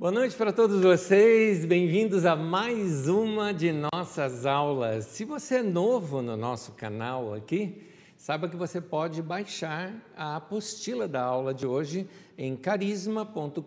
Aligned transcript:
Boa 0.00 0.12
noite 0.12 0.36
para 0.36 0.52
todos 0.52 0.80
vocês, 0.80 1.64
bem-vindos 1.64 2.24
a 2.24 2.36
mais 2.36 3.08
uma 3.08 3.52
de 3.52 3.72
nossas 3.72 4.46
aulas. 4.46 5.06
Se 5.06 5.24
você 5.24 5.56
é 5.56 5.62
novo 5.64 6.22
no 6.22 6.36
nosso 6.36 6.70
canal 6.70 7.34
aqui, 7.34 7.82
saiba 8.16 8.48
que 8.48 8.54
você 8.54 8.80
pode 8.80 9.20
baixar 9.20 9.92
a 10.16 10.36
apostila 10.36 11.08
da 11.08 11.20
aula 11.20 11.52
de 11.52 11.66
hoje 11.66 12.08
em 12.38 12.54
carisma.com.br 12.54 13.64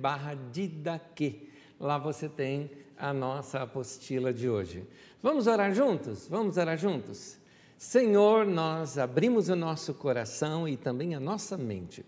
barra 0.00 0.34
didaque. 0.50 1.46
Lá 1.78 1.98
você 1.98 2.26
tem 2.26 2.70
a 2.96 3.12
nossa 3.12 3.64
apostila 3.64 4.32
de 4.32 4.48
hoje. 4.48 4.82
Vamos 5.22 5.46
orar 5.46 5.74
juntos? 5.74 6.26
Vamos 6.26 6.56
orar 6.56 6.78
juntos? 6.78 7.36
Senhor, 7.76 8.46
nós 8.46 8.96
abrimos 8.96 9.50
o 9.50 9.56
nosso 9.56 9.92
coração 9.92 10.66
e 10.66 10.74
também 10.74 11.14
a 11.14 11.20
nossa 11.20 11.54
mente 11.58 12.02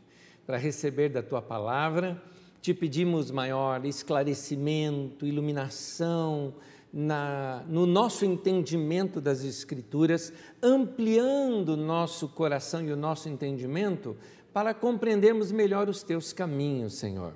para 0.47 0.57
receber 0.57 1.11
da 1.11 1.23
tua 1.23 1.43
palavra 1.43 2.19
te 2.69 2.75
pedimos 2.75 3.31
maior 3.31 3.83
esclarecimento, 3.87 5.25
iluminação 5.25 6.53
na, 6.93 7.65
no 7.67 7.87
nosso 7.87 8.27
entendimento 8.27 9.23
das 9.23 9.43
Escrituras, 9.43 10.31
ampliando 10.63 11.79
nosso 11.79 12.29
coração 12.29 12.83
e 12.85 12.93
o 12.93 12.97
nosso 12.97 13.27
entendimento 13.27 14.15
para 14.53 14.75
compreendermos 14.75 15.51
melhor 15.51 15.89
os 15.89 16.03
teus 16.03 16.35
caminhos, 16.35 16.93
Senhor. 16.99 17.33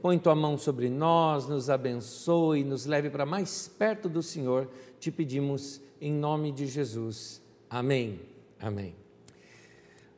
Põe 0.00 0.18
tua 0.18 0.34
mão 0.34 0.58
sobre 0.58 0.90
nós, 0.90 1.46
nos 1.46 1.70
abençoe, 1.70 2.64
nos 2.64 2.84
leve 2.84 3.08
para 3.08 3.24
mais 3.24 3.68
perto 3.68 4.08
do 4.08 4.20
Senhor, 4.20 4.68
te 4.98 5.12
pedimos 5.12 5.80
em 6.00 6.12
nome 6.12 6.50
de 6.50 6.66
Jesus. 6.66 7.40
Amém. 7.70 8.18
Amém. 8.58 9.01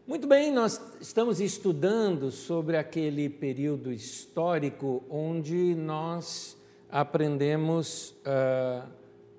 Muito 0.07 0.27
bem, 0.27 0.53
nós 0.53 0.79
estamos 1.01 1.41
estudando 1.41 2.31
sobre 2.31 2.77
aquele 2.77 3.27
período 3.27 3.91
histórico 3.91 5.03
onde 5.09 5.75
nós 5.75 6.59
aprendemos 6.91 8.11
uh, 8.11 8.87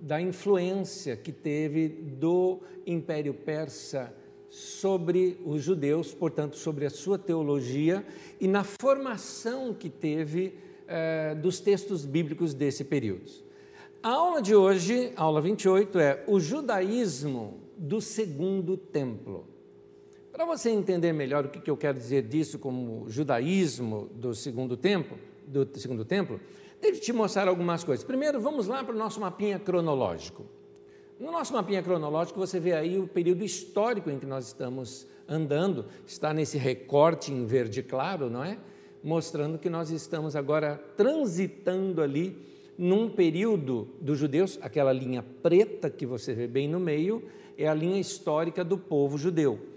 da 0.01 0.19
influência 0.19 1.15
que 1.15 1.31
teve 1.31 1.87
do 1.87 2.61
Império 2.83 3.31
Persa 3.31 4.11
sobre 4.49 5.39
os 5.45 5.61
judeus, 5.61 6.15
portanto, 6.15 6.57
sobre 6.57 6.87
a 6.87 6.89
sua 6.89 7.19
teologia 7.19 8.03
e 8.41 8.47
na 8.47 8.63
formação 8.63 9.71
que 9.71 9.87
teve 9.87 10.57
uh, 10.89 11.39
dos 11.39 11.59
textos 11.59 12.07
bíblicos 12.07 12.55
desse 12.55 12.83
período. 12.83 13.29
A 14.01 14.09
aula 14.09 14.41
de 14.41 14.55
hoje, 14.55 15.13
aula 15.15 15.41
28, 15.41 15.99
é 15.99 16.23
o 16.25 16.39
judaísmo 16.39 17.59
do 17.77 18.01
segundo 18.01 18.75
templo. 18.75 19.53
Para 20.35 20.43
você 20.43 20.69
entender 20.69 21.13
melhor 21.13 21.45
o 21.45 21.47
que 21.47 21.71
eu 21.71 21.77
quero 21.77 21.97
dizer 21.97 22.23
disso 22.23 22.59
como 22.59 23.09
judaísmo 23.09 24.09
do 24.13 24.35
segundo 24.35 24.75
templo, 24.75 25.17
do 25.47 25.65
segundo 25.79 26.03
templo, 26.03 26.41
eu 26.81 26.91
te 26.99 27.13
mostrar 27.13 27.47
algumas 27.47 27.85
coisas. 27.85 28.03
Primeiro, 28.03 28.41
vamos 28.41 28.67
lá 28.67 28.83
para 28.83 28.93
o 28.93 28.97
nosso 28.97 29.21
mapinha 29.21 29.57
cronológico. 29.57 30.45
No 31.17 31.31
nosso 31.31 31.53
mapinha 31.53 31.81
cronológico, 31.81 32.37
você 32.37 32.59
vê 32.59 32.73
aí 32.73 32.99
o 32.99 33.07
período 33.07 33.45
histórico 33.45 34.09
em 34.09 34.19
que 34.19 34.25
nós 34.25 34.47
estamos 34.47 35.07
andando, 35.25 35.85
está 36.05 36.33
nesse 36.33 36.57
recorte 36.57 37.31
em 37.31 37.45
verde 37.45 37.81
claro, 37.81 38.29
não 38.29 38.43
é? 38.43 38.57
Mostrando 39.01 39.57
que 39.57 39.69
nós 39.69 39.89
estamos 39.89 40.35
agora 40.35 40.75
transitando 40.97 42.01
ali 42.01 42.37
num 42.77 43.09
período 43.09 43.87
dos 44.01 44.19
judeus, 44.19 44.59
aquela 44.61 44.91
linha 44.91 45.23
preta 45.41 45.89
que 45.89 46.05
você 46.05 46.33
vê 46.33 46.45
bem 46.45 46.67
no 46.67 46.77
meio, 46.77 47.23
é 47.57 47.69
a 47.69 47.73
linha 47.73 48.01
histórica 48.01 48.65
do 48.65 48.77
povo 48.77 49.17
judeu. 49.17 49.73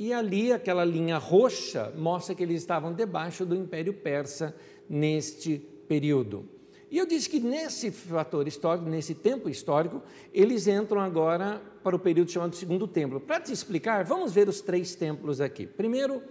E 0.00 0.14
ali, 0.14 0.50
aquela 0.50 0.82
linha 0.82 1.18
roxa 1.18 1.92
mostra 1.94 2.34
que 2.34 2.42
eles 2.42 2.62
estavam 2.62 2.94
debaixo 2.94 3.44
do 3.44 3.54
Império 3.54 3.92
Persa 3.92 4.56
neste 4.88 5.58
período. 5.86 6.48
E 6.90 6.96
eu 6.96 7.04
disse 7.04 7.28
que 7.28 7.38
nesse 7.38 7.90
fator 7.90 8.48
histórico, 8.48 8.88
nesse 8.88 9.14
tempo 9.14 9.46
histórico, 9.50 10.02
eles 10.32 10.66
entram 10.66 11.02
agora 11.02 11.60
para 11.84 11.94
o 11.94 11.98
período 11.98 12.30
chamado 12.30 12.56
Segundo 12.56 12.88
Templo. 12.88 13.20
Para 13.20 13.40
te 13.40 13.52
explicar, 13.52 14.02
vamos 14.02 14.32
ver 14.32 14.48
os 14.48 14.62
três 14.62 14.94
templos 14.94 15.38
aqui. 15.38 15.66
Primeiro, 15.66 16.22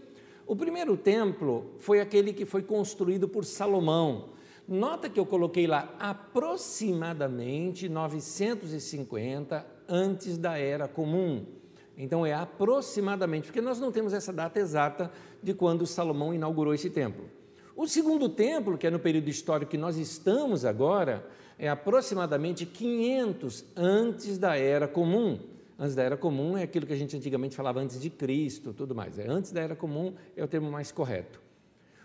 o 0.47 0.55
primeiro 0.55 0.97
templo 0.97 1.75
foi 1.77 1.99
aquele 2.01 2.33
que 2.33 2.45
foi 2.45 2.63
construído 2.63 3.29
por 3.29 3.45
Salomão. 3.45 4.29
Nota 4.67 5.07
que 5.07 5.19
eu 5.19 5.27
coloquei 5.27 5.67
lá 5.67 5.95
aproximadamente 5.99 7.87
950 7.87 9.63
antes 9.87 10.39
da 10.39 10.57
Era 10.57 10.87
Comum. 10.87 11.58
Então 12.01 12.25
é 12.25 12.33
aproximadamente, 12.33 13.47
porque 13.47 13.59
nós 13.59 13.77
não 13.77 13.91
temos 13.91 14.13
essa 14.13 14.31
data 14.31 14.57
exata 14.57 15.11
de 15.43 15.53
quando 15.53 15.85
Salomão 15.85 16.33
inaugurou 16.33 16.73
esse 16.73 16.89
templo. 16.89 17.25
O 17.75 17.85
segundo 17.89 18.29
templo, 18.29 18.77
que 18.77 18.87
é 18.87 18.89
no 18.89 18.99
período 18.99 19.29
histórico 19.29 19.71
que 19.71 19.77
nós 19.77 19.97
estamos 19.97 20.63
agora, 20.63 21.27
é 21.57 21.67
aproximadamente 21.67 22.65
500 22.65 23.65
antes 23.75 24.37
da 24.37 24.57
Era 24.57 24.87
Comum. 24.87 25.39
Antes 25.77 25.93
da 25.93 26.03
Era 26.03 26.15
Comum 26.15 26.57
é 26.57 26.63
aquilo 26.63 26.87
que 26.87 26.93
a 26.93 26.95
gente 26.95 27.17
antigamente 27.17 27.53
falava 27.53 27.81
antes 27.81 27.99
de 27.99 28.09
Cristo, 28.09 28.73
tudo 28.73 28.95
mais. 28.95 29.19
É 29.19 29.27
antes 29.29 29.51
da 29.51 29.59
Era 29.59 29.75
Comum 29.75 30.13
é 30.37 30.43
o 30.43 30.47
termo 30.47 30.71
mais 30.71 30.93
correto. 30.93 31.41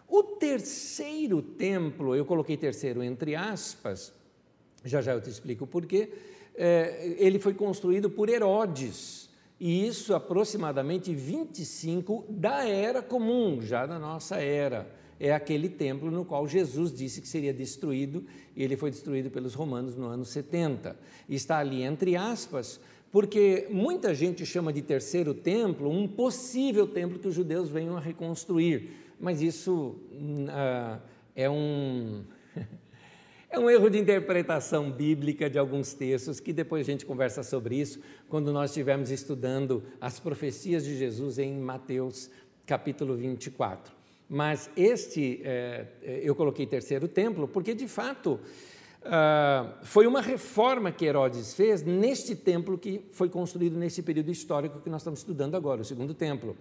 O 0.08 0.24
terceiro 0.24 1.40
templo, 1.40 2.16
eu 2.16 2.24
coloquei 2.24 2.56
terceiro 2.56 3.00
entre 3.00 3.36
aspas, 3.36 4.12
já 4.84 5.00
já 5.00 5.12
eu 5.12 5.20
te 5.20 5.30
explico 5.30 5.64
o 5.64 5.66
porquê, 5.68 6.12
é, 6.56 7.14
ele 7.16 7.38
foi 7.38 7.54
construído 7.54 8.10
por 8.10 8.28
Herodes 8.28 9.23
e 9.66 9.86
isso 9.86 10.14
aproximadamente 10.14 11.14
25 11.14 12.26
da 12.28 12.68
era 12.68 13.00
comum, 13.00 13.62
já 13.62 13.86
da 13.86 13.98
nossa 13.98 14.36
era. 14.36 14.86
É 15.18 15.32
aquele 15.32 15.70
templo 15.70 16.10
no 16.10 16.22
qual 16.22 16.46
Jesus 16.46 16.92
disse 16.92 17.22
que 17.22 17.26
seria 17.26 17.54
destruído, 17.54 18.26
e 18.54 18.62
ele 18.62 18.76
foi 18.76 18.90
destruído 18.90 19.30
pelos 19.30 19.54
romanos 19.54 19.96
no 19.96 20.04
ano 20.04 20.22
70. 20.22 20.94
Está 21.26 21.60
ali 21.60 21.82
entre 21.82 22.14
aspas, 22.14 22.78
porque 23.10 23.66
muita 23.70 24.14
gente 24.14 24.44
chama 24.44 24.70
de 24.70 24.82
terceiro 24.82 25.32
templo 25.32 25.88
um 25.88 26.06
possível 26.06 26.86
templo 26.86 27.18
que 27.18 27.28
os 27.28 27.34
judeus 27.34 27.70
venham 27.70 27.96
a 27.96 28.00
reconstruir, 28.00 28.90
mas 29.18 29.40
isso 29.40 29.96
uh, 30.12 31.00
é 31.34 31.48
um 31.48 32.22
É 33.54 33.58
um 33.60 33.70
erro 33.70 33.88
de 33.88 33.96
interpretação 33.96 34.90
bíblica 34.90 35.48
de 35.48 35.60
alguns 35.60 35.94
textos, 35.94 36.40
que 36.40 36.52
depois 36.52 36.84
a 36.84 36.90
gente 36.90 37.06
conversa 37.06 37.44
sobre 37.44 37.76
isso 37.76 38.00
quando 38.28 38.52
nós 38.52 38.70
estivermos 38.70 39.12
estudando 39.12 39.84
as 40.00 40.18
profecias 40.18 40.84
de 40.84 40.98
Jesus 40.98 41.38
em 41.38 41.56
Mateus 41.56 42.28
capítulo 42.66 43.14
24. 43.14 43.94
Mas 44.28 44.68
este, 44.76 45.40
é, 45.44 45.86
eu 46.02 46.34
coloquei 46.34 46.66
terceiro 46.66 47.06
templo, 47.06 47.46
porque 47.46 47.74
de 47.74 47.86
fato 47.86 48.40
ah, 49.04 49.78
foi 49.84 50.08
uma 50.08 50.20
reforma 50.20 50.90
que 50.90 51.04
Herodes 51.04 51.54
fez 51.54 51.80
neste 51.80 52.34
templo 52.34 52.76
que 52.76 53.02
foi 53.12 53.28
construído 53.28 53.78
nesse 53.78 54.02
período 54.02 54.32
histórico 54.32 54.80
que 54.80 54.90
nós 54.90 55.02
estamos 55.02 55.20
estudando 55.20 55.54
agora, 55.54 55.82
o 55.82 55.84
segundo 55.84 56.12
templo. 56.12 56.56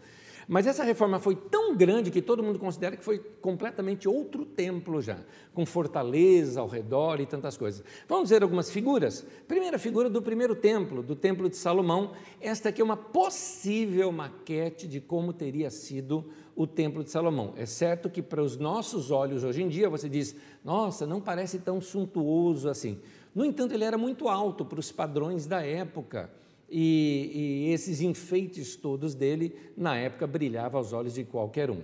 Mas 0.48 0.68
essa 0.68 0.84
reforma 0.84 1.20
foi 1.20 1.36
tão 1.36 1.76
grande 1.76 2.12
que 2.12 2.22
todo 2.22 2.44
mundo 2.44 2.60
considera 2.60 2.98
que 2.98 3.04
foi 3.04 3.20
completamente 3.20 4.08
outro 4.08 4.46
templo 4.46 5.02
já, 5.02 5.18
com 5.54 5.66
fortaleza 5.66 6.60
ao 6.60 6.68
redor 6.68 7.20
e 7.20 7.26
tantas 7.26 7.58
coisas. 7.58 7.84
Vamos 8.08 8.30
ver 8.30 8.44
algumas 8.44 8.70
figuras? 8.70 9.26
Primeira 9.48 9.80
figura 9.80 10.10
do 10.10 10.22
primeiro 10.22 10.56
templo, 10.56 11.02
do 11.02 11.16
Templo 11.16 11.50
de 11.50 11.56
Salomão. 11.56 12.12
Esta 12.42 12.70
aqui 12.70 12.82
é 12.82 12.84
uma 12.84 12.98
possível 12.98 14.12
maquete 14.12 14.88
de 14.88 15.00
como 15.00 15.34
teria 15.34 15.70
sido 15.70 16.26
o 16.56 16.68
Templo 16.68 17.04
de 17.04 17.10
Salomão. 17.10 17.54
É 17.56 17.66
certo 17.66 18.10
que 18.10 18.22
para 18.22 18.42
os 18.42 18.58
nossos 18.58 19.12
olhos 19.12 19.44
hoje 19.44 19.64
em 19.64 19.68
dia 19.68 19.90
você 19.90 20.08
diz, 20.08 20.36
nossa, 20.64 21.06
não 21.06 21.20
parece 21.20 21.60
tão 21.60 21.82
suntuoso 21.82 22.70
assim. 22.70 23.00
No 23.34 23.44
entanto, 23.44 23.74
ele 23.74 23.84
era 23.84 23.98
muito 23.98 24.30
alto 24.30 24.64
para 24.64 24.80
os 24.80 24.92
padrões 24.92 25.48
da 25.48 25.66
época 25.66 26.30
e, 26.70 27.66
e 27.68 27.74
esses 27.74 28.02
enfeites 28.02 28.76
todos 28.76 29.14
dele, 29.14 29.56
na 29.76 29.96
época, 29.98 30.26
brilhavam 30.26 30.80
aos 30.80 30.94
olhos 30.94 31.14
de 31.14 31.24
qualquer 31.24 31.70
um. 31.70 31.80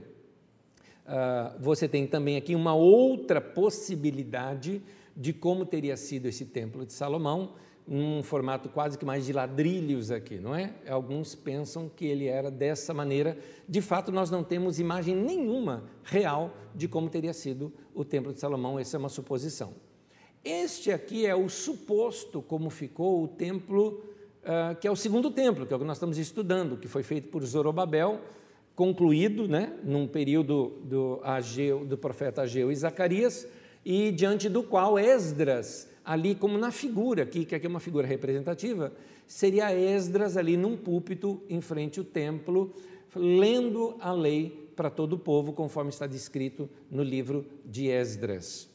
Uh, 1.10 1.60
você 1.60 1.88
tem 1.88 2.06
também 2.06 2.38
aqui 2.38 2.54
uma 2.54 2.74
outra 2.74 3.42
possibilidade 3.42 4.82
de 5.16 5.34
como 5.34 5.66
teria 5.66 5.98
sido 5.98 6.28
esse 6.28 6.46
templo 6.46 6.86
de 6.86 6.94
Salomão, 6.94 7.54
num 7.88 8.22
formato 8.22 8.70
quase 8.70 8.98
que 8.98 9.04
mais 9.04 9.26
de 9.26 9.34
ladrilhos 9.34 10.12
aqui, 10.12 10.38
não 10.38 10.54
é? 10.54 10.76
Alguns 10.88 11.34
pensam 11.34 11.90
que 11.90 12.06
ele 12.06 12.28
era 12.28 12.52
dessa 12.52 12.94
maneira. 12.94 13.36
De 13.68 13.82
fato, 13.82 14.12
nós 14.12 14.30
não 14.30 14.44
temos 14.44 14.80
imagem 14.80 15.16
nenhuma 15.16 15.84
real 16.04 16.54
de 16.76 16.88
como 16.88 17.10
teria 17.10 17.34
sido 17.34 17.74
o 17.96 18.06
templo 18.06 18.32
de 18.32 18.40
Salomão, 18.40 18.78
essa 18.78 18.96
é 18.96 19.00
uma 19.00 19.10
suposição. 19.10 19.74
Este 20.44 20.92
aqui 20.92 21.26
é 21.26 21.36
o 21.36 21.50
suposto 21.50 22.42
como 22.42 22.70
ficou 22.70 23.24
o 23.24 23.28
templo 23.28 24.04
uh, 24.44 24.76
que 24.80 24.88
é 24.88 24.92
o 24.92 24.96
segundo 24.96 25.32
templo, 25.32 25.66
que 25.66 25.74
é 25.74 25.76
o 25.76 25.80
que 25.80 25.86
nós 25.86 25.98
estamos 25.98 26.18
estudando, 26.18 26.78
que 26.78 26.88
foi 26.88 27.04
feito 27.04 27.30
por 27.30 27.44
Zorobabel, 27.46 28.22
concluído 28.76 29.48
né, 29.48 29.74
num 29.84 30.08
período 30.08 30.80
do, 30.84 31.20
Ageu, 31.24 31.86
do 31.86 31.98
profeta 31.98 32.44
Ageu 32.44 32.72
e 32.72 32.76
Zacarias, 32.76 33.48
e 33.84 34.12
diante 34.12 34.48
do 34.48 34.64
qual 34.64 34.98
Esdras, 34.98 35.90
ali 36.04 36.36
como 36.36 36.58
na 36.58 36.72
figura, 36.72 37.24
aqui, 37.24 37.46
que 37.46 37.56
aqui 37.56 37.66
é 37.66 37.70
uma 37.70 37.80
figura 37.80 38.08
representativa, 38.08 38.94
seria 39.28 39.74
Esdras 39.74 40.38
ali 40.38 40.56
num 40.56 40.78
púlpito 40.78 41.42
em 41.50 41.62
frente 41.62 42.00
ao 42.00 42.06
templo, 42.06 42.74
lendo 43.16 43.96
a 44.00 44.12
lei 44.12 44.70
para 44.76 44.90
todo 44.90 45.14
o 45.14 45.20
povo, 45.20 45.52
conforme 45.52 45.90
está 45.90 46.08
descrito 46.08 46.70
no 46.90 47.04
livro 47.04 47.46
de 47.66 47.88
Esdras. 47.88 48.70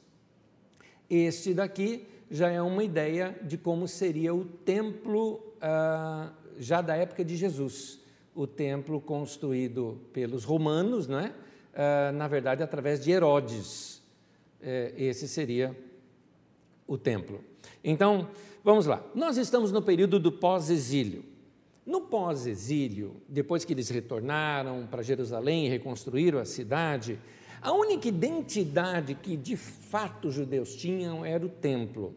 Este 1.09 1.55
daqui 1.55 2.07
já 2.31 2.51
é 2.51 2.61
uma 2.61 2.85
ideia 2.85 3.39
de 3.43 3.57
como 3.57 3.87
seria 3.89 4.35
o 4.35 4.45
templo 4.45 5.54
ah, 5.67 6.31
já 6.59 6.83
da 6.83 6.95
época 6.95 7.25
de 7.25 7.37
Jesus, 7.37 7.99
o 8.35 8.47
templo 8.47 9.01
construído 9.01 9.99
pelos 10.13 10.45
romanos, 10.45 11.09
não 11.09 11.19
é? 11.19 11.33
Ah, 11.75 12.13
na 12.13 12.29
verdade, 12.29 12.63
através 12.63 13.03
de 13.03 13.11
Herodes. 13.11 14.03
É, 14.61 14.93
esse 14.97 15.27
seria 15.27 15.77
o 16.87 16.99
templo. 16.99 17.43
Então, 17.83 18.29
vamos 18.63 18.85
lá. 18.85 19.03
Nós 19.15 19.39
estamos 19.39 19.73
no 19.73 19.81
período 19.81 20.19
do 20.19 20.31
pós-exílio. 20.31 21.25
No 21.87 22.03
pós-exílio, 22.03 23.17
depois 23.29 23.65
que 23.65 23.73
eles 23.73 23.89
retornaram 23.89 24.87
para 24.87 25.03
Jerusalém 25.03 25.67
e 25.67 25.69
reconstruíram 25.69 26.39
a 26.39 26.45
cidade, 26.45 27.19
a 27.61 27.73
única 27.73 28.09
identidade 28.09 29.15
que 29.15 29.37
de 29.37 29.57
fato 29.57 30.29
os 30.29 30.35
judeus 30.35 30.75
tinham 30.75 31.25
era 31.25 31.45
o 31.45 31.49
templo. 31.49 32.15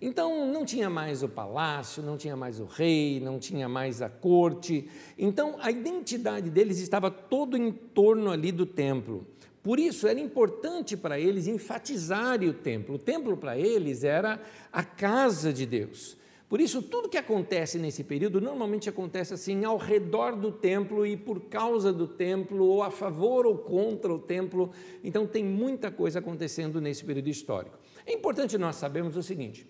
Então 0.00 0.46
não 0.52 0.64
tinha 0.64 0.88
mais 0.88 1.22
o 1.22 1.28
palácio, 1.28 2.02
não 2.02 2.16
tinha 2.16 2.36
mais 2.36 2.60
o 2.60 2.64
rei, 2.64 3.18
não 3.20 3.38
tinha 3.38 3.68
mais 3.68 4.00
a 4.00 4.08
corte. 4.08 4.88
Então 5.18 5.56
a 5.60 5.70
identidade 5.70 6.50
deles 6.50 6.78
estava 6.78 7.10
todo 7.10 7.56
em 7.56 7.72
torno 7.72 8.30
ali 8.30 8.52
do 8.52 8.64
templo. 8.64 9.26
Por 9.62 9.80
isso 9.80 10.06
era 10.06 10.20
importante 10.20 10.96
para 10.96 11.18
eles 11.18 11.48
enfatizarem 11.48 12.48
o 12.48 12.54
templo. 12.54 12.94
O 12.94 12.98
templo 12.98 13.36
para 13.36 13.58
eles 13.58 14.04
era 14.04 14.40
a 14.72 14.84
casa 14.84 15.52
de 15.52 15.66
Deus. 15.66 16.16
Por 16.48 16.62
isso, 16.62 16.80
tudo 16.80 17.10
que 17.10 17.18
acontece 17.18 17.78
nesse 17.78 18.02
período 18.02 18.40
normalmente 18.40 18.88
acontece 18.88 19.34
assim 19.34 19.66
ao 19.66 19.76
redor 19.76 20.34
do 20.34 20.50
templo 20.50 21.04
e 21.04 21.14
por 21.14 21.40
causa 21.42 21.92
do 21.92 22.08
templo, 22.08 22.64
ou 22.64 22.82
a 22.82 22.90
favor 22.90 23.44
ou 23.44 23.58
contra 23.58 24.10
o 24.10 24.18
templo. 24.18 24.70
Então, 25.04 25.26
tem 25.26 25.44
muita 25.44 25.90
coisa 25.90 26.20
acontecendo 26.20 26.80
nesse 26.80 27.04
período 27.04 27.28
histórico. 27.28 27.78
É 28.06 28.14
importante 28.14 28.56
nós 28.56 28.76
sabermos 28.76 29.14
o 29.14 29.22
seguinte: 29.22 29.66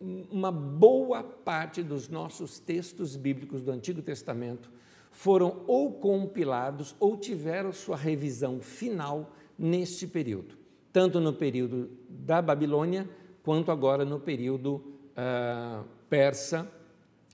uma 0.00 0.52
boa 0.52 1.22
parte 1.22 1.82
dos 1.82 2.08
nossos 2.08 2.58
textos 2.58 3.16
bíblicos 3.16 3.62
do 3.62 3.70
Antigo 3.70 4.00
Testamento 4.00 4.70
foram 5.10 5.64
ou 5.66 5.92
compilados 5.94 6.94
ou 7.00 7.16
tiveram 7.16 7.72
sua 7.72 7.96
revisão 7.96 8.60
final 8.60 9.32
neste 9.58 10.06
período, 10.06 10.56
tanto 10.92 11.18
no 11.18 11.32
período 11.32 11.90
da 12.08 12.40
Babilônia 12.40 13.08
quanto 13.42 13.72
agora 13.72 14.04
no 14.04 14.20
período 14.20 14.76
uh, 14.76 15.84
persa. 16.08 16.70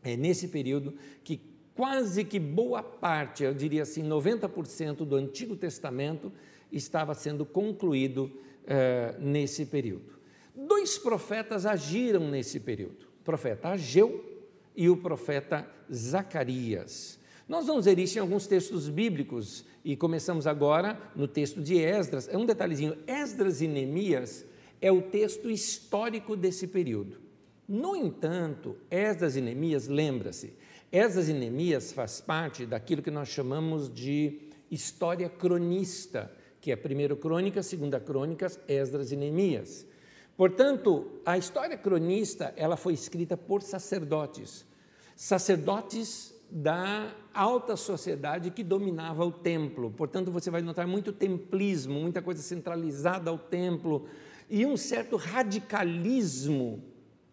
É 0.03 0.17
nesse 0.17 0.49
período 0.49 0.95
que 1.23 1.41
quase 1.75 2.25
que 2.25 2.39
boa 2.39 2.83
parte, 2.83 3.43
eu 3.43 3.53
diria 3.53 3.83
assim, 3.83 4.03
90% 4.03 4.97
do 5.05 5.17
Antigo 5.17 5.57
Testamento 5.57 6.33
estava 6.71 7.15
sendo 7.15 7.45
concluído 7.45 8.25
uh, 8.65 9.21
nesse 9.21 9.67
período. 9.67 10.15
Dois 10.55 10.97
profetas 10.97 11.67
agiram 11.67 12.31
nesse 12.31 12.61
período: 12.61 13.07
o 13.21 13.25
profeta 13.25 13.71
Ageu 13.71 14.25
e 14.77 14.89
o 14.89 14.97
profeta 14.97 15.69
Zacarias. 15.93 17.19
Nós 17.49 17.67
vamos 17.67 17.85
ver 17.85 17.99
isso 17.99 18.17
em 18.19 18.21
alguns 18.21 18.47
textos 18.47 18.89
bíblicos 18.89 19.65
e 19.85 19.97
começamos 19.97 20.47
agora 20.47 20.99
no 21.15 21.29
texto 21.29 21.61
de 21.61 21.79
Esdras. 21.79 22.29
É 22.29 22.39
um 22.39 22.47
detalhezinho: 22.47 22.97
Esdras 23.07 23.61
e 23.61 23.69
Neemias 23.69 24.45
é 24.81 24.93
o 24.93 25.03
texto 25.03 25.51
histórico 25.51 26.37
desse 26.37 26.67
período. 26.67 27.19
No 27.67 27.97
entanto, 27.97 28.77
Esdras 28.91 29.37
e 29.37 29.41
Neemias, 29.41 29.89
lembra-se, 29.89 30.55
Esdras 30.93 31.29
e 31.29 31.33
Neemias 31.33 31.93
faz 31.93 32.21
parte 32.21 32.65
daquilo 32.67 33.03
que 33.03 33.11
nós 33.11 33.29
chamamos 33.29 33.93
de 33.93 34.41
história 34.71 35.29
cronista, 35.29 36.31
que 36.61 36.71
é 36.71 36.77
primeiro 36.77 37.17
Crônicas, 37.17 37.67
segunda 37.67 37.99
Crônicas, 37.99 38.61
Esdras 38.69 39.11
e 39.11 39.17
Neemias. 39.17 39.87
Portanto, 40.37 41.21
a 41.25 41.39
história 41.39 41.77
cronista 41.77 42.53
ela 42.57 42.77
foi 42.77 42.93
escrita 42.93 43.37
por 43.37 43.63
sacerdotes, 43.63 44.67
sacerdotes 45.15 46.35
da 46.51 47.13
alta 47.33 47.77
sociedade 47.77 48.51
que 48.51 48.63
dominava 48.63 49.25
o 49.25 49.33
templo. 49.33 49.91
Portanto, 49.91 50.31
você 50.31 50.51
vai 50.51 50.63
notar 50.63 50.87
muito 50.87 51.13
templismo, 51.13 52.01
muita 52.01 52.21
coisa 52.21 52.43
centralizada 52.43 53.31
ao 53.31 53.39
templo 53.39 54.07
e 54.51 54.67
um 54.67 54.77
certo 54.77 55.17
radicalismo 55.17 56.83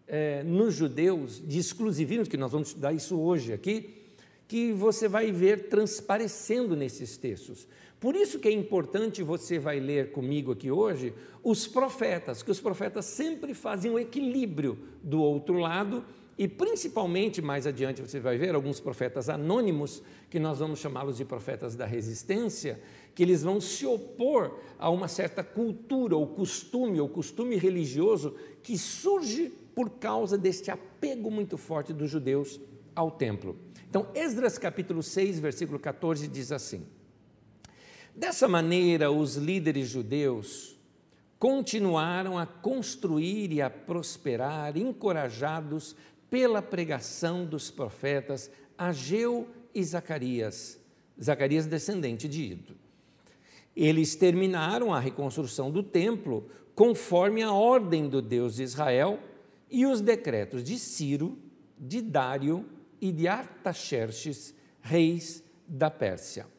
é, 0.06 0.42
nos 0.42 0.74
judeus 0.74 1.40
de 1.46 1.58
exclusivismo, 1.58 2.26
que 2.26 2.36
nós 2.36 2.52
vamos 2.52 2.68
estudar 2.68 2.92
isso 2.92 3.18
hoje 3.18 3.52
aqui, 3.52 4.02
que 4.48 4.72
você 4.72 5.08
vai 5.08 5.30
ver 5.32 5.68
transparecendo 5.68 6.76
nesses 6.76 7.16
textos. 7.16 7.66
Por 8.02 8.16
isso 8.16 8.40
que 8.40 8.48
é 8.48 8.50
importante 8.50 9.22
você 9.22 9.60
vai 9.60 9.78
ler 9.78 10.10
comigo 10.10 10.50
aqui 10.50 10.72
hoje 10.72 11.14
os 11.40 11.68
profetas, 11.68 12.42
que 12.42 12.50
os 12.50 12.60
profetas 12.60 13.04
sempre 13.04 13.54
fazem 13.54 13.92
um 13.92 13.98
equilíbrio 13.98 14.76
do 15.04 15.22
outro 15.22 15.54
lado 15.54 16.04
e 16.36 16.48
principalmente 16.48 17.40
mais 17.40 17.64
adiante 17.64 18.02
você 18.02 18.18
vai 18.18 18.36
ver 18.36 18.56
alguns 18.56 18.80
profetas 18.80 19.28
anônimos, 19.28 20.02
que 20.28 20.40
nós 20.40 20.58
vamos 20.58 20.80
chamá-los 20.80 21.16
de 21.16 21.24
profetas 21.24 21.76
da 21.76 21.86
resistência, 21.86 22.82
que 23.14 23.22
eles 23.22 23.44
vão 23.44 23.60
se 23.60 23.86
opor 23.86 24.58
a 24.80 24.90
uma 24.90 25.06
certa 25.06 25.44
cultura 25.44 26.16
ou 26.16 26.26
costume 26.26 27.00
ou 27.00 27.08
costume 27.08 27.54
religioso 27.54 28.34
que 28.64 28.76
surge 28.76 29.48
por 29.76 29.88
causa 29.90 30.36
deste 30.36 30.72
apego 30.72 31.30
muito 31.30 31.56
forte 31.56 31.92
dos 31.92 32.10
judeus 32.10 32.60
ao 32.96 33.12
templo. 33.12 33.56
Então, 33.88 34.08
Esdras 34.12 34.58
capítulo 34.58 35.04
6, 35.04 35.38
versículo 35.38 35.78
14 35.78 36.26
diz 36.26 36.50
assim: 36.50 36.84
Dessa 38.14 38.46
maneira, 38.46 39.10
os 39.10 39.36
líderes 39.36 39.88
judeus 39.88 40.78
continuaram 41.38 42.38
a 42.38 42.46
construir 42.46 43.52
e 43.52 43.60
a 43.60 43.70
prosperar, 43.70 44.76
encorajados 44.76 45.96
pela 46.30 46.62
pregação 46.62 47.44
dos 47.44 47.70
profetas 47.70 48.50
Ageu 48.76 49.48
e 49.74 49.82
Zacarias, 49.82 50.78
Zacarias 51.20 51.66
descendente 51.66 52.28
de 52.28 52.52
Ido. 52.52 52.76
Eles 53.74 54.14
terminaram 54.14 54.92
a 54.92 55.00
reconstrução 55.00 55.70
do 55.70 55.82
templo 55.82 56.48
conforme 56.74 57.42
a 57.42 57.52
ordem 57.52 58.08
do 58.08 58.20
Deus 58.20 58.56
de 58.56 58.62
Israel 58.62 59.18
e 59.70 59.86
os 59.86 60.00
decretos 60.00 60.62
de 60.62 60.78
Ciro, 60.78 61.38
de 61.78 62.02
Dário 62.02 62.66
e 63.00 63.10
de 63.10 63.26
Artaxerxes, 63.26 64.54
reis 64.82 65.42
da 65.66 65.90
Pérsia. 65.90 66.51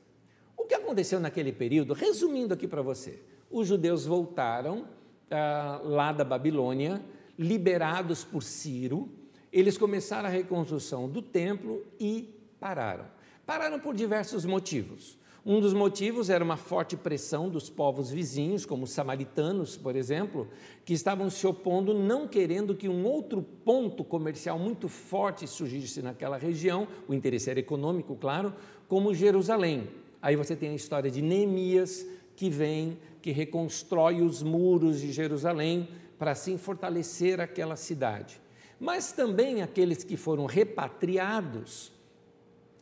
Que 0.73 0.77
aconteceu 0.77 1.19
naquele 1.19 1.51
período, 1.51 1.93
resumindo 1.93 2.51
aqui 2.51 2.67
para 2.67 2.81
você, 2.81 3.19
os 3.51 3.67
judeus 3.67 4.07
voltaram 4.07 4.87
ah, 5.29 5.79
lá 5.83 6.11
da 6.11 6.23
Babilônia, 6.23 6.99
liberados 7.37 8.23
por 8.23 8.41
Ciro, 8.41 9.07
eles 9.51 9.77
começaram 9.77 10.27
a 10.27 10.31
reconstrução 10.31 11.07
do 11.07 11.21
templo 11.21 11.85
e 11.99 12.27
pararam. 12.59 13.05
Pararam 13.45 13.79
por 13.79 13.93
diversos 13.93 14.45
motivos. 14.45 15.15
Um 15.45 15.61
dos 15.61 15.75
motivos 15.75 16.31
era 16.31 16.43
uma 16.43 16.57
forte 16.57 16.97
pressão 16.97 17.49
dos 17.49 17.69
povos 17.69 18.09
vizinhos, 18.09 18.65
como 18.65 18.85
os 18.85 18.91
samaritanos, 18.93 19.77
por 19.77 19.95
exemplo, 19.95 20.47
que 20.83 20.93
estavam 20.93 21.29
se 21.29 21.45
opondo, 21.45 21.93
não 21.93 22.27
querendo 22.27 22.73
que 22.73 22.89
um 22.89 23.05
outro 23.05 23.43
ponto 23.43 24.03
comercial 24.03 24.57
muito 24.57 24.87
forte 24.87 25.45
surgisse 25.45 26.01
naquela 26.01 26.35
região, 26.35 26.87
o 27.07 27.13
interesse 27.13 27.51
era 27.51 27.59
econômico, 27.59 28.15
claro, 28.15 28.55
como 28.87 29.13
Jerusalém. 29.13 30.01
Aí 30.23 30.37
você 30.37 30.55
tem 30.55 30.69
a 30.69 30.73
história 30.73 31.11
de 31.11 31.21
Neemias, 31.21 32.05
que 32.37 32.49
vem, 32.49 32.97
que 33.21 33.31
reconstrói 33.31 34.21
os 34.21 34.41
muros 34.41 35.01
de 35.01 35.11
Jerusalém 35.11 35.89
para 36.17 36.31
assim 36.31 36.57
fortalecer 36.57 37.41
aquela 37.41 37.75
cidade. 37.75 38.41
Mas 38.79 39.11
também 39.11 39.61
aqueles 39.61 40.01
que 40.01 40.15
foram 40.15 40.45
repatriados, 40.45 41.91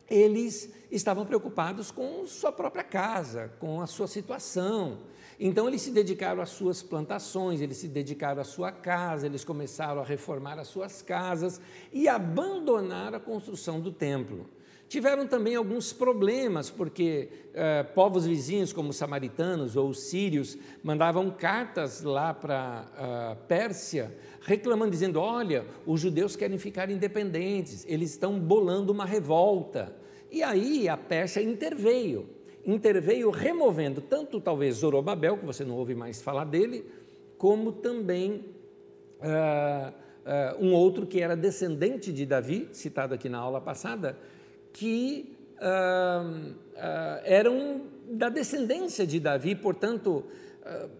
eles 0.08 0.72
estavam 0.88 1.26
preocupados 1.26 1.90
com 1.90 2.24
sua 2.28 2.52
própria 2.52 2.84
casa, 2.84 3.50
com 3.58 3.80
a 3.82 3.88
sua 3.88 4.06
situação. 4.06 5.00
Então 5.40 5.66
eles 5.66 5.82
se 5.82 5.90
dedicaram 5.90 6.40
às 6.40 6.50
suas 6.50 6.80
plantações, 6.80 7.60
eles 7.60 7.78
se 7.78 7.88
dedicaram 7.88 8.40
à 8.40 8.44
sua 8.44 8.70
casa, 8.70 9.26
eles 9.26 9.44
começaram 9.44 10.00
a 10.00 10.04
reformar 10.04 10.60
as 10.60 10.68
suas 10.68 11.02
casas 11.02 11.60
e 11.92 12.06
abandonaram 12.06 13.16
a 13.16 13.20
construção 13.20 13.80
do 13.80 13.90
templo. 13.90 14.48
Tiveram 14.92 15.26
também 15.26 15.56
alguns 15.56 15.90
problemas, 15.90 16.68
porque 16.68 17.30
eh, 17.54 17.82
povos 17.82 18.26
vizinhos, 18.26 18.74
como 18.74 18.90
os 18.90 18.96
samaritanos 18.96 19.74
ou 19.74 19.88
os 19.88 20.00
sírios, 20.00 20.58
mandavam 20.82 21.30
cartas 21.30 22.02
lá 22.02 22.34
para 22.34 22.84
a 22.98 23.36
Pérsia, 23.48 24.14
reclamando, 24.42 24.90
dizendo: 24.90 25.18
olha, 25.18 25.64
os 25.86 25.98
judeus 25.98 26.36
querem 26.36 26.58
ficar 26.58 26.90
independentes, 26.90 27.86
eles 27.88 28.10
estão 28.10 28.38
bolando 28.38 28.92
uma 28.92 29.06
revolta. 29.06 29.96
E 30.30 30.42
aí 30.42 30.86
a 30.90 30.96
Pérsia 30.98 31.40
interveio, 31.40 32.28
interveio 32.62 33.30
removendo 33.30 34.02
tanto 34.02 34.42
talvez 34.42 34.74
Zorobabel, 34.74 35.38
que 35.38 35.46
você 35.46 35.64
não 35.64 35.74
ouve 35.74 35.94
mais 35.94 36.20
falar 36.20 36.44
dele, 36.44 36.84
como 37.38 37.72
também 37.72 38.44
uh, 39.22 39.90
uh, 39.90 40.62
um 40.62 40.74
outro 40.74 41.06
que 41.06 41.18
era 41.18 41.34
descendente 41.34 42.12
de 42.12 42.26
Davi, 42.26 42.68
citado 42.72 43.14
aqui 43.14 43.30
na 43.30 43.38
aula 43.38 43.58
passada, 43.58 44.18
que 44.72 45.36
uh, 45.58 46.52
uh, 46.52 47.20
eram 47.24 47.82
da 48.08 48.28
descendência 48.28 49.06
de 49.06 49.20
Davi, 49.20 49.54
portanto, 49.54 50.24
uh, 50.62 50.90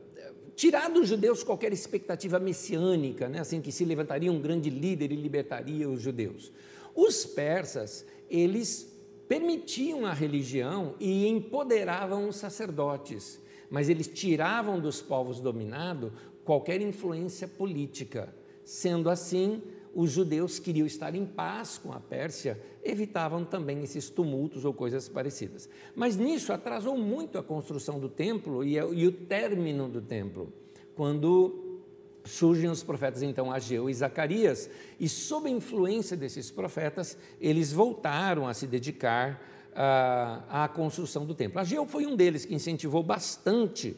tirar 0.55 0.89
dos 0.89 1.09
judeus 1.09 1.43
qualquer 1.43 1.73
expectativa 1.73 2.39
messiânica, 2.39 3.29
né? 3.29 3.41
assim 3.41 3.61
que 3.61 3.73
se 3.73 3.85
levantaria 3.85 4.31
um 4.31 4.41
grande 4.41 4.71
líder 4.71 5.13
e 5.13 5.17
libertaria 5.17 5.89
os 5.89 6.01
judeus. 6.01 6.53
Os 6.95 7.25
persas, 7.25 8.07
eles 8.31 8.93
permitiam 9.27 10.05
a 10.05 10.13
religião 10.13 10.95
e 11.01 11.27
empoderavam 11.27 12.29
os 12.29 12.37
sacerdotes, 12.37 13.41
mas 13.71 13.89
eles 13.89 14.07
tiravam 14.07 14.79
dos 14.79 15.01
povos 15.01 15.41
dominados 15.41 16.13
qualquer 16.45 16.81
influência 16.81 17.49
política. 17.49 18.35
Sendo 18.65 19.09
assim, 19.09 19.63
os 19.95 20.11
judeus 20.11 20.59
queriam 20.59 20.87
estar 20.87 21.15
em 21.15 21.27
paz 21.27 21.79
com 21.79 21.93
a 21.93 22.01
Pérsia, 22.01 22.61
evitavam 22.83 23.45
também 23.45 23.83
esses 23.83 24.09
tumultos 24.09 24.65
ou 24.65 24.73
coisas 24.73 25.09
parecidas. 25.09 25.69
Mas 25.95 26.17
nisso 26.17 26.53
atrasou 26.53 26.97
muito 26.97 27.39
a 27.39 27.43
construção 27.43 28.01
do 28.01 28.09
templo 28.09 28.65
e, 28.65 28.75
e 28.75 29.07
o 29.07 29.13
término 29.13 29.89
do 29.89 30.01
templo, 30.01 30.53
quando 30.95 31.81
surgem 32.25 32.71
os 32.71 32.83
profetas 32.83 33.23
então 33.23 33.53
Ageu 33.53 33.91
e 33.91 33.95
Zacarias, 33.95 34.71
e 34.99 35.09
sob 35.09 35.49
a 35.49 35.53
influência 35.53 36.17
desses 36.17 36.51
profetas, 36.51 37.19
eles 37.41 37.73
voltaram 37.73 38.47
a 38.47 38.55
se 38.55 38.67
dedicar 38.67 39.43
à, 39.75 40.65
à 40.65 40.69
construção 40.69 41.27
do 41.27 41.35
templo. 41.35 41.59
Ageu 41.59 41.87
foi 41.87 42.07
um 42.07 42.17
deles 42.17 42.45
que 42.45 42.55
incentivou 42.55 43.03
bastante 43.03 43.97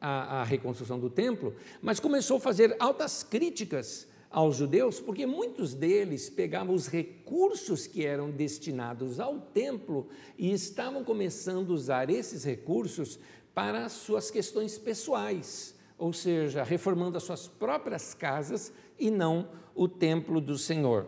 a, 0.00 0.40
a 0.40 0.44
reconstrução 0.44 0.98
do 0.98 1.10
templo, 1.10 1.54
mas 1.82 2.00
começou 2.00 2.38
a 2.38 2.40
fazer 2.40 2.74
altas 2.78 3.22
críticas 3.22 4.08
aos 4.30 4.56
judeus, 4.56 5.00
porque 5.00 5.26
muitos 5.26 5.74
deles 5.74 6.28
pegavam 6.28 6.74
os 6.74 6.86
recursos 6.86 7.86
que 7.86 8.04
eram 8.04 8.30
destinados 8.30 9.20
ao 9.20 9.38
templo 9.38 10.08
e 10.36 10.52
estavam 10.52 11.04
começando 11.04 11.70
a 11.70 11.74
usar 11.74 12.10
esses 12.10 12.44
recursos 12.44 13.18
para 13.54 13.88
suas 13.88 14.30
questões 14.30 14.76
pessoais, 14.76 15.74
ou 15.96 16.12
seja, 16.12 16.62
reformando 16.62 17.16
as 17.16 17.22
suas 17.22 17.48
próprias 17.48 18.12
casas 18.12 18.72
e 18.98 19.10
não 19.10 19.48
o 19.74 19.88
templo 19.88 20.40
do 20.40 20.58
Senhor. 20.58 21.06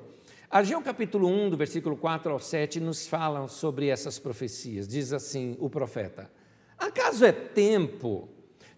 Ageu 0.51 0.81
capítulo 0.81 1.29
1, 1.29 1.51
do 1.51 1.57
versículo 1.59 1.95
4 1.95 2.33
ao 2.33 2.39
7, 2.39 2.81
nos 2.81 3.07
fala 3.07 3.47
sobre 3.49 3.89
essas 3.89 4.19
profecias. 4.19 4.89
Diz 4.89 5.13
assim 5.13 5.57
o 5.61 5.69
profeta: 5.69 6.31
Acaso 6.79 7.25
é 7.27 7.33
tempo 7.33 8.31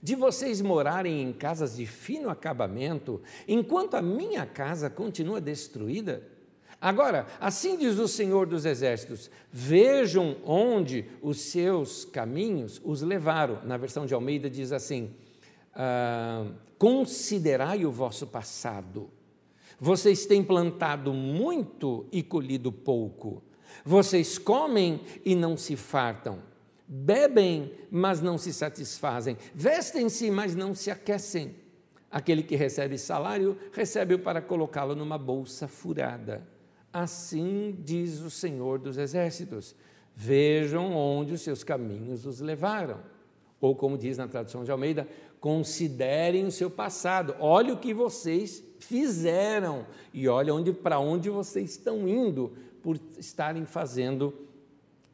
de 0.03 0.15
vocês 0.15 0.61
morarem 0.61 1.23
em 1.23 1.33
casas 1.33 1.77
de 1.77 1.87
fino 1.87 2.31
acabamento, 2.31 3.21
enquanto 3.47 3.95
a 3.95 4.03
minha 4.03 4.47
casa 4.47 4.89
continua 4.89 5.41
destruída? 5.41 6.23
Agora, 6.81 7.27
assim 7.39 7.77
diz 7.77 7.99
o 7.99 8.09
Senhor 8.09 8.47
dos 8.47 8.65
Exércitos: 8.65 9.31
vejam 9.53 10.37
onde 10.45 11.05
os 11.21 11.41
seus 11.41 12.07
caminhos 12.07 12.81
os 12.83 13.03
levaram. 13.03 13.61
Na 13.65 13.77
versão 13.77 14.07
de 14.07 14.15
Almeida 14.15 14.49
diz 14.49 14.73
assim: 14.73 15.11
ah, 15.75 16.47
considerai 16.79 17.85
o 17.85 17.93
vosso 17.93 18.27
passado. 18.27 19.11
Vocês 19.79 20.25
têm 20.25 20.43
plantado 20.43 21.13
muito 21.13 22.07
e 22.11 22.23
colhido 22.23 22.73
pouco. 22.73 23.43
Vocês 23.85 24.39
comem 24.39 25.01
e 25.25 25.35
não 25.35 25.57
se 25.57 25.77
fartam 25.77 26.50
bebem, 26.93 27.73
mas 27.89 28.21
não 28.21 28.37
se 28.37 28.53
satisfazem, 28.53 29.37
vestem-se, 29.55 30.29
mas 30.29 30.57
não 30.57 30.75
se 30.75 30.91
aquecem. 30.91 31.55
Aquele 32.11 32.43
que 32.43 32.57
recebe 32.57 32.99
salário, 32.99 33.57
recebe-o 33.73 34.19
para 34.19 34.43
colocá-lo 34.43 34.97
numa 34.97 35.17
bolsa 35.17 35.69
furada. 35.69 36.45
Assim 36.93 37.77
diz 37.79 38.19
o 38.19 38.29
Senhor 38.29 38.81
dos 38.81 38.99
Exércitos: 38.99 39.77
vejam 40.17 40.93
onde 40.93 41.33
os 41.33 41.43
seus 41.43 41.63
caminhos 41.63 42.27
os 42.27 42.41
levaram. 42.41 42.99
Ou, 43.61 43.77
como 43.77 43.97
diz 43.97 44.19
na 44.19 44.27
tradução 44.27 44.65
de 44.65 44.73
Almeida, 44.73 45.07
considerem 45.39 46.47
o 46.47 46.51
seu 46.51 46.69
passado, 46.69 47.37
olhe 47.39 47.71
o 47.71 47.77
que 47.77 47.95
vocês 47.95 48.65
fizeram 48.81 49.87
e 50.13 50.27
olhe 50.27 50.51
onde, 50.51 50.73
para 50.73 50.99
onde 50.99 51.31
vocês 51.31 51.71
estão 51.71 52.09
indo 52.09 52.53
por 52.83 52.99
estarem 53.19 53.65
fazendo 53.65 54.35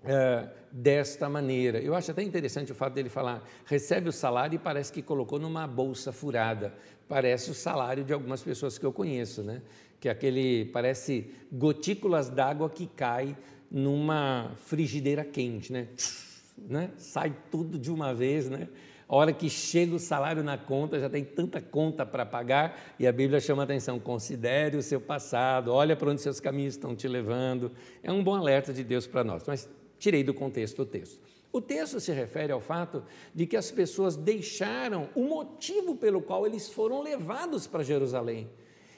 é, 0.05 0.49
desta 0.71 1.29
maneira. 1.29 1.79
Eu 1.79 1.95
acho 1.95 2.11
até 2.11 2.23
interessante 2.23 2.71
o 2.73 2.75
fato 2.75 2.95
dele 2.95 3.09
falar, 3.09 3.43
recebe 3.65 4.09
o 4.09 4.13
salário 4.13 4.57
e 4.57 4.59
parece 4.59 4.93
que 4.93 5.03
colocou 5.03 5.39
numa 5.39 5.67
bolsa 5.67 6.13
furada. 6.13 6.75
Parece 7.09 7.51
o 7.51 7.55
salário 7.55 8.05
de 8.05 8.13
algumas 8.13 8.43
pessoas 8.43 8.79
que 8.79 8.85
eu 8.85 8.93
conheço, 8.93 9.43
né? 9.43 9.63
Que 10.01 10.09
é 10.09 10.13
aquele, 10.13 10.67
parece 10.67 11.31
gotículas 11.51 12.29
d'água 12.29 12.69
que 12.69 12.87
cai 12.87 13.37
numa 13.71 14.53
frigideira 14.57 15.25
quente, 15.25 15.73
né? 15.73 15.89
né? 16.59 16.91
Sai 16.97 17.35
tudo 17.51 17.79
de 17.79 17.91
uma 17.91 18.15
vez, 18.15 18.49
né? 18.49 18.69
A 19.09 19.15
hora 19.15 19.33
que 19.33 19.49
chega 19.49 19.95
o 19.95 20.01
salário 20.01 20.43
na 20.43 20.59
conta, 20.59 20.99
já 20.99 21.09
tem 21.09 21.25
tanta 21.25 21.61
conta 21.61 22.05
para 22.05 22.27
pagar, 22.27 22.77
e 22.99 23.07
a 23.07 23.13
Bíblia 23.13 23.39
chama 23.39 23.63
a 23.63 23.65
atenção: 23.65 24.01
considere 24.01 24.77
o 24.77 24.83
seu 24.83 25.01
passado, 25.01 25.73
olha 25.73 25.95
para 25.95 26.11
onde 26.11 26.21
seus 26.21 26.41
caminhos 26.41 26.75
estão 26.75 26.95
te 26.95 27.07
levando. 27.07 27.71
É 28.03 28.11
um 28.11 28.23
bom 28.23 28.35
alerta 28.35 28.73
de 28.73 28.83
Deus 28.83 29.07
para 29.07 29.23
nós. 29.23 29.45
Mas 29.47 29.69
tirei 29.99 30.23
do 30.23 30.35
contexto 30.35 30.83
o 30.83 30.87
texto. 30.87 31.21
O 31.53 31.61
texto 31.61 31.99
se 32.01 32.13
refere 32.13 32.53
ao 32.53 32.61
fato 32.61 33.03
de 33.35 33.47
que 33.47 33.57
as 33.57 33.71
pessoas 33.71 34.17
deixaram 34.17 35.09
o 35.15 35.23
motivo 35.23 35.97
pelo 35.97 36.21
qual 36.21 36.47
eles 36.47 36.69
foram 36.69 37.03
levados 37.03 37.67
para 37.67 37.83
Jerusalém. 37.83 38.51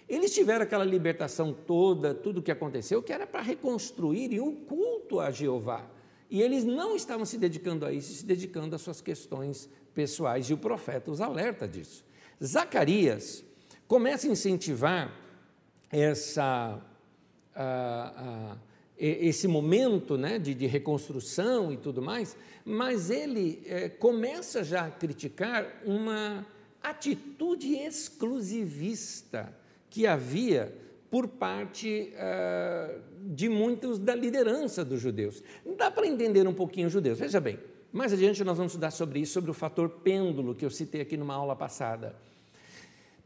Eles 0.09 0.35
tiveram 0.35 0.65
aquela 0.65 0.85
libertação 0.85 1.53
toda, 1.53 2.15
tudo 2.15 2.41
o 2.41 2.43
que 2.43 2.51
aconteceu, 2.51 3.03
que 3.03 3.13
era 3.13 3.27
para 3.27 3.43
reconstruir 3.43 4.41
um 4.41 4.55
culto 4.55 5.21
a 5.21 5.31
Jeová. 5.31 5.89
E 6.31 6.43
eles 6.43 6.65
não 6.65 6.97
estavam 6.97 7.25
se 7.25 7.39
dedicando 7.39 7.87
a 7.87 7.93
isso, 7.93 8.13
se 8.13 8.25
dedicando 8.25 8.75
às 8.75 8.83
suas 8.83 9.01
questões 9.01 9.69
pessoais, 9.95 10.49
e 10.51 10.55
o 10.55 10.59
profeta 10.59 11.11
os 11.11 11.21
alerta 11.21 11.69
disso. 11.69 12.05
Zacarias 12.43 13.45
começa 13.87 14.27
a 14.27 14.31
incentivar 14.31 15.13
essa. 15.91 16.81
Esse 18.99 19.47
momento 19.47 20.19
né, 20.19 20.39
de, 20.39 20.55
de, 20.55 20.67
reconstrução 20.67 21.73
e 21.73 21.77
tudo 21.77 22.03
mais, 22.03 22.37
mas 22.65 23.11
ele 23.11 23.63
é, 23.67 23.89
começa 23.89 24.65
já 24.65 24.87
a 24.87 24.91
criticar 24.91 25.83
uma 25.85 26.45
atitude 26.83 27.75
exclusivista 27.75 29.55
que 29.89 30.07
havia 30.07 30.75
por 31.11 31.27
parte 31.29 32.13
uh, 32.15 33.01
de 33.23 33.49
muitos 33.49 33.99
da 33.99 34.15
liderança 34.15 34.85
dos 34.85 35.01
judeus. 35.01 35.43
Dá 35.77 35.91
para 35.91 36.07
entender 36.07 36.47
um 36.47 36.53
pouquinho 36.53 36.89
os 36.89 36.93
judeus. 36.93 37.19
Veja 37.19 37.41
bem, 37.41 37.59
mais 37.93 38.13
adiante 38.13 38.45
nós 38.45 38.57
vamos 38.57 38.73
estudar 38.73 38.91
sobre 38.91 39.21
isso, 39.21 39.33
sobre 39.33 39.51
o 39.51 39.55
fator 39.55 39.89
pêndulo 39.89 40.55
que 40.55 40.65
eu 40.65 40.71
citei 40.71 41.01
aqui 41.01 41.17
numa 41.17 41.35
aula 41.35 41.57
passada. 41.57 42.15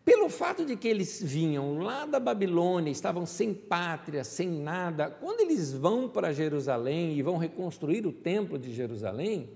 Pelo 0.04 0.28
fato 0.28 0.64
de 0.64 0.76
que 0.76 0.88
eles 0.88 1.22
vinham 1.22 1.78
lá 1.78 2.04
da 2.04 2.18
Babilônia, 2.18 2.90
estavam 2.90 3.24
sem 3.24 3.54
pátria, 3.54 4.24
sem 4.24 4.48
nada, 4.48 5.08
quando 5.08 5.40
eles 5.40 5.72
vão 5.72 6.08
para 6.08 6.32
Jerusalém 6.32 7.16
e 7.16 7.22
vão 7.22 7.36
reconstruir 7.36 8.04
o 8.04 8.12
templo 8.12 8.58
de 8.58 8.74
Jerusalém, 8.74 9.48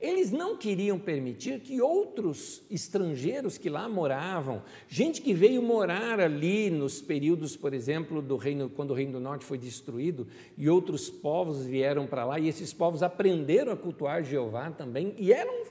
eles 0.00 0.30
não 0.30 0.56
queriam 0.56 0.98
permitir 0.98 1.60
que 1.60 1.80
outros 1.80 2.62
estrangeiros 2.70 3.56
que 3.56 3.70
lá 3.70 3.88
moravam, 3.88 4.62
gente 4.88 5.20
que 5.20 5.32
veio 5.32 5.62
morar 5.62 6.18
ali 6.20 6.70
nos 6.70 7.00
períodos, 7.00 7.56
por 7.56 7.72
exemplo, 7.72 8.20
do 8.20 8.36
reino, 8.36 8.68
quando 8.68 8.90
o 8.90 8.94
reino 8.94 9.12
do 9.12 9.20
norte 9.20 9.44
foi 9.44 9.58
destruído, 9.58 10.26
e 10.56 10.68
outros 10.68 11.08
povos 11.08 11.64
vieram 11.64 12.06
para 12.06 12.24
lá, 12.24 12.38
e 12.38 12.48
esses 12.48 12.72
povos 12.72 13.02
aprenderam 13.02 13.72
a 13.72 13.76
cultuar 13.76 14.22
Jeová 14.24 14.70
também, 14.70 15.14
e 15.18 15.32
eram 15.32 15.64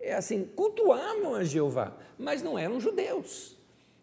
é 0.00 0.14
assim, 0.14 0.44
cultuavam 0.56 1.34
a 1.34 1.44
Jeová, 1.44 1.96
mas 2.18 2.42
não 2.42 2.58
eram 2.58 2.80
judeus. 2.80 3.56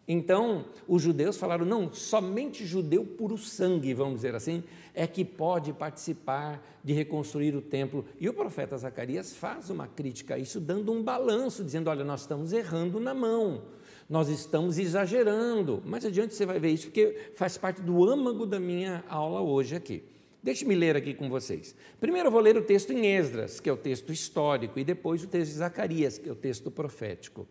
Então, 0.07 0.65
os 0.87 1.01
judeus 1.01 1.35
falaram: 1.35 1.65
não, 1.65 1.91
somente 1.91 2.65
judeu 2.65 3.05
puro 3.05 3.37
sangue, 3.37 3.93
vamos 3.93 4.15
dizer 4.15 4.35
assim, 4.35 4.63
é 4.93 5.05
que 5.05 5.25
pode 5.25 5.73
participar 5.73 6.65
de 6.81 6.93
reconstruir 6.93 7.53
o 7.55 7.61
templo. 7.61 8.05
E 8.19 8.29
o 8.29 8.33
profeta 8.33 8.77
Zacarias 8.77 9.35
faz 9.35 9.69
uma 9.69 9.85
crítica 9.85 10.35
a 10.35 10.37
isso, 10.37 10.61
dando 10.61 10.93
um 10.93 11.03
balanço, 11.03 11.63
dizendo: 11.63 11.89
olha, 11.89 12.05
nós 12.05 12.21
estamos 12.21 12.53
errando 12.53 13.01
na 13.01 13.13
mão, 13.13 13.63
nós 14.09 14.29
estamos 14.29 14.77
exagerando. 14.77 15.83
Mais 15.85 16.05
adiante 16.05 16.33
você 16.33 16.45
vai 16.45 16.57
ver 16.57 16.69
isso, 16.69 16.85
porque 16.87 17.31
faz 17.35 17.57
parte 17.57 17.81
do 17.81 18.07
âmago 18.07 18.45
da 18.45 18.59
minha 18.59 19.03
aula 19.09 19.41
hoje 19.41 19.75
aqui. 19.75 20.03
Deixe-me 20.47 20.75
ler 20.75 20.95
aqui 20.95 21.13
com 21.13 21.27
vocês. 21.27 21.75
Primeiro 21.99 22.29
eu 22.29 22.31
vou 22.31 22.39
ler 22.39 22.55
o 22.55 22.61
texto 22.61 22.93
em 22.93 23.05
Esdras, 23.05 23.59
que 23.59 23.69
é 23.69 23.73
o 23.73 23.75
texto 23.75 24.13
histórico, 24.13 24.79
e 24.79 24.85
depois 24.85 25.21
o 25.21 25.27
texto 25.27 25.51
de 25.51 25.57
Zacarias, 25.57 26.17
que 26.17 26.29
é 26.29 26.31
o 26.31 26.35
texto 26.35 26.71
profético. 26.71 27.45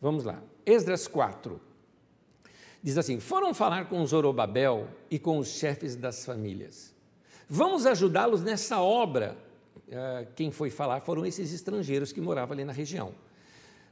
Vamos 0.00 0.22
lá. 0.22 0.40
Esdras 0.64 1.08
4. 1.08 1.60
Diz 2.80 2.96
assim: 2.96 3.18
Foram 3.18 3.52
falar 3.52 3.88
com 3.88 4.06
Zorobabel 4.06 4.86
e 5.10 5.18
com 5.18 5.38
os 5.38 5.48
chefes 5.48 5.96
das 5.96 6.24
famílias. 6.24 6.94
Vamos 7.48 7.84
ajudá-los 7.84 8.44
nessa 8.44 8.80
obra. 8.80 9.36
Ah, 9.90 10.24
quem 10.36 10.52
foi 10.52 10.70
falar 10.70 11.00
foram 11.00 11.26
esses 11.26 11.52
estrangeiros 11.52 12.12
que 12.12 12.20
moravam 12.20 12.54
ali 12.54 12.64
na 12.64 12.72
região. 12.72 13.12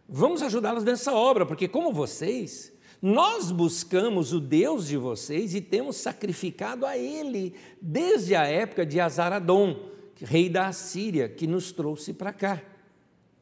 Vamos 0.09 0.43
ajudá-los 0.43 0.85
nessa 0.85 1.13
obra, 1.13 1.45
porque 1.45 1.67
como 1.67 1.93
vocês, 1.93 2.73
nós 3.05 3.53
buscamos 3.53 4.33
o 4.33 4.41
Deus 4.41 4.87
de 4.87 4.97
vocês 4.97 5.55
e 5.55 5.61
temos 5.61 5.97
sacrificado 5.97 6.87
a 6.87 6.97
Ele 6.97 7.53
desde 7.79 8.35
a 8.35 8.45
época 8.45 8.87
de 8.87 8.99
Azaradom, 8.99 9.77
rei 10.23 10.49
da 10.49 10.69
Assíria, 10.69 11.29
que 11.29 11.47
nos 11.47 11.71
trouxe 11.71 12.15
para 12.15 12.33
cá. 12.33 12.63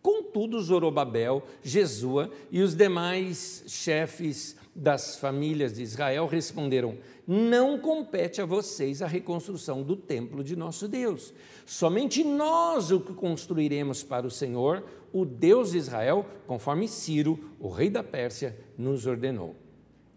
Contudo, 0.03 0.61
Zorobabel, 0.61 1.45
Jesua 1.63 2.29
e 2.51 2.61
os 2.61 2.75
demais 2.75 3.63
chefes 3.69 4.57
das 4.75 5.17
famílias 5.17 5.75
de 5.75 5.83
Israel 5.83 6.27
responderam: 6.27 6.99
Não 7.25 7.79
compete 7.79 8.43
a 8.43 8.45
vocês 8.45 9.01
a 9.01 9.07
reconstrução 9.07 9.83
do 9.85 9.95
templo 9.95 10.43
de 10.43 10.57
nosso 10.57 10.89
Deus. 10.89 11.33
Somente 11.65 12.25
nós 12.25 12.91
o 12.91 12.99
que 12.99 13.15
construiremos 13.15 14.03
para 14.03 14.27
o 14.27 14.31
Senhor, 14.31 14.85
o 15.13 15.25
Deus 15.25 15.71
de 15.71 15.79
Israel, 15.79 16.27
conforme 16.47 16.89
Ciro, 16.89 17.39
o 17.61 17.69
rei 17.69 17.91
da 17.91 18.03
Pérsia, 18.03 18.59
nos 18.83 19.07
ordenou. 19.07 19.57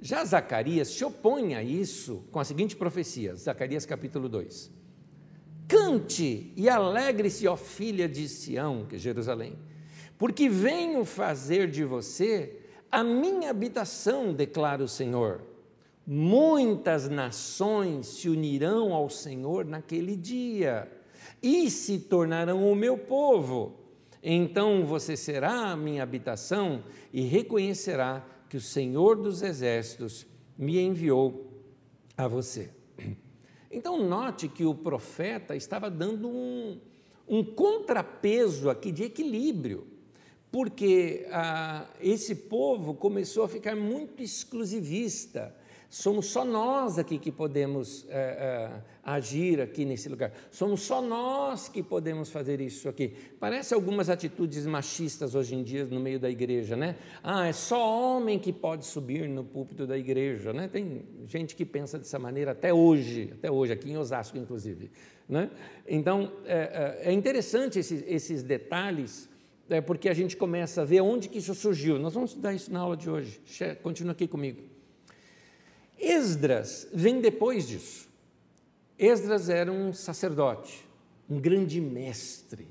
Já 0.02 0.26
Zacarias 0.26 0.90
se 0.90 1.06
opõe 1.06 1.56
a 1.56 1.64
isso 1.64 2.26
com 2.32 2.40
a 2.40 2.44
seguinte 2.44 2.76
profecia, 2.76 3.36
Zacarias 3.36 3.86
capítulo 3.86 4.28
2. 4.28 4.72
Cante 5.68 6.52
e 6.58 6.68
alegre-se, 6.68 7.48
ó 7.48 7.56
filha 7.56 8.10
de 8.10 8.28
Sião, 8.28 8.86
que 8.86 8.98
é 8.98 9.00
Jerusalém 9.00 9.56
porque 10.18 10.48
venho 10.50 11.04
fazer 11.04 11.70
de 11.70 11.84
você 11.84 12.62
a 12.92 13.04
minha 13.04 13.50
habitação, 13.50 14.34
declara 14.34 14.84
o 14.84 14.88
Senhor. 14.88 15.42
Muitas 16.08 17.10
nações 17.10 18.08
se 18.08 18.30
unirão 18.30 18.94
ao 18.94 19.10
Senhor 19.10 19.66
naquele 19.66 20.16
dia 20.16 20.90
e 21.42 21.70
se 21.70 22.00
tornarão 22.00 22.72
o 22.72 22.76
meu 22.76 22.98
povo. 22.98 23.76
Então 24.24 24.86
você 24.86 25.18
será 25.18 25.72
a 25.72 25.76
minha 25.76 26.04
habitação 26.04 26.84
e 27.12 27.22
reconhecerá 27.22 28.26
que 28.50 28.58
o 28.58 28.62
Senhor 28.62 29.16
dos 29.16 29.42
Exércitos 29.42 30.26
me 30.58 30.80
enviou 30.80 31.52
a 32.18 32.28
você. 32.28 32.72
Então, 33.72 34.08
note 34.08 34.48
que 34.48 34.64
o 34.64 34.74
profeta 34.74 35.54
estava 35.54 35.90
dando 35.90 36.30
um, 36.30 36.80
um 37.28 37.44
contrapeso 37.44 38.70
aqui 38.70 38.90
de 38.90 39.04
equilíbrio 39.04 39.96
porque 40.56 41.28
ah, 41.32 41.86
esse 42.00 42.34
povo 42.34 42.94
começou 42.94 43.44
a 43.44 43.50
ficar 43.50 43.76
muito 43.76 44.24
exclusivista. 44.24 45.54
Somos 45.96 46.26
só 46.26 46.44
nós 46.44 47.00
aqui 47.00 47.18
que 47.18 47.32
podemos 47.32 48.06
eh, 48.10 48.38
eh, 48.38 48.82
agir 49.02 49.62
aqui 49.62 49.86
nesse 49.86 50.10
lugar. 50.10 50.34
Somos 50.52 50.82
só 50.82 51.02
nós 51.02 51.70
que 51.70 51.82
podemos 51.82 52.30
fazer 52.30 52.60
isso 52.60 52.90
aqui. 52.90 53.14
Parece 53.40 53.74
algumas 53.74 54.10
atitudes 54.10 54.66
machistas 54.66 55.36
hoje 55.36 55.56
em 55.56 55.64
dia 55.64 55.86
no 55.86 56.02
meio 56.02 56.20
da 56.20 56.30
igreja, 56.30 56.76
né? 56.76 56.98
Ah, 57.24 57.48
é 57.48 57.54
só 57.54 57.80
homem 58.18 58.38
que 58.38 58.52
pode 58.52 58.86
subir 58.86 59.30
no 59.30 59.46
púlpito 59.46 59.88
da 59.88 59.98
igreja, 59.98 60.52
né? 60.52 60.68
Tem 60.68 61.06
gente 61.28 61.56
que 61.56 61.64
pensa 61.64 61.98
dessa 61.98 62.20
maneira 62.20 62.52
até 62.52 62.74
hoje, 62.74 63.30
até 63.32 63.50
hoje 63.50 63.72
aqui 63.72 63.90
em 63.90 63.96
Osasco, 63.96 64.38
inclusive, 64.38 64.92
né? 65.30 65.50
Então 65.88 66.30
é, 66.44 67.04
é 67.04 67.14
interessante 67.14 67.80
esses, 67.80 68.04
esses 68.06 68.44
detalhes 68.44 69.30
é 69.70 69.80
porque 69.80 70.10
a 70.10 70.14
gente 70.14 70.36
começa 70.36 70.82
a 70.82 70.86
ver 70.86 71.00
onde 71.00 71.30
que 71.30 71.38
isso 71.38 71.56
surgiu. 71.56 71.98
Nós 71.98 72.14
vamos 72.14 72.32
estudar 72.32 72.54
isso 72.54 72.70
na 72.70 72.82
aula 72.82 72.98
de 72.98 73.10
hoje. 73.10 73.40
Continua 73.82 74.12
aqui 74.12 74.28
comigo. 74.28 74.75
Esdras 76.00 76.88
vem 76.94 77.22
depois 77.22 77.68
disso. 77.68 78.08
Esdras 78.98 79.50
era 79.50 79.72
um 79.72 79.94
sacerdote, 79.94 80.88
um 81.30 81.40
grande 81.40 81.82
mestre. 81.82 82.68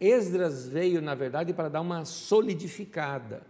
Esdras 0.00 0.66
veio, 0.66 1.00
na 1.02 1.14
verdade, 1.14 1.52
para 1.52 1.68
dar 1.68 1.80
uma 1.80 2.04
solidificada 2.04 3.46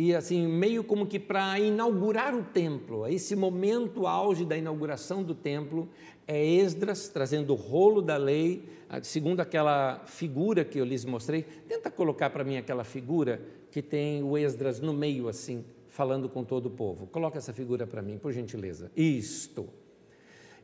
e 0.00 0.14
assim, 0.14 0.46
meio 0.46 0.84
como 0.84 1.08
que 1.08 1.18
para 1.18 1.58
inaugurar 1.58 2.32
o 2.32 2.44
templo, 2.44 3.04
esse 3.08 3.34
momento 3.34 4.06
auge 4.06 4.44
da 4.44 4.56
inauguração 4.56 5.24
do 5.24 5.34
templo, 5.34 5.88
é 6.24 6.44
Esdras 6.44 7.08
trazendo 7.08 7.52
o 7.52 7.56
rolo 7.56 8.00
da 8.00 8.16
lei, 8.16 8.62
segundo 9.02 9.40
aquela 9.40 10.00
figura 10.06 10.64
que 10.64 10.78
eu 10.78 10.84
lhes 10.84 11.04
mostrei. 11.04 11.42
Tenta 11.42 11.90
colocar 11.90 12.30
para 12.30 12.44
mim 12.44 12.56
aquela 12.56 12.84
figura 12.84 13.42
que 13.72 13.82
tem 13.82 14.22
o 14.22 14.38
Esdras 14.38 14.78
no 14.78 14.92
meio 14.92 15.28
assim, 15.28 15.64
falando 15.98 16.28
com 16.28 16.44
todo 16.44 16.66
o 16.66 16.70
povo. 16.70 17.08
Coloca 17.08 17.38
essa 17.38 17.52
figura 17.52 17.84
para 17.84 18.00
mim, 18.00 18.18
por 18.18 18.32
gentileza. 18.32 18.88
Isto. 18.96 19.68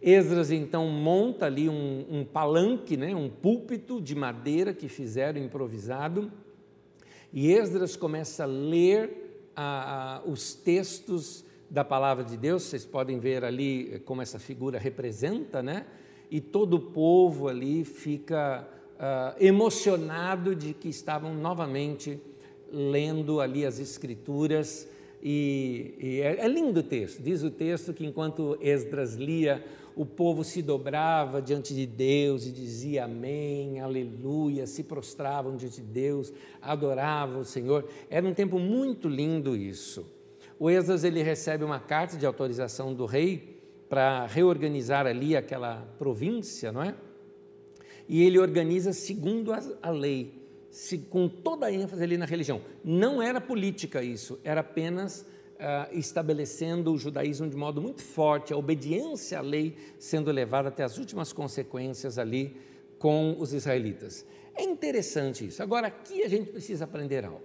Esdras 0.01 0.53
então 0.53 0.87
monta 0.87 1.47
ali 1.47 1.69
um, 1.69 2.07
um 2.09 2.25
palanque, 2.25 2.97
né, 2.97 3.17
um 3.17 3.29
púlpito 3.29 4.01
de 4.01 4.15
madeira 4.15 4.73
que 4.73 4.89
fizeram 4.89 5.41
improvisado, 5.41 6.31
e 7.33 7.51
Esdras 7.51 7.97
começa 7.97 8.45
a 8.45 8.47
ler 8.47 9.51
a, 9.57 10.19
a, 10.19 10.23
os 10.25 10.55
textos 10.55 11.45
da 11.69 11.85
palavra 11.85 12.23
de 12.23 12.37
Deus, 12.37 12.63
vocês 12.63 12.87
podem 12.87 13.19
ver 13.19 13.43
ali 13.43 14.01
como 14.05 14.23
essa 14.23 14.39
figura 14.39 14.79
representa, 14.79 15.61
né? 15.61 15.85
E 16.31 16.41
todo 16.41 16.75
o 16.75 16.81
povo 16.81 17.49
ali 17.49 17.85
fica 17.85 18.69
uh, 18.95 19.45
emocionado 19.45 20.55
de 20.55 20.75
que 20.75 20.89
estavam 20.89 21.35
novamente 21.35 22.21
lendo 22.71 23.41
ali 23.41 23.67
as 23.67 23.81
Escrituras. 23.81 24.94
E, 25.27 25.95
e 25.99 26.21
é, 26.21 26.45
é 26.45 26.49
lindo 26.49 26.81
o 26.81 26.83
texto, 26.83 27.23
diz 27.23 27.43
o 27.43 27.51
texto 27.51 27.95
que 27.95 28.05
enquanto 28.05 28.59
Esdras 28.61 29.15
lia, 29.15 29.65
o 29.97 30.05
povo 30.05 30.45
se 30.45 30.61
dobrava 30.61 31.41
diante 31.41 31.73
de 31.73 31.87
Deus 31.87 32.47
e 32.47 32.53
dizia 32.53 33.05
amém, 33.05 33.81
aleluia, 33.81 34.67
se 34.67 34.83
prostravam 34.83 35.57
diante 35.57 35.81
de 35.81 35.87
Deus, 35.87 36.31
adoravam 36.61 37.41
o 37.41 37.45
Senhor. 37.45 37.89
Era 38.11 38.27
um 38.27 38.35
tempo 38.35 38.59
muito 38.59 39.09
lindo 39.09 39.57
isso. 39.57 40.05
O 40.59 40.69
Esdras 40.69 41.05
ele 41.05 41.23
recebe 41.23 41.65
uma 41.65 41.81
carta 41.81 42.19
de 42.19 42.27
autorização 42.27 42.93
do 42.93 43.07
rei 43.07 43.63
para 43.89 44.27
reorganizar 44.27 45.07
ali 45.07 45.35
aquela 45.35 45.77
província, 45.99 46.71
não 46.71 46.83
é? 46.83 46.95
E 48.07 48.23
ele 48.23 48.39
organiza 48.39 48.93
segundo 48.93 49.55
a, 49.55 49.63
a 49.81 49.91
lei, 49.91 50.44
se, 50.75 50.99
com 50.99 51.29
toda 51.29 51.67
a 51.67 51.73
ênfase 51.73 52.03
ali 52.03 52.19
na 52.19 52.25
religião. 52.25 52.61
Não 52.83 53.23
era 53.23 53.41
política 53.41 54.03
isso, 54.03 54.41
era 54.43 54.61
apenas 54.61 55.21
uh, 55.21 55.97
estabelecendo 55.97 56.93
o 56.93 56.99
judaísmo 56.99 57.49
de 57.49 57.57
modo 57.57 57.81
muito 57.81 58.03
forte, 58.03 58.53
a 58.53 58.57
obediência 58.57 59.39
à 59.39 59.41
lei 59.41 59.77
sendo 60.01 60.33
levada 60.33 60.71
até 60.71 60.83
as 60.83 60.99
últimas 60.99 61.33
consequências 61.33 62.19
ali 62.19 62.57
com 62.99 63.37
os 63.39 63.53
israelitas. 63.53 64.27
É 64.53 64.65
interessante 64.65 65.47
isso. 65.47 65.63
Agora, 65.63 65.87
aqui 65.87 66.25
a 66.25 66.29
gente 66.29 66.51
precisa 66.51 66.87
aprender 66.87 67.25
algo. 67.25 67.45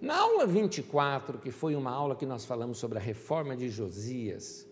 Na 0.00 0.16
aula 0.16 0.44
24, 0.44 1.38
que 1.38 1.52
foi 1.52 1.76
uma 1.76 1.92
aula 1.92 2.16
que 2.16 2.26
nós 2.26 2.44
falamos 2.44 2.78
sobre 2.78 2.98
a 2.98 3.00
reforma 3.00 3.56
de 3.56 3.68
Josias, 3.68 4.66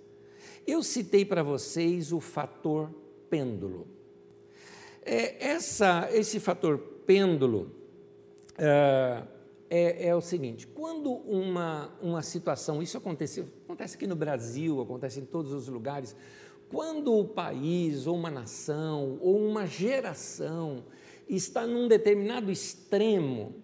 eu 0.67 0.83
citei 0.83 1.25
para 1.25 1.45
vocês 1.45 2.13
o 2.13 2.19
fator 2.19 2.91
pêndulo. 3.31 3.87
É, 5.05 5.47
essa, 5.47 6.09
esse 6.13 6.41
fator 6.41 6.92
pêndulo 7.07 7.71
uh, 8.53 9.27
é, 9.71 10.09
é, 10.09 10.15
o 10.15 10.21
seguinte: 10.21 10.67
quando 10.67 11.11
uma, 11.11 11.91
uma 12.03 12.23
situação, 12.23 12.83
isso 12.83 12.99
acontece, 12.99 13.45
acontece 13.65 13.97
aqui 13.97 14.07
no 14.07 14.15
Brasil, 14.15 14.81
acontece 14.81 15.21
em 15.21 15.25
todos 15.25 15.53
os 15.53 15.67
lugares, 15.69 16.15
quando 16.69 17.19
o 17.19 17.25
país, 17.25 18.07
ou 18.07 18.17
uma 18.17 18.31
nação, 18.31 19.19
ou 19.21 19.39
uma 19.47 19.67
geração 19.67 20.85
está 21.29 21.67
num 21.67 21.89
determinado 21.89 22.51
extremo, 22.51 23.55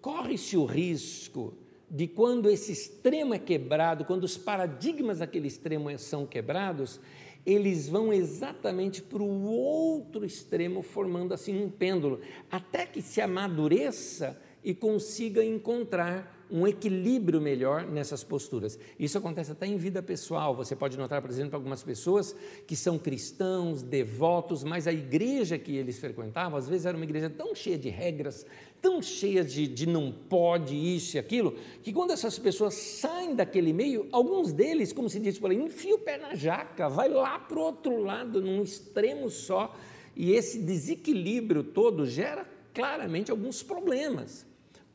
corre-se 0.00 0.56
o 0.56 0.64
risco 0.64 1.52
de 1.90 2.06
quando 2.06 2.48
esse 2.48 2.72
extremo 2.72 3.34
é 3.34 3.38
quebrado, 3.38 4.04
quando 4.04 4.24
os 4.24 4.38
paradigmas 4.38 5.18
daquele 5.18 5.48
extremo 5.48 5.96
são 5.98 6.24
quebrados, 6.24 7.00
eles 7.44 7.88
vão 7.88 8.12
exatamente 8.12 9.02
para 9.02 9.22
o 9.22 9.44
outro 9.44 10.24
extremo, 10.24 10.82
formando 10.82 11.32
assim 11.32 11.62
um 11.62 11.70
pêndulo, 11.70 12.20
até 12.50 12.86
que 12.86 13.00
se 13.00 13.20
amadureça 13.20 14.40
e 14.62 14.74
consiga 14.74 15.44
encontrar 15.44 16.39
um 16.50 16.66
equilíbrio 16.66 17.40
melhor 17.40 17.86
nessas 17.86 18.24
posturas. 18.24 18.78
Isso 18.98 19.16
acontece 19.16 19.52
até 19.52 19.66
em 19.66 19.76
vida 19.76 20.02
pessoal. 20.02 20.54
Você 20.54 20.74
pode 20.74 20.96
notar, 20.98 21.20
por 21.22 21.30
exemplo, 21.30 21.56
algumas 21.56 21.82
pessoas 21.82 22.34
que 22.66 22.74
são 22.74 22.98
cristãos, 22.98 23.82
devotos, 23.82 24.64
mas 24.64 24.86
a 24.86 24.92
igreja 24.92 25.58
que 25.58 25.76
eles 25.76 25.98
frequentavam, 25.98 26.58
às 26.58 26.68
vezes 26.68 26.86
era 26.86 26.96
uma 26.96 27.04
igreja 27.04 27.30
tão 27.30 27.54
cheia 27.54 27.78
de 27.78 27.88
regras, 27.88 28.44
tão 28.80 29.00
cheia 29.02 29.44
de, 29.44 29.66
de 29.66 29.86
não 29.86 30.10
pode 30.10 30.74
isso 30.74 31.16
e 31.16 31.18
aquilo, 31.18 31.56
que 31.82 31.92
quando 31.92 32.12
essas 32.12 32.38
pessoas 32.38 32.74
saem 32.74 33.34
daquele 33.34 33.72
meio, 33.72 34.08
alguns 34.10 34.52
deles, 34.52 34.92
como 34.92 35.08
se 35.08 35.20
diz 35.20 35.38
por 35.38 35.50
aí, 35.50 35.56
enfia 35.56 35.94
o 35.94 35.98
pé 35.98 36.16
na 36.16 36.34
jaca, 36.34 36.88
vai 36.88 37.08
lá 37.08 37.38
para 37.38 37.58
o 37.58 37.62
outro 37.62 38.02
lado, 38.02 38.40
num 38.40 38.62
extremo 38.62 39.28
só, 39.30 39.76
e 40.16 40.32
esse 40.32 40.58
desequilíbrio 40.58 41.62
todo 41.62 42.06
gera 42.06 42.46
claramente 42.72 43.30
alguns 43.30 43.62
problemas. 43.62 44.49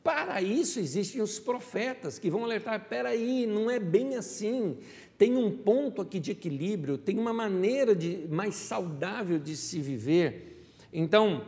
Para 0.06 0.40
isso 0.40 0.78
existem 0.78 1.20
os 1.20 1.40
profetas 1.40 2.16
que 2.16 2.30
vão 2.30 2.44
alertar: 2.44 2.80
espera 2.80 3.08
aí, 3.08 3.44
não 3.44 3.68
é 3.68 3.80
bem 3.80 4.14
assim. 4.14 4.78
Tem 5.18 5.36
um 5.36 5.50
ponto 5.50 6.00
aqui 6.00 6.20
de 6.20 6.30
equilíbrio, 6.30 6.96
tem 6.96 7.18
uma 7.18 7.32
maneira 7.32 7.92
de, 7.92 8.24
mais 8.30 8.54
saudável 8.54 9.36
de 9.36 9.56
se 9.56 9.80
viver. 9.80 10.62
Então, 10.92 11.42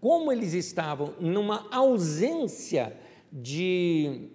como 0.00 0.30
eles 0.30 0.52
estavam 0.52 1.12
numa 1.18 1.66
ausência 1.72 2.96
de, 3.32 4.28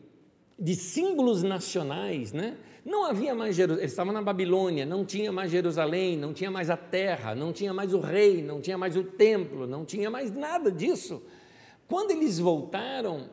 de 0.59 0.75
símbolos 0.75 1.41
nacionais, 1.41 2.33
né? 2.33 2.57
Não 2.83 3.05
havia 3.05 3.33
mais 3.33 3.55
Jerusalém, 3.55 3.83
eles 3.83 3.93
estavam 3.93 4.11
na 4.11 4.21
Babilônia, 4.21 4.85
não 4.85 5.05
tinha 5.05 5.31
mais 5.31 5.49
Jerusalém, 5.49 6.17
não 6.17 6.33
tinha 6.33 6.51
mais 6.51 6.69
a 6.69 6.75
terra, 6.75 7.33
não 7.33 7.53
tinha 7.53 7.73
mais 7.73 7.93
o 7.93 8.01
rei, 8.01 8.43
não 8.43 8.59
tinha 8.59 8.77
mais 8.77 8.97
o 8.97 9.03
templo, 9.05 9.65
não 9.65 9.85
tinha 9.85 10.09
mais 10.09 10.35
nada 10.35 10.69
disso 10.69 11.21
Quando 11.89 12.11
eles 12.11 12.37
voltaram 12.37 13.31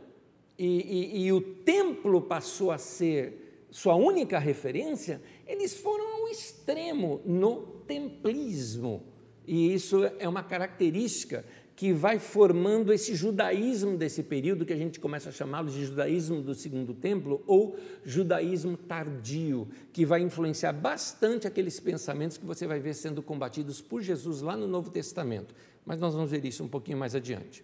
e, 0.58 0.66
e, 0.66 1.26
e 1.26 1.32
o 1.32 1.42
templo 1.42 2.22
passou 2.22 2.70
a 2.72 2.78
ser 2.78 3.66
sua 3.70 3.94
única 3.94 4.38
referência, 4.38 5.20
eles 5.46 5.76
foram 5.76 6.22
ao 6.22 6.28
extremo 6.28 7.20
no 7.26 7.56
templismo. 7.86 9.02
E 9.46 9.74
isso 9.74 10.04
é 10.18 10.26
uma 10.26 10.42
característica 10.42 11.44
que 11.76 11.92
vai 11.92 12.18
formando 12.18 12.90
esse 12.94 13.14
judaísmo 13.14 13.98
desse 13.98 14.22
período, 14.22 14.64
que 14.64 14.72
a 14.72 14.78
gente 14.78 14.98
começa 14.98 15.28
a 15.28 15.32
chamá-lo 15.32 15.68
de 15.68 15.84
judaísmo 15.84 16.40
do 16.40 16.54
segundo 16.54 16.94
templo, 16.94 17.44
ou 17.46 17.76
judaísmo 18.02 18.78
tardio, 18.78 19.68
que 19.92 20.06
vai 20.06 20.22
influenciar 20.22 20.72
bastante 20.72 21.46
aqueles 21.46 21.78
pensamentos 21.78 22.38
que 22.38 22.46
você 22.46 22.66
vai 22.66 22.80
ver 22.80 22.94
sendo 22.94 23.22
combatidos 23.22 23.82
por 23.82 24.00
Jesus 24.00 24.40
lá 24.40 24.56
no 24.56 24.66
Novo 24.66 24.90
Testamento. 24.90 25.54
Mas 25.84 26.00
nós 26.00 26.14
vamos 26.14 26.30
ver 26.30 26.42
isso 26.46 26.64
um 26.64 26.68
pouquinho 26.68 26.96
mais 26.96 27.14
adiante. 27.14 27.62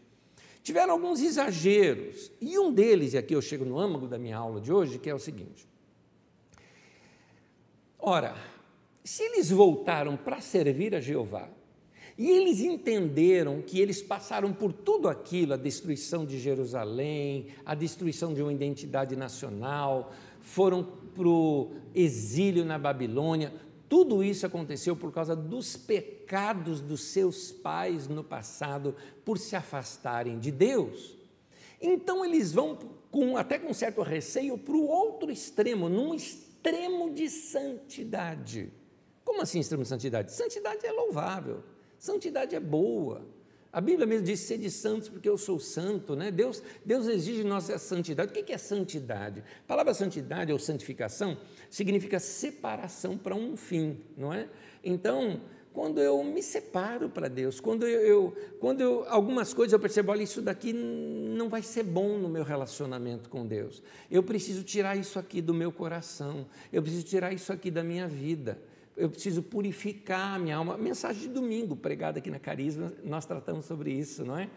Tiveram 0.63 0.93
alguns 0.93 1.21
exageros, 1.21 2.31
e 2.41 2.59
um 2.59 2.73
deles, 2.73 3.15
e 3.15 3.19
aqui 3.19 3.35
eu 3.35 3.43
chego 3.43 3.65
no 3.65 3.79
âmago 3.79 4.07
da 4.07 4.19
minha 4.19 4.37
aula 4.37 4.61
de 4.61 4.73
hoje, 4.73 4.99
que 4.99 5.11
é 5.11 5.15
o 5.15 5.19
seguinte. 5.19 5.67
Ora, 7.99 8.37
se 9.03 9.23
eles 9.25 9.51
voltaram 9.51 10.17
para 10.17 10.41
servir 10.41 10.95
a 10.95 11.01
Jeová, 11.01 11.49
e 12.17 12.31
eles 12.31 12.61
entenderam 12.61 13.63
que 13.63 13.81
eles 13.81 14.03
passaram 14.03 14.53
por 14.53 14.73
tudo 14.73 15.09
aquilo 15.09 15.55
a 15.55 15.57
destruição 15.57 16.25
de 16.25 16.39
Jerusalém, 16.39 17.47
a 17.65 17.75
destruição 17.75 18.35
de 18.35 18.43
uma 18.43 18.53
identidade 18.53 19.17
nacional, 19.17 20.13
foram 20.41 20.85
para 20.85 21.27
o 21.27 21.73
exílio 21.95 22.65
na 22.65 22.79
Babilônia. 22.79 23.53
Tudo 23.93 24.25
isso 24.25 24.47
aconteceu 24.47 24.97
por 24.97 25.13
causa 25.13 25.37
dos 25.37 25.77
pecados 25.77 26.81
dos 26.81 27.05
seus 27.05 27.53
pais 27.53 28.09
no 28.09 28.25
passado, 28.25 28.97
por 29.23 29.37
se 29.37 29.55
afastarem 29.55 30.39
de 30.39 30.51
Deus. 30.51 31.15
Então 31.79 32.25
eles 32.25 32.55
vão, 32.55 32.75
com, 33.11 33.37
até 33.37 33.59
com 33.59 33.75
certo 33.75 34.01
receio, 34.01 34.57
para 34.57 34.73
o 34.75 34.87
outro 34.87 35.31
extremo, 35.31 35.91
num 35.91 36.15
extremo 36.15 37.13
de 37.13 37.29
santidade. 37.29 38.73
Como 39.27 39.43
assim 39.43 39.61
extremo 39.61 39.83
de 39.83 39.91
santidade? 39.91 40.33
Santidade 40.33 40.87
é 40.87 40.91
louvável. 40.91 41.63
Santidade 41.99 42.57
é 42.57 42.61
boa. 42.61 43.27
A 43.73 43.81
Bíblia 43.81 44.07
mesmo 44.07 44.27
diz: 44.27 44.41
sede 44.41 44.71
santos 44.71 45.09
porque 45.09 45.29
eu 45.29 45.39
sou 45.39 45.59
santo, 45.59 46.15
né? 46.15 46.31
Deus, 46.31 46.63
Deus 46.85 47.07
exige 47.07 47.43
nossa 47.43 47.79
santidade. 47.79 48.31
O 48.31 48.45
que 48.45 48.53
é 48.53 48.59
santidade? 48.59 49.43
A 49.65 49.67
palavra 49.67 49.95
santidade 49.95 50.53
ou 50.53 50.59
santificação 50.59 51.39
significa 51.71 52.19
separação 52.21 53.17
para 53.17 53.35
um 53.35 53.57
fim, 53.57 53.99
não 54.17 54.33
é? 54.33 54.49
Então, 54.85 55.41
quando 55.73 56.01
eu 56.01 56.23
me 56.23 56.43
separo 56.43 57.09
para 57.09 57.29
Deus, 57.29 57.61
quando 57.61 57.87
eu, 57.87 58.01
eu, 58.03 58.37
quando 58.61 58.83
eu, 58.83 59.07
algumas 59.09 59.55
coisas 59.55 59.73
eu 59.73 59.81
percebo, 59.81 60.13
olha, 60.13 60.23
isso 60.23 60.43
daqui 60.43 60.75
não 60.75 61.49
vai 61.49 61.63
ser 61.63 61.83
bom 61.83 62.19
no 62.19 62.29
meu 62.29 62.45
relacionamento 62.45 63.31
com 63.31 63.47
Deus. 63.47 63.83
Eu 64.11 64.23
preciso 64.23 64.63
tirar 64.63 64.97
isso 64.97 65.19
aqui 65.19 65.41
do 65.41 65.55
meu 65.55 65.73
coração, 65.73 66.47
eu 66.71 66.83
preciso 66.83 67.07
tirar 67.07 67.33
isso 67.33 67.51
aqui 67.51 67.71
da 67.71 67.83
minha 67.83 68.07
vida 68.07 68.59
eu 68.97 69.09
preciso 69.09 69.43
purificar 69.43 70.35
a 70.35 70.39
minha 70.39 70.57
alma. 70.57 70.77
Mensagem 70.77 71.23
de 71.23 71.29
domingo, 71.29 71.75
pregada 71.77 72.19
aqui 72.19 72.31
na 72.31 72.39
Carisma, 72.39 72.93
nós 73.03 73.25
tratamos 73.25 73.65
sobre 73.65 73.91
isso, 73.93 74.25
não 74.25 74.39
é? 74.39 74.51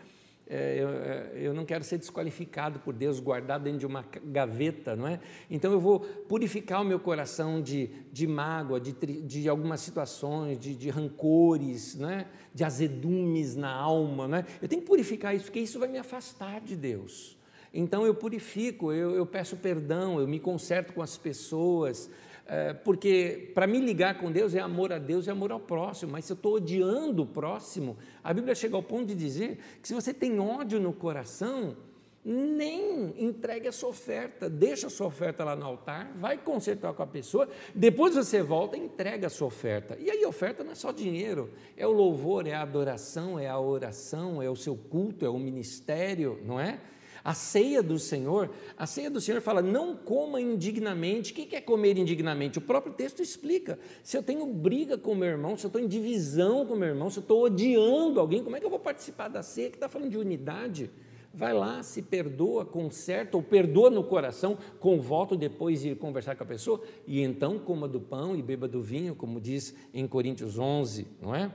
é 0.48 0.78
eu, 0.78 0.90
é, 0.90 1.32
eu, 1.36 1.54
não 1.54 1.66
quero 1.66 1.84
ser 1.84 1.98
desqualificado 1.98 2.80
por 2.80 2.94
Deus, 2.94 3.20
guardado 3.20 3.64
dentro 3.64 3.80
de 3.80 3.86
uma 3.86 4.06
gaveta, 4.26 4.96
não 4.96 5.08
é? 5.08 5.20
Então 5.50 5.72
eu 5.72 5.80
vou 5.80 6.00
purificar 6.00 6.82
o 6.82 6.86
meu 6.86 7.00
coração 7.00 7.62
de, 7.62 7.88
de 8.12 8.28
mágoa, 8.28 8.80
de, 8.80 8.92
de 8.94 9.48
algumas 9.48 9.80
situações, 9.82 10.60
de, 10.60 10.76
de 10.76 10.90
rancores, 10.90 11.96
não 11.96 12.10
é? 12.10 12.28
de 12.54 12.64
azedumes 12.64 13.56
na 13.56 13.72
alma, 13.72 14.28
não 14.28 14.38
é? 14.38 14.46
Eu 14.62 14.68
tenho 14.68 14.82
que 14.82 14.88
purificar 14.88 15.36
isso, 15.36 15.46
porque 15.46 15.60
isso 15.60 15.80
vai 15.80 15.88
me 15.88 15.98
afastar 15.98 16.62
de 16.62 16.76
Deus. 16.76 17.38
Então 17.74 18.06
eu 18.06 18.16
purifico, 18.16 18.94
eu, 18.94 19.16
eu 19.16 19.26
peço 19.26 19.58
perdão, 19.58 20.18
eu 20.18 20.26
me 20.26 20.40
conserto 20.40 20.94
com 20.94 21.02
as 21.02 21.18
pessoas, 21.18 22.10
é, 22.48 22.74
porque 22.74 23.52
para 23.56 23.66
me 23.66 23.80
ligar 23.80 24.20
com 24.20 24.32
Deus 24.32 24.54
é 24.54 24.60
amor 24.60 24.94
a 24.94 25.00
Deus 25.00 25.26
e 25.26 25.32
amor 25.32 25.52
ao 25.52 25.60
próximo, 25.60 26.12
mas 26.12 26.26
se 26.26 26.34
eu 26.34 26.36
estou 26.36 26.56
odiando 26.56 27.24
o 27.24 27.26
próximo, 27.26 27.98
a 28.24 28.34
Bíblia 28.34 28.54
chega 28.54 28.76
ao 28.76 28.84
ponto 28.84 29.08
de 29.08 29.16
dizer 29.16 29.58
que 29.82 29.88
se 29.88 29.94
você 29.94 30.14
tem 30.14 30.40
ódio 30.40 30.80
no 30.80 30.94
coração, 30.94 31.76
nem 32.24 33.14
entregue 33.24 33.68
a 33.68 33.72
sua 33.72 33.90
oferta, 33.90 34.50
deixa 34.50 34.88
a 34.88 34.90
sua 34.90 35.06
oferta 35.06 35.44
lá 35.44 35.56
no 35.56 35.64
altar, 35.64 36.12
vai 36.16 36.38
consertar 36.38 36.92
com 36.94 37.04
a 37.04 37.08
pessoa, 37.08 37.48
depois 37.74 38.16
você 38.16 38.42
volta 38.42 38.76
e 38.76 38.80
entrega 38.80 39.28
a 39.28 39.30
sua 39.30 39.48
oferta. 39.48 39.96
E 40.00 40.10
aí 40.10 40.26
oferta 40.26 40.64
não 40.64 40.72
é 40.72 40.76
só 40.76 40.92
dinheiro, 40.92 41.52
é 41.78 41.86
o 41.86 41.92
louvor, 41.92 42.48
é 42.48 42.54
a 42.54 42.64
adoração, 42.64 43.40
é 43.40 43.48
a 43.48 43.60
oração, 43.60 44.42
é 44.42 44.50
o 44.50 44.56
seu 44.56 44.76
culto, 44.76 45.24
é 45.24 45.30
o 45.30 45.38
ministério, 45.38 46.40
não 46.44 46.60
é? 46.60 46.80
A 47.26 47.34
ceia 47.34 47.82
do 47.82 47.98
Senhor, 47.98 48.52
a 48.78 48.86
ceia 48.86 49.10
do 49.10 49.20
Senhor 49.20 49.42
fala: 49.42 49.60
não 49.60 49.96
coma 49.96 50.40
indignamente. 50.40 51.32
O 51.32 51.36
que 51.36 51.56
é 51.56 51.60
comer 51.60 51.98
indignamente? 51.98 52.60
O 52.60 52.62
próprio 52.62 52.94
texto 52.94 53.20
explica. 53.20 53.80
Se 54.04 54.16
eu 54.16 54.22
tenho 54.22 54.46
briga 54.46 54.96
com 54.96 55.16
meu 55.16 55.30
irmão, 55.30 55.58
se 55.58 55.66
eu 55.66 55.70
estou 55.70 55.82
em 55.82 55.88
divisão 55.88 56.68
com 56.68 56.76
meu 56.76 56.90
irmão, 56.90 57.10
se 57.10 57.18
eu 57.18 57.22
estou 57.22 57.44
odiando 57.44 58.20
alguém, 58.20 58.44
como 58.44 58.56
é 58.56 58.60
que 58.60 58.66
eu 58.68 58.70
vou 58.70 58.78
participar 58.78 59.28
da 59.28 59.42
ceia 59.42 59.72
que 59.72 59.78
está 59.78 59.90
falando 59.90 60.12
de 60.12 60.20
unidade? 60.20 60.92
Vai 61.34 61.52
lá, 61.52 61.82
se 61.82 62.04
perdoa, 62.04 62.64
conserta, 62.64 63.36
ou 63.36 63.42
perdoa 63.42 63.90
no 63.90 64.04
coração, 64.04 64.56
com 64.80 65.02
voto 65.02 65.36
depois 65.36 65.82
de 65.82 65.96
conversar 65.96 66.36
com 66.36 66.44
a 66.44 66.46
pessoa, 66.46 66.80
e 67.08 67.22
então 67.22 67.58
coma 67.58 67.88
do 67.88 68.00
pão 68.00 68.36
e 68.36 68.42
beba 68.44 68.68
do 68.68 68.84
vinho, 68.84 69.16
como 69.16 69.42
diz 69.42 69.74
em 69.92 70.08
Coríntios 70.08 70.60
11, 70.60 71.08
não 71.20 71.34
é? 71.34 71.52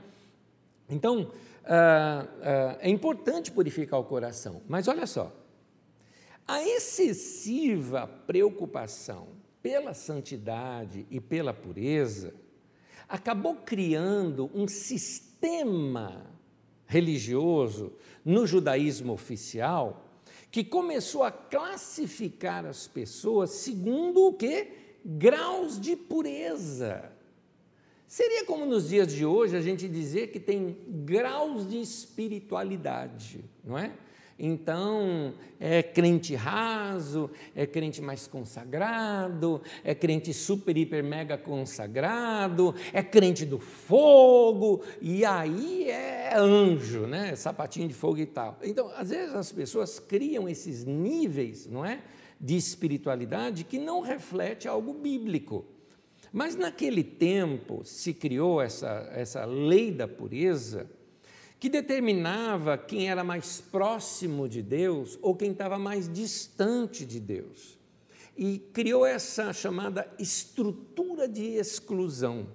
Então, 0.89 1.31
ah, 1.63 2.27
ah, 2.41 2.77
é 2.81 2.89
importante 2.89 3.51
purificar 3.51 3.97
o 3.99 4.03
coração, 4.03 4.61
mas 4.67 4.87
olha 4.87 5.07
só, 5.07 5.31
a 6.51 6.61
excessiva 6.61 8.05
preocupação 8.05 9.29
pela 9.63 9.93
santidade 9.93 11.07
e 11.09 11.21
pela 11.21 11.53
pureza 11.53 12.33
acabou 13.07 13.55
criando 13.55 14.51
um 14.53 14.67
sistema 14.67 16.29
religioso 16.85 17.93
no 18.25 18.45
judaísmo 18.45 19.13
oficial 19.13 20.05
que 20.51 20.61
começou 20.61 21.23
a 21.23 21.31
classificar 21.31 22.65
as 22.65 22.85
pessoas 22.85 23.51
segundo 23.51 24.27
o 24.27 24.33
que? 24.33 24.67
Graus 25.05 25.79
de 25.79 25.95
pureza. 25.95 27.13
Seria 28.05 28.43
como 28.43 28.65
nos 28.65 28.89
dias 28.89 29.07
de 29.07 29.25
hoje 29.25 29.55
a 29.55 29.61
gente 29.61 29.87
dizer 29.87 30.31
que 30.31 30.39
tem 30.39 30.77
graus 30.85 31.65
de 31.65 31.79
espiritualidade, 31.79 33.41
não 33.63 33.77
é? 33.77 33.93
Então, 34.43 35.35
é 35.59 35.83
crente 35.83 36.33
raso, 36.33 37.29
é 37.55 37.67
crente 37.67 38.01
mais 38.01 38.25
consagrado, 38.25 39.61
é 39.83 39.93
crente 39.93 40.33
super, 40.33 40.75
hiper, 40.75 41.03
mega 41.03 41.37
consagrado, 41.37 42.73
é 42.91 43.03
crente 43.03 43.45
do 43.45 43.59
fogo, 43.59 44.81
e 44.99 45.23
aí 45.23 45.87
é 45.87 46.35
anjo, 46.35 47.05
né? 47.05 47.35
Sapatinho 47.35 47.87
de 47.87 47.93
fogo 47.93 48.17
e 48.17 48.25
tal. 48.25 48.57
Então, 48.63 48.91
às 48.97 49.11
vezes 49.11 49.35
as 49.35 49.51
pessoas 49.51 49.99
criam 49.99 50.49
esses 50.49 50.85
níveis, 50.85 51.67
não 51.67 51.85
é? 51.85 52.01
De 52.39 52.57
espiritualidade 52.57 53.63
que 53.63 53.77
não 53.77 54.01
reflete 54.01 54.67
algo 54.67 54.91
bíblico. 54.91 55.67
Mas 56.33 56.55
naquele 56.55 57.03
tempo 57.03 57.85
se 57.85 58.11
criou 58.11 58.59
essa, 58.59 59.07
essa 59.13 59.45
lei 59.45 59.91
da 59.91 60.07
pureza 60.07 60.89
que 61.61 61.69
determinava 61.69 62.75
quem 62.75 63.07
era 63.07 63.23
mais 63.23 63.61
próximo 63.61 64.49
de 64.49 64.63
Deus 64.63 65.19
ou 65.21 65.35
quem 65.35 65.51
estava 65.51 65.77
mais 65.77 66.11
distante 66.11 67.05
de 67.05 67.19
Deus. 67.19 67.77
E 68.35 68.57
criou 68.73 69.05
essa 69.05 69.53
chamada 69.53 70.11
estrutura 70.17 71.27
de 71.27 71.43
exclusão. 71.43 72.47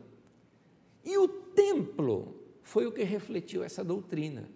E 1.05 1.17
o 1.19 1.29
templo 1.29 2.35
foi 2.65 2.85
o 2.85 2.91
que 2.91 3.05
refletiu 3.05 3.63
essa 3.63 3.85
doutrina. 3.85 4.51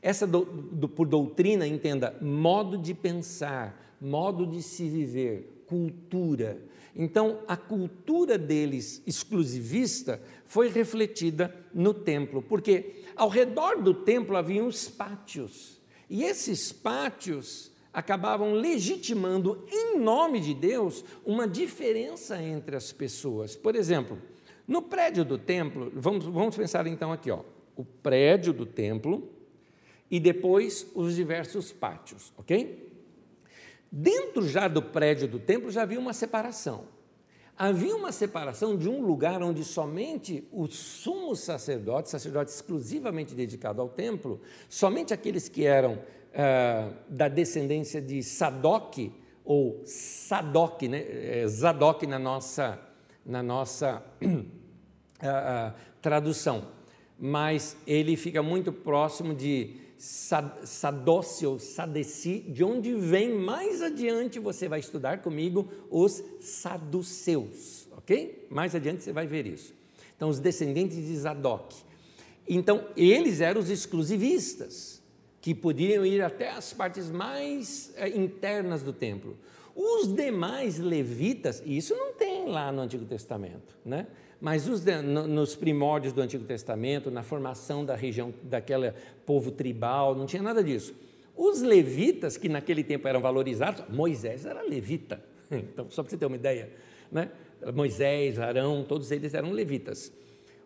Essa 0.00 0.26
do, 0.26 0.46
do, 0.46 0.88
por 0.88 1.06
doutrina, 1.06 1.66
entenda, 1.66 2.16
modo 2.22 2.78
de 2.78 2.94
pensar, 2.94 3.94
modo 4.00 4.46
de 4.46 4.62
se 4.62 4.88
viver, 4.88 5.64
cultura. 5.66 6.58
Então, 6.96 7.40
a 7.46 7.54
cultura 7.54 8.38
deles 8.38 9.02
exclusivista 9.06 10.22
foi 10.54 10.68
refletida 10.68 11.52
no 11.74 11.92
templo, 11.92 12.40
porque 12.40 13.02
ao 13.16 13.28
redor 13.28 13.82
do 13.82 13.92
templo 13.92 14.36
haviam 14.36 14.68
os 14.68 14.88
pátios, 14.88 15.80
e 16.08 16.22
esses 16.22 16.70
pátios 16.72 17.72
acabavam 17.92 18.52
legitimando, 18.52 19.66
em 19.68 19.98
nome 19.98 20.38
de 20.38 20.54
Deus, 20.54 21.04
uma 21.26 21.48
diferença 21.48 22.40
entre 22.40 22.76
as 22.76 22.92
pessoas. 22.92 23.56
Por 23.56 23.74
exemplo, 23.74 24.16
no 24.64 24.80
prédio 24.80 25.24
do 25.24 25.36
templo, 25.36 25.90
vamos, 25.92 26.24
vamos 26.24 26.56
pensar 26.56 26.86
então 26.86 27.10
aqui, 27.10 27.32
ó, 27.32 27.40
o 27.74 27.84
prédio 27.84 28.52
do 28.52 28.64
templo 28.64 29.28
e 30.08 30.20
depois 30.20 30.88
os 30.94 31.16
diversos 31.16 31.72
pátios, 31.72 32.32
ok? 32.36 32.92
Dentro 33.90 34.46
já 34.46 34.68
do 34.68 34.80
prédio 34.80 35.26
do 35.26 35.40
templo 35.40 35.68
já 35.68 35.82
havia 35.82 35.98
uma 35.98 36.12
separação. 36.12 36.94
Havia 37.56 37.94
uma 37.94 38.10
separação 38.10 38.76
de 38.76 38.88
um 38.88 39.00
lugar 39.00 39.40
onde 39.40 39.62
somente 39.62 40.46
os 40.50 40.74
sumos 40.74 41.38
sacerdotes, 41.38 42.10
sacerdotes 42.10 42.54
exclusivamente 42.54 43.32
dedicados 43.32 43.78
ao 43.80 43.88
templo, 43.88 44.40
somente 44.68 45.14
aqueles 45.14 45.48
que 45.48 45.64
eram 45.64 45.94
uh, 45.94 46.94
da 47.08 47.28
descendência 47.28 48.02
de 48.02 48.24
Sadoc, 48.24 49.12
ou 49.44 49.82
Sadoc, 49.84 50.82
né? 50.82 51.04
É, 51.08 51.46
Zadok 51.46 52.06
na 52.06 52.18
nossa, 52.18 52.80
na 53.24 53.42
nossa 53.42 54.02
uh, 54.20 54.26
uh, 54.26 55.74
tradução. 56.02 56.68
Mas 57.16 57.76
ele 57.86 58.16
fica 58.16 58.42
muito 58.42 58.72
próximo 58.72 59.32
de 59.32 59.83
Sadoce 60.04 61.46
ou 61.46 61.58
Sadeci, 61.58 62.40
de 62.40 62.62
onde 62.62 62.92
vem 62.94 63.34
mais 63.34 63.80
adiante 63.80 64.38
você 64.38 64.68
vai 64.68 64.78
estudar 64.78 65.22
comigo 65.22 65.66
os 65.90 66.22
saduceus, 66.40 67.88
ok? 67.96 68.46
Mais 68.50 68.74
adiante 68.74 69.02
você 69.02 69.12
vai 69.14 69.26
ver 69.26 69.46
isso. 69.46 69.72
Então, 70.14 70.28
os 70.28 70.38
descendentes 70.38 70.96
de 70.98 71.16
Zadok. 71.16 71.74
Então, 72.46 72.86
eles 72.94 73.40
eram 73.40 73.62
os 73.62 73.70
exclusivistas, 73.70 75.02
que 75.40 75.54
podiam 75.54 76.04
ir 76.04 76.20
até 76.20 76.50
as 76.50 76.74
partes 76.74 77.08
mais 77.10 77.90
é, 77.96 78.10
internas 78.10 78.82
do 78.82 78.92
templo. 78.92 79.38
Os 79.74 80.14
demais 80.14 80.78
levitas, 80.78 81.62
isso 81.64 81.94
não 81.94 82.12
tem 82.12 82.46
lá 82.46 82.70
no 82.70 82.82
Antigo 82.82 83.06
Testamento, 83.06 83.74
né? 83.82 84.06
Mas 84.40 84.68
os, 84.68 84.84
no, 84.84 85.26
nos 85.26 85.56
primórdios 85.56 86.12
do 86.12 86.20
Antigo 86.20 86.44
Testamento, 86.44 87.10
na 87.10 87.22
formação 87.22 87.84
da 87.84 87.94
região 87.94 88.32
daquele 88.42 88.92
povo 89.24 89.50
tribal, 89.50 90.14
não 90.14 90.26
tinha 90.26 90.42
nada 90.42 90.62
disso. 90.62 90.94
Os 91.36 91.62
levitas, 91.62 92.36
que 92.36 92.48
naquele 92.48 92.84
tempo 92.84 93.08
eram 93.08 93.20
valorizados, 93.20 93.84
Moisés 93.88 94.46
era 94.46 94.62
levita, 94.62 95.22
então, 95.50 95.90
só 95.90 96.02
para 96.02 96.10
você 96.10 96.16
ter 96.16 96.26
uma 96.26 96.36
ideia, 96.36 96.70
né? 97.10 97.30
Moisés, 97.74 98.38
Arão, 98.38 98.84
todos 98.86 99.10
eles 99.10 99.34
eram 99.34 99.50
levitas. 99.50 100.12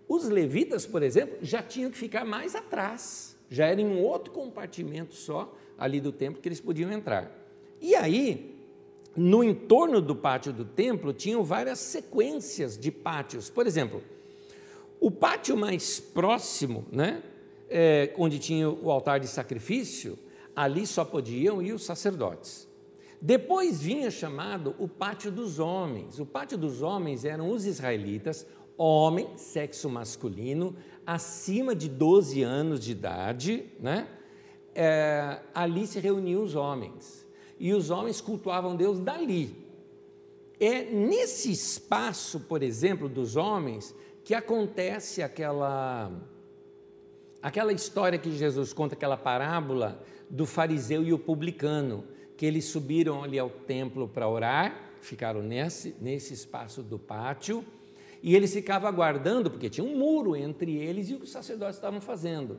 Os 0.09 0.29
levitas, 0.29 0.87
por 0.87 1.03
exemplo, 1.03 1.39
já 1.43 1.63
tinham 1.63 1.91
que 1.91 1.99
ficar 1.99 2.25
mais 2.25 2.55
atrás, 2.55 3.37
já 3.51 3.67
era 3.67 3.81
em 3.81 3.87
um 3.87 4.03
outro 4.03 4.33
compartimento 4.33 5.15
só 5.15 5.55
ali 5.79 6.01
do 6.01 6.11
templo 6.11 6.41
que 6.43 6.49
eles 6.49 6.61
podiam 6.61 6.91
entrar. 6.91 7.31
E 7.81 7.95
aí, 7.95 8.58
no 9.19 9.43
entorno 9.43 10.01
do 10.01 10.15
pátio 10.15 10.53
do 10.53 10.65
templo, 10.65 11.13
tinham 11.13 11.43
várias 11.43 11.81
sequências 11.81 12.79
de 12.79 12.93
pátios. 12.93 13.51
Por 13.51 13.67
exemplo, 13.67 14.01
o 15.01 15.11
pátio 15.11 15.57
mais 15.57 15.99
próximo, 15.99 16.87
né, 16.93 17.23
é, 17.69 18.15
onde 18.17 18.39
tinha 18.39 18.71
o 18.71 18.91
altar 18.91 19.19
de 19.19 19.27
sacrifício, 19.27 20.17
ali 20.55 20.87
só 20.87 21.05
podiam 21.05 21.61
ir 21.61 21.73
os 21.73 21.85
sacerdotes. 21.85 22.69
Depois 23.21 23.81
vinha 23.81 24.11
chamado 24.11 24.77
o 24.79 24.87
pátio 24.87 25.33
dos 25.33 25.59
homens. 25.59 26.21
O 26.21 26.27
pátio 26.27 26.57
dos 26.57 26.81
homens 26.83 27.25
eram 27.25 27.51
os 27.51 27.67
israelitas, 27.67 28.47
homem, 28.77 29.37
sexo 29.37 29.89
masculino, 29.89 30.77
acima 31.05 31.75
de 31.75 31.89
12 31.89 32.43
anos 32.43 32.79
de 32.79 32.93
idade, 32.93 33.67
né? 33.81 34.07
É, 34.73 35.41
ali 35.53 35.89
se 35.89 35.99
reuniam 35.99 36.41
os 36.41 36.55
homens. 36.55 37.28
E 37.59 37.73
os 37.73 37.91
homens 37.91 38.21
cultuavam 38.21 38.77
Deus 38.77 39.01
dali. 39.01 39.57
É 40.61 40.85
nesse 40.85 41.51
espaço, 41.51 42.41
por 42.41 42.63
exemplo, 42.63 43.09
dos 43.09 43.37
homens, 43.37 43.95
que 44.25 44.35
acontece 44.35 45.23
aquela, 45.23 46.13
aquela 47.43 47.73
história 47.73 48.19
que 48.19 48.31
Jesus 48.31 48.73
conta, 48.73 48.95
aquela 48.95 49.17
parábola 49.17 50.05
do 50.29 50.45
fariseu 50.45 51.03
e 51.03 51.13
o 51.13 51.19
publicano, 51.19 52.05
que 52.37 52.45
eles 52.45 52.67
subiram 52.67 53.25
ali 53.25 53.39
ao 53.39 53.49
templo 53.49 54.07
para 54.07 54.29
orar, 54.29 54.93
ficaram 55.01 55.43
nesse, 55.43 55.95
nesse 56.01 56.35
espaço 56.35 56.83
do 56.83 56.99
pátio, 56.99 57.65
e 58.23 58.35
eles 58.35 58.53
ficavam 58.53 58.89
aguardando, 58.89 59.51
porque 59.51 59.71
tinha 59.71 59.87
um 59.87 59.97
muro 59.97 60.37
entre 60.37 60.77
eles 60.77 61.09
e 61.09 61.15
o 61.15 61.19
que 61.19 61.25
os 61.25 61.31
sacerdotes 61.31 61.77
estavam 61.77 62.01
fazendo. 62.01 62.59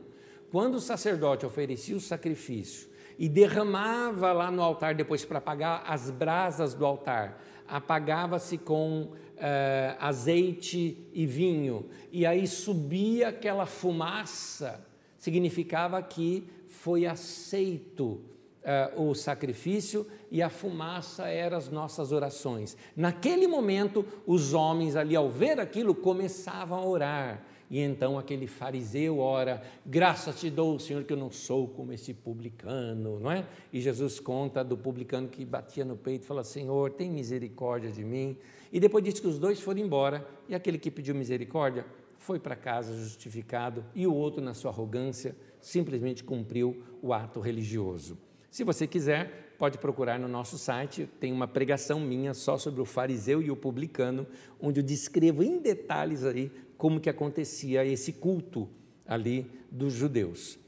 Quando 0.50 0.76
o 0.76 0.80
sacerdote 0.80 1.46
oferecia 1.46 1.96
o 1.96 2.00
sacrifício 2.00 2.89
e 3.20 3.28
derramava 3.28 4.32
lá 4.32 4.50
no 4.50 4.62
altar, 4.62 4.94
depois 4.94 5.26
para 5.26 5.36
apagar 5.36 5.84
as 5.86 6.10
brasas 6.10 6.72
do 6.72 6.86
altar, 6.86 7.38
apagava-se 7.68 8.56
com 8.56 9.12
eh, 9.36 9.94
azeite 10.00 11.06
e 11.12 11.26
vinho, 11.26 11.90
e 12.10 12.24
aí 12.24 12.46
subia 12.46 13.28
aquela 13.28 13.66
fumaça, 13.66 14.82
significava 15.18 16.02
que 16.02 16.48
foi 16.66 17.04
aceito 17.04 18.22
uh, 18.64 19.02
o 19.02 19.14
sacrifício 19.14 20.06
e 20.30 20.40
a 20.40 20.48
fumaça 20.48 21.28
eram 21.28 21.58
as 21.58 21.68
nossas 21.68 22.12
orações. 22.12 22.76
Naquele 22.96 23.46
momento, 23.46 24.04
os 24.26 24.54
homens 24.54 24.96
ali, 24.96 25.14
ao 25.14 25.28
ver 25.28 25.60
aquilo, 25.60 25.94
começavam 25.94 26.78
a 26.78 26.86
orar. 26.86 27.42
E 27.70 27.78
então 27.78 28.18
aquele 28.18 28.48
fariseu 28.48 29.20
ora: 29.20 29.62
Graças 29.86 30.40
te 30.40 30.50
dou, 30.50 30.78
Senhor, 30.80 31.04
que 31.04 31.12
eu 31.12 31.16
não 31.16 31.30
sou 31.30 31.68
como 31.68 31.92
esse 31.92 32.12
publicano, 32.12 33.20
não 33.20 33.30
é? 33.30 33.46
E 33.72 33.80
Jesus 33.80 34.18
conta 34.18 34.64
do 34.64 34.76
publicano 34.76 35.28
que 35.28 35.44
batia 35.44 35.84
no 35.84 35.96
peito 35.96 36.24
e 36.24 36.26
fala: 36.26 36.42
Senhor, 36.42 36.90
tem 36.90 37.08
misericórdia 37.08 37.92
de 37.92 38.04
mim. 38.04 38.36
E 38.72 38.80
depois 38.80 39.04
diz 39.04 39.20
que 39.20 39.26
os 39.26 39.38
dois 39.38 39.60
foram 39.60 39.80
embora 39.80 40.26
e 40.48 40.54
aquele 40.54 40.78
que 40.78 40.90
pediu 40.90 41.14
misericórdia 41.14 41.86
foi 42.18 42.38
para 42.38 42.56
casa 42.56 42.92
justificado 42.94 43.84
e 43.94 44.06
o 44.06 44.14
outro, 44.14 44.42
na 44.42 44.52
sua 44.52 44.70
arrogância, 44.70 45.34
simplesmente 45.60 46.24
cumpriu 46.24 46.82
o 47.00 47.12
ato 47.12 47.40
religioso. 47.40 48.18
Se 48.50 48.64
você 48.64 48.86
quiser, 48.86 49.54
pode 49.58 49.78
procurar 49.78 50.18
no 50.18 50.26
nosso 50.26 50.58
site, 50.58 51.08
tem 51.20 51.32
uma 51.32 51.46
pregação 51.46 52.00
minha 52.00 52.34
só 52.34 52.58
sobre 52.58 52.80
o 52.80 52.84
fariseu 52.84 53.40
e 53.40 53.50
o 53.50 53.56
publicano, 53.56 54.26
onde 54.60 54.80
eu 54.80 54.84
descrevo 54.84 55.42
em 55.42 55.58
detalhes 55.58 56.24
aí 56.24 56.50
como 56.80 56.98
que 56.98 57.10
acontecia 57.10 57.84
esse 57.84 58.14
culto 58.14 58.66
ali 59.06 59.46
dos 59.70 59.92
judeus. 59.92 60.58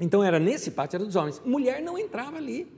Então 0.00 0.22
era 0.22 0.38
nesse 0.38 0.70
pátio, 0.70 0.96
era 0.96 1.04
dos 1.04 1.16
homens. 1.16 1.42
Mulher 1.44 1.82
não 1.82 1.98
entrava 1.98 2.36
ali. 2.36 2.68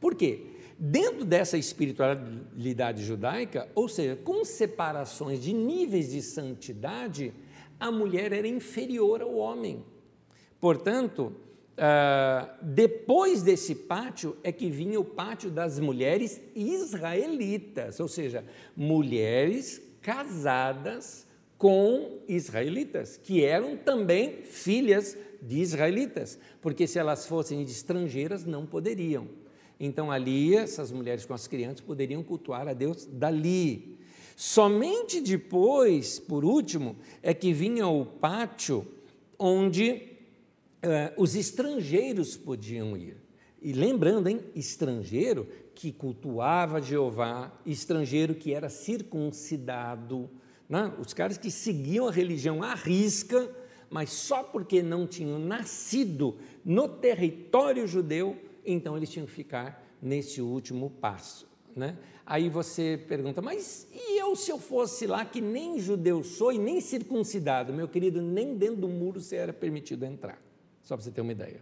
Por 0.00 0.14
quê? 0.14 0.46
Dentro 0.78 1.24
dessa 1.24 1.58
espiritualidade 1.58 3.04
judaica, 3.04 3.68
ou 3.74 3.88
seja, 3.88 4.14
com 4.14 4.44
separações 4.44 5.42
de 5.42 5.52
níveis 5.52 6.12
de 6.12 6.22
santidade, 6.22 7.34
a 7.80 7.90
mulher 7.90 8.32
era 8.32 8.46
inferior 8.46 9.20
ao 9.20 9.34
homem. 9.34 9.84
Portanto, 10.60 11.34
Uh, 11.76 12.48
depois 12.62 13.42
desse 13.42 13.74
pátio 13.74 14.34
é 14.42 14.50
que 14.50 14.70
vinha 14.70 14.98
o 14.98 15.04
pátio 15.04 15.50
das 15.50 15.78
mulheres 15.78 16.40
israelitas, 16.54 18.00
ou 18.00 18.08
seja, 18.08 18.42
mulheres 18.74 19.82
casadas 20.00 21.25
com 21.58 22.20
israelitas, 22.28 23.16
que 23.16 23.44
eram 23.44 23.76
também 23.76 24.42
filhas 24.42 25.16
de 25.40 25.60
israelitas, 25.60 26.38
porque 26.60 26.86
se 26.86 26.98
elas 26.98 27.26
fossem 27.26 27.64
de 27.64 27.70
estrangeiras 27.70 28.44
não 28.44 28.66
poderiam. 28.66 29.28
Então 29.78 30.10
ali 30.10 30.56
essas 30.56 30.90
mulheres 30.90 31.24
com 31.24 31.34
as 31.34 31.46
crianças 31.46 31.80
poderiam 31.80 32.22
cultuar 32.22 32.66
a 32.68 32.72
Deus 32.72 33.06
dali. 33.06 33.98
Somente 34.34 35.20
depois, 35.20 36.18
por 36.18 36.44
último, 36.44 36.96
é 37.22 37.32
que 37.32 37.52
vinha 37.52 37.86
o 37.86 38.04
pátio 38.04 38.86
onde 39.38 39.92
uh, 39.92 41.12
os 41.16 41.34
estrangeiros 41.34 42.36
podiam 42.36 42.96
ir. 42.96 43.16
E 43.62 43.72
lembrando, 43.72 44.28
hein, 44.28 44.40
estrangeiro 44.54 45.48
que 45.74 45.90
cultuava 45.90 46.80
Jeová, 46.80 47.52
estrangeiro 47.64 48.34
que 48.34 48.52
era 48.52 48.68
circuncidado, 48.68 50.30
né? 50.68 50.92
os 50.98 51.12
caras 51.12 51.38
que 51.38 51.50
seguiam 51.50 52.08
a 52.08 52.12
religião 52.12 52.62
à 52.62 52.74
risca, 52.74 53.50
mas 53.88 54.10
só 54.10 54.42
porque 54.42 54.82
não 54.82 55.06
tinham 55.06 55.38
nascido 55.38 56.36
no 56.64 56.88
território 56.88 57.86
judeu, 57.86 58.36
então 58.64 58.96
eles 58.96 59.10
tinham 59.10 59.26
que 59.26 59.32
ficar 59.32 59.84
nesse 60.02 60.42
último 60.42 60.90
passo. 60.90 61.46
Né? 61.74 61.96
Aí 62.24 62.48
você 62.48 62.98
pergunta, 63.06 63.42
mas 63.42 63.86
e 63.92 64.18
eu 64.18 64.34
se 64.34 64.50
eu 64.50 64.58
fosse 64.58 65.06
lá 65.06 65.24
que 65.24 65.40
nem 65.40 65.78
judeu 65.78 66.24
sou 66.24 66.52
e 66.52 66.58
nem 66.58 66.80
circuncidado? 66.80 67.72
Meu 67.72 67.86
querido, 67.86 68.22
nem 68.22 68.56
dentro 68.56 68.76
do 68.76 68.88
muro 68.88 69.20
você 69.20 69.36
era 69.36 69.52
permitido 69.52 70.04
entrar 70.04 70.40
só 70.86 70.96
para 70.96 71.04
você 71.04 71.10
ter 71.10 71.20
uma 71.20 71.32
ideia. 71.32 71.60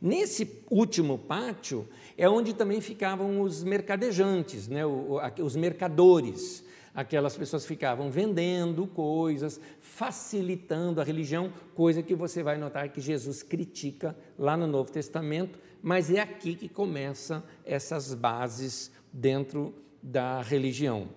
Nesse 0.00 0.48
último 0.70 1.18
pátio 1.18 1.86
é 2.16 2.28
onde 2.28 2.54
também 2.54 2.80
ficavam 2.80 3.40
os 3.40 3.62
mercadejantes, 3.62 4.68
né, 4.68 4.82
os 4.86 5.54
mercadores, 5.54 6.64
aquelas 6.94 7.36
pessoas 7.36 7.64
ficavam 7.64 8.10
vendendo 8.10 8.86
coisas, 8.86 9.60
facilitando 9.80 11.00
a 11.00 11.04
religião, 11.04 11.52
coisa 11.74 12.02
que 12.02 12.14
você 12.14 12.42
vai 12.42 12.58
notar 12.58 12.88
que 12.90 13.00
Jesus 13.00 13.42
critica 13.42 14.16
lá 14.38 14.56
no 14.56 14.66
Novo 14.66 14.90
Testamento, 14.90 15.58
mas 15.82 16.10
é 16.10 16.20
aqui 16.20 16.54
que 16.54 16.68
começam 16.68 17.42
essas 17.64 18.14
bases 18.14 18.90
dentro 19.12 19.74
da 20.02 20.42
religião. 20.42 21.08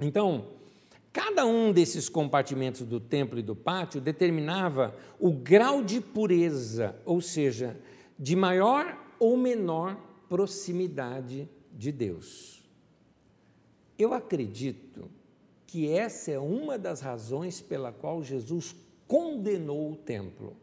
Então, 0.00 0.48
Cada 1.14 1.46
um 1.46 1.70
desses 1.70 2.08
compartimentos 2.08 2.80
do 2.80 2.98
templo 2.98 3.38
e 3.38 3.42
do 3.42 3.54
pátio 3.54 4.00
determinava 4.00 4.96
o 5.20 5.30
grau 5.30 5.80
de 5.80 6.00
pureza, 6.00 6.96
ou 7.04 7.20
seja, 7.20 7.76
de 8.18 8.34
maior 8.34 8.98
ou 9.20 9.36
menor 9.36 9.96
proximidade 10.28 11.48
de 11.72 11.92
Deus. 11.92 12.63
Eu 13.98 14.12
acredito 14.12 15.10
que 15.66 15.88
essa 15.88 16.30
é 16.30 16.38
uma 16.38 16.78
das 16.78 17.00
razões 17.00 17.60
pela 17.60 17.92
qual 17.92 18.22
Jesus 18.22 18.74
condenou 19.06 19.92
o 19.92 19.96
templo. 19.96 20.56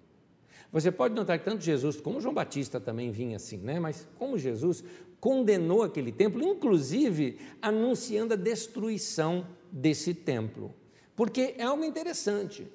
Você 0.72 0.92
pode 0.92 1.14
notar 1.14 1.38
que 1.38 1.46
tanto 1.46 1.64
Jesus 1.64 2.00
como 2.00 2.22
João 2.22 2.34
Batista 2.34 2.80
também 2.80 3.12
vinha 3.12 3.36
assim, 3.36 3.58
né? 3.58 3.80
Mas 3.80 4.08
como 4.18 4.38
Jesus 4.38 4.84
condenou 5.20 5.84
aquele 5.84 6.12
templo, 6.12 6.42
inclusive 6.44 7.38
anunciando 7.62 8.34
a 8.34 8.38
destruição 8.38 9.46
desse 9.72 10.14
templo. 10.14 10.74
Porque 11.16 11.56
é 11.58 11.64
algo 11.64 11.84
interessante. 11.84 12.68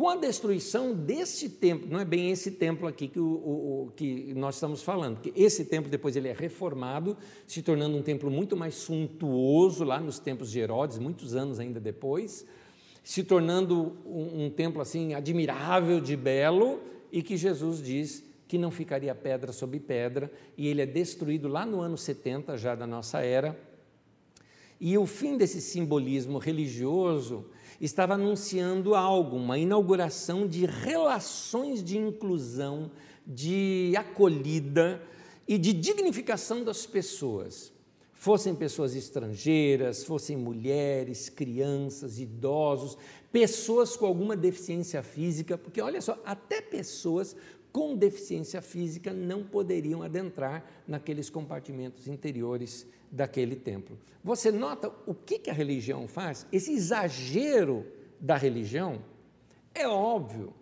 Com 0.00 0.08
a 0.08 0.16
destruição 0.16 0.94
desse 0.94 1.46
templo, 1.50 1.86
não 1.86 2.00
é 2.00 2.06
bem 2.06 2.30
esse 2.30 2.52
templo 2.52 2.88
aqui 2.88 3.06
que, 3.06 3.20
o, 3.20 3.22
o, 3.22 3.92
que 3.94 4.32
nós 4.32 4.54
estamos 4.54 4.82
falando, 4.82 5.16
porque 5.16 5.38
esse 5.38 5.66
templo 5.66 5.90
depois 5.90 6.16
ele 6.16 6.26
é 6.26 6.32
reformado, 6.32 7.18
se 7.46 7.60
tornando 7.60 7.98
um 7.98 8.02
templo 8.02 8.30
muito 8.30 8.56
mais 8.56 8.76
suntuoso 8.76 9.84
lá 9.84 10.00
nos 10.00 10.18
tempos 10.18 10.50
de 10.50 10.58
Herodes, 10.58 10.98
muitos 10.98 11.36
anos 11.36 11.60
ainda 11.60 11.78
depois, 11.78 12.46
se 13.04 13.22
tornando 13.22 13.94
um, 14.06 14.46
um 14.46 14.50
templo 14.50 14.80
assim 14.80 15.12
admirável 15.12 16.00
de 16.00 16.16
belo 16.16 16.80
e 17.12 17.22
que 17.22 17.36
Jesus 17.36 17.82
diz 17.82 18.24
que 18.48 18.56
não 18.56 18.70
ficaria 18.70 19.14
pedra 19.14 19.52
sobre 19.52 19.78
pedra, 19.78 20.32
e 20.56 20.66
ele 20.66 20.80
é 20.80 20.86
destruído 20.86 21.46
lá 21.46 21.66
no 21.66 21.78
ano 21.78 21.98
70 21.98 22.56
já 22.56 22.74
da 22.74 22.86
nossa 22.86 23.18
era. 23.20 23.54
E 24.80 24.96
o 24.96 25.04
fim 25.04 25.36
desse 25.36 25.60
simbolismo 25.60 26.38
religioso 26.38 27.44
estava 27.80 28.14
anunciando 28.14 28.94
algo, 28.94 29.36
uma 29.36 29.58
inauguração 29.58 30.46
de 30.46 30.66
relações 30.66 31.82
de 31.82 31.96
inclusão, 31.96 32.90
de 33.26 33.94
acolhida 33.96 35.02
e 35.48 35.56
de 35.56 35.72
dignificação 35.72 36.62
das 36.62 36.84
pessoas. 36.84 37.72
Fossem 38.12 38.54
pessoas 38.54 38.94
estrangeiras, 38.94 40.04
fossem 40.04 40.36
mulheres, 40.36 41.30
crianças, 41.30 42.18
idosos, 42.18 42.98
pessoas 43.32 43.96
com 43.96 44.04
alguma 44.04 44.36
deficiência 44.36 45.02
física, 45.02 45.56
porque 45.56 45.80
olha 45.80 46.02
só, 46.02 46.20
até 46.24 46.60
pessoas 46.60 47.34
com 47.72 47.96
deficiência 47.96 48.60
física 48.60 49.12
não 49.12 49.42
poderiam 49.42 50.02
adentrar 50.02 50.64
naqueles 50.86 51.30
compartimentos 51.30 52.08
interiores 52.08 52.86
daquele 53.10 53.56
templo. 53.56 53.98
Você 54.22 54.52
nota 54.52 54.92
o 55.06 55.14
que, 55.14 55.38
que 55.38 55.50
a 55.50 55.54
religião 55.54 56.06
faz? 56.06 56.46
Esse 56.52 56.72
exagero 56.72 57.86
da 58.20 58.36
religião, 58.36 59.02
é 59.74 59.88
óbvio 59.88 60.52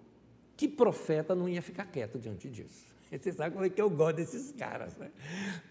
que 0.57 0.69
profeta 0.69 1.35
não 1.35 1.49
ia 1.49 1.61
ficar 1.61 1.87
quieto 1.87 2.19
diante 2.19 2.49
disso. 2.49 2.87
Você 3.11 3.33
sabe 3.33 3.55
como 3.55 3.65
é 3.65 3.71
que 3.71 3.81
eu 3.81 3.91
gosto 3.91 4.17
desses 4.17 4.53
caras, 4.53 4.97
né? 4.97 5.11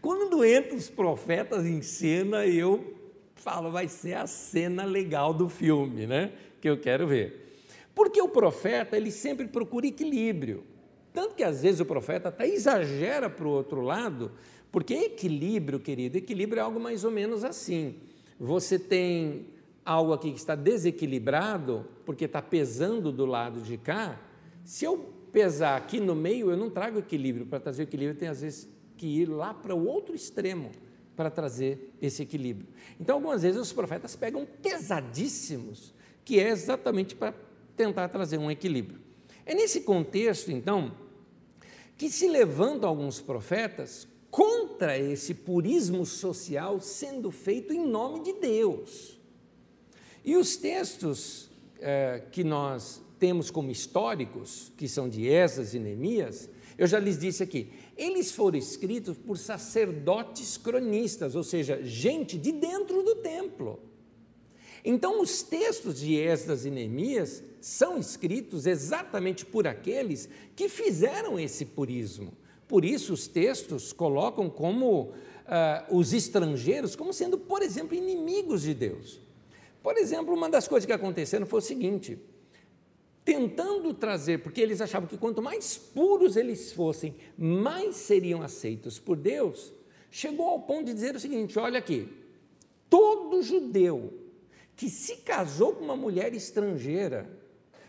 Quando 0.02 0.44
entram 0.46 0.78
os 0.78 0.90
profetas 0.90 1.66
em 1.66 1.82
cena, 1.82 2.46
eu 2.46 2.96
falo, 3.36 3.72
vai 3.72 3.88
ser 3.88 4.16
a 4.16 4.26
cena 4.26 4.84
legal 4.84 5.34
do 5.34 5.48
filme, 5.48 6.08
né? 6.08 6.34
Que 6.60 6.70
eu 6.70 6.80
quero 6.80 7.08
ver. 7.08 7.66
Porque 7.94 8.22
o 8.22 8.28
profeta, 8.28 8.98
ele 8.98 9.12
sempre 9.12 9.48
procura 9.48 9.88
equilíbrio. 9.88 10.64
Tanto 11.18 11.34
que 11.34 11.42
às 11.42 11.64
vezes 11.64 11.80
o 11.80 11.86
profeta 11.86 12.30
até 12.30 12.48
exagera 12.48 13.28
para 13.28 13.48
o 13.48 13.50
outro 13.50 13.82
lado, 13.82 14.34
porque 14.72 14.94
equilíbrio, 14.94 15.80
querido, 15.80 16.16
equilíbrio 16.16 16.60
é 16.60 16.62
algo 16.62 16.80
mais 16.80 17.04
ou 17.04 17.10
menos 17.10 17.44
assim. 17.44 17.96
Você 18.40 18.78
tem 18.78 19.48
algo 19.84 20.14
aqui 20.14 20.30
que 20.32 20.38
está 20.38 20.54
desequilibrado, 20.54 21.88
porque 22.06 22.26
está 22.26 22.40
pesando 22.40 23.12
do 23.12 23.26
lado 23.26 23.62
de 23.62 23.80
cá. 23.80 24.22
Se 24.64 24.86
eu 24.86 25.12
pesar 25.32 25.76
aqui 25.76 26.00
no 26.00 26.14
meio, 26.14 26.52
eu 26.52 26.56
não 26.56 26.70
trago 26.70 27.00
equilíbrio. 27.00 27.48
Para 27.48 27.62
trazer 27.62 27.82
equilíbrio, 27.82 28.20
tem 28.20 28.28
às 28.28 28.42
vezes 28.42 28.70
que 28.96 29.08
ir 29.08 29.26
lá 29.28 29.56
para 29.56 29.74
o 29.74 29.88
outro 29.88 30.14
extremo 30.14 30.70
para 31.16 31.32
trazer 31.32 31.96
esse 32.00 32.22
equilíbrio. 32.22 32.68
Então, 33.00 33.16
algumas 33.16 33.42
vezes 33.42 33.60
os 33.60 33.74
profetas 33.74 34.16
pegam 34.16 34.46
pesadíssimos, 34.62 35.96
que 36.24 36.40
é 36.40 36.50
exatamente 36.50 37.16
para 37.16 37.34
tentar 37.76 38.08
trazer 38.08 38.38
um 38.38 38.52
equilíbrio. 38.52 39.00
É 39.48 39.56
nesse 39.56 39.82
contexto, 39.82 40.52
então, 40.52 41.07
que 41.98 42.10
se 42.10 42.28
levantam 42.28 42.88
alguns 42.88 43.20
profetas 43.20 44.08
contra 44.30 44.98
esse 44.98 45.34
purismo 45.34 46.06
social 46.06 46.80
sendo 46.80 47.32
feito 47.32 47.74
em 47.74 47.86
nome 47.86 48.22
de 48.22 48.34
Deus. 48.34 49.18
E 50.24 50.36
os 50.36 50.58
textos 50.58 51.50
é, 51.80 52.24
que 52.32 52.44
nós 52.44 53.02
temos 53.18 53.50
como 53.50 53.72
históricos, 53.72 54.72
que 54.78 54.88
são 54.88 55.10
de 55.10 55.28
Esas 55.28 55.74
e 55.74 55.80
Neemias, 55.80 56.50
eu 56.78 56.86
já 56.86 57.00
lhes 57.00 57.18
disse 57.18 57.42
aqui, 57.42 57.72
eles 57.98 58.32
foram 58.32 58.58
escritos 58.58 59.18
por 59.18 59.38
sacerdotes 59.38 60.58
cronistas, 60.58 61.36
ou 61.36 61.44
seja, 61.44 61.82
gente 61.84 62.38
de 62.38 62.52
dentro 62.52 63.02
do 63.02 63.16
templo. 63.16 63.80
Então, 64.86 65.20
os 65.22 65.42
textos 65.42 66.00
de 66.00 66.16
Esdras 66.16 66.66
e 66.66 66.70
Neemias 66.70 67.42
são 67.68 67.98
escritos 67.98 68.66
exatamente 68.66 69.46
por 69.46 69.68
aqueles 69.68 70.30
que 70.56 70.70
fizeram 70.70 71.38
esse 71.38 71.66
purismo. 71.66 72.32
Por 72.66 72.86
isso, 72.86 73.12
os 73.12 73.28
textos 73.28 73.92
colocam 73.92 74.50
como 74.50 75.02
uh, 75.02 75.14
os 75.92 76.14
estrangeiros 76.14 76.96
como 76.96 77.12
sendo, 77.12 77.38
por 77.38 77.62
exemplo, 77.62 77.94
inimigos 77.94 78.62
de 78.62 78.74
Deus. 78.74 79.20
Por 79.84 79.98
exemplo, 79.98 80.34
uma 80.34 80.50
das 80.50 80.66
coisas 80.66 80.86
que 80.86 80.94
aconteceram 80.94 81.46
foi 81.46 81.60
o 81.60 81.62
seguinte: 81.62 82.18
tentando 83.26 83.94
trazer, 83.94 84.42
porque 84.42 84.62
eles 84.62 84.80
achavam 84.80 85.08
que 85.08 85.18
quanto 85.18 85.42
mais 85.42 85.78
puros 85.78 86.38
eles 86.38 86.72
fossem, 86.72 87.16
mais 87.38 87.98
seriam 87.98 88.42
aceitos 88.42 88.98
por 88.98 89.18
Deus, 89.18 89.74
chegou 90.10 90.48
ao 90.48 90.62
ponto 90.62 90.86
de 90.86 90.94
dizer 90.94 91.18
o 91.18 91.20
seguinte: 91.20 91.60
olha 91.60 91.80
aqui, 91.80 92.08
todo 92.90 93.44
judeu 93.44 94.14
que 94.78 94.90
se 94.90 95.18
casou 95.18 95.74
com 95.74 95.84
uma 95.84 95.98
mulher 95.98 96.34
estrangeira, 96.34 97.37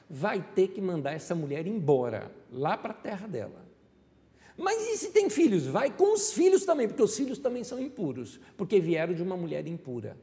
vai 0.09 0.42
ter 0.55 0.68
que 0.68 0.81
mandar 0.81 1.12
essa 1.12 1.35
mulher 1.35 1.66
embora, 1.66 2.31
lá 2.51 2.77
para 2.77 2.92
a 2.92 2.97
terra 2.97 3.27
dela. 3.27 3.66
Mas 4.57 4.88
e 4.88 4.97
se 4.97 5.11
tem 5.11 5.31
filhos? 5.31 5.66
Vai 5.66 5.94
com 5.97 6.12
os 6.12 6.33
filhos 6.33 6.64
também, 6.64 6.88
porque 6.88 7.03
os 7.03 7.16
filhos 7.16 7.38
também 7.38 7.62
são 7.62 7.81
impuros, 7.81 8.40
porque 8.57 8.81
vieram 8.81 9.14
de 9.14 9.23
uma 9.23 9.37
mulher 9.37 9.66
impura. 9.68 10.16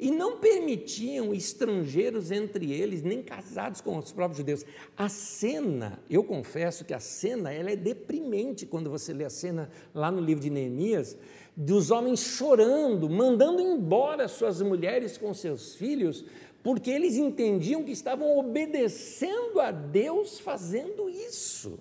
E 0.00 0.10
não 0.10 0.38
permitiam 0.38 1.32
estrangeiros 1.32 2.32
entre 2.32 2.72
eles, 2.72 3.02
nem 3.02 3.22
casados 3.22 3.80
com 3.80 3.96
os 3.96 4.10
próprios 4.10 4.38
judeus. 4.38 4.66
A 4.96 5.08
cena, 5.08 6.02
eu 6.10 6.24
confesso 6.24 6.84
que 6.84 6.92
a 6.92 6.98
cena 6.98 7.52
ela 7.52 7.70
é 7.70 7.76
deprimente 7.76 8.66
quando 8.66 8.90
você 8.90 9.12
lê 9.12 9.24
a 9.24 9.30
cena 9.30 9.70
lá 9.94 10.10
no 10.10 10.20
livro 10.20 10.42
de 10.42 10.50
Neemias, 10.50 11.16
dos 11.56 11.92
homens 11.92 12.18
chorando, 12.18 13.08
mandando 13.08 13.60
embora 13.60 14.26
suas 14.26 14.60
mulheres 14.60 15.16
com 15.16 15.32
seus 15.32 15.76
filhos, 15.76 16.24
porque 16.62 16.90
eles 16.90 17.16
entendiam 17.16 17.82
que 17.82 17.90
estavam 17.90 18.38
obedecendo 18.38 19.60
a 19.60 19.70
Deus 19.70 20.38
fazendo 20.38 21.10
isso. 21.10 21.78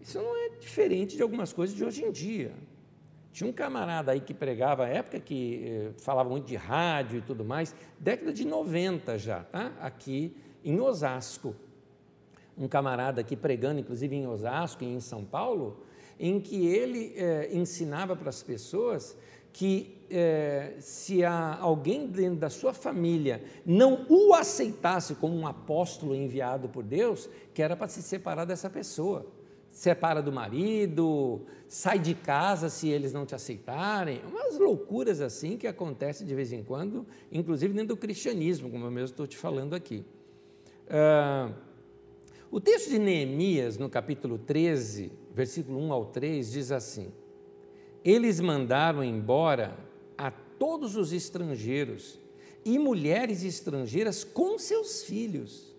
Isso 0.00 0.18
não 0.18 0.34
é 0.34 0.50
diferente 0.58 1.16
de 1.16 1.22
algumas 1.22 1.52
coisas 1.52 1.76
de 1.76 1.84
hoje 1.84 2.02
em 2.04 2.10
dia. 2.10 2.54
Tinha 3.30 3.48
um 3.48 3.52
camarada 3.52 4.12
aí 4.12 4.20
que 4.20 4.32
pregava, 4.32 4.84
a 4.84 4.88
época 4.88 5.20
que 5.20 5.62
eh, 5.64 5.90
falava 5.98 6.30
muito 6.30 6.46
de 6.46 6.56
rádio 6.56 7.18
e 7.18 7.20
tudo 7.20 7.44
mais, 7.44 7.74
década 7.98 8.32
de 8.32 8.44
90 8.44 9.18
já, 9.18 9.44
tá? 9.44 9.72
Aqui 9.80 10.34
em 10.64 10.80
Osasco. 10.80 11.54
Um 12.56 12.66
camarada 12.66 13.20
aqui 13.20 13.36
pregando, 13.36 13.78
inclusive 13.78 14.16
em 14.16 14.26
Osasco 14.26 14.82
e 14.82 14.86
em 14.86 14.98
São 14.98 15.24
Paulo, 15.24 15.84
em 16.18 16.40
que 16.40 16.66
ele 16.66 17.12
eh, 17.16 17.50
ensinava 17.52 18.16
para 18.16 18.30
as 18.30 18.42
pessoas 18.42 19.16
que 19.52 19.98
é, 20.10 20.74
se 20.80 21.24
alguém 21.24 22.06
dentro 22.06 22.38
da 22.38 22.50
sua 22.50 22.72
família 22.72 23.42
não 23.64 24.06
o 24.08 24.32
aceitasse 24.34 25.14
como 25.14 25.36
um 25.36 25.46
apóstolo 25.46 26.14
enviado 26.14 26.68
por 26.68 26.82
Deus, 26.82 27.28
que 27.52 27.62
era 27.62 27.76
para 27.76 27.88
se 27.88 28.02
separar 28.02 28.44
dessa 28.44 28.70
pessoa. 28.70 29.26
Separa 29.70 30.22
do 30.22 30.32
marido, 30.32 31.42
sai 31.68 31.98
de 31.98 32.14
casa 32.14 32.68
se 32.68 32.88
eles 32.88 33.12
não 33.12 33.26
te 33.26 33.34
aceitarem. 33.34 34.22
Umas 34.26 34.58
loucuras 34.58 35.20
assim 35.20 35.56
que 35.56 35.66
acontecem 35.66 36.26
de 36.26 36.34
vez 36.34 36.52
em 36.52 36.64
quando, 36.64 37.06
inclusive 37.30 37.72
dentro 37.74 37.88
do 37.88 37.96
cristianismo, 37.96 38.70
como 38.70 38.86
eu 38.86 38.90
mesmo 38.90 39.10
estou 39.10 39.26
te 39.26 39.36
falando 39.36 39.74
aqui. 39.74 40.04
Ah, 40.88 41.52
o 42.50 42.60
texto 42.60 42.88
de 42.88 42.98
Neemias, 42.98 43.76
no 43.76 43.90
capítulo 43.90 44.38
13, 44.38 45.12
versículo 45.34 45.78
1 45.78 45.92
ao 45.92 46.06
3, 46.06 46.50
diz 46.50 46.72
assim: 46.72 47.12
eles 48.08 48.40
mandaram 48.40 49.04
embora 49.04 49.76
a 50.16 50.30
todos 50.30 50.96
os 50.96 51.12
estrangeiros 51.12 52.18
e 52.64 52.78
mulheres 52.78 53.44
estrangeiras 53.44 54.24
com 54.24 54.58
seus 54.58 55.02
filhos. 55.02 55.76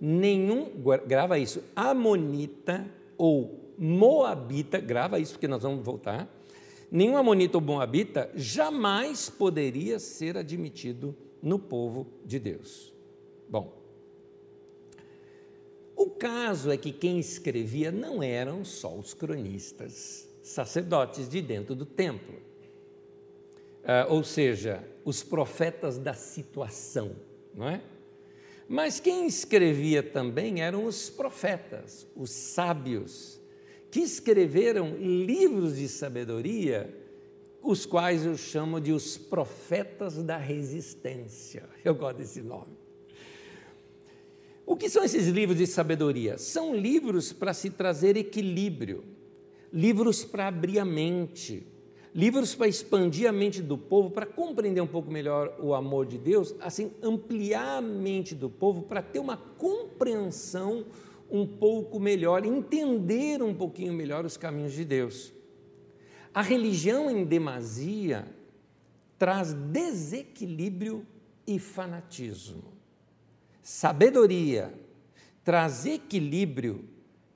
Nenhum, 0.00 0.72
grava 1.06 1.38
isso, 1.38 1.62
Amonita 1.76 2.84
ou 3.16 3.60
Moabita, 3.78 4.80
grava 4.80 5.20
isso 5.20 5.34
porque 5.34 5.46
nós 5.46 5.62
vamos 5.62 5.84
voltar. 5.84 6.28
Nenhum 6.90 7.16
Amonita 7.16 7.58
ou 7.58 7.62
Moabita 7.62 8.28
jamais 8.34 9.30
poderia 9.30 10.00
ser 10.00 10.36
admitido 10.36 11.14
no 11.40 11.60
povo 11.60 12.08
de 12.24 12.40
Deus. 12.40 12.92
Bom, 13.48 13.80
o 15.94 16.10
caso 16.10 16.72
é 16.72 16.76
que 16.76 16.90
quem 16.90 17.20
escrevia 17.20 17.92
não 17.92 18.20
eram 18.20 18.64
só 18.64 18.92
os 18.92 19.14
cronistas 19.14 20.31
sacerdotes 20.42 21.28
de 21.28 21.40
dentro 21.40 21.74
do 21.74 21.86
templo. 21.86 22.34
Uh, 23.82 24.12
ou 24.12 24.24
seja, 24.24 24.84
os 25.04 25.22
profetas 25.22 25.98
da 25.98 26.14
situação, 26.14 27.16
não 27.54 27.68
é? 27.68 27.82
Mas 28.68 29.00
quem 29.00 29.26
escrevia 29.26 30.02
também 30.02 30.60
eram 30.62 30.84
os 30.84 31.10
profetas, 31.10 32.06
os 32.16 32.30
sábios, 32.30 33.40
que 33.90 34.00
escreveram 34.00 34.96
livros 34.96 35.76
de 35.76 35.88
sabedoria, 35.88 36.96
os 37.60 37.84
quais 37.84 38.24
eu 38.24 38.36
chamo 38.36 38.80
de 38.80 38.92
os 38.92 39.18
profetas 39.18 40.22
da 40.22 40.36
resistência. 40.36 41.68
Eu 41.84 41.94
gosto 41.94 42.16
desse 42.18 42.40
nome. 42.40 42.76
O 44.64 44.76
que 44.76 44.88
são 44.88 45.04
esses 45.04 45.28
livros 45.28 45.58
de 45.58 45.66
sabedoria? 45.66 46.38
São 46.38 46.74
livros 46.74 47.32
para 47.32 47.52
se 47.52 47.68
trazer 47.68 48.16
equilíbrio, 48.16 49.04
livros 49.72 50.24
para 50.24 50.48
abrir 50.48 50.78
a 50.78 50.84
mente, 50.84 51.66
livros 52.14 52.54
para 52.54 52.68
expandir 52.68 53.28
a 53.28 53.32
mente 53.32 53.62
do 53.62 53.78
povo, 53.78 54.10
para 54.10 54.26
compreender 54.26 54.80
um 54.80 54.86
pouco 54.86 55.10
melhor 55.10 55.56
o 55.58 55.72
amor 55.72 56.04
de 56.04 56.18
Deus, 56.18 56.54
assim, 56.60 56.92
ampliar 57.02 57.78
a 57.78 57.80
mente 57.80 58.34
do 58.34 58.50
povo 58.50 58.82
para 58.82 59.00
ter 59.00 59.18
uma 59.18 59.36
compreensão 59.36 60.84
um 61.30 61.46
pouco 61.46 61.98
melhor, 61.98 62.44
entender 62.44 63.42
um 63.42 63.54
pouquinho 63.54 63.94
melhor 63.94 64.26
os 64.26 64.36
caminhos 64.36 64.74
de 64.74 64.84
Deus. 64.84 65.32
A 66.34 66.42
religião 66.42 67.10
em 67.10 67.24
demasia 67.24 68.26
traz 69.18 69.54
desequilíbrio 69.54 71.06
e 71.46 71.58
fanatismo. 71.58 72.64
Sabedoria 73.62 74.74
traz 75.44 75.86
equilíbrio 75.86 76.84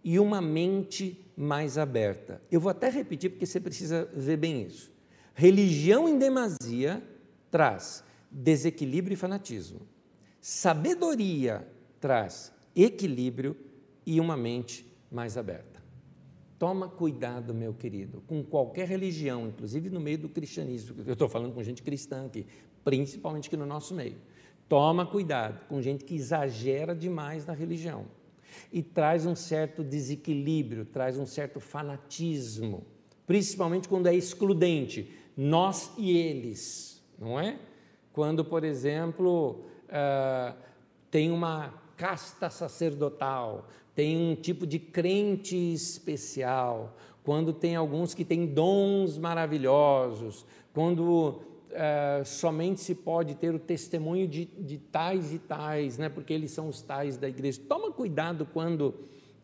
e 0.04 0.18
uma 0.18 0.40
mente 0.40 1.25
mais 1.36 1.76
aberta. 1.76 2.40
Eu 2.50 2.60
vou 2.60 2.70
até 2.70 2.88
repetir 2.88 3.30
porque 3.30 3.44
você 3.44 3.60
precisa 3.60 4.08
ver 4.14 4.38
bem 4.38 4.62
isso. 4.62 4.90
Religião 5.34 6.08
em 6.08 6.18
demasia 6.18 7.02
traz 7.50 8.02
desequilíbrio 8.30 9.14
e 9.14 9.16
fanatismo. 9.16 9.80
Sabedoria 10.40 11.66
traz 12.00 12.52
equilíbrio 12.74 13.56
e 14.06 14.18
uma 14.18 14.36
mente 14.36 14.86
mais 15.10 15.36
aberta. 15.36 15.82
Toma 16.58 16.88
cuidado, 16.88 17.52
meu 17.52 17.74
querido, 17.74 18.22
com 18.26 18.42
qualquer 18.42 18.88
religião, 18.88 19.46
inclusive 19.46 19.90
no 19.90 20.00
meio 20.00 20.16
do 20.16 20.28
cristianismo. 20.28 21.02
Eu 21.06 21.12
estou 21.12 21.28
falando 21.28 21.52
com 21.52 21.62
gente 21.62 21.82
cristã 21.82 22.24
aqui, 22.24 22.46
principalmente 22.82 23.48
aqui 23.48 23.58
no 23.58 23.66
nosso 23.66 23.94
meio. 23.94 24.16
Toma 24.66 25.04
cuidado 25.04 25.66
com 25.66 25.82
gente 25.82 26.02
que 26.02 26.14
exagera 26.14 26.94
demais 26.94 27.44
na 27.44 27.52
religião 27.52 28.06
e 28.72 28.82
traz 28.82 29.26
um 29.26 29.34
certo 29.34 29.82
desequilíbrio, 29.82 30.84
traz 30.84 31.18
um 31.18 31.26
certo 31.26 31.60
fanatismo, 31.60 32.86
principalmente 33.26 33.88
quando 33.88 34.06
é 34.06 34.14
excludente, 34.14 35.10
nós 35.36 35.92
e 35.98 36.16
eles, 36.16 37.02
não 37.18 37.38
é? 37.38 37.58
Quando, 38.12 38.44
por 38.44 38.64
exemplo, 38.64 39.64
uh, 39.84 40.56
tem 41.10 41.30
uma 41.30 41.74
casta 41.96 42.48
sacerdotal, 42.48 43.68
tem 43.94 44.16
um 44.16 44.34
tipo 44.34 44.66
de 44.66 44.78
crente 44.78 45.56
especial, 45.56 46.96
quando 47.24 47.52
tem 47.52 47.74
alguns 47.74 48.14
que 48.14 48.24
têm 48.24 48.46
dons 48.46 49.18
maravilhosos, 49.18 50.46
quando 50.72 51.40
é, 51.76 52.22
somente 52.24 52.80
se 52.80 52.94
pode 52.94 53.34
ter 53.34 53.54
o 53.54 53.58
testemunho 53.58 54.26
de, 54.26 54.46
de, 54.46 54.78
tais 54.78 55.32
e 55.34 55.38
tais, 55.38 55.98
né, 55.98 56.08
porque 56.08 56.32
eles 56.32 56.50
são 56.50 56.68
os 56.68 56.80
tais 56.80 57.18
da 57.18 57.28
igreja. 57.28 57.60
Toma 57.68 57.92
cuidado 57.92 58.46
quando 58.50 58.94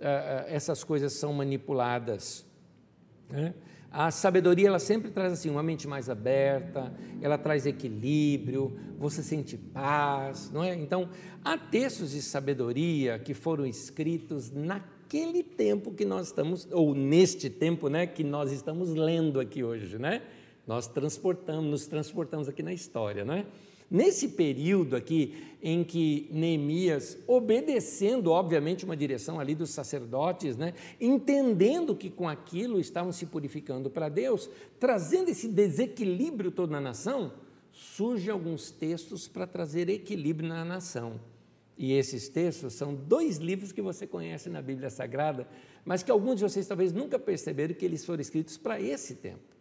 é, 0.00 0.46
essas 0.48 0.82
coisas 0.82 1.12
são 1.12 1.32
manipuladas. 1.34 2.46
Né? 3.28 3.52
A 3.90 4.10
sabedoria 4.10 4.68
ela 4.68 4.78
sempre 4.78 5.10
traz 5.10 5.34
assim 5.34 5.50
uma 5.50 5.62
mente 5.62 5.86
mais 5.86 6.08
aberta, 6.08 6.90
ela 7.20 7.36
traz 7.36 7.66
equilíbrio, 7.66 8.74
você 8.98 9.22
sente 9.22 9.58
paz, 9.58 10.50
não 10.50 10.64
é? 10.64 10.74
Então 10.74 11.10
há 11.44 11.58
textos 11.58 12.12
de 12.12 12.22
sabedoria 12.22 13.18
que 13.18 13.34
foram 13.34 13.66
escritos 13.66 14.50
naquele 14.50 15.42
tempo 15.42 15.92
que 15.92 16.06
nós 16.06 16.28
estamos 16.28 16.66
ou 16.72 16.94
neste 16.94 17.50
tempo, 17.50 17.90
né, 17.90 18.06
que 18.06 18.24
nós 18.24 18.50
estamos 18.50 18.94
lendo 18.94 19.38
aqui 19.38 19.62
hoje, 19.62 19.98
né? 19.98 20.22
Nós 20.66 20.86
transportamos, 20.86 21.70
nos 21.70 21.86
transportamos 21.86 22.48
aqui 22.48 22.62
na 22.62 22.72
história, 22.72 23.24
não 23.24 23.34
é? 23.34 23.46
Nesse 23.92 24.28
período 24.28 24.96
aqui 24.96 25.34
em 25.62 25.84
que 25.84 26.26
Neemias, 26.30 27.18
obedecendo 27.26 28.30
obviamente 28.30 28.86
uma 28.86 28.96
direção 28.96 29.38
ali 29.38 29.54
dos 29.54 29.68
sacerdotes, 29.68 30.56
né, 30.56 30.72
entendendo 30.98 31.94
que 31.94 32.08
com 32.08 32.26
aquilo 32.26 32.80
estavam 32.80 33.12
se 33.12 33.26
purificando 33.26 33.90
para 33.90 34.08
Deus, 34.08 34.48
trazendo 34.80 35.28
esse 35.28 35.46
desequilíbrio 35.46 36.50
todo 36.50 36.70
na 36.70 36.80
nação, 36.80 37.34
surgem 37.70 38.30
alguns 38.30 38.70
textos 38.70 39.28
para 39.28 39.46
trazer 39.46 39.90
equilíbrio 39.90 40.48
na 40.48 40.64
nação. 40.64 41.20
E 41.76 41.92
esses 41.92 42.30
textos 42.30 42.72
são 42.72 42.94
dois 42.94 43.36
livros 43.36 43.72
que 43.72 43.82
você 43.82 44.06
conhece 44.06 44.48
na 44.48 44.62
Bíblia 44.62 44.88
Sagrada, 44.88 45.46
mas 45.84 46.02
que 46.02 46.10
alguns 46.10 46.36
de 46.36 46.44
vocês 46.44 46.66
talvez 46.66 46.94
nunca 46.94 47.18
perceberam 47.18 47.74
que 47.74 47.84
eles 47.84 48.06
foram 48.06 48.22
escritos 48.22 48.56
para 48.56 48.80
esse 48.80 49.16
tempo 49.16 49.51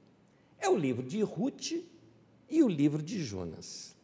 é 0.61 0.69
o 0.69 0.77
livro 0.77 1.03
de 1.03 1.21
Ruth 1.21 1.71
e 2.49 2.63
o 2.63 2.67
livro 2.67 3.01
de 3.01 3.21
Jonas. 3.23 3.95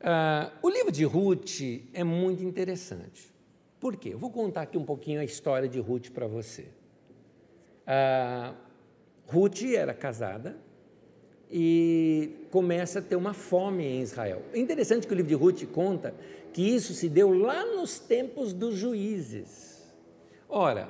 Uh, 0.00 0.52
o 0.62 0.70
livro 0.70 0.92
de 0.92 1.04
Ruth 1.04 1.60
é 1.92 2.04
muito 2.04 2.44
interessante. 2.44 3.32
Por 3.80 3.96
quê? 3.96 4.10
Eu 4.12 4.18
vou 4.18 4.30
contar 4.30 4.62
aqui 4.62 4.78
um 4.78 4.84
pouquinho 4.84 5.20
a 5.20 5.24
história 5.24 5.68
de 5.68 5.80
Ruth 5.80 6.10
para 6.10 6.26
você. 6.26 6.68
Uh, 7.86 8.54
Ruth 9.26 9.62
era 9.62 9.92
casada 9.92 10.56
e 11.50 12.46
começa 12.50 12.98
a 12.98 13.02
ter 13.02 13.16
uma 13.16 13.34
fome 13.34 13.84
em 13.84 14.00
Israel. 14.00 14.42
É 14.52 14.58
interessante 14.58 15.06
que 15.06 15.12
o 15.12 15.16
livro 15.16 15.28
de 15.28 15.34
Ruth 15.34 15.64
conta 15.72 16.14
que 16.52 16.62
isso 16.62 16.94
se 16.94 17.08
deu 17.08 17.32
lá 17.32 17.64
nos 17.64 17.98
tempos 17.98 18.52
dos 18.52 18.76
juízes. 18.76 19.86
Ora, 20.48 20.88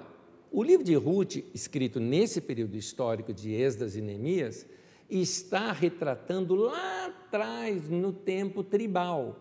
o 0.50 0.62
livro 0.62 0.84
de 0.84 0.94
Ruth, 0.94 1.36
escrito 1.54 2.00
nesse 2.00 2.40
período 2.40 2.76
histórico 2.76 3.32
de 3.32 3.52
Esdras 3.52 3.96
e 3.96 4.00
Neemias, 4.00 4.66
está 5.08 5.72
retratando 5.72 6.54
lá 6.54 7.06
atrás, 7.06 7.88
no 7.88 8.12
tempo 8.12 8.62
tribal, 8.62 9.40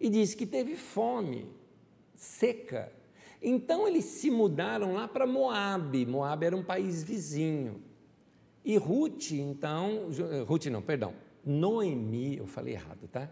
e 0.00 0.08
diz 0.08 0.34
que 0.34 0.46
teve 0.46 0.76
fome, 0.76 1.46
seca. 2.14 2.92
Então 3.40 3.88
eles 3.88 4.04
se 4.04 4.30
mudaram 4.30 4.94
lá 4.94 5.08
para 5.08 5.26
Moabe. 5.26 6.06
Moabe 6.06 6.46
era 6.46 6.56
um 6.56 6.62
país 6.62 7.02
vizinho. 7.02 7.82
E 8.64 8.76
Ruth, 8.76 9.32
então, 9.32 10.08
Ruth 10.46 10.66
não, 10.66 10.80
perdão, 10.80 11.14
Noemi, 11.44 12.36
eu 12.36 12.46
falei 12.46 12.74
errado, 12.74 13.08
tá? 13.10 13.28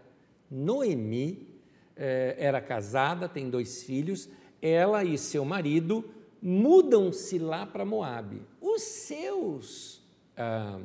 Noemi 0.49 1.47
eh, 1.95 2.35
era 2.37 2.59
casada, 2.59 3.29
tem 3.29 3.49
dois 3.49 3.83
filhos, 3.83 4.27
ela 4.61 5.05
e 5.05 5.17
seu 5.17 5.45
marido 5.45 6.03
mudam-se 6.41 7.37
lá 7.37 7.65
para 7.65 7.85
Moabe. 7.85 8.41
Os 8.59 8.81
seus 8.81 10.01
ah, 10.35 10.79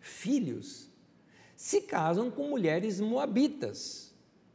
filhos 0.00 0.88
se 1.54 1.82
casam 1.82 2.30
com 2.30 2.48
mulheres 2.48 3.00
moabitas. 3.00 4.14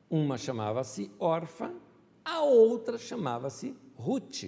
Uma 0.10 0.38
chamava-se 0.38 1.12
Orfa, 1.20 1.74
a 2.26 2.42
outra 2.42 2.98
chamava-se 2.98 3.76
Ruth. 3.96 4.46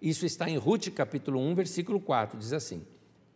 Isso 0.00 0.26
está 0.26 0.48
em 0.48 0.56
Ruth 0.56 0.88
capítulo 0.90 1.40
1, 1.40 1.54
versículo 1.54 2.00
4, 2.00 2.38
diz 2.38 2.52
assim: 2.52 2.84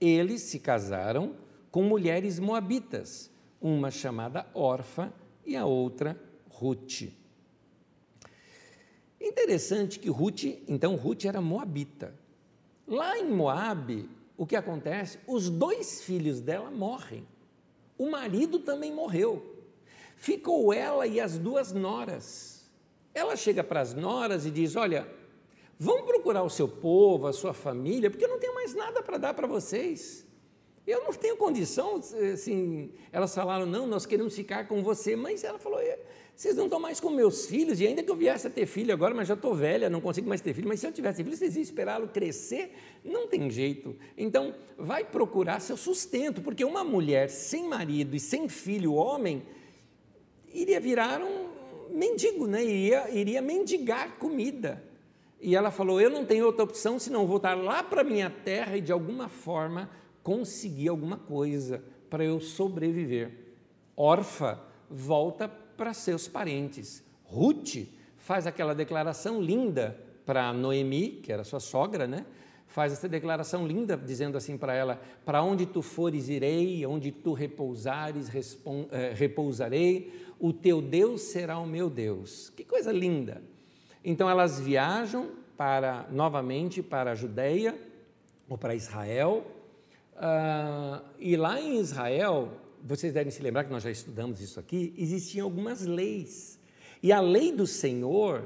Eles 0.01 0.43
se 0.43 0.59
casaram 0.59 1.37
com 1.71 1.83
mulheres 1.83 2.39
moabitas, 2.39 3.31
uma 3.61 3.91
chamada 3.91 4.47
Orfa 4.53 5.13
e 5.47 5.57
a 5.57 5.65
outra 5.65 6.21
Ruth. 6.49 7.20
Interessante 9.21 9.99
que 9.99 10.09
Ruth, 10.09 10.45
então 10.67 10.97
Ruth 10.97 11.27
era 11.27 11.41
moabita. 11.41 12.15
Lá 12.87 13.19
em 13.19 13.31
Moabe, 13.31 14.09
o 14.37 14.47
que 14.47 14.57
acontece? 14.57 15.19
Os 15.27 15.51
dois 15.51 16.03
filhos 16.03 16.41
dela 16.41 16.71
morrem. 16.71 17.27
O 17.99 18.11
marido 18.11 18.59
também 18.61 18.93
morreu. 18.93 19.55
Ficou 20.17 20.73
ela 20.73 21.07
e 21.07 21.21
as 21.21 21.39
duas 21.39 21.73
noras. 21.73 22.71
Ela 23.13 23.37
chega 23.37 23.63
para 23.63 23.81
as 23.81 23.95
noras 23.95 24.47
e 24.47 24.51
diz: 24.51 24.75
Olha, 24.75 25.07
vão 25.79 26.05
procurar 26.05 26.43
o 26.43 26.51
seu 26.51 26.67
povo, 26.67 27.27
a 27.27 27.33
sua 27.33 27.53
família, 27.53 28.11
porque 28.11 28.25
eu 28.25 28.29
não 28.29 28.39
tenho 28.39 28.55
mais 28.55 28.75
nada 28.75 29.03
para 29.03 29.19
dar 29.19 29.35
para 29.35 29.47
vocês. 29.47 30.27
Eu 30.87 31.05
não 31.05 31.13
tenho 31.13 31.37
condição, 31.37 32.01
assim, 32.33 32.93
elas 33.13 33.35
falaram, 33.35 33.67
não, 33.67 33.87
nós 33.87 34.07
queremos 34.07 34.35
ficar 34.35 34.67
com 34.67 34.83
você, 34.83 35.15
mas 35.15 35.45
ela 35.45 35.59
falou, 35.59 35.79
vocês 36.41 36.57
não 36.57 36.65
estão 36.65 36.81
mais 36.81 36.99
com 36.99 37.11
meus 37.11 37.45
filhos, 37.45 37.83
e 37.83 37.87
ainda 37.87 38.03
que 38.03 38.11
eu 38.11 38.17
viesse 38.17 38.47
a 38.47 38.51
ter 38.51 38.65
filho 38.65 38.95
agora, 38.95 39.15
mas 39.15 39.29
já 39.29 39.35
estou 39.35 39.55
velha, 39.55 39.91
não 39.91 40.01
consigo 40.01 40.27
mais 40.27 40.41
ter 40.41 40.55
filho, 40.55 40.69
mas 40.69 40.81
se 40.81 40.87
eu 40.87 40.91
tivesse 40.91 41.23
filho, 41.23 41.37
vocês 41.37 41.55
iam 41.55 41.61
esperá-lo 41.61 42.09
crescer? 42.09 42.75
Não 43.05 43.27
tem 43.27 43.51
jeito. 43.51 43.95
Então, 44.17 44.55
vai 44.79 45.05
procurar 45.05 45.61
seu 45.61 45.77
sustento, 45.77 46.41
porque 46.41 46.65
uma 46.65 46.83
mulher 46.83 47.29
sem 47.29 47.69
marido 47.69 48.17
e 48.17 48.19
sem 48.19 48.49
filho, 48.49 48.95
homem, 48.95 49.43
iria 50.51 50.81
virar 50.81 51.21
um 51.21 51.51
mendigo, 51.91 52.47
né? 52.47 52.65
iria, 52.65 53.11
iria 53.11 53.43
mendigar 53.43 54.17
comida. 54.17 54.83
E 55.43 55.55
ela 55.55 55.71
falou: 55.71 56.01
Eu 56.01 56.09
não 56.09 56.25
tenho 56.25 56.47
outra 56.47 56.65
opção 56.65 56.99
senão 56.99 57.27
voltar 57.27 57.53
lá 57.53 57.83
para 57.83 58.03
minha 58.03 58.31
terra 58.31 58.79
e 58.79 58.81
de 58.81 58.93
alguma 58.93 59.29
forma 59.29 59.91
conseguir 60.23 60.89
alguma 60.89 61.19
coisa 61.19 61.85
para 62.09 62.25
eu 62.25 62.41
sobreviver. 62.41 63.31
Orfa 63.95 64.59
volta 64.91 65.47
para 65.47 65.70
seus 65.95 66.29
parentes. 66.29 67.03
Ruth 67.25 67.87
faz 68.19 68.47
aquela 68.47 68.75
declaração 68.75 69.41
linda 69.41 69.97
para 70.27 70.53
Noemi, 70.53 71.21
que 71.23 71.33
era 71.33 71.43
sua 71.43 71.61
sogra, 71.61 72.07
né? 72.07 72.25
Faz 72.67 72.93
essa 72.93 73.09
declaração 73.09 73.67
linda, 73.67 73.97
dizendo 73.97 74.37
assim 74.37 74.57
para 74.57 74.75
ela: 74.75 75.01
Para 75.25 75.43
onde 75.43 75.67
tu 75.67 75.83
fores, 75.83 76.29
irei, 76.29 76.87
onde 76.87 77.11
tu 77.11 77.33
repousares, 77.33 78.31
eh, 78.93 79.13
repousarei, 79.17 80.35
o 80.39 80.53
teu 80.53 80.81
Deus 80.81 81.23
será 81.23 81.59
o 81.59 81.67
meu 81.67 81.91
Deus. 81.91 82.51
Que 82.51 82.65
coisa 82.65 82.93
linda! 82.93 83.43
Então 84.05 84.31
elas 84.31 84.61
viajam 84.61 85.31
para 85.57 86.07
novamente 86.11 86.83
para 86.83 87.13
a 87.13 87.15
Judéia 87.15 87.77
ou 88.49 88.57
para 88.57 88.75
Israel, 88.75 89.47
uh, 90.17 91.05
e 91.19 91.37
lá 91.37 91.61
em 91.61 91.79
Israel, 91.79 92.49
vocês 92.85 93.13
devem 93.13 93.31
se 93.31 93.43
lembrar 93.43 93.65
que 93.65 93.71
nós 93.71 93.83
já 93.83 93.91
estudamos 93.91 94.41
isso 94.41 94.59
aqui, 94.59 94.95
existiam 94.97 95.45
algumas 95.45 95.85
leis. 95.85 96.59
E 97.03 97.13
a 97.13 97.21
lei 97.21 97.53
do 97.53 97.67
Senhor, 97.67 98.45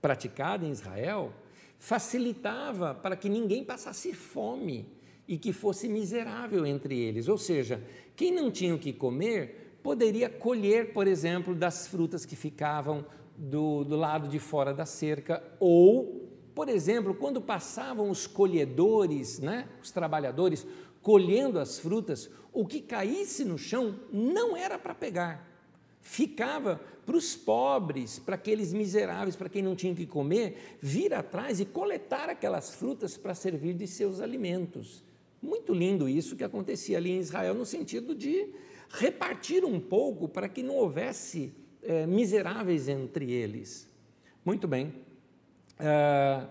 praticada 0.00 0.64
em 0.64 0.70
Israel, 0.70 1.32
facilitava 1.78 2.94
para 2.94 3.16
que 3.16 3.28
ninguém 3.28 3.64
passasse 3.64 4.12
fome 4.12 4.86
e 5.28 5.36
que 5.36 5.52
fosse 5.52 5.88
miserável 5.88 6.64
entre 6.64 6.98
eles. 6.98 7.28
Ou 7.28 7.38
seja, 7.38 7.82
quem 8.14 8.32
não 8.32 8.50
tinha 8.50 8.74
o 8.74 8.78
que 8.78 8.92
comer 8.92 9.78
poderia 9.82 10.28
colher, 10.28 10.92
por 10.92 11.06
exemplo, 11.06 11.54
das 11.54 11.86
frutas 11.86 12.24
que 12.24 12.34
ficavam 12.34 13.04
do, 13.36 13.84
do 13.84 13.96
lado 13.96 14.28
de 14.28 14.38
fora 14.38 14.72
da 14.72 14.86
cerca, 14.86 15.42
ou, 15.60 16.28
por 16.54 16.68
exemplo, 16.68 17.14
quando 17.14 17.40
passavam 17.40 18.10
os 18.10 18.26
colhedores, 18.26 19.38
né, 19.38 19.68
os 19.82 19.90
trabalhadores, 19.90 20.66
colhendo 21.06 21.60
as 21.60 21.78
frutas, 21.78 22.28
o 22.52 22.66
que 22.66 22.80
caísse 22.80 23.44
no 23.44 23.56
chão 23.56 23.94
não 24.12 24.56
era 24.56 24.76
para 24.76 24.92
pegar, 24.92 25.48
ficava 26.00 26.80
para 27.06 27.16
os 27.16 27.36
pobres, 27.36 28.18
para 28.18 28.34
aqueles 28.34 28.72
miseráveis, 28.72 29.36
para 29.36 29.48
quem 29.48 29.62
não 29.62 29.76
tinha 29.76 29.94
que 29.94 30.04
comer, 30.04 30.76
vir 30.82 31.14
atrás 31.14 31.60
e 31.60 31.64
coletar 31.64 32.28
aquelas 32.28 32.74
frutas 32.74 33.16
para 33.16 33.36
servir 33.36 33.74
de 33.74 33.86
seus 33.86 34.20
alimentos. 34.20 35.04
Muito 35.40 35.72
lindo 35.72 36.08
isso 36.08 36.34
que 36.34 36.42
acontecia 36.42 36.96
ali 36.98 37.12
em 37.12 37.20
Israel, 37.20 37.54
no 37.54 37.64
sentido 37.64 38.12
de 38.12 38.48
repartir 38.90 39.64
um 39.64 39.78
pouco 39.78 40.28
para 40.28 40.48
que 40.48 40.60
não 40.60 40.74
houvesse 40.74 41.54
é, 41.84 42.04
miseráveis 42.04 42.88
entre 42.88 43.30
eles. 43.30 43.88
Muito 44.44 44.66
bem. 44.66 44.92
Uh, 45.78 46.48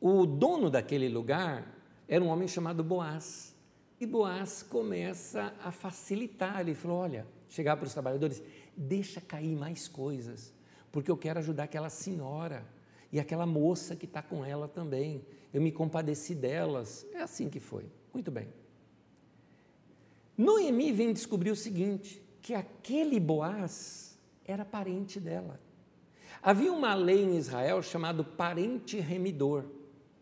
o 0.00 0.26
dono 0.26 0.70
daquele 0.70 1.08
lugar 1.08 1.74
era 2.06 2.22
um 2.22 2.28
homem 2.28 2.46
chamado 2.46 2.84
Boaz. 2.84 3.55
E 4.00 4.06
Boaz 4.06 4.62
começa 4.62 5.54
a 5.62 5.70
facilitar. 5.70 6.60
Ele 6.60 6.74
falou: 6.74 6.98
Olha, 6.98 7.26
chegar 7.48 7.76
para 7.76 7.86
os 7.86 7.92
trabalhadores, 7.92 8.42
deixa 8.76 9.20
cair 9.20 9.56
mais 9.56 9.88
coisas, 9.88 10.52
porque 10.92 11.10
eu 11.10 11.16
quero 11.16 11.38
ajudar 11.38 11.64
aquela 11.64 11.88
senhora 11.88 12.66
e 13.10 13.18
aquela 13.18 13.46
moça 13.46 13.96
que 13.96 14.04
está 14.04 14.22
com 14.22 14.44
ela 14.44 14.68
também. 14.68 15.24
Eu 15.52 15.62
me 15.62 15.72
compadeci 15.72 16.34
delas. 16.34 17.06
É 17.12 17.22
assim 17.22 17.48
que 17.48 17.60
foi. 17.60 17.86
Muito 18.12 18.30
bem. 18.30 18.48
Noemi 20.36 20.92
vem 20.92 21.12
descobrir 21.12 21.50
o 21.50 21.56
seguinte: 21.56 22.22
que 22.42 22.54
aquele 22.54 23.18
Boaz 23.18 24.18
era 24.44 24.64
parente 24.64 25.18
dela. 25.18 25.58
Havia 26.42 26.72
uma 26.72 26.94
lei 26.94 27.24
em 27.24 27.36
Israel 27.36 27.82
chamado 27.82 28.24
parente 28.24 29.00
remidor, 29.00 29.64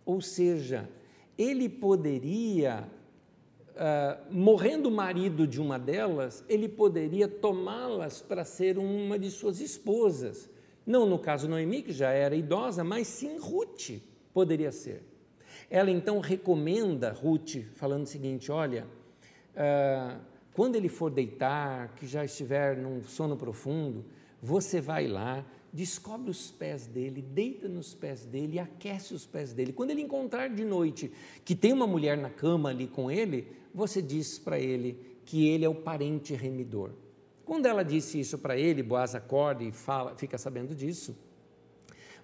ou 0.06 0.20
seja, 0.20 0.88
ele 1.36 1.68
poderia, 1.68 2.88
uh, 3.74 4.32
morrendo 4.32 4.88
o 4.88 4.92
marido 4.92 5.46
de 5.46 5.60
uma 5.60 5.78
delas, 5.78 6.44
ele 6.48 6.68
poderia 6.68 7.28
tomá-las 7.28 8.22
para 8.22 8.44
ser 8.44 8.78
uma 8.78 9.18
de 9.18 9.30
suas 9.30 9.60
esposas. 9.60 10.48
Não 10.86 11.06
no 11.06 11.18
caso 11.18 11.48
Noemi, 11.48 11.82
que 11.82 11.92
já 11.92 12.10
era 12.10 12.34
idosa, 12.34 12.84
mas 12.84 13.06
sim 13.06 13.38
Ruth 13.38 14.00
poderia 14.32 14.70
ser. 14.70 15.02
Ela 15.70 15.90
então 15.90 16.20
recomenda 16.20 17.12
Ruth, 17.12 17.56
falando 17.74 18.04
o 18.04 18.08
seguinte: 18.08 18.52
olha, 18.52 18.86
uh, 19.54 20.20
quando 20.52 20.76
ele 20.76 20.88
for 20.88 21.10
deitar, 21.10 21.94
que 21.96 22.06
já 22.06 22.24
estiver 22.24 22.76
num 22.76 23.02
sono 23.02 23.36
profundo, 23.36 24.04
você 24.42 24.80
vai 24.80 25.08
lá, 25.08 25.44
descobre 25.74 26.30
os 26.30 26.52
pés 26.52 26.86
dele, 26.86 27.20
deita 27.20 27.68
nos 27.68 27.94
pés 27.94 28.24
dele, 28.24 28.60
aquece 28.60 29.12
os 29.12 29.26
pés 29.26 29.52
dele. 29.52 29.72
Quando 29.72 29.90
ele 29.90 30.02
encontrar 30.02 30.48
de 30.48 30.64
noite 30.64 31.10
que 31.44 31.56
tem 31.56 31.72
uma 31.72 31.86
mulher 31.86 32.16
na 32.16 32.30
cama 32.30 32.68
ali 32.68 32.86
com 32.86 33.10
ele, 33.10 33.48
você 33.74 34.00
diz 34.00 34.38
para 34.38 34.56
ele 34.56 35.18
que 35.24 35.48
ele 35.48 35.64
é 35.64 35.68
o 35.68 35.74
parente 35.74 36.32
remidor. 36.32 36.92
Quando 37.44 37.66
ela 37.66 37.82
disse 37.82 38.20
isso 38.20 38.38
para 38.38 38.56
ele, 38.56 38.84
Boaz 38.84 39.16
acorda 39.16 39.64
e 39.64 39.72
fala, 39.72 40.14
fica 40.14 40.38
sabendo 40.38 40.76
disso. 40.76 41.16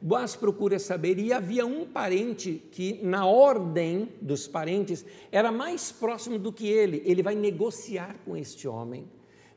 Boaz 0.00 0.36
procura 0.36 0.78
saber, 0.78 1.18
e 1.18 1.32
havia 1.32 1.66
um 1.66 1.84
parente 1.84 2.62
que, 2.70 3.00
na 3.02 3.26
ordem 3.26 4.10
dos 4.22 4.46
parentes, 4.46 5.04
era 5.32 5.50
mais 5.50 5.90
próximo 5.90 6.38
do 6.38 6.52
que 6.52 6.68
ele. 6.68 7.02
Ele 7.04 7.22
vai 7.22 7.34
negociar 7.34 8.16
com 8.24 8.36
este 8.36 8.68
homem. 8.68 9.06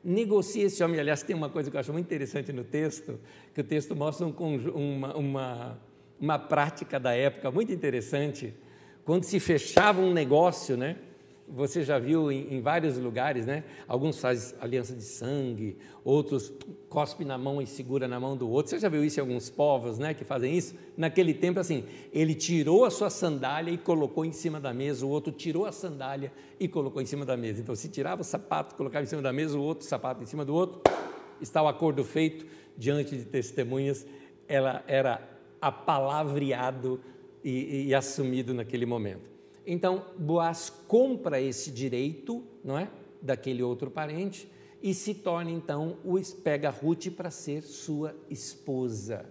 Negocia 0.04 0.66
esse 0.66 0.84
homem. 0.84 1.00
Aliás, 1.00 1.22
tem 1.22 1.34
uma 1.34 1.48
coisa 1.48 1.70
que 1.70 1.76
eu 1.76 1.80
acho 1.80 1.92
muito 1.92 2.04
interessante 2.04 2.52
no 2.52 2.62
texto, 2.62 3.18
que 3.54 3.60
o 3.60 3.64
texto 3.64 3.96
mostra 3.96 4.26
um, 4.26 4.32
uma, 4.74 5.16
uma, 5.16 5.80
uma 6.20 6.38
prática 6.38 7.00
da 7.00 7.14
época 7.14 7.50
muito 7.50 7.72
interessante. 7.72 8.52
Quando 9.04 9.24
se 9.24 9.40
fechava 9.40 10.00
um 10.00 10.12
negócio, 10.12 10.76
né? 10.76 10.96
Você 11.46 11.82
já 11.82 11.98
viu 11.98 12.32
em, 12.32 12.54
em, 12.54 12.60
vários 12.60 12.96
lugares, 12.96 13.44
né? 13.46 13.64
Alguns 13.86 14.18
fazem 14.18 14.56
aliança 14.60 14.94
de 14.94 15.02
sangue, 15.02 15.76
outros 16.02 16.52
cospe 16.88 17.24
na 17.24 17.36
mão 17.36 17.60
e 17.60 17.66
segura 17.66 18.08
na 18.08 18.18
mão 18.18 18.36
do 18.36 18.48
outro. 18.48 18.70
Você 18.70 18.78
já 18.78 18.88
viu 18.88 19.04
isso 19.04 19.20
em 19.20 19.22
alguns 19.22 19.50
povos, 19.50 19.98
né? 19.98 20.14
Que 20.14 20.24
fazem 20.24 20.56
isso? 20.56 20.74
Naquele 20.96 21.34
tempo, 21.34 21.60
assim, 21.60 21.84
ele 22.12 22.34
tirou 22.34 22.84
a 22.84 22.90
sua 22.90 23.10
sandália 23.10 23.70
e 23.70 23.78
colocou 23.78 24.24
em 24.24 24.32
cima 24.32 24.58
da 24.58 24.72
mesa, 24.72 25.04
o 25.04 25.08
outro 25.08 25.32
tirou 25.32 25.66
a 25.66 25.72
sandália 25.72 26.32
e 26.58 26.66
colocou 26.66 27.02
em 27.02 27.06
cima 27.06 27.24
da 27.24 27.36
mesa. 27.36 27.60
Então, 27.60 27.74
se 27.74 27.88
tirava 27.88 28.22
o 28.22 28.24
sapato, 28.24 28.74
colocava 28.74 29.04
em 29.04 29.08
cima 29.08 29.22
da 29.22 29.32
mesa, 29.32 29.58
o 29.58 29.62
outro 29.62 29.86
sapato 29.86 30.22
em 30.22 30.26
cima 30.26 30.44
do 30.44 30.54
outro, 30.54 30.80
está 31.40 31.62
o 31.62 31.68
acordo 31.68 32.02
feito 32.04 32.46
diante 32.76 33.16
de 33.16 33.24
testemunhas. 33.24 34.06
Ela 34.48 34.82
era 34.86 35.20
apalavreado 35.60 37.00
e, 37.42 37.50
e, 37.50 37.86
e 37.88 37.94
assumido 37.94 38.54
naquele 38.54 38.86
momento. 38.86 39.33
Então, 39.66 40.04
Boaz 40.18 40.70
compra 40.86 41.40
esse 41.40 41.70
direito, 41.70 42.42
não 42.62 42.78
é? 42.78 42.90
Daquele 43.22 43.62
outro 43.62 43.90
parente 43.90 44.48
e 44.84 44.92
se 44.92 45.14
torna 45.14 45.50
então, 45.50 45.96
pega 46.42 46.68
Ruth 46.68 47.06
para 47.16 47.30
ser 47.30 47.62
sua 47.62 48.14
esposa. 48.28 49.24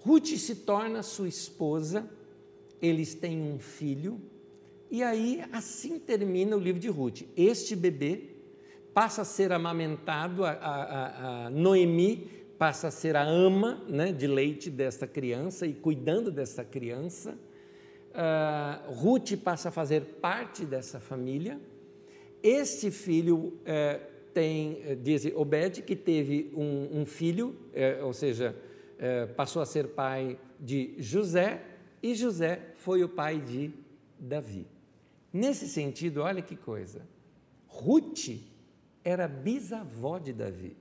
Ruth 0.00 0.36
se 0.36 0.54
torna 0.54 1.02
sua 1.02 1.28
esposa, 1.28 2.06
eles 2.82 3.14
têm 3.14 3.40
um 3.40 3.58
filho, 3.58 4.20
e 4.90 5.02
aí 5.02 5.42
assim 5.50 5.98
termina 5.98 6.54
o 6.54 6.60
livro 6.60 6.78
de 6.78 6.88
Ruth. 6.88 7.22
Este 7.34 7.74
bebê 7.74 8.36
passa 8.92 9.22
a 9.22 9.24
ser 9.24 9.50
amamentado, 9.50 10.44
a, 10.44 10.50
a, 10.50 11.46
a 11.46 11.50
Noemi 11.50 12.28
passa 12.58 12.88
a 12.88 12.90
ser 12.90 13.16
a 13.16 13.22
ama 13.22 13.82
né, 13.88 14.12
de 14.12 14.26
leite 14.26 14.68
desta 14.68 15.06
criança 15.06 15.66
e 15.66 15.72
cuidando 15.72 16.30
dessa 16.30 16.62
criança 16.62 17.34
uh, 18.16 18.92
Ruth 18.92 19.36
passa 19.36 19.68
a 19.68 19.72
fazer 19.72 20.02
parte 20.20 20.64
dessa 20.64 20.98
família. 20.98 21.60
Este 22.42 22.90
filho 22.90 23.36
uh, 23.36 24.16
tem, 24.32 24.82
eh, 24.84 24.94
diz 24.94 25.24
Obed, 25.34 25.82
que 25.82 25.96
teve 25.96 26.52
um, 26.54 27.00
um 27.00 27.06
filho, 27.06 27.56
uh, 28.00 28.04
ou 28.04 28.12
seja, 28.12 28.54
passou 29.36 29.60
a 29.60 29.66
ser 29.66 29.88
pai 29.88 30.38
de 30.58 30.94
José, 30.96 31.62
e 32.02 32.14
José 32.14 32.72
foi 32.76 33.04
o 33.04 33.08
pai 33.08 33.38
de 33.38 33.70
Davi. 34.18 34.66
Nesse 35.30 35.68
sentido, 35.68 36.22
olha 36.22 36.40
que 36.40 36.56
coisa. 36.56 37.02
Ruth 37.66 38.40
era 39.04 39.28
bisavó 39.28 40.18
de 40.18 40.32
Davi, 40.32 40.74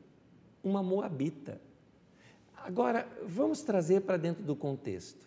uma 0.64 0.82
moabita. 0.82 1.60
Agora, 2.56 3.06
vamos 3.26 3.62
trazer 3.62 4.02
para 4.02 4.16
dentro 4.16 4.44
do 4.44 4.56
contexto 4.56 5.26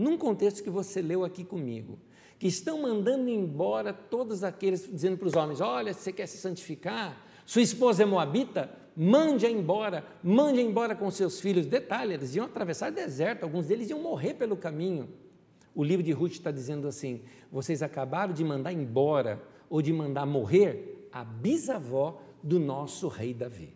num 0.00 0.16
contexto 0.16 0.62
que 0.62 0.70
você 0.70 1.02
leu 1.02 1.24
aqui 1.24 1.44
comigo, 1.44 1.98
que 2.38 2.46
estão 2.46 2.80
mandando 2.80 3.28
embora 3.28 3.92
todos 3.92 4.42
aqueles, 4.42 4.88
dizendo 4.90 5.18
para 5.18 5.28
os 5.28 5.36
homens: 5.36 5.60
olha, 5.60 5.92
se 5.92 6.00
você 6.00 6.12
quer 6.12 6.26
se 6.26 6.38
santificar, 6.38 7.22
sua 7.44 7.60
esposa 7.60 8.02
é 8.02 8.06
moabita, 8.06 8.70
mande-a 8.96 9.50
embora, 9.50 10.04
mande-a 10.22 10.62
embora 10.62 10.94
com 10.94 11.10
seus 11.10 11.38
filhos. 11.38 11.66
Detalhe, 11.66 12.14
eles 12.14 12.34
iam 12.34 12.46
atravessar 12.46 12.90
deserto, 12.90 13.42
alguns 13.42 13.66
deles 13.66 13.90
iam 13.90 14.00
morrer 14.00 14.34
pelo 14.34 14.56
caminho. 14.56 15.08
O 15.74 15.84
livro 15.84 16.02
de 16.02 16.12
Ruth 16.12 16.32
está 16.32 16.50
dizendo 16.50 16.88
assim: 16.88 17.20
vocês 17.52 17.82
acabaram 17.82 18.32
de 18.32 18.42
mandar 18.42 18.72
embora 18.72 19.42
ou 19.68 19.82
de 19.82 19.92
mandar 19.92 20.24
morrer 20.24 21.08
a 21.12 21.22
bisavó 21.22 22.22
do 22.42 22.58
nosso 22.58 23.06
rei 23.06 23.34
Davi. 23.34 23.74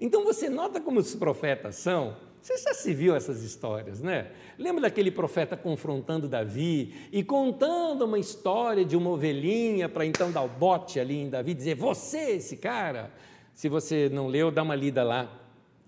Então 0.00 0.24
você 0.24 0.48
nota 0.48 0.80
como 0.80 0.98
os 0.98 1.14
profetas 1.14 1.76
são 1.76 2.16
você 2.44 2.58
já 2.58 2.74
se 2.74 2.92
viu 2.92 3.16
essas 3.16 3.42
histórias, 3.42 4.02
né? 4.02 4.30
Lembra 4.58 4.82
daquele 4.82 5.10
profeta 5.10 5.56
confrontando 5.56 6.28
Davi 6.28 6.92
e 7.10 7.24
contando 7.24 8.04
uma 8.04 8.18
história 8.18 8.84
de 8.84 8.94
uma 8.94 9.08
ovelhinha 9.08 9.88
para 9.88 10.04
então 10.04 10.30
dar 10.30 10.42
o 10.42 10.48
bote 10.48 11.00
ali 11.00 11.22
em 11.22 11.30
Davi, 11.30 11.54
dizer: 11.54 11.74
Você, 11.74 12.32
esse 12.32 12.58
cara. 12.58 13.10
Se 13.54 13.66
você 13.66 14.10
não 14.10 14.26
leu, 14.26 14.50
dá 14.50 14.62
uma 14.62 14.74
lida 14.74 15.02
lá 15.02 15.24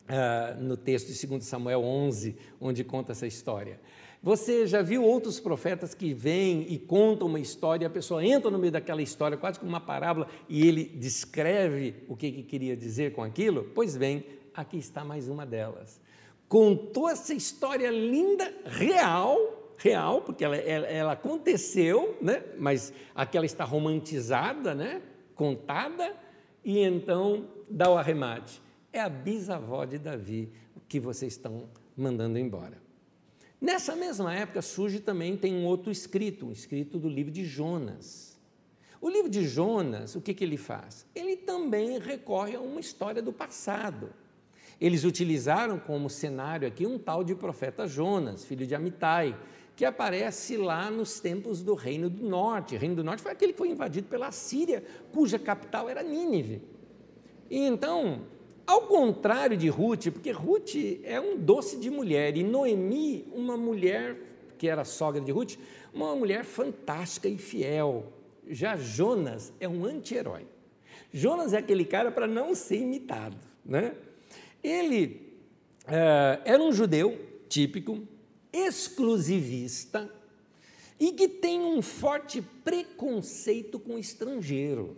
uh, 0.08 0.62
no 0.62 0.78
texto 0.78 1.12
de 1.12 1.26
2 1.26 1.44
Samuel 1.44 1.84
11, 1.84 2.34
onde 2.58 2.82
conta 2.84 3.12
essa 3.12 3.26
história. 3.26 3.78
Você 4.22 4.66
já 4.66 4.80
viu 4.80 5.04
outros 5.04 5.38
profetas 5.38 5.92
que 5.92 6.14
vêm 6.14 6.64
e 6.70 6.78
contam 6.78 7.28
uma 7.28 7.38
história, 7.38 7.86
a 7.86 7.90
pessoa 7.90 8.24
entra 8.24 8.50
no 8.50 8.58
meio 8.58 8.72
daquela 8.72 9.02
história, 9.02 9.36
quase 9.36 9.58
como 9.58 9.68
uma 9.68 9.80
parábola, 9.80 10.26
e 10.48 10.66
ele 10.66 10.84
descreve 10.84 11.96
o 12.08 12.16
que, 12.16 12.32
que 12.32 12.42
queria 12.42 12.74
dizer 12.74 13.12
com 13.12 13.22
aquilo? 13.22 13.70
Pois 13.74 13.94
bem, 13.94 14.24
aqui 14.54 14.78
está 14.78 15.04
mais 15.04 15.28
uma 15.28 15.44
delas. 15.44 16.05
Contou 16.48 17.08
essa 17.08 17.34
história 17.34 17.90
linda, 17.90 18.52
real, 18.64 19.74
real, 19.76 20.22
porque 20.22 20.44
ela, 20.44 20.56
ela, 20.56 20.86
ela 20.86 21.12
aconteceu, 21.12 22.16
né? 22.20 22.42
mas 22.58 22.92
aqui 23.14 23.36
ela 23.36 23.46
está 23.46 23.64
romantizada, 23.64 24.74
né? 24.74 25.02
contada, 25.34 26.14
e 26.64 26.80
então 26.80 27.48
dá 27.68 27.90
o 27.90 27.98
arremate. 27.98 28.60
É 28.92 29.00
a 29.00 29.08
bisavó 29.08 29.84
de 29.84 29.98
Davi 29.98 30.50
que 30.88 30.98
vocês 30.98 31.34
estão 31.34 31.68
mandando 31.96 32.38
embora. 32.38 32.80
Nessa 33.60 33.96
mesma 33.96 34.34
época 34.34 34.62
surge 34.62 35.00
também 35.00 35.36
tem 35.36 35.54
um 35.54 35.64
outro 35.64 35.90
escrito, 35.90 36.46
um 36.46 36.52
escrito 36.52 36.98
do 36.98 37.08
livro 37.08 37.32
de 37.32 37.44
Jonas. 37.44 38.38
O 39.00 39.08
livro 39.08 39.28
de 39.28 39.46
Jonas, 39.46 40.14
o 40.14 40.20
que, 40.20 40.34
que 40.34 40.44
ele 40.44 40.56
faz? 40.56 41.06
Ele 41.14 41.36
também 41.36 41.98
recorre 41.98 42.56
a 42.56 42.60
uma 42.60 42.80
história 42.80 43.22
do 43.22 43.32
passado. 43.32 44.10
Eles 44.80 45.04
utilizaram 45.04 45.78
como 45.78 46.10
cenário 46.10 46.68
aqui 46.68 46.86
um 46.86 46.98
tal 46.98 47.24
de 47.24 47.34
profeta 47.34 47.86
Jonas, 47.86 48.44
filho 48.44 48.66
de 48.66 48.74
Amitai, 48.74 49.36
que 49.74 49.84
aparece 49.84 50.56
lá 50.56 50.90
nos 50.90 51.20
tempos 51.20 51.62
do 51.62 51.74
Reino 51.74 52.08
do 52.08 52.26
Norte. 52.26 52.76
O 52.76 52.78
Reino 52.78 52.96
do 52.96 53.04
Norte 53.04 53.22
foi 53.22 53.32
aquele 53.32 53.52
que 53.52 53.58
foi 53.58 53.68
invadido 53.68 54.08
pela 54.08 54.32
Síria, 54.32 54.82
cuja 55.12 55.38
capital 55.38 55.88
era 55.88 56.02
Nínive. 56.02 56.62
E 57.50 57.58
então, 57.58 58.22
ao 58.66 58.82
contrário 58.82 59.56
de 59.56 59.68
Ruth, 59.68 60.10
porque 60.10 60.30
Ruth 60.30 60.74
é 61.04 61.20
um 61.20 61.38
doce 61.38 61.78
de 61.78 61.90
mulher 61.90 62.36
e 62.36 62.42
Noemi, 62.42 63.26
uma 63.32 63.56
mulher 63.56 64.16
que 64.58 64.68
era 64.68 64.84
sogra 64.84 65.20
de 65.20 65.30
Ruth, 65.30 65.56
uma 65.92 66.14
mulher 66.16 66.44
fantástica 66.44 67.28
e 67.28 67.38
fiel. 67.38 68.12
Já 68.48 68.76
Jonas 68.76 69.52
é 69.60 69.68
um 69.68 69.84
anti-herói. 69.84 70.46
Jonas 71.12 71.52
é 71.52 71.58
aquele 71.58 71.84
cara 71.84 72.10
para 72.10 72.26
não 72.26 72.54
ser 72.54 72.78
imitado. 72.78 73.36
Né? 73.64 73.94
Ele 74.68 75.22
uh, 75.84 76.42
era 76.44 76.62
um 76.62 76.72
judeu 76.72 77.18
típico, 77.48 78.02
exclusivista 78.52 80.12
e 80.98 81.12
que 81.12 81.28
tem 81.28 81.60
um 81.60 81.80
forte 81.80 82.42
preconceito 82.64 83.78
com 83.78 83.94
o 83.94 83.98
estrangeiro. 83.98 84.96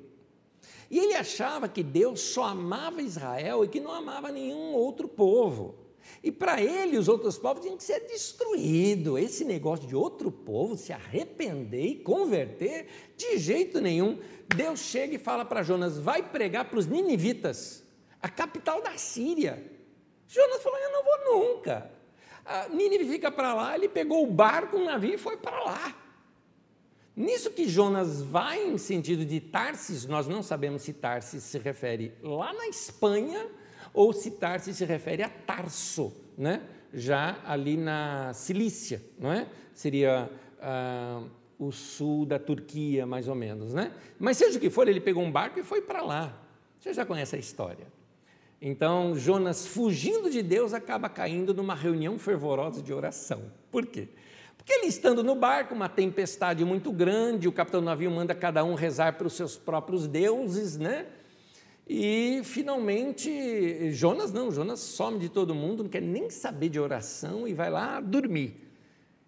E 0.90 0.98
ele 0.98 1.14
achava 1.14 1.68
que 1.68 1.82
Deus 1.82 2.20
só 2.20 2.44
amava 2.44 3.02
Israel 3.02 3.62
e 3.62 3.68
que 3.68 3.78
não 3.78 3.92
amava 3.92 4.32
nenhum 4.32 4.72
outro 4.72 5.06
povo. 5.06 5.74
E 6.22 6.32
para 6.32 6.62
ele, 6.62 6.96
os 6.96 7.06
outros 7.06 7.36
povos 7.36 7.62
tinham 7.62 7.76
que 7.76 7.84
ser 7.84 8.00
destruídos. 8.00 9.20
Esse 9.20 9.44
negócio 9.44 9.86
de 9.86 9.94
outro 9.94 10.30
povo 10.32 10.78
se 10.78 10.92
arrepender 10.92 11.84
e 11.84 11.96
converter, 11.96 12.86
de 13.16 13.36
jeito 13.36 13.80
nenhum. 13.80 14.18
Deus 14.56 14.80
chega 14.80 15.14
e 15.14 15.18
fala 15.18 15.44
para 15.44 15.62
Jonas: 15.62 15.98
vai 15.98 16.22
pregar 16.22 16.70
para 16.70 16.78
os 16.78 16.86
ninivitas, 16.86 17.84
a 18.22 18.28
capital 18.28 18.82
da 18.82 18.96
Síria. 18.96 19.62
Jonas 20.26 20.62
falou: 20.62 20.78
eu 20.78 20.92
não 20.92 21.04
vou 21.04 21.54
nunca. 21.54 21.90
A 22.44 22.68
Nínive 22.68 23.08
fica 23.08 23.30
para 23.30 23.54
lá, 23.54 23.74
ele 23.74 23.88
pegou 23.88 24.22
o 24.22 24.30
barco, 24.30 24.78
o 24.78 24.84
navio 24.84 25.14
e 25.14 25.18
foi 25.18 25.36
para 25.36 25.62
lá. 25.62 25.96
Nisso 27.14 27.50
que 27.50 27.68
Jonas 27.68 28.22
vai 28.22 28.64
em 28.64 28.78
sentido 28.78 29.24
de 29.24 29.40
Tarsis, 29.40 30.06
nós 30.06 30.26
não 30.28 30.42
sabemos 30.42 30.82
se 30.82 30.92
Tarsis 30.92 31.42
se 31.42 31.58
refere 31.58 32.14
lá 32.22 32.52
na 32.52 32.68
Espanha 32.68 33.48
ou 33.92 34.12
se 34.12 34.30
Tarsis 34.30 34.76
se 34.76 34.84
refere 34.84 35.22
a 35.22 35.28
Tarso, 35.28 36.12
né? 36.38 36.62
já 36.92 37.38
ali 37.44 37.76
na 37.76 38.32
Cilícia, 38.34 39.02
não 39.18 39.32
é? 39.32 39.46
Seria 39.74 40.30
ah, 40.60 41.22
o 41.58 41.70
sul 41.70 42.24
da 42.24 42.38
Turquia, 42.38 43.06
mais 43.06 43.28
ou 43.28 43.34
menos. 43.34 43.74
Né? 43.74 43.92
Mas 44.18 44.36
seja 44.36 44.58
o 44.58 44.60
que 44.60 44.70
for, 44.70 44.88
ele 44.88 45.00
pegou 45.00 45.22
um 45.22 45.30
barco 45.30 45.58
e 45.58 45.62
foi 45.62 45.82
para 45.82 46.02
lá. 46.02 46.40
Você 46.78 46.92
já 46.92 47.04
conhece 47.04 47.36
a 47.36 47.38
história. 47.38 47.86
Então, 48.60 49.14
Jonas, 49.16 49.66
fugindo 49.66 50.28
de 50.30 50.42
Deus, 50.42 50.74
acaba 50.74 51.08
caindo 51.08 51.54
numa 51.54 51.74
reunião 51.74 52.18
fervorosa 52.18 52.82
de 52.82 52.92
oração. 52.92 53.42
Por 53.70 53.86
quê? 53.86 54.08
Porque 54.56 54.72
ele 54.72 54.86
estando 54.86 55.22
no 55.22 55.34
barco, 55.34 55.74
uma 55.74 55.88
tempestade 55.88 56.64
muito 56.64 56.92
grande, 56.92 57.46
o 57.46 57.52
capitão 57.52 57.80
do 57.80 57.86
navio 57.86 58.10
manda 58.10 58.34
cada 58.34 58.64
um 58.64 58.74
rezar 58.74 59.16
para 59.16 59.26
os 59.26 59.32
seus 59.32 59.56
próprios 59.56 60.06
deuses, 60.06 60.76
né? 60.76 61.06
E 61.88 62.42
finalmente, 62.44 63.90
Jonas 63.92 64.30
não, 64.30 64.50
Jonas 64.52 64.80
some 64.80 65.18
de 65.18 65.30
todo 65.30 65.54
mundo, 65.54 65.84
não 65.84 65.90
quer 65.90 66.02
nem 66.02 66.28
saber 66.28 66.68
de 66.68 66.78
oração 66.78 67.48
e 67.48 67.54
vai 67.54 67.70
lá 67.70 67.98
dormir. 68.00 68.68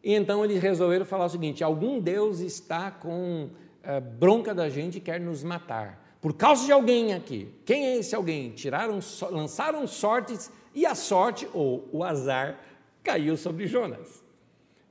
E 0.04 0.12
então 0.12 0.44
eles 0.44 0.62
resolveram 0.62 1.06
falar 1.06 1.24
o 1.24 1.28
seguinte: 1.30 1.64
algum 1.64 1.98
Deus 1.98 2.40
está 2.40 2.90
com 2.90 3.44
uh, 3.44 4.00
bronca 4.18 4.54
da 4.54 4.68
gente 4.68 4.98
e 4.98 5.00
quer 5.00 5.18
nos 5.18 5.42
matar. 5.42 6.09
Por 6.20 6.34
causa 6.34 6.66
de 6.66 6.72
alguém 6.72 7.14
aqui. 7.14 7.48
Quem 7.64 7.86
é 7.86 7.96
esse 7.98 8.14
alguém? 8.14 8.50
Tiraram, 8.50 8.98
lançaram 9.30 9.86
sortes 9.86 10.50
e 10.74 10.84
a 10.84 10.94
sorte, 10.94 11.48
ou 11.52 11.88
o 11.92 12.04
azar, 12.04 12.60
caiu 13.02 13.36
sobre 13.36 13.66
Jonas. 13.66 14.22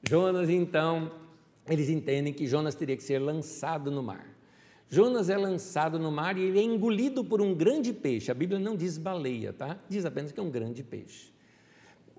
Jonas, 0.01 0.49
então, 0.49 1.11
eles 1.67 1.89
entendem 1.89 2.33
que 2.33 2.47
Jonas 2.47 2.73
teria 2.73 2.97
que 2.97 3.03
ser 3.03 3.19
lançado 3.19 3.91
no 3.91 4.01
mar. 4.01 4.27
Jonas 4.89 5.29
é 5.29 5.37
lançado 5.37 5.99
no 5.99 6.11
mar 6.11 6.35
e 6.35 6.41
ele 6.41 6.59
é 6.59 6.63
engolido 6.63 7.23
por 7.23 7.41
um 7.41 7.53
grande 7.53 7.93
peixe. 7.93 8.31
A 8.31 8.33
Bíblia 8.33 8.59
não 8.59 8.75
diz 8.75 8.97
baleia, 8.97 9.53
tá? 9.53 9.77
Diz 9.87 10.03
apenas 10.03 10.31
que 10.31 10.39
é 10.39 10.43
um 10.43 10.49
grande 10.49 10.83
peixe. 10.83 11.31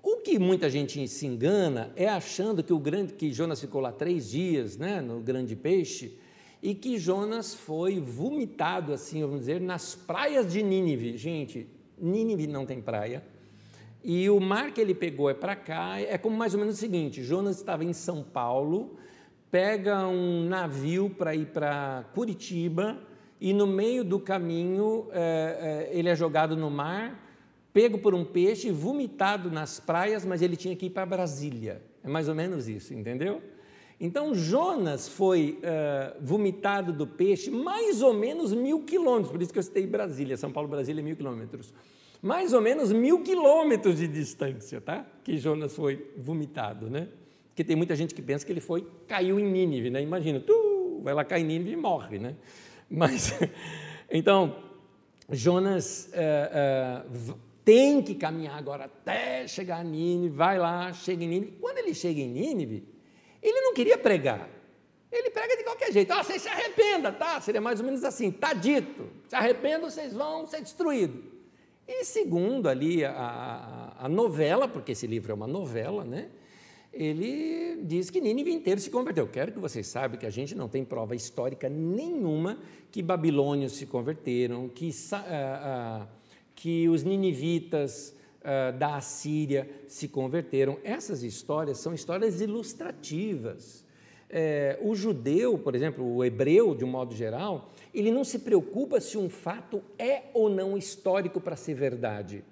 O 0.01 0.17
que 0.17 0.39
muita 0.39 0.69
gente 0.69 1.05
se 1.07 1.27
engana 1.27 1.91
é 1.97 2.07
achando 2.07 2.63
que 2.63 2.71
o 2.71 2.79
grande, 2.79 3.13
que 3.13 3.33
Jonas 3.33 3.59
ficou 3.59 3.81
lá 3.81 3.91
três 3.91 4.31
dias, 4.31 4.77
né, 4.77 5.01
no 5.01 5.19
grande 5.19 5.55
peixe, 5.55 6.17
e 6.61 6.75
que 6.75 6.97
Jonas 6.97 7.55
foi 7.55 7.99
vomitado, 7.99 8.93
assim, 8.93 9.21
vamos 9.21 9.41
dizer, 9.41 9.59
nas 9.59 9.95
praias 9.95 10.51
de 10.51 10.61
Nínive. 10.61 11.17
Gente, 11.17 11.67
Nínive 11.97 12.45
não 12.45 12.65
tem 12.65 12.79
praia. 12.79 13.23
E 14.03 14.29
o 14.29 14.39
mar 14.39 14.71
que 14.71 14.81
ele 14.81 14.93
pegou 14.93 15.29
é 15.29 15.33
para 15.33 15.55
cá, 15.55 15.99
é 15.99 16.17
como 16.17 16.35
mais 16.35 16.53
ou 16.53 16.59
menos 16.59 16.75
o 16.75 16.79
seguinte: 16.79 17.23
Jonas 17.23 17.57
estava 17.57 17.83
em 17.83 17.93
São 17.93 18.23
Paulo, 18.23 18.95
pega 19.49 20.07
um 20.07 20.43
navio 20.45 21.09
para 21.09 21.35
ir 21.35 21.47
para 21.47 22.05
Curitiba, 22.13 22.97
e 23.39 23.53
no 23.53 23.65
meio 23.67 24.03
do 24.03 24.19
caminho 24.19 25.07
é, 25.11 25.89
é, 25.91 25.97
ele 25.97 26.09
é 26.09 26.15
jogado 26.15 26.55
no 26.55 26.69
mar, 26.69 27.27
pego 27.73 27.97
por 27.97 28.13
um 28.13 28.23
peixe, 28.25 28.71
vomitado 28.71 29.49
nas 29.51 29.79
praias, 29.79 30.25
mas 30.25 30.41
ele 30.41 30.55
tinha 30.55 30.75
que 30.75 30.87
ir 30.87 30.91
para 30.91 31.05
Brasília. 31.05 31.81
É 32.03 32.07
mais 32.07 32.27
ou 32.27 32.33
menos 32.33 32.67
isso, 32.67 32.93
entendeu? 32.93 33.41
Então 34.01 34.33
Jonas 34.33 35.07
foi 35.07 35.59
uh, 35.59 36.17
vomitado 36.19 36.91
do 36.91 37.05
peixe 37.05 37.49
mais 37.51 38.01
ou 38.01 38.13
menos 38.13 38.51
mil 38.51 38.83
quilômetros, 38.83 39.31
por 39.31 39.41
isso 39.41 39.53
que 39.53 39.59
eu 39.59 39.63
citei 39.63 39.85
Brasília, 39.85 40.35
São 40.35 40.51
Paulo, 40.51 40.67
Brasília, 40.67 41.03
mil 41.03 41.15
quilômetros 41.15 41.71
mais 42.21 42.53
ou 42.53 42.61
menos 42.61 42.91
mil 42.91 43.23
quilômetros 43.23 43.97
de 43.97 44.07
distância, 44.07 44.79
tá? 44.79 45.05
Que 45.23 45.37
Jonas 45.37 45.73
foi 45.75 46.11
vomitado, 46.17 46.89
né? 46.89 47.07
Porque 47.47 47.63
tem 47.63 47.75
muita 47.75 47.95
gente 47.95 48.13
que 48.13 48.21
pensa 48.21 48.45
que 48.45 48.51
ele 48.51 48.61
foi, 48.61 48.87
caiu 49.07 49.39
em 49.39 49.51
Nínive, 49.51 49.89
né? 49.89 50.01
Imagina, 50.01 50.39
tu 50.39 51.01
vai 51.03 51.13
lá 51.13 51.25
cair 51.25 51.41
em 51.41 51.47
Nínive 51.47 51.71
e 51.71 51.75
morre, 51.75 52.19
né? 52.19 52.35
Mas, 52.89 53.33
então, 54.09 54.55
Jonas 55.31 56.11
é, 56.13 57.03
é, 57.03 57.33
tem 57.65 58.03
que 58.03 58.13
caminhar 58.13 58.57
agora 58.57 58.85
até 58.85 59.47
chegar 59.47 59.79
a 59.79 59.83
Nínive, 59.83 60.35
vai 60.35 60.59
lá, 60.59 60.93
chega 60.93 61.23
em 61.23 61.27
Nínive. 61.27 61.57
Quando 61.59 61.79
ele 61.79 61.93
chega 61.95 62.21
em 62.21 62.29
Nínive, 62.29 62.83
ele 63.41 63.61
não 63.61 63.73
queria 63.73 63.97
pregar. 63.97 64.49
Ele 65.11 65.29
prega 65.29 65.57
de 65.57 65.63
qualquer 65.63 65.91
jeito. 65.91 66.11
Ah, 66.13 66.23
vocês 66.23 66.41
se 66.41 66.47
arrependam, 66.47 67.13
tá? 67.13 67.41
Seria 67.41 67.59
mais 67.59 67.79
ou 67.79 67.85
menos 67.85 68.03
assim, 68.03 68.31
tá 68.31 68.53
dito. 68.53 69.09
Se 69.27 69.35
arrependam, 69.35 69.89
vocês 69.89 70.13
vão 70.13 70.45
ser 70.45 70.61
destruídos. 70.61 71.21
E 71.87 72.05
segundo 72.05 72.69
ali 72.69 73.03
a, 73.03 73.11
a, 73.11 74.05
a, 74.05 74.09
novela, 74.09 74.67
porque 74.67 74.93
esse 74.93 75.05
livro 75.05 75.31
é 75.31 75.35
uma 75.35 75.47
novela, 75.47 76.05
né? 76.05 76.29
ele 76.93 77.81
diz 77.83 78.09
que 78.09 78.19
Nínive 78.19 78.51
inteiro 78.51 78.79
se 78.81 78.89
converteu. 78.89 79.27
Quero 79.27 79.51
que 79.51 79.59
vocês 79.59 79.87
saibam 79.87 80.19
que 80.19 80.25
a 80.25 80.29
gente 80.29 80.53
não 80.53 80.67
tem 80.67 80.83
prova 80.83 81.15
histórica 81.15 81.69
nenhuma 81.69 82.57
que 82.91 83.01
babilônios 83.01 83.73
se 83.73 83.85
converteram, 83.85 84.67
que, 84.67 84.89
uh, 84.89 86.03
uh, 86.03 86.07
que 86.53 86.89
os 86.89 87.03
ninivitas 87.03 88.13
uh, 88.41 88.77
da 88.77 88.95
Assíria 88.95 89.69
se 89.87 90.07
converteram. 90.07 90.77
Essas 90.83 91.23
histórias 91.23 91.77
são 91.77 91.93
histórias 91.93 92.41
ilustrativas. 92.41 93.85
É, 94.33 94.79
o 94.81 94.95
judeu, 94.95 95.57
por 95.57 95.75
exemplo, 95.75 96.05
o 96.05 96.23
hebreu, 96.23 96.73
de 96.73 96.85
um 96.85 96.87
modo 96.87 97.13
geral, 97.13 97.73
ele 97.93 98.11
não 98.11 98.23
se 98.23 98.39
preocupa 98.39 99.01
se 99.01 99.17
um 99.17 99.29
fato 99.29 99.83
é 99.99 100.23
ou 100.33 100.49
não 100.49 100.77
histórico 100.77 101.41
para 101.41 101.57
ser 101.57 101.73
verdade. 101.73 102.43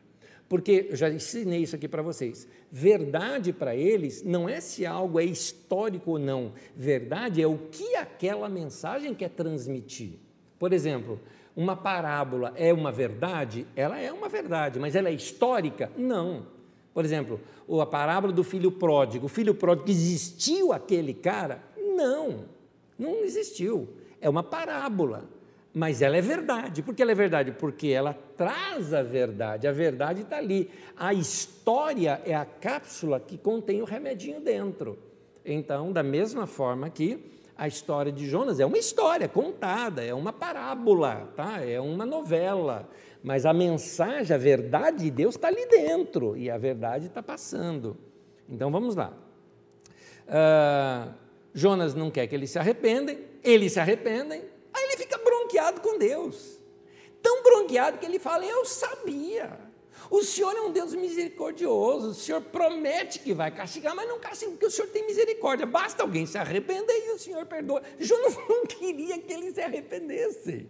Porque 0.49 0.87
eu 0.89 0.95
já 0.95 1.09
ensinei 1.09 1.61
isso 1.61 1.75
aqui 1.75 1.87
para 1.87 2.01
vocês. 2.01 2.47
Verdade 2.71 3.53
para 3.53 3.75
eles 3.75 4.23
não 4.23 4.49
é 4.49 4.59
se 4.59 4.85
algo 4.85 5.19
é 5.19 5.23
histórico 5.23 6.11
ou 6.11 6.19
não. 6.19 6.53
Verdade 6.75 7.41
é 7.41 7.47
o 7.47 7.57
que 7.71 7.95
aquela 7.95 8.49
mensagem 8.49 9.13
quer 9.13 9.29
transmitir. 9.29 10.13
Por 10.57 10.73
exemplo, 10.73 11.21
uma 11.59 11.75
parábola 11.75 12.53
é 12.55 12.71
uma 12.71 12.89
verdade? 12.89 13.67
Ela 13.75 13.99
é 13.99 14.13
uma 14.13 14.29
verdade, 14.29 14.79
mas 14.79 14.95
ela 14.95 15.09
é 15.09 15.11
histórica? 15.11 15.91
Não. 15.97 16.45
Por 16.93 17.03
exemplo, 17.03 17.37
a 17.81 17.85
parábola 17.85 18.31
do 18.31 18.45
filho 18.45 18.71
pródigo. 18.71 19.25
O 19.25 19.29
filho 19.29 19.53
pródigo 19.53 19.89
existiu 19.89 20.71
aquele 20.71 21.13
cara? 21.13 21.61
Não, 21.77 22.45
não 22.97 23.25
existiu. 23.25 23.89
É 24.21 24.29
uma 24.29 24.41
parábola, 24.41 25.25
mas 25.73 26.01
ela 26.01 26.15
é 26.15 26.21
verdade. 26.21 26.81
Por 26.81 26.95
que 26.95 27.01
ela 27.01 27.11
é 27.11 27.15
verdade? 27.15 27.51
Porque 27.51 27.89
ela 27.89 28.17
traz 28.37 28.93
a 28.93 29.03
verdade. 29.03 29.67
A 29.67 29.73
verdade 29.73 30.21
está 30.21 30.37
ali. 30.37 30.71
A 30.95 31.13
história 31.13 32.21
é 32.25 32.33
a 32.33 32.45
cápsula 32.45 33.19
que 33.19 33.37
contém 33.37 33.81
o 33.81 33.85
remedinho 33.85 34.39
dentro. 34.39 34.97
Então, 35.43 35.91
da 35.91 36.03
mesma 36.03 36.47
forma 36.47 36.89
que 36.89 37.19
a 37.59 37.67
história 37.67 38.09
de 38.09 38.25
Jonas 38.25 38.57
é 38.61 38.65
uma 38.65 38.77
história 38.77 39.27
contada, 39.27 40.01
é 40.01 40.13
uma 40.13 40.31
parábola, 40.31 41.29
tá? 41.35 41.61
é 41.61 41.77
uma 41.77 42.05
novela, 42.05 42.89
mas 43.21 43.45
a 43.45 43.51
mensagem, 43.51 44.33
a 44.33 44.39
verdade 44.39 45.03
de 45.03 45.11
Deus 45.11 45.35
está 45.35 45.49
ali 45.49 45.67
dentro 45.67 46.37
e 46.37 46.49
a 46.49 46.57
verdade 46.57 47.07
está 47.07 47.21
passando. 47.21 47.97
Então 48.47 48.71
vamos 48.71 48.95
lá. 48.95 49.11
Uh, 50.25 51.13
Jonas 51.53 51.93
não 51.93 52.09
quer 52.09 52.27
que 52.27 52.35
eles 52.35 52.49
se 52.49 52.57
arrependem, 52.57 53.25
eles 53.43 53.73
se 53.73 53.79
arrependem, 53.81 54.41
aí 54.73 54.83
ele 54.85 54.95
fica 54.95 55.17
bronqueado 55.17 55.81
com 55.81 55.99
Deus. 55.99 56.57
Tão 57.21 57.43
bronqueado 57.43 57.97
que 57.97 58.05
ele 58.05 58.19
fala: 58.19 58.45
Eu 58.45 58.63
sabia. 58.63 59.68
O 60.09 60.23
Senhor 60.23 60.55
é 60.55 60.61
um 60.61 60.71
Deus 60.71 60.93
misericordioso, 60.95 62.09
o 62.09 62.13
Senhor 62.13 62.41
promete 62.41 63.19
que 63.19 63.33
vai 63.33 63.51
castigar, 63.51 63.95
mas 63.95 64.07
não 64.07 64.19
castiga 64.19 64.51
porque 64.51 64.65
o 64.65 64.71
Senhor 64.71 64.87
tem 64.87 65.05
misericórdia. 65.05 65.65
Basta 65.65 66.01
alguém 66.01 66.25
se 66.25 66.37
arrepender 66.37 67.07
e 67.07 67.11
o 67.11 67.19
Senhor 67.19 67.45
perdoa. 67.45 67.81
Jonas 67.99 68.35
não 68.49 68.65
queria 68.65 69.19
que 69.19 69.31
ele 69.31 69.51
se 69.51 69.61
arrependesse. 69.61 70.67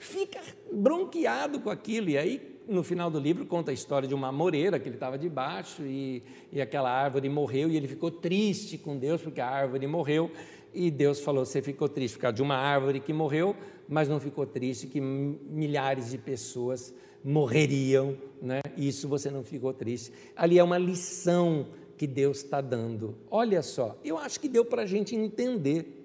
Fica 0.00 0.40
bronqueado 0.70 1.60
com 1.60 1.70
aquilo, 1.70 2.10
e 2.10 2.18
aí 2.18 2.54
no 2.66 2.82
final 2.82 3.10
do 3.10 3.18
livro 3.18 3.44
conta 3.44 3.70
a 3.70 3.74
história 3.74 4.08
de 4.08 4.14
uma 4.14 4.32
moreira 4.32 4.78
que 4.78 4.88
ele 4.88 4.96
estava 4.96 5.18
debaixo 5.18 5.82
e, 5.82 6.22
e 6.50 6.60
aquela 6.60 6.90
árvore 6.90 7.28
morreu 7.28 7.70
e 7.70 7.76
ele 7.76 7.86
ficou 7.86 8.10
triste 8.10 8.78
com 8.78 8.96
Deus 8.96 9.20
porque 9.20 9.40
a 9.40 9.46
árvore 9.46 9.86
morreu 9.86 10.30
e 10.72 10.90
Deus 10.90 11.20
falou: 11.20 11.44
Você 11.44 11.62
ficou 11.62 11.88
triste 11.88 12.14
por 12.14 12.22
causa 12.22 12.36
de 12.36 12.42
uma 12.42 12.56
árvore 12.56 13.00
que 13.00 13.12
morreu, 13.12 13.54
mas 13.88 14.08
não 14.08 14.18
ficou 14.18 14.46
triste 14.46 14.86
que 14.86 15.00
milhares 15.00 16.10
de 16.10 16.18
pessoas 16.18 16.94
morreriam, 17.24 18.18
né? 18.42 18.60
Isso 18.76 19.08
você 19.08 19.30
não 19.30 19.42
ficou 19.42 19.72
triste. 19.72 20.12
Ali 20.36 20.58
é 20.58 20.62
uma 20.62 20.76
lição 20.76 21.68
que 21.96 22.06
Deus 22.06 22.38
está 22.38 22.60
dando. 22.60 23.16
Olha 23.30 23.62
só, 23.62 23.98
eu 24.04 24.18
acho 24.18 24.38
que 24.38 24.48
deu 24.48 24.64
para 24.64 24.82
a 24.82 24.86
gente 24.86 25.16
entender. 25.16 26.02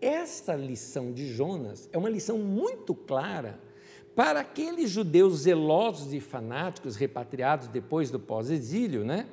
Essa 0.00 0.56
lição 0.56 1.12
de 1.12 1.32
Jonas 1.32 1.88
é 1.92 1.98
uma 1.98 2.08
lição 2.08 2.38
muito 2.38 2.94
clara 2.94 3.60
para 4.16 4.40
aqueles 4.40 4.90
judeus 4.90 5.40
zelosos 5.40 6.12
e 6.12 6.20
fanáticos 6.20 6.96
repatriados 6.96 7.68
depois 7.68 8.10
do 8.10 8.18
pós-exílio, 8.18 9.04
né? 9.04 9.28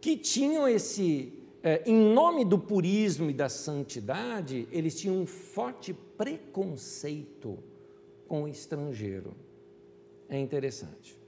Que 0.00 0.16
tinham 0.16 0.68
esse, 0.68 1.32
é, 1.62 1.82
em 1.86 2.12
nome 2.12 2.44
do 2.44 2.58
purismo 2.58 3.30
e 3.30 3.32
da 3.32 3.48
santidade, 3.48 4.68
eles 4.72 4.98
tinham 4.98 5.16
um 5.16 5.26
forte 5.26 5.94
preconceito 5.94 7.58
com 8.26 8.42
o 8.42 8.48
estrangeiro 8.48 9.34
é 10.30 10.38
interessante. 10.38 11.18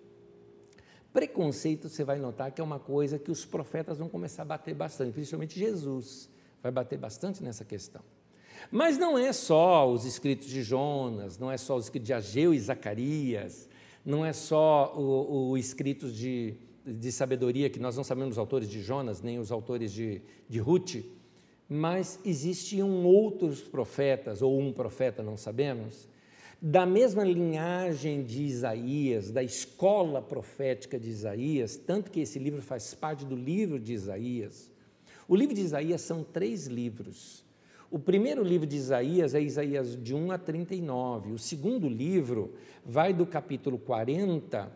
Preconceito, 1.12 1.90
você 1.90 2.04
vai 2.04 2.18
notar 2.18 2.50
que 2.52 2.60
é 2.60 2.64
uma 2.64 2.78
coisa 2.78 3.18
que 3.18 3.30
os 3.30 3.44
profetas 3.44 3.98
vão 3.98 4.08
começar 4.08 4.42
a 4.42 4.46
bater 4.46 4.74
bastante, 4.74 5.12
principalmente 5.12 5.58
Jesus 5.58 6.30
vai 6.62 6.72
bater 6.72 6.98
bastante 6.98 7.42
nessa 7.42 7.64
questão. 7.64 8.00
Mas 8.70 8.96
não 8.96 9.18
é 9.18 9.32
só 9.32 9.90
os 9.90 10.06
escritos 10.06 10.48
de 10.48 10.62
Jonas, 10.62 11.36
não 11.36 11.50
é 11.50 11.58
só 11.58 11.76
os 11.76 11.84
escritos 11.84 12.06
de 12.06 12.14
Ageu 12.14 12.54
e 12.54 12.60
Zacarias, 12.60 13.68
não 14.04 14.24
é 14.24 14.32
só 14.32 14.94
os 14.96 15.58
escritos 15.58 16.16
de, 16.16 16.54
de 16.86 17.12
sabedoria, 17.12 17.68
que 17.68 17.80
nós 17.80 17.96
não 17.96 18.04
sabemos 18.04 18.32
os 18.32 18.38
autores 18.38 18.68
de 18.70 18.80
Jonas, 18.80 19.20
nem 19.20 19.38
os 19.38 19.52
autores 19.52 19.92
de, 19.92 20.22
de 20.48 20.58
Ruth, 20.60 21.04
mas 21.68 22.18
existiam 22.24 23.04
outros 23.04 23.60
profetas, 23.60 24.40
ou 24.40 24.58
um 24.58 24.72
profeta, 24.72 25.22
não 25.22 25.36
sabemos, 25.36 26.08
da 26.64 26.86
mesma 26.86 27.24
linhagem 27.24 28.22
de 28.22 28.44
Isaías, 28.44 29.32
da 29.32 29.42
escola 29.42 30.22
profética 30.22 30.96
de 30.96 31.10
Isaías, 31.10 31.76
tanto 31.76 32.08
que 32.08 32.20
esse 32.20 32.38
livro 32.38 32.62
faz 32.62 32.94
parte 32.94 33.24
do 33.24 33.34
livro 33.34 33.80
de 33.80 33.92
Isaías. 33.92 34.70
O 35.26 35.34
livro 35.34 35.56
de 35.56 35.60
Isaías 35.60 36.02
são 36.02 36.22
três 36.22 36.68
livros. 36.68 37.44
O 37.90 37.98
primeiro 37.98 38.44
livro 38.44 38.64
de 38.64 38.76
Isaías 38.76 39.34
é 39.34 39.42
Isaías 39.42 40.00
de 40.00 40.14
1 40.14 40.30
a 40.30 40.38
39. 40.38 41.32
O 41.32 41.38
segundo 41.38 41.88
livro 41.88 42.54
vai 42.86 43.12
do 43.12 43.26
capítulo 43.26 43.76
40 43.76 44.70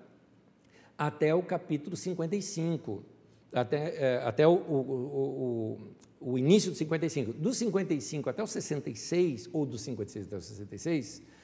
até 0.98 1.32
o 1.32 1.42
capítulo 1.42 1.96
55, 1.96 3.04
até, 3.52 3.94
é, 3.96 4.16
até 4.24 4.48
o, 4.48 4.54
o, 4.54 5.78
o, 6.20 6.32
o 6.32 6.36
início 6.36 6.72
do 6.72 6.76
55. 6.76 7.32
Do 7.32 7.54
55 7.54 8.28
até 8.28 8.42
o 8.42 8.46
66, 8.46 9.48
ou 9.52 9.64
do 9.64 9.78
56 9.78 10.26
até 10.26 10.36
o 10.36 10.40
66, 10.40 11.35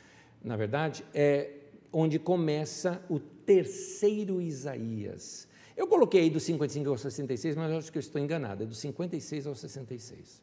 na 0.43 0.57
verdade, 0.57 1.05
é 1.14 1.51
onde 1.93 2.18
começa 2.18 3.03
o 3.09 3.18
terceiro 3.18 4.40
Isaías. 4.40 5.47
Eu 5.76 5.86
coloquei 5.86 6.22
aí 6.22 6.30
do 6.30 6.40
55 6.40 6.90
ao 6.90 6.99
66, 6.99 7.57
mas 7.57 7.70
eu 7.70 7.78
acho 7.78 7.93
que 7.93 7.99
eu 7.99 8.01
estou 8.01 8.20
enganado, 8.20 8.62
é 8.62 8.66
do 8.66 8.74
56 8.74 9.47
ao 9.47 9.55
66. 9.55 10.43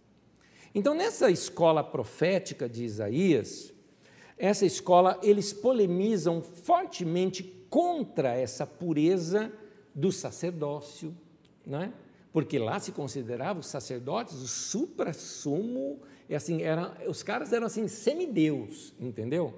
Então, 0.74 0.94
nessa 0.94 1.30
escola 1.32 1.84
profética 1.84 2.70
de 2.70 2.84
Isaías, 2.84 3.74
essa 4.38 4.66
escola, 4.66 5.20
eles 5.24 5.52
polemizam 5.52 6.42
fortemente 6.42 7.44
contra 7.70 8.34
essa 8.34 8.66
pureza 8.66 9.52
do 9.94 10.12
sacerdócio, 10.12 11.16
né? 11.66 11.94
porque 12.32 12.60
lá 12.60 12.80
se 12.80 12.92
consideravam 12.92 13.60
os 13.60 13.68
sacerdotes 13.68 14.36
o 14.36 14.48
supra-sumo, 14.48 16.00
assim, 16.34 16.62
era, 16.62 16.96
os 17.08 17.24
caras 17.24 17.52
eram 17.52 17.66
assim, 17.66 17.88
semideus, 17.88 18.94
entendeu? 19.00 19.54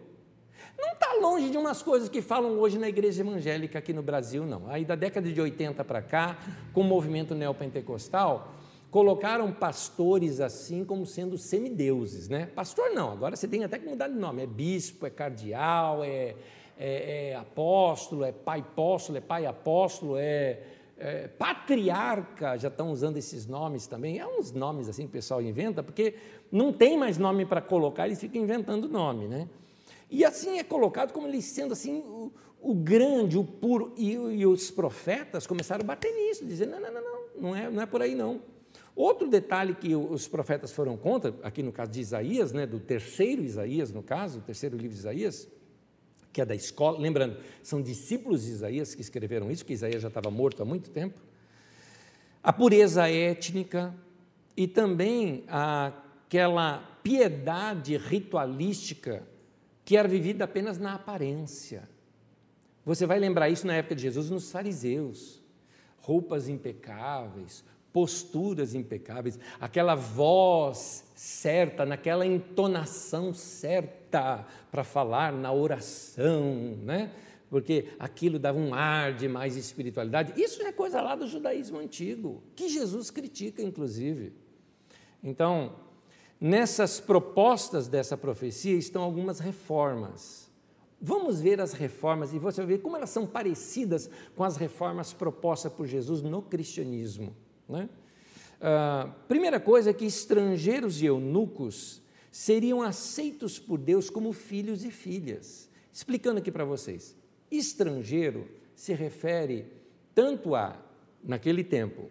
Não 0.82 0.94
está 0.94 1.14
longe 1.22 1.52
de 1.52 1.58
umas 1.58 1.84
coisas 1.84 2.10
que 2.10 2.24
falam 2.24 2.58
hoje 2.58 2.80
na 2.80 2.90
igreja 2.90 3.22
evangélica 3.22 3.78
aqui 3.78 3.94
no 3.94 4.02
Brasil, 4.02 4.46
não. 4.46 4.68
Aí 4.68 4.84
da 4.84 4.96
década 4.96 5.32
de 5.32 5.40
80 5.40 5.84
para 5.86 6.02
cá, 6.02 6.40
com 6.74 6.82
o 6.82 6.84
movimento 6.84 7.36
neopentecostal, 7.36 8.52
colocaram 8.90 9.52
pastores 9.52 10.42
assim 10.42 10.84
como 10.84 11.06
sendo 11.06 11.38
semideuses, 11.38 12.28
né? 12.28 12.48
Pastor 12.48 12.90
não, 12.90 13.12
agora 13.12 13.36
você 13.36 13.48
tem 13.48 13.64
até 13.64 13.78
que 13.78 13.88
mudar 13.88 14.08
de 14.08 14.16
nome, 14.16 14.42
é 14.42 14.48
bispo, 14.48 15.06
é 15.06 15.10
cardeal, 15.12 16.04
é, 16.04 16.36
é, 16.78 17.30
é 17.30 17.36
apóstolo, 17.36 18.26
é 18.26 18.32
pai 18.32 18.60
apóstolo, 18.60 19.20
é 19.20 19.22
pai 19.22 19.46
apóstolo, 19.46 20.18
é, 20.18 20.60
é, 20.98 21.28
patriarca, 21.28 22.58
já 22.58 22.68
estão 22.68 22.92
usando 22.92 23.18
esses 23.18 23.46
nomes 23.46 23.86
também, 23.86 24.20
é 24.20 24.26
uns 24.26 24.52
nomes 24.52 24.90
assim 24.90 25.04
que 25.04 25.10
o 25.10 25.14
pessoal 25.14 25.42
inventa, 25.42 25.82
porque 25.84 26.16
não 26.52 26.74
tem 26.74 26.98
mais 26.98 27.20
nome 27.20 27.46
para 27.46 27.62
colocar, 27.62 28.08
eles 28.08 28.20
ficam 28.20 28.42
inventando 28.42 28.90
nome, 28.90 29.28
né? 29.28 29.48
E 30.12 30.26
assim 30.26 30.60
é 30.60 30.64
colocado 30.64 31.14
como 31.14 31.26
ele 31.26 31.42
sendo 31.42 31.72
assim 31.72 32.00
o, 32.00 32.34
o 32.62 32.76
grande, 32.76 33.38
o 33.38 33.46
puro. 33.46 33.94
E, 33.98 34.12
e, 34.12 34.46
os 34.46 34.70
profetas 34.70 35.48
começaram 35.48 35.86
a 35.86 35.88
bater 35.88 36.14
nisso, 36.14 36.46
dizendo: 36.46 36.72
não, 36.72 36.82
não, 36.82 36.92
não, 36.92 37.02
não, 37.02 37.22
não 37.38 37.56
é, 37.56 37.70
não 37.70 37.82
é 37.82 37.86
por 37.86 38.02
aí 38.02 38.14
não. 38.14 38.42
Outro 38.94 39.30
detalhe 39.30 39.74
que 39.74 39.96
os 39.96 40.28
profetas 40.28 40.74
foram 40.74 40.98
contra, 40.98 41.34
aqui 41.44 41.64
no 41.64 41.72
caso 41.72 41.92
de 41.92 42.02
Isaías, 42.02 42.52
né, 42.52 42.68
do 42.68 42.78
terceiro 42.78 43.42
Isaías, 43.42 43.90
no 43.90 44.04
caso, 44.04 44.40
o 44.40 44.42
terceiro 44.42 44.76
livro 44.76 44.94
de 44.94 45.00
Isaías, 45.00 45.48
que 46.34 46.42
é 46.42 46.46
da 46.46 46.54
escola, 46.54 47.00
lembrando, 47.00 47.38
são 47.64 47.82
discípulos 47.82 48.44
de 48.44 48.52
Isaías 48.52 48.94
que 48.94 49.02
escreveram 49.02 49.50
isso, 49.50 49.66
que 49.66 49.72
Isaías 49.72 50.02
já 50.02 50.10
estava 50.10 50.30
morto 50.30 50.62
há 50.62 50.66
muito 50.66 50.90
tempo. 50.90 51.22
A 52.44 52.52
pureza 52.52 53.10
étnica 53.10 53.96
e 54.58 54.68
também 54.68 55.46
aquela 55.48 56.80
piedade 57.02 57.96
ritualística 57.96 59.24
que 59.92 59.98
era 59.98 60.08
vivida 60.08 60.46
apenas 60.46 60.80
na 60.80 60.94
aparência. 60.94 61.84
Você 62.86 63.06
vai 63.06 63.20
lembrar 63.20 63.50
isso 63.50 63.68
na 63.68 63.74
época 63.74 63.94
de 63.94 64.04
Jesus 64.04 64.30
nos 64.30 64.50
fariseus. 64.50 65.44
Roupas 65.98 66.48
impecáveis, 66.48 67.62
posturas 67.92 68.74
impecáveis, 68.74 69.38
aquela 69.60 69.94
voz 69.94 71.04
certa, 71.14 71.86
naquela 71.86 72.26
entonação 72.26 73.34
certa 73.34 74.48
para 74.72 74.86
falar 74.86 75.34
na 75.34 75.52
oração, 75.52 76.78
né? 76.84 77.12
Porque 77.50 77.90
aquilo 78.00 78.40
dava 78.40 78.58
um 78.58 78.74
ar 78.74 79.14
de 79.14 79.28
mais 79.28 79.58
espiritualidade. 79.58 80.42
Isso 80.42 80.62
é 80.64 80.72
coisa 80.72 81.02
lá 81.02 81.16
do 81.16 81.28
judaísmo 81.28 81.80
antigo, 81.80 82.42
que 82.56 82.70
Jesus 82.70 83.12
critica, 83.12 83.62
inclusive. 83.62 84.32
Então, 85.22 85.76
Nessas 86.42 87.00
propostas 87.00 87.88
dessa 87.88 88.18
profecia 88.18 88.76
estão 88.76 89.04
algumas 89.04 89.40
reformas. 89.40 90.50
Vamos 91.00 91.40
ver 91.40 91.62
as 91.62 91.72
reformas 91.72 92.34
e 92.34 92.40
você 92.40 92.62
vai 92.62 92.78
ver 92.78 92.82
como 92.82 92.98
elas 92.98 93.12
são 93.12 93.28
parecidas 93.28 94.10
com 94.36 94.44
as 94.44 94.58
reformas 94.58 95.14
propostas 95.14 95.72
por 95.72 95.86
Jesus 95.86 96.24
no 96.24 96.42
cristianismo. 96.42 97.36
Né? 97.70 97.88
Uh, 98.60 99.14
primeira 99.28 99.60
coisa 99.60 99.92
é 99.92 99.94
que 99.94 100.04
estrangeiros 100.04 101.00
e 101.00 101.06
eunucos 101.06 102.02
seriam 102.32 102.82
aceitos 102.82 103.60
por 103.60 103.78
Deus 103.78 104.10
como 104.10 104.34
filhos 104.34 104.84
e 104.84 104.90
filhas. 104.90 105.70
Explicando 105.94 106.40
aqui 106.40 106.52
para 106.52 106.66
vocês. 106.66 107.16
Estrangeiro 107.52 108.48
se 108.76 108.94
refere 108.94 109.68
tanto 110.16 110.56
a, 110.56 110.76
naquele 111.24 111.64
tempo, 111.64 112.10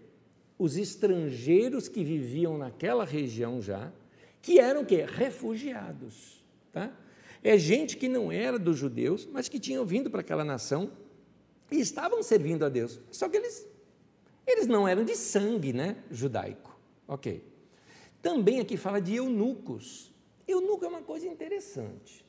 os 0.56 0.76
estrangeiros 0.76 1.88
que 1.88 2.04
viviam 2.04 2.56
naquela 2.56 3.04
região 3.04 3.60
já, 3.60 3.92
que 4.42 4.58
eram 4.58 4.82
o 4.82 4.86
quê? 4.86 5.04
Refugiados. 5.06 6.44
Tá? 6.72 6.92
É 7.42 7.56
gente 7.56 7.96
que 7.96 8.08
não 8.08 8.30
era 8.30 8.58
dos 8.58 8.78
judeus, 8.78 9.26
mas 9.26 9.48
que 9.48 9.58
tinham 9.58 9.84
vindo 9.84 10.10
para 10.10 10.20
aquela 10.20 10.44
nação 10.44 10.92
e 11.70 11.80
estavam 11.80 12.22
servindo 12.22 12.64
a 12.64 12.68
Deus. 12.68 13.00
Só 13.10 13.28
que 13.28 13.36
eles, 13.36 13.66
eles 14.46 14.66
não 14.66 14.86
eram 14.86 15.04
de 15.04 15.16
sangue 15.16 15.72
né, 15.72 15.96
judaico. 16.10 16.78
Ok. 17.08 17.42
Também 18.20 18.60
aqui 18.60 18.76
fala 18.76 19.00
de 19.00 19.14
eunucos. 19.16 20.12
Eunuco 20.46 20.84
é 20.84 20.88
uma 20.88 21.02
coisa 21.02 21.26
interessante. 21.26 22.24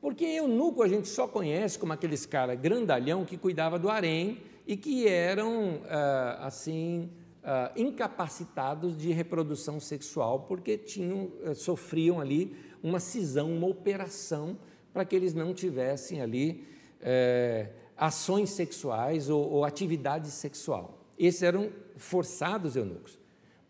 Porque 0.00 0.24
eunuco 0.24 0.82
a 0.82 0.88
gente 0.88 1.08
só 1.08 1.26
conhece 1.26 1.78
como 1.78 1.92
aqueles 1.92 2.26
caras 2.26 2.58
grandalhão 2.58 3.24
que 3.24 3.36
cuidava 3.36 3.78
do 3.78 3.88
harém 3.88 4.42
e 4.66 4.76
que 4.76 5.06
eram, 5.06 5.82
ah, 5.88 6.46
assim, 6.46 7.10
ah, 7.46 7.70
incapacitados 7.76 8.96
de 8.96 9.12
reprodução 9.12 9.78
sexual 9.78 10.40
porque 10.48 10.78
tinham, 10.78 11.30
eh, 11.42 11.52
sofriam 11.52 12.18
ali 12.18 12.56
uma 12.82 12.98
cisão, 12.98 13.52
uma 13.52 13.66
operação 13.66 14.58
para 14.94 15.04
que 15.04 15.14
eles 15.14 15.34
não 15.34 15.52
tivessem 15.52 16.22
ali 16.22 16.66
é, 17.02 17.68
ações 17.98 18.48
sexuais 18.48 19.28
ou, 19.28 19.46
ou 19.50 19.64
atividade 19.64 20.30
sexual. 20.30 21.04
Esses 21.18 21.42
eram 21.42 21.70
forçados 21.96 22.76
eunucos. 22.76 23.18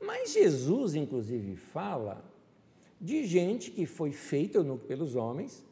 Mas 0.01 0.33
Jesus, 0.33 0.95
inclusive, 0.95 1.57
fala 1.57 2.25
de 3.01 3.27
gente 3.27 3.73
que 3.73 3.87
foi 3.87 4.13
feita 4.13 4.59
eunuco 4.59 4.87
pelos 4.87 5.17
homens, 5.17 5.65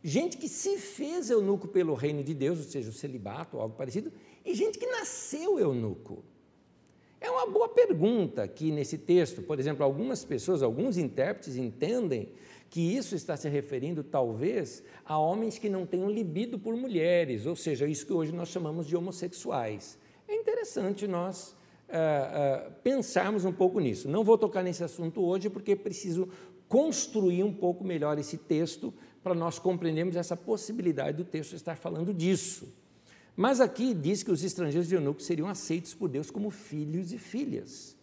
gente 0.00 0.36
que 0.36 0.48
se 0.48 0.78
fez 0.78 1.28
eunuco 1.28 1.66
pelo 1.66 1.94
reino 1.94 2.22
de 2.22 2.34
Deus, 2.34 2.58
ou 2.58 2.64
seja, 2.64 2.88
o 2.88 2.92
celibato 2.92 3.56
ou 3.56 3.62
algo 3.62 3.74
parecido, 3.74 4.12
e 4.44 4.54
gente 4.54 4.78
que 4.78 4.86
nasceu 4.86 5.58
eunuco. 5.58 6.22
É 7.20 7.30
uma 7.30 7.46
boa 7.46 7.68
pergunta 7.68 8.42
aqui 8.42 8.70
nesse 8.70 8.96
texto. 8.96 9.42
Por 9.42 9.58
exemplo, 9.58 9.84
algumas 9.84 10.24
pessoas, 10.24 10.62
alguns 10.62 10.96
intérpretes 10.96 11.56
entendem 11.56 12.28
que 12.70 12.80
isso 12.80 13.14
está 13.14 13.36
se 13.36 13.48
referindo 13.48 14.04
talvez 14.04 14.82
a 15.04 15.18
homens 15.18 15.58
que 15.58 15.68
não 15.68 15.86
tenham 15.86 16.10
libido 16.10 16.58
por 16.58 16.76
mulheres, 16.76 17.46
ou 17.46 17.56
seja, 17.56 17.86
isso 17.86 18.06
que 18.06 18.12
hoje 18.12 18.32
nós 18.32 18.48
chamamos 18.48 18.86
de 18.86 18.96
homossexuais. 18.96 19.98
É 20.28 20.34
interessante 20.34 21.06
nós 21.06 21.56
uh, 21.88 22.68
uh, 22.68 22.72
pensarmos 22.82 23.44
um 23.44 23.52
pouco 23.52 23.80
nisso. 23.80 24.08
Não 24.08 24.22
vou 24.22 24.36
tocar 24.36 24.62
nesse 24.62 24.84
assunto 24.84 25.24
hoje 25.24 25.48
porque 25.48 25.74
preciso 25.74 26.28
construir 26.68 27.42
um 27.42 27.52
pouco 27.52 27.82
melhor 27.82 28.18
esse 28.18 28.36
texto 28.36 28.92
para 29.22 29.34
nós 29.34 29.58
compreendermos 29.58 30.14
essa 30.14 30.36
possibilidade 30.36 31.16
do 31.16 31.24
texto 31.24 31.54
estar 31.54 31.76
falando 31.76 32.12
disso. 32.12 32.68
Mas 33.38 33.60
aqui 33.60 33.94
diz 33.94 34.24
que 34.24 34.32
os 34.32 34.42
estrangeiros 34.42 34.88
de 34.88 34.96
eunuco 34.96 35.22
seriam 35.22 35.46
aceitos 35.46 35.94
por 35.94 36.08
Deus 36.08 36.28
como 36.28 36.50
filhos 36.50 37.12
e 37.12 37.18
filhas. 37.18 37.96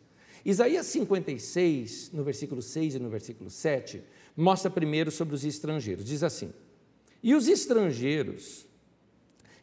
Isaías 0.45 0.85
56, 0.85 2.11
no 2.13 2.23
versículo 2.23 2.61
6 2.61 2.95
e 2.95 2.99
no 2.99 3.09
versículo 3.09 3.49
7, 3.49 4.01
mostra 4.33 4.71
primeiro 4.71 5.11
sobre 5.11 5.35
os 5.35 5.43
estrangeiros. 5.43 6.05
Diz 6.05 6.23
assim: 6.23 6.53
E 7.21 7.35
os 7.35 7.49
estrangeiros 7.49 8.65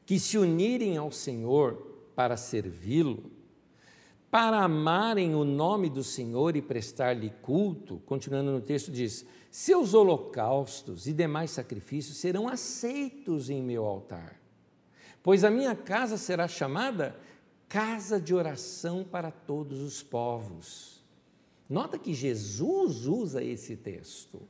que 0.05 0.21
se 0.21 0.37
unirem 0.37 0.99
ao 0.99 1.11
Senhor 1.11 2.11
para 2.15 2.37
servi-lo, 2.37 3.31
para 4.31 4.59
amarem 4.59 5.35
o 5.35 5.43
nome 5.43 5.89
do 5.89 6.05
Senhor 6.05 6.55
e 6.55 6.61
prestar-lhe 6.61 7.33
culto, 7.41 7.97
continuando 8.05 8.53
no 8.53 8.61
texto, 8.61 8.91
diz: 8.91 9.25
Seus 9.51 9.95
holocaustos 9.95 11.07
e 11.07 11.15
demais 11.15 11.51
sacrifícios 11.51 12.19
serão 12.19 12.47
aceitos 12.47 13.49
em 13.49 13.63
meu 13.63 13.87
altar, 13.87 14.42
pois 15.23 15.45
a 15.45 15.51
minha 15.51 15.75
casa 15.75 16.17
será 16.17 16.49
chamada 16.49 17.17
casa 17.69 18.21
de 18.21 18.35
oração 18.35 19.03
para 19.03 19.31
todos 19.31 19.81
os 19.81 20.03
povos. 20.03 21.03
Nota 21.69 21.99
que 21.99 22.13
Jesus 22.13 23.07
usa 23.07 23.43
esse 23.43 23.77
texto. 23.77 24.43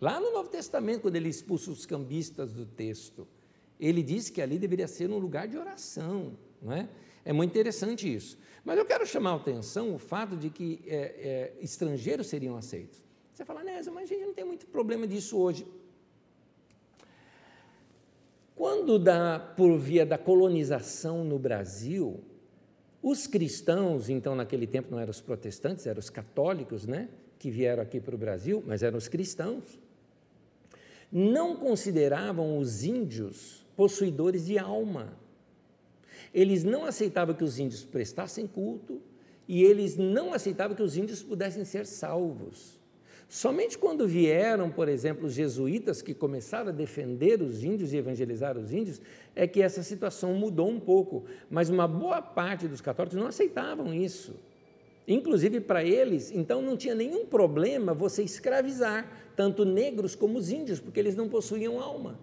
Lá 0.00 0.18
no 0.18 0.32
Novo 0.32 0.48
Testamento, 0.48 1.02
quando 1.02 1.16
ele 1.16 1.28
expulsa 1.28 1.70
os 1.70 1.84
cambistas 1.84 2.54
do 2.54 2.64
texto, 2.64 3.28
ele 3.78 4.02
diz 4.02 4.30
que 4.30 4.40
ali 4.40 4.58
deveria 4.58 4.88
ser 4.88 5.10
um 5.10 5.18
lugar 5.18 5.46
de 5.46 5.58
oração, 5.58 6.38
não 6.62 6.72
é? 6.72 6.88
É 7.22 7.32
muito 7.34 7.50
interessante 7.50 8.12
isso. 8.12 8.38
Mas 8.64 8.78
eu 8.78 8.86
quero 8.86 9.06
chamar 9.06 9.32
a 9.32 9.36
atenção 9.36 9.94
o 9.94 9.98
fato 9.98 10.36
de 10.36 10.48
que 10.48 10.82
é, 10.86 10.96
é, 10.96 11.54
estrangeiros 11.60 12.28
seriam 12.28 12.56
aceitos. 12.56 13.02
Você 13.34 13.44
fala, 13.44 13.62
Nézio, 13.62 13.92
mas 13.92 14.04
a 14.04 14.14
gente 14.14 14.24
não 14.24 14.34
tem 14.34 14.44
muito 14.44 14.66
problema 14.66 15.06
disso 15.06 15.36
hoje. 15.36 15.66
Quando, 18.60 18.98
da, 18.98 19.38
por 19.38 19.78
via 19.78 20.04
da 20.04 20.18
colonização 20.18 21.24
no 21.24 21.38
Brasil, 21.38 22.20
os 23.02 23.26
cristãos, 23.26 24.10
então 24.10 24.34
naquele 24.34 24.66
tempo 24.66 24.90
não 24.90 24.98
eram 24.98 25.10
os 25.10 25.22
protestantes, 25.22 25.86
eram 25.86 25.98
os 25.98 26.10
católicos, 26.10 26.86
né? 26.86 27.08
Que 27.38 27.50
vieram 27.50 27.82
aqui 27.82 27.98
para 27.98 28.14
o 28.14 28.18
Brasil, 28.18 28.62
mas 28.66 28.82
eram 28.82 28.98
os 28.98 29.08
cristãos 29.08 29.80
não 31.12 31.56
consideravam 31.56 32.58
os 32.58 32.84
índios 32.84 33.64
possuidores 33.76 34.46
de 34.46 34.58
alma. 34.58 35.12
Eles 36.32 36.62
não 36.62 36.84
aceitavam 36.84 37.34
que 37.34 37.42
os 37.42 37.58
índios 37.58 37.82
prestassem 37.82 38.46
culto 38.46 39.00
e 39.48 39.64
eles 39.64 39.96
não 39.96 40.32
aceitavam 40.32 40.76
que 40.76 40.82
os 40.82 40.96
índios 40.96 41.22
pudessem 41.22 41.64
ser 41.64 41.86
salvos. 41.86 42.79
Somente 43.32 43.78
quando 43.78 44.08
vieram, 44.08 44.68
por 44.72 44.88
exemplo, 44.88 45.26
os 45.26 45.34
jesuítas 45.34 46.02
que 46.02 46.12
começaram 46.12 46.70
a 46.70 46.72
defender 46.72 47.40
os 47.40 47.62
índios 47.62 47.92
e 47.92 47.96
evangelizar 47.96 48.58
os 48.58 48.72
índios, 48.72 49.00
é 49.36 49.46
que 49.46 49.62
essa 49.62 49.84
situação 49.84 50.34
mudou 50.34 50.68
um 50.68 50.80
pouco. 50.80 51.24
Mas 51.48 51.70
uma 51.70 51.86
boa 51.86 52.20
parte 52.20 52.66
dos 52.66 52.80
católicos 52.80 53.16
não 53.16 53.28
aceitavam 53.28 53.94
isso. 53.94 54.34
Inclusive 55.06 55.60
para 55.60 55.84
eles, 55.84 56.32
então 56.32 56.60
não 56.60 56.76
tinha 56.76 56.92
nenhum 56.92 57.24
problema 57.24 57.94
você 57.94 58.24
escravizar 58.24 59.08
tanto 59.36 59.64
negros 59.64 60.16
como 60.16 60.36
os 60.36 60.50
índios, 60.50 60.80
porque 60.80 60.98
eles 60.98 61.14
não 61.14 61.28
possuíam 61.28 61.78
alma 61.78 62.18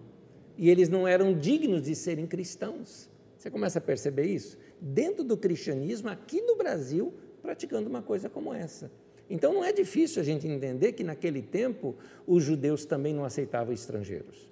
e 0.58 0.68
eles 0.68 0.90
não 0.90 1.08
eram 1.08 1.32
dignos 1.32 1.84
de 1.84 1.94
serem 1.94 2.26
cristãos. 2.26 3.08
Você 3.38 3.50
começa 3.50 3.78
a 3.78 3.82
perceber 3.82 4.26
isso? 4.26 4.58
Dentro 4.78 5.24
do 5.24 5.38
cristianismo, 5.38 6.10
aqui 6.10 6.42
no 6.42 6.54
Brasil, 6.54 7.14
praticando 7.40 7.88
uma 7.88 8.02
coisa 8.02 8.28
como 8.28 8.52
essa. 8.52 8.90
Então 9.28 9.52
não 9.52 9.64
é 9.64 9.72
difícil 9.72 10.22
a 10.22 10.24
gente 10.24 10.46
entender 10.46 10.92
que 10.92 11.04
naquele 11.04 11.42
tempo 11.42 11.94
os 12.26 12.42
judeus 12.42 12.84
também 12.84 13.12
não 13.12 13.24
aceitavam 13.24 13.72
estrangeiros. 13.72 14.48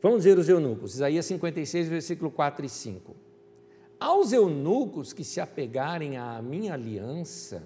Vamos 0.00 0.24
ver 0.24 0.38
os 0.38 0.48
eunucos, 0.48 0.94
Isaías 0.94 1.26
56, 1.26 1.88
versículo 1.88 2.30
4 2.30 2.66
e 2.66 2.68
5. 2.68 3.14
Aos 3.98 4.32
eunucos 4.32 5.12
que 5.12 5.22
se 5.22 5.40
apegarem 5.40 6.16
à 6.16 6.42
minha 6.42 6.74
aliança, 6.74 7.62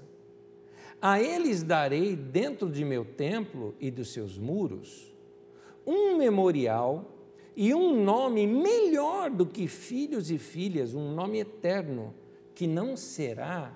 a 1.00 1.20
eles 1.20 1.62
darei 1.62 2.14
dentro 2.14 2.70
de 2.70 2.84
meu 2.84 3.04
templo 3.04 3.74
e 3.80 3.90
dos 3.90 4.12
seus 4.12 4.38
muros 4.38 5.14
um 5.86 6.16
memorial 6.16 7.12
e 7.54 7.72
um 7.72 8.02
nome 8.02 8.46
melhor 8.46 9.30
do 9.30 9.46
que 9.46 9.68
filhos 9.68 10.30
e 10.30 10.36
filhas, 10.36 10.94
um 10.94 11.14
nome 11.14 11.38
eterno, 11.38 12.12
que 12.54 12.66
não 12.66 12.96
será 12.96 13.74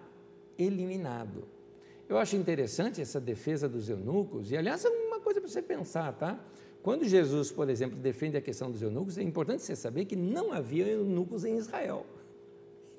eliminado. 0.58 1.44
Eu 2.10 2.18
acho 2.18 2.34
interessante 2.34 3.00
essa 3.00 3.20
defesa 3.20 3.68
dos 3.68 3.88
eunucos, 3.88 4.50
e 4.50 4.56
aliás, 4.56 4.84
é 4.84 4.88
uma 4.88 5.20
coisa 5.20 5.40
para 5.40 5.48
você 5.48 5.62
pensar, 5.62 6.12
tá? 6.14 6.44
Quando 6.82 7.06
Jesus, 7.06 7.52
por 7.52 7.70
exemplo, 7.70 7.96
defende 7.96 8.36
a 8.36 8.40
questão 8.40 8.68
dos 8.68 8.82
eunucos, 8.82 9.16
é 9.16 9.22
importante 9.22 9.62
você 9.62 9.76
saber 9.76 10.06
que 10.06 10.16
não 10.16 10.52
havia 10.52 10.88
eunucos 10.88 11.44
em 11.44 11.56
Israel. 11.56 12.04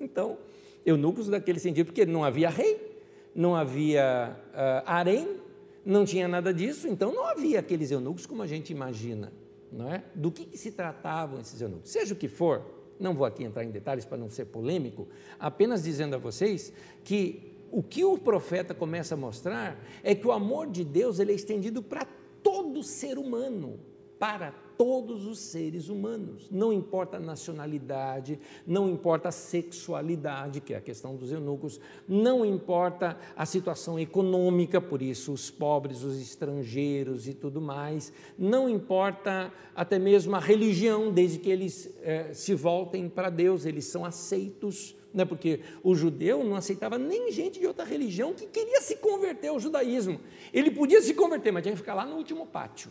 Então, 0.00 0.38
eunucos 0.86 1.28
daquele 1.28 1.60
sentido, 1.60 1.84
porque 1.86 2.06
não 2.06 2.24
havia 2.24 2.48
rei, 2.48 3.02
não 3.34 3.54
havia 3.54 4.34
uh, 4.48 4.82
harém, 4.86 5.36
não 5.84 6.06
tinha 6.06 6.26
nada 6.26 6.54
disso, 6.54 6.88
então 6.88 7.12
não 7.12 7.26
havia 7.26 7.60
aqueles 7.60 7.90
eunucos 7.90 8.24
como 8.24 8.40
a 8.40 8.46
gente 8.46 8.72
imagina. 8.72 9.30
Não 9.70 9.92
é? 9.92 10.02
Do 10.14 10.30
que, 10.30 10.46
que 10.46 10.56
se 10.56 10.72
tratavam 10.72 11.38
esses 11.38 11.60
eunucos? 11.60 11.90
Seja 11.90 12.14
o 12.14 12.16
que 12.16 12.28
for, 12.28 12.62
não 12.98 13.12
vou 13.12 13.26
aqui 13.26 13.44
entrar 13.44 13.62
em 13.62 13.70
detalhes 13.70 14.06
para 14.06 14.16
não 14.16 14.30
ser 14.30 14.46
polêmico, 14.46 15.06
apenas 15.38 15.82
dizendo 15.82 16.14
a 16.14 16.18
vocês 16.18 16.72
que 17.04 17.51
o 17.72 17.82
que 17.82 18.04
o 18.04 18.18
profeta 18.18 18.74
começa 18.74 19.14
a 19.14 19.16
mostrar 19.16 19.82
é 20.04 20.14
que 20.14 20.26
o 20.26 20.30
amor 20.30 20.70
de 20.70 20.84
Deus 20.84 21.18
ele 21.18 21.32
é 21.32 21.34
estendido 21.34 21.82
para 21.82 22.06
todo 22.42 22.82
ser 22.82 23.16
humano, 23.18 23.80
para 24.18 24.52
todos 24.76 25.26
os 25.26 25.38
seres 25.38 25.88
humanos, 25.88 26.48
não 26.50 26.72
importa 26.72 27.16
a 27.16 27.20
nacionalidade, 27.20 28.38
não 28.66 28.90
importa 28.90 29.28
a 29.28 29.32
sexualidade, 29.32 30.60
que 30.60 30.74
é 30.74 30.76
a 30.76 30.80
questão 30.80 31.16
dos 31.16 31.32
eunucos, 31.32 31.80
não 32.06 32.44
importa 32.44 33.16
a 33.36 33.46
situação 33.46 33.98
econômica, 33.98 34.80
por 34.80 35.00
isso 35.00 35.32
os 35.32 35.50
pobres, 35.50 36.02
os 36.02 36.20
estrangeiros 36.20 37.26
e 37.26 37.34
tudo 37.34 37.60
mais, 37.60 38.12
não 38.36 38.68
importa 38.68 39.52
até 39.74 39.98
mesmo 39.98 40.34
a 40.36 40.40
religião, 40.40 41.12
desde 41.12 41.38
que 41.38 41.50
eles 41.50 41.92
eh, 42.02 42.32
se 42.32 42.54
voltem 42.54 43.08
para 43.08 43.30
Deus, 43.30 43.64
eles 43.64 43.86
são 43.86 44.04
aceitos. 44.04 44.96
Né, 45.12 45.26
porque 45.26 45.60
o 45.82 45.94
judeu 45.94 46.42
não 46.42 46.56
aceitava 46.56 46.96
nem 46.96 47.30
gente 47.30 47.60
de 47.60 47.66
outra 47.66 47.84
religião 47.84 48.32
que 48.32 48.46
queria 48.46 48.80
se 48.80 48.96
converter 48.96 49.48
ao 49.48 49.60
judaísmo. 49.60 50.18
Ele 50.52 50.70
podia 50.70 51.02
se 51.02 51.12
converter, 51.12 51.52
mas 51.52 51.62
tinha 51.62 51.72
que 51.72 51.78
ficar 51.78 51.94
lá 51.94 52.06
no 52.06 52.16
último 52.16 52.46
pátio. 52.46 52.90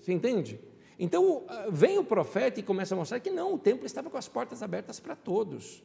Você 0.00 0.12
entende? 0.12 0.60
Então 0.98 1.44
vem 1.70 1.96
o 1.98 2.04
profeta 2.04 2.60
e 2.60 2.62
começa 2.62 2.94
a 2.94 2.98
mostrar 2.98 3.20
que 3.20 3.30
não, 3.30 3.54
o 3.54 3.58
templo 3.58 3.86
estava 3.86 4.10
com 4.10 4.18
as 4.18 4.28
portas 4.28 4.62
abertas 4.62 5.00
para 5.00 5.16
todos. 5.16 5.82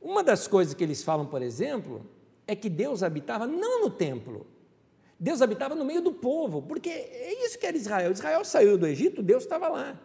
Uma 0.00 0.22
das 0.22 0.48
coisas 0.48 0.74
que 0.74 0.82
eles 0.82 1.02
falam, 1.02 1.24
por 1.24 1.40
exemplo, 1.40 2.04
é 2.46 2.56
que 2.56 2.68
Deus 2.68 3.02
habitava 3.02 3.46
não 3.46 3.82
no 3.82 3.90
templo, 3.90 4.46
Deus 5.18 5.40
habitava 5.40 5.74
no 5.74 5.84
meio 5.84 6.02
do 6.02 6.12
povo, 6.12 6.60
porque 6.62 6.90
é 6.90 7.44
isso 7.44 7.58
que 7.58 7.66
era 7.66 7.76
Israel. 7.76 8.12
Israel 8.12 8.44
saiu 8.44 8.76
do 8.76 8.86
Egito, 8.86 9.22
Deus 9.22 9.44
estava 9.44 9.68
lá. 9.68 9.98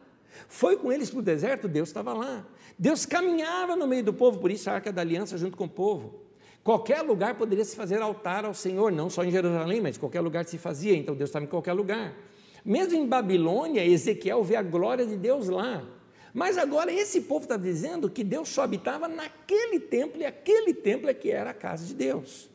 Foi 0.47 0.77
com 0.77 0.91
eles 0.91 1.09
para 1.09 1.19
o 1.19 1.23
deserto, 1.23 1.67
Deus 1.67 1.89
estava 1.89 2.13
lá. 2.13 2.47
Deus 2.79 3.05
caminhava 3.05 3.75
no 3.75 3.85
meio 3.85 4.05
do 4.05 4.13
povo, 4.13 4.39
por 4.39 4.49
isso 4.49 4.69
a 4.69 4.73
arca 4.73 4.89
da 4.89 5.01
aliança 5.01 5.37
junto 5.37 5.57
com 5.57 5.65
o 5.65 5.69
povo. 5.69 6.21
Qualquer 6.63 7.01
lugar 7.01 7.35
poderia 7.35 7.65
se 7.65 7.75
fazer 7.75 8.01
altar 8.01 8.45
ao 8.45 8.53
Senhor, 8.53 8.89
não 8.89 9.09
só 9.09 9.25
em 9.25 9.31
Jerusalém, 9.31 9.81
mas 9.81 9.97
qualquer 9.97 10.21
lugar 10.21 10.45
se 10.45 10.57
fazia, 10.57 10.95
então 10.95 11.13
Deus 11.13 11.29
estava 11.29 11.43
em 11.43 11.47
qualquer 11.49 11.73
lugar. 11.73 12.15
Mesmo 12.63 12.95
em 12.95 13.05
Babilônia, 13.05 13.85
Ezequiel 13.85 14.43
vê 14.45 14.55
a 14.55 14.63
glória 14.63 15.05
de 15.05 15.17
Deus 15.17 15.49
lá. 15.49 15.85
Mas 16.33 16.57
agora 16.57 16.89
esse 16.91 17.21
povo 17.21 17.43
está 17.43 17.57
dizendo 17.57 18.09
que 18.09 18.23
Deus 18.23 18.47
só 18.47 18.61
habitava 18.61 19.09
naquele 19.09 19.79
templo, 19.79 20.21
e 20.21 20.25
aquele 20.25 20.73
templo 20.73 21.09
é 21.09 21.13
que 21.13 21.31
era 21.31 21.49
a 21.49 21.53
casa 21.53 21.85
de 21.85 21.93
Deus. 21.93 22.49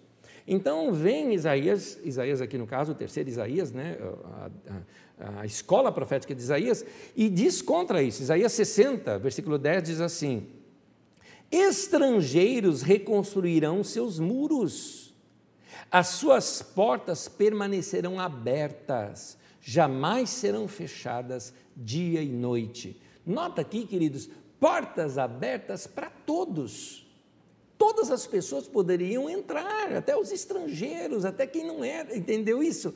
Então 0.46 0.92
vem 0.92 1.34
Isaías, 1.34 1.98
Isaías 2.02 2.40
aqui 2.40 2.56
no 2.56 2.66
caso, 2.66 2.92
o 2.92 2.94
terceiro 2.94 3.28
Isaías, 3.28 3.72
né, 3.72 3.98
a, 5.18 5.44
escola 5.46 5.92
profética 5.92 6.34
de 6.34 6.40
Isaías, 6.40 6.84
e 7.14 7.28
diz 7.28 7.62
contra 7.62 8.02
isso. 8.02 8.22
Isaías 8.22 8.52
60, 8.52 9.18
versículo 9.18 9.58
10 9.58 9.82
diz 9.82 10.00
assim: 10.00 10.48
Estrangeiros 11.50 12.82
reconstruirão 12.82 13.84
seus 13.84 14.18
muros, 14.18 15.14
as 15.90 16.08
suas 16.08 16.62
portas 16.62 17.28
permanecerão 17.28 18.18
abertas, 18.18 19.38
jamais 19.60 20.30
serão 20.30 20.66
fechadas 20.66 21.52
dia 21.76 22.22
e 22.22 22.28
noite. 22.28 23.00
Nota 23.24 23.62
aqui, 23.62 23.86
queridos, 23.86 24.28
portas 24.60 25.18
abertas 25.18 25.86
para 25.86 26.10
todos 26.10 27.04
todas 27.76 28.10
as 28.10 28.26
pessoas 28.26 28.66
poderiam 28.66 29.28
entrar, 29.28 29.92
até 29.92 30.16
os 30.16 30.32
estrangeiros, 30.32 31.24
até 31.26 31.46
quem 31.46 31.66
não 31.66 31.84
era, 31.84 32.16
entendeu 32.16 32.62
isso? 32.62 32.94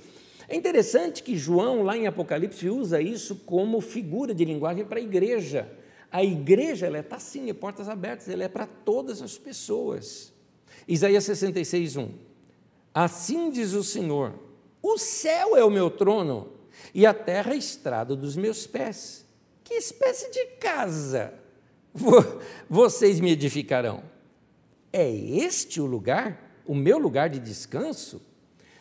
É 0.49 0.57
interessante 0.57 1.23
que 1.23 1.37
João, 1.37 1.83
lá 1.83 1.97
em 1.97 2.07
Apocalipse, 2.07 2.71
usa 2.71 3.01
isso 3.03 3.37
como 3.37 3.81
figura 3.83 4.35
de 4.35 4.45
linguagem 4.47 4.85
para 4.85 4.99
a 4.99 5.03
igreja. 5.03 5.71
A 6.11 6.25
igreja, 6.25 6.87
ela 6.87 7.01
está 7.01 7.19
sim, 7.19 7.51
é 7.51 7.53
portas 7.53 7.89
abertas, 7.89 8.31
ela 8.31 8.45
é 8.45 8.49
para 8.49 8.67
todas 8.67 9.21
as 9.21 9.37
pessoas. 9.37 10.33
Isaías 10.87 11.25
66, 11.25 11.97
1. 11.97 12.09
Assim 12.95 13.51
diz 13.51 13.75
o 13.75 13.85
Senhor: 13.85 14.33
o 14.83 14.97
céu 14.97 15.55
é 15.55 15.63
o 15.63 15.71
meu 15.71 15.91
trono 15.91 16.53
e 16.95 17.05
a 17.05 17.13
terra 17.13 17.51
é 17.51 17.55
a 17.55 17.59
estrada 17.59 18.17
dos 18.17 18.35
meus 18.35 18.67
pés. 18.67 19.27
Que 19.63 19.75
espécie 19.75 20.31
de 20.31 20.47
casa 20.59 21.35
vocês 22.71 23.21
me 23.21 23.33
edificarão? 23.33 24.03
É 24.91 25.11
este 25.11 25.79
o 25.81 25.85
lugar, 25.85 26.63
o 26.65 26.75
meu 26.75 26.99
lugar 26.99 27.29
de 27.29 27.39
descanso? 27.39 28.23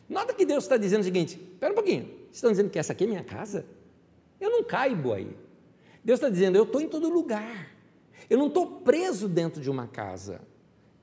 Nota 0.09 0.33
que 0.33 0.45
Deus 0.45 0.63
está 0.63 0.77
dizendo 0.77 1.01
o 1.01 1.03
seguinte: 1.03 1.39
espera 1.53 1.71
um 1.71 1.75
pouquinho, 1.75 2.03
vocês 2.05 2.35
estão 2.35 2.51
dizendo 2.51 2.69
que 2.69 2.79
essa 2.79 2.93
aqui 2.93 3.03
é 3.03 3.07
minha 3.07 3.23
casa? 3.23 3.65
Eu 4.39 4.49
não 4.49 4.63
caibo 4.63 5.13
aí. 5.13 5.35
Deus 6.03 6.19
está 6.19 6.29
dizendo, 6.29 6.55
eu 6.55 6.63
estou 6.63 6.79
em 6.79 6.87
todo 6.87 7.09
lugar. 7.09 7.75
Eu 8.29 8.37
não 8.37 8.47
estou 8.47 8.67
preso 8.81 9.27
dentro 9.27 9.61
de 9.61 9.69
uma 9.69 9.87
casa. 9.87 10.41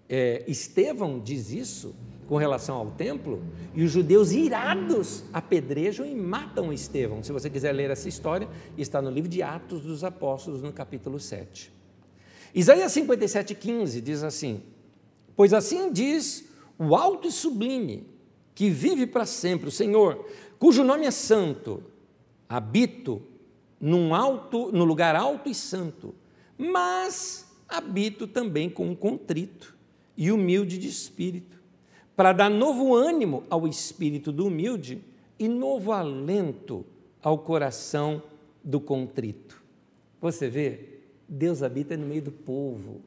É, 0.09 0.45
Estevão 0.47 1.19
diz 1.19 1.51
isso 1.51 1.95
com 2.29 2.37
relação 2.37 2.77
ao 2.77 2.91
templo, 2.91 3.43
e 3.75 3.83
os 3.83 3.91
judeus 3.91 4.33
irados 4.33 5.25
apedrejam 5.33 6.07
e 6.07 6.15
matam 6.15 6.73
Estevão. 6.73 7.23
Se 7.23 7.33
você 7.33 7.51
quiser 7.51 7.73
ler 7.73 7.91
essa 7.91 8.09
história, 8.09 8.49
está 8.79 9.03
no 9.03 9.11
livro 9.11 9.29
de 9.29 9.43
Atos 9.43 9.83
dos 9.83 10.03
Apóstolos, 10.03 10.63
no 10.63 10.73
capítulo 10.73 11.21
7. 11.21 11.71
Isaías 12.55 12.93
57, 12.93 13.55
15 13.55 14.01
diz 14.01 14.23
assim: 14.23 14.63
Pois 15.37 15.53
assim 15.53 15.93
diz 15.93 16.49
o 16.79 16.97
alto 16.97 17.29
e 17.29 17.33
sublime, 17.33 18.07
que 18.55 18.71
vive 18.71 19.07
para 19.07 19.27
sempre, 19.27 19.69
o 19.69 19.73
Senhor, 19.73 20.27
cujo 20.59 20.85
nome 20.85 21.07
é 21.07 21.11
santo, 21.11 21.83
habito 22.49 23.23
num 23.81 24.15
alto, 24.15 24.71
no 24.73 24.85
lugar 24.85 25.17
alto 25.17 25.49
e 25.49 25.55
santo, 25.55 26.15
mas 26.57 27.53
habito 27.69 28.27
também 28.27 28.71
com 28.71 28.87
um 28.89 28.95
contrito 28.95 29.77
e 30.17 30.31
humilde 30.31 30.79
de 30.79 30.89
espírito, 30.89 31.61
para 32.15 32.33
dar 32.33 32.49
novo 32.49 32.95
ânimo 32.95 33.43
ao 33.51 33.67
espírito 33.67 34.31
do 34.31 34.47
humilde 34.47 35.03
e 35.39 35.49
novo 35.49 35.91
alento 35.91 36.87
ao 37.21 37.39
coração 37.39 38.23
do 38.63 38.79
contrito. 38.79 39.61
Você 40.21 40.49
vê, 40.49 41.01
Deus 41.29 41.63
habita 41.63 41.97
no 41.97 42.07
meio 42.07 42.23
do 42.23 42.31
povo 42.31 43.01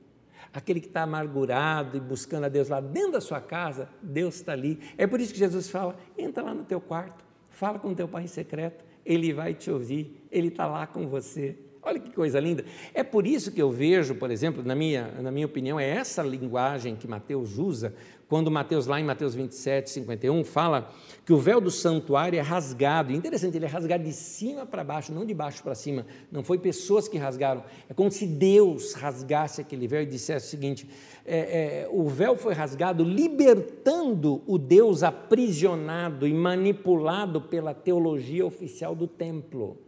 aquele 0.53 0.79
que 0.79 0.87
está 0.87 1.03
amargurado 1.03 1.97
e 1.97 1.99
buscando 1.99 2.45
a 2.45 2.49
Deus 2.49 2.69
lá 2.69 2.79
dentro 2.79 3.13
da 3.13 3.21
sua 3.21 3.41
casa, 3.41 3.89
Deus 4.01 4.35
está 4.35 4.53
ali. 4.53 4.79
É 4.97 5.05
por 5.05 5.19
isso 5.19 5.33
que 5.33 5.39
Jesus 5.39 5.69
fala: 5.69 5.95
entra 6.17 6.43
lá 6.43 6.53
no 6.53 6.63
teu 6.63 6.81
quarto, 6.81 7.25
fala 7.49 7.79
com 7.79 7.93
teu 7.93 8.07
pai 8.07 8.23
em 8.23 8.27
secreto, 8.27 8.85
ele 9.05 9.33
vai 9.33 9.53
te 9.53 9.71
ouvir, 9.71 10.25
ele 10.31 10.49
está 10.49 10.65
lá 10.65 10.85
com 10.85 11.07
você. 11.07 11.57
Olha 11.87 12.01
que 12.01 12.13
coisa 12.13 12.37
linda. 12.37 12.65
É 12.93 13.01
por 13.01 13.25
isso 13.25 13.49
que 13.49 13.61
eu 13.61 13.71
vejo, 13.71 14.13
por 14.15 14.29
exemplo, 14.29 14.61
na 14.61 14.75
minha, 14.75 15.07
na 15.21 15.31
minha 15.31 15.45
opinião, 15.45 15.79
é 15.79 15.89
essa 15.89 16.21
linguagem 16.21 16.97
que 16.97 17.07
Mateus 17.07 17.57
usa, 17.57 17.95
quando 18.27 18.51
Mateus, 18.51 18.87
lá 18.87 18.99
em 18.99 19.05
Mateus 19.05 19.33
27, 19.33 19.89
51, 19.91 20.43
fala 20.43 20.91
que 21.25 21.31
o 21.31 21.37
véu 21.37 21.61
do 21.61 21.71
santuário 21.71 22.37
é 22.37 22.41
rasgado. 22.41 23.13
interessante, 23.13 23.55
ele 23.55 23.63
é 23.63 23.69
rasgado 23.69 24.03
de 24.03 24.11
cima 24.11 24.65
para 24.65 24.83
baixo, 24.83 25.13
não 25.13 25.25
de 25.25 25.33
baixo 25.33 25.63
para 25.63 25.73
cima. 25.75 26.05
Não 26.29 26.43
foi 26.43 26.57
pessoas 26.57 27.07
que 27.07 27.17
rasgaram. 27.17 27.63
É 27.87 27.93
como 27.93 28.11
se 28.11 28.27
Deus 28.27 28.93
rasgasse 28.93 29.61
aquele 29.61 29.87
véu 29.87 30.01
e 30.01 30.05
dissesse 30.05 30.47
o 30.47 30.49
seguinte: 30.49 30.89
é, 31.25 31.37
é, 31.37 31.89
o 31.89 32.09
véu 32.09 32.35
foi 32.35 32.53
rasgado 32.53 33.01
libertando 33.01 34.43
o 34.45 34.57
Deus 34.57 35.03
aprisionado 35.03 36.27
e 36.27 36.33
manipulado 36.33 37.39
pela 37.39 37.73
teologia 37.73 38.45
oficial 38.45 38.93
do 38.93 39.07
templo. 39.07 39.86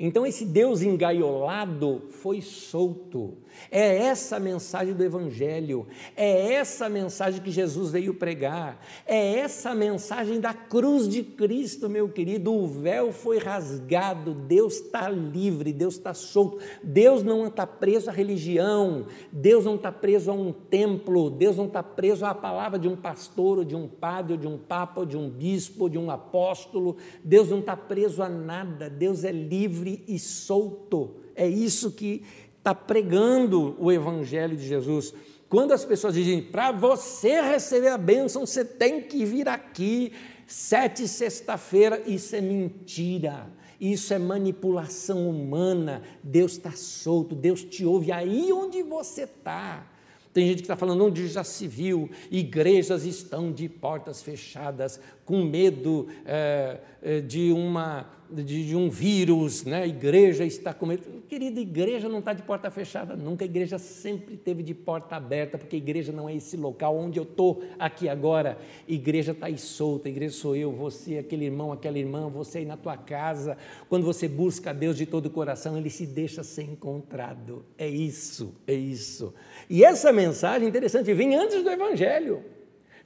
Então, 0.00 0.24
esse 0.24 0.44
Deus 0.44 0.80
engaiolado 0.80 2.02
foi 2.10 2.40
solto. 2.40 3.36
É 3.70 3.96
essa 3.96 4.36
a 4.36 4.40
mensagem 4.40 4.94
do 4.94 5.02
Evangelho, 5.02 5.88
é 6.16 6.52
essa 6.52 6.86
a 6.86 6.88
mensagem 6.88 7.42
que 7.42 7.50
Jesus 7.50 7.90
veio 7.90 8.14
pregar, 8.14 8.80
é 9.04 9.38
essa 9.38 9.70
a 9.70 9.74
mensagem 9.74 10.38
da 10.38 10.54
cruz 10.54 11.08
de 11.08 11.24
Cristo, 11.24 11.88
meu 11.88 12.08
querido. 12.08 12.52
O 12.52 12.68
véu 12.68 13.12
foi 13.12 13.38
rasgado, 13.38 14.32
Deus 14.32 14.76
está 14.76 15.08
livre, 15.08 15.72
Deus 15.72 15.94
está 15.94 16.14
solto. 16.14 16.58
Deus 16.84 17.24
não 17.24 17.48
está 17.48 17.66
preso 17.66 18.10
à 18.10 18.12
religião, 18.12 19.06
Deus 19.32 19.64
não 19.64 19.74
está 19.74 19.90
preso 19.90 20.30
a 20.30 20.34
um 20.34 20.52
templo, 20.52 21.28
Deus 21.28 21.56
não 21.56 21.66
está 21.66 21.82
preso 21.82 22.24
à 22.24 22.34
palavra 22.34 22.78
de 22.78 22.86
um 22.86 22.94
pastor, 22.94 23.58
ou 23.58 23.64
de 23.64 23.74
um 23.74 23.88
padre, 23.88 24.34
ou 24.34 24.38
de 24.38 24.46
um 24.46 24.58
papa, 24.58 25.00
ou 25.00 25.06
de 25.06 25.16
um 25.16 25.28
bispo, 25.28 25.84
ou 25.84 25.88
de 25.88 25.98
um 25.98 26.10
apóstolo. 26.10 26.96
Deus 27.24 27.48
não 27.50 27.58
está 27.58 27.76
preso 27.76 28.22
a 28.22 28.28
nada, 28.28 28.88
Deus 28.88 29.24
é 29.24 29.32
livre 29.32 29.87
e 30.06 30.18
solto. 30.18 31.16
É 31.34 31.46
isso 31.46 31.92
que 31.92 32.22
está 32.58 32.74
pregando 32.74 33.76
o 33.78 33.90
Evangelho 33.90 34.56
de 34.56 34.66
Jesus. 34.66 35.14
Quando 35.48 35.72
as 35.72 35.84
pessoas 35.84 36.14
dizem, 36.14 36.42
para 36.42 36.72
você 36.72 37.40
receber 37.40 37.88
a 37.88 37.98
bênção, 37.98 38.44
você 38.44 38.64
tem 38.64 39.00
que 39.00 39.24
vir 39.24 39.48
aqui, 39.48 40.12
sete 40.46 41.08
sexta-feira, 41.08 42.02
isso 42.06 42.36
é 42.36 42.40
mentira. 42.40 43.46
Isso 43.80 44.12
é 44.12 44.18
manipulação 44.18 45.30
humana. 45.30 46.02
Deus 46.22 46.52
está 46.52 46.72
solto, 46.72 47.34
Deus 47.34 47.62
te 47.62 47.84
ouve 47.84 48.10
aí 48.10 48.52
onde 48.52 48.82
você 48.82 49.22
está. 49.22 49.86
Tem 50.32 50.46
gente 50.46 50.58
que 50.58 50.62
está 50.62 50.76
falando 50.76 51.04
onde 51.04 51.26
já 51.26 51.42
se 51.42 51.66
viu, 51.66 52.10
igrejas 52.30 53.04
estão 53.04 53.50
de 53.50 53.68
portas 53.68 54.22
fechadas, 54.22 55.00
com 55.24 55.42
medo 55.42 56.06
é, 56.24 56.80
de, 57.26 57.50
uma, 57.50 58.06
de, 58.30 58.66
de, 58.66 58.76
um 58.76 58.90
vírus, 58.90 59.64
né? 59.64 59.82
a 59.82 59.86
igreja 59.86 60.44
está 60.44 60.74
com 60.74 60.86
medo. 60.86 61.22
Querida, 61.28 61.60
igreja 61.60 62.08
não 62.08 62.18
está 62.18 62.32
de 62.32 62.42
porta 62.42 62.70
fechada 62.70 63.16
nunca, 63.16 63.44
a 63.44 63.46
igreja 63.46 63.78
sempre 63.78 64.36
teve 64.36 64.62
de 64.62 64.74
porta 64.74 65.16
aberta, 65.16 65.58
porque 65.58 65.76
a 65.76 65.78
igreja 65.78 66.12
não 66.12 66.28
é 66.28 66.34
esse 66.34 66.56
local 66.56 66.96
onde 66.96 67.18
eu 67.18 67.24
estou 67.24 67.62
aqui 67.78 68.08
agora. 68.08 68.58
A 68.88 68.92
igreja 68.92 69.32
está 69.32 69.46
aí 69.46 69.58
solta, 69.58 70.08
a 70.08 70.10
igreja 70.10 70.34
sou 70.34 70.54
eu, 70.56 70.72
você, 70.72 71.18
aquele 71.18 71.46
irmão, 71.46 71.72
aquela 71.72 71.98
irmã, 71.98 72.28
você 72.28 72.58
aí 72.58 72.64
na 72.64 72.76
tua 72.76 72.96
casa. 72.96 73.56
Quando 73.88 74.04
você 74.04 74.28
busca 74.28 74.70
a 74.70 74.72
Deus 74.72 74.96
de 74.96 75.06
todo 75.06 75.26
o 75.26 75.30
coração, 75.30 75.76
Ele 75.76 75.90
se 75.90 76.06
deixa 76.06 76.42
ser 76.42 76.62
encontrado. 76.62 77.64
É 77.76 77.88
isso, 77.88 78.54
é 78.66 78.74
isso. 78.74 79.34
E 79.68 79.84
essa 79.84 80.12
mensagem 80.12 80.68
interessante 80.68 81.12
vem 81.14 81.34
antes 81.34 81.62
do 81.62 81.70
Evangelho 81.70 82.42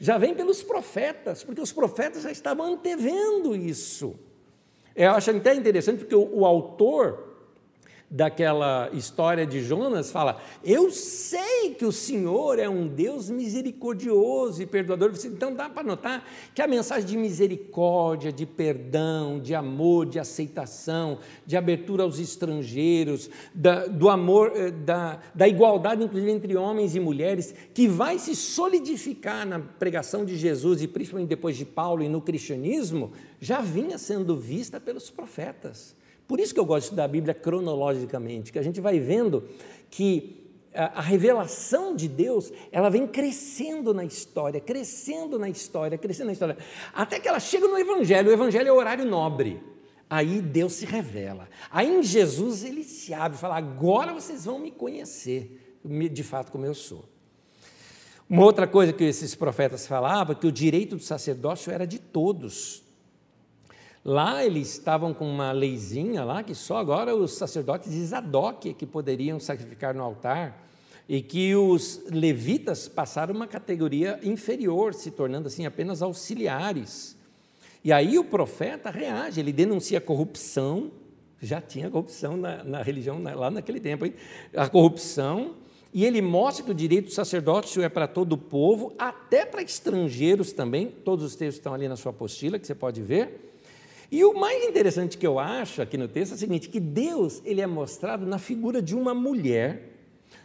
já 0.03 0.19
vem 0.19 0.35
pelos 0.35 0.65
profetas, 0.65 1.45
porque 1.45 1.61
os 1.61 1.71
profetas 1.71 2.25
já 2.25 2.33
estavam 2.33 2.73
antevendo 2.73 3.55
isso. 3.55 4.19
Eu 4.95 5.11
acho 5.13 5.31
até 5.31 5.55
interessante 5.55 5.99
porque 5.99 6.15
o, 6.15 6.41
o 6.41 6.47
autor 6.47 7.32
daquela 8.13 8.91
história 8.93 9.47
de 9.47 9.63
Jonas, 9.63 10.13
fala: 10.13 10.39
Eu 10.63 10.91
sei 10.91 11.75
que 11.79 11.87
o 11.87 11.91
Senhor 11.91 12.59
é 12.59 12.69
um 12.69 12.87
Deus 12.87 13.31
misericordioso 13.31 14.63
e 14.63 14.67
perdoador. 14.67 15.13
Então 15.25 15.55
dá 15.55 15.71
para 15.71 15.83
notar 15.83 16.29
que 16.55 16.61
a 16.61 16.67
mensagem 16.67 17.09
de 17.09 17.17
misericórdia, 17.17 18.31
de 18.31 18.45
perdão, 18.45 19.41
de 19.41 19.55
amor, 19.55 20.05
de 20.05 20.19
aceitação, 20.19 21.19
de 21.47 21.57
abertura 21.57 22.03
aos 22.03 22.19
estrangeiros, 22.19 23.31
da, 23.55 23.87
do 23.87 24.11
amor, 24.11 24.53
eh, 24.55 24.71
da, 24.71 25.19
da 25.35 25.49
igualdade, 25.49 26.05
inclusive 26.05 26.31
entre 26.31 26.55
homens 26.55 26.95
e 26.95 27.01
mulheres, 27.01 27.55
que 27.73 27.89
vai 27.89 28.19
se 28.19 28.37
solidificar 28.37 29.47
na 29.47 29.59
pregação 29.59 30.23
de 30.23 30.37
Jesus 30.37 30.83
e 30.83 30.87
principalmente 30.87 31.31
depois 31.31 31.57
de 31.57 31.65
Paulo 31.65 32.03
e 32.03 32.09
no 32.11 32.21
cristianismo, 32.21 33.13
já 33.41 33.63
vinha 33.63 33.97
sendo 33.97 34.37
vista 34.37 34.79
pelos 34.79 35.09
profetas. 35.09 36.02
Por 36.33 36.41
isso 36.41 36.55
que 36.55 36.61
eu 36.61 36.65
gosto 36.65 36.85
de 36.85 36.87
estudar 36.87 37.05
a 37.05 37.09
Bíblia 37.09 37.35
cronologicamente, 37.35 38.51
que 38.51 38.59
a 38.59 38.63
gente 38.63 38.81
vai 38.81 38.99
vendo 38.99 39.47
que 39.91 40.51
a, 40.73 41.03
revelação 41.03 41.95
de 41.95 42.09
Deus, 42.09 42.51
ela 42.73 42.89
vem 42.89 43.07
crescendo 43.07 43.93
na 43.93 44.03
história, 44.03 44.59
crescendo 44.59 45.39
na 45.39 45.51
história, 45.51 45.99
crescendo 45.99 46.29
na 46.29 46.33
história, 46.33 46.57
até 46.95 47.21
que 47.21 47.29
ela 47.29 47.39
chega 47.39 47.69
no 47.69 47.79
Evangelho. 47.79 48.31
O 48.31 48.33
Evangelho 48.33 48.67
é 48.67 48.73
o 48.73 48.77
horário 48.77 49.05
nobre. 49.05 49.63
Aí 50.09 50.41
Deus 50.41 50.73
se 50.73 50.87
revela. 50.87 51.51
Aí 51.71 51.95
em 51.95 52.03
Jesus 52.03 52.65
ele 52.65 52.83
se 52.83 53.13
abre 53.13 53.37
fala: 53.37 53.59
agora 53.59 54.15
vocês 54.15 54.47
vão 54.47 54.59
me 54.59 54.71
conhecer, 54.71 55.77
de 55.85 56.23
fato, 56.23 56.51
como 56.51 56.65
eu 56.65 56.73
sou. 56.73 57.05
Uma 58.27 58.43
outra 58.43 58.67
coisa 58.67 58.91
que 58.91 59.05
esses 59.05 59.35
profetas 59.35 59.87
falavam, 59.87 60.35
que 60.35 60.47
o 60.47 60.53
direito 60.53 60.97
do 60.97 61.03
sacerdócio 61.03 61.71
era 61.71 61.87
de 61.87 61.99
todos. 61.99 62.83
Lá 64.05 64.45
eles 64.45 64.73
estavam 64.73 65.15
com 65.15 65.29
uma 65.29 65.53
leizinha 65.53 66.25
lá 66.25 66.43
que 66.43 66.55
só 66.55 66.79
agora 66.79 67.15
os 67.15 67.35
sacerdotes 67.35 67.93
de 67.93 68.05
Zadok 68.05 68.75
que 68.75 68.85
poderiam 68.85 69.39
sacrificar 69.39 69.95
no 69.95 70.03
altar 70.03 70.67
e 71.09 71.23
que 71.23 71.55
os 71.55 72.03
levitas 72.11 72.89
passaram 72.89 73.35
uma 73.35 73.47
categoria 73.47 74.19
inferior, 74.25 74.93
se 74.93 75.11
tornando 75.11 75.47
assim 75.47 75.67
apenas 75.67 76.03
auxiliares. 76.03 77.17
E 77.85 77.93
aí 77.93 78.19
o 78.19 78.25
profeta 78.25 78.91
reage, 78.91 79.39
ele 79.39 79.53
denuncia 79.53 79.99
a 79.99 80.01
corrupção, 80.01 80.91
já 81.41 81.61
tinha 81.61 81.91
corrupção 81.91 82.37
na, 82.37 82.65
na 82.65 82.83
religião 82.83 83.19
na, 83.19 83.35
lá 83.35 83.51
naquele 83.51 83.79
tempo, 83.79 84.07
hein? 84.07 84.15
a 84.57 84.69
corrupção, 84.69 85.55
e 85.95 86.05
ele 86.05 86.23
mostra 86.23 86.65
que 86.65 86.71
o 86.71 86.75
direito 86.75 87.07
do 87.07 87.13
sacerdócio 87.13 87.83
é 87.83 87.89
para 87.89 88.09
todo 88.09 88.33
o 88.33 88.39
povo, 88.39 88.95
até 88.99 89.45
para 89.45 89.63
estrangeiros 89.63 90.53
também, 90.53 90.89
todos 90.89 91.25
os 91.25 91.37
textos 91.37 91.57
estão 91.57 91.75
ali 91.75 91.87
na 91.87 91.97
sua 91.97 92.11
apostila, 92.11 92.59
que 92.59 92.67
você 92.67 92.75
pode 92.75 93.03
ver. 93.03 93.52
E 94.13 94.23
o 94.27 94.35
mais 94.35 94.63
interessante 94.63 95.17
que 95.17 95.27
eu 95.27 95.39
acho 95.39 95.81
aqui 95.81 95.97
no 95.97 96.07
texto 96.07 96.33
é 96.33 96.35
o 96.35 96.39
seguinte, 96.39 96.69
que 96.69 96.79
Deus 96.79 97.41
ele 97.47 97.63
é 97.63 97.67
mostrado 97.67 98.27
na 98.27 98.39
figura 98.39 98.83
de 98.83 98.95
uma 98.95 99.15
mulher, 99.15 99.89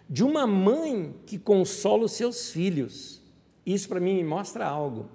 de 0.10 0.24
uma 0.24 0.48
mãe 0.48 1.14
que 1.26 1.38
consola 1.38 2.06
os 2.06 2.14
seus 2.14 2.50
filhos. 2.50 3.22
Isso 3.66 3.90
para 3.90 4.00
mim 4.00 4.16
me 4.16 4.24
mostra 4.24 4.66
algo, 4.66 5.10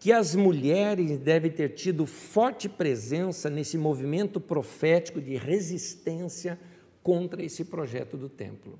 que 0.00 0.10
as 0.10 0.34
mulheres 0.34 1.18
devem 1.18 1.50
ter 1.50 1.74
tido 1.74 2.06
forte 2.06 2.66
presença 2.66 3.50
nesse 3.50 3.76
movimento 3.76 4.40
profético 4.40 5.20
de 5.20 5.36
resistência 5.36 6.58
contra 7.02 7.44
esse 7.44 7.62
projeto 7.62 8.16
do 8.16 8.30
templo. 8.30 8.78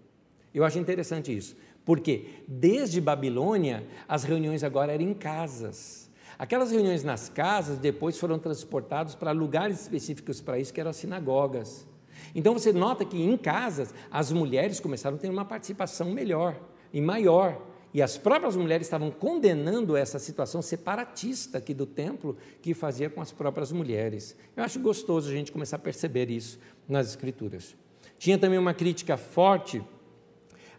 Eu 0.54 0.64
acho 0.64 0.78
interessante 0.78 1.36
isso, 1.36 1.54
porque 1.84 2.28
desde 2.48 2.98
Babilônia 2.98 3.86
as 4.08 4.24
reuniões 4.24 4.64
agora 4.64 4.94
eram 4.94 5.04
em 5.04 5.12
casas. 5.12 6.01
Aquelas 6.42 6.72
reuniões 6.72 7.04
nas 7.04 7.28
casas 7.28 7.78
depois 7.78 8.18
foram 8.18 8.36
transportadas 8.36 9.14
para 9.14 9.30
lugares 9.30 9.80
específicos 9.80 10.40
para 10.40 10.58
isso, 10.58 10.74
que 10.74 10.80
eram 10.80 10.90
as 10.90 10.96
sinagogas. 10.96 11.86
Então 12.34 12.52
você 12.52 12.72
nota 12.72 13.04
que 13.04 13.16
em 13.16 13.36
casas 13.36 13.94
as 14.10 14.32
mulheres 14.32 14.80
começaram 14.80 15.16
a 15.16 15.20
ter 15.20 15.28
uma 15.28 15.44
participação 15.44 16.10
melhor 16.10 16.60
e 16.92 17.00
maior. 17.00 17.64
E 17.94 18.02
as 18.02 18.18
próprias 18.18 18.56
mulheres 18.56 18.88
estavam 18.88 19.08
condenando 19.08 19.96
essa 19.96 20.18
situação 20.18 20.60
separatista 20.60 21.58
aqui 21.58 21.72
do 21.72 21.86
templo 21.86 22.36
que 22.60 22.74
fazia 22.74 23.08
com 23.08 23.20
as 23.20 23.30
próprias 23.30 23.70
mulheres. 23.70 24.34
Eu 24.56 24.64
acho 24.64 24.80
gostoso 24.80 25.30
a 25.30 25.32
gente 25.32 25.52
começar 25.52 25.76
a 25.76 25.78
perceber 25.78 26.28
isso 26.28 26.58
nas 26.88 27.10
Escrituras. 27.10 27.76
Tinha 28.18 28.36
também 28.36 28.58
uma 28.58 28.74
crítica 28.74 29.16
forte 29.16 29.80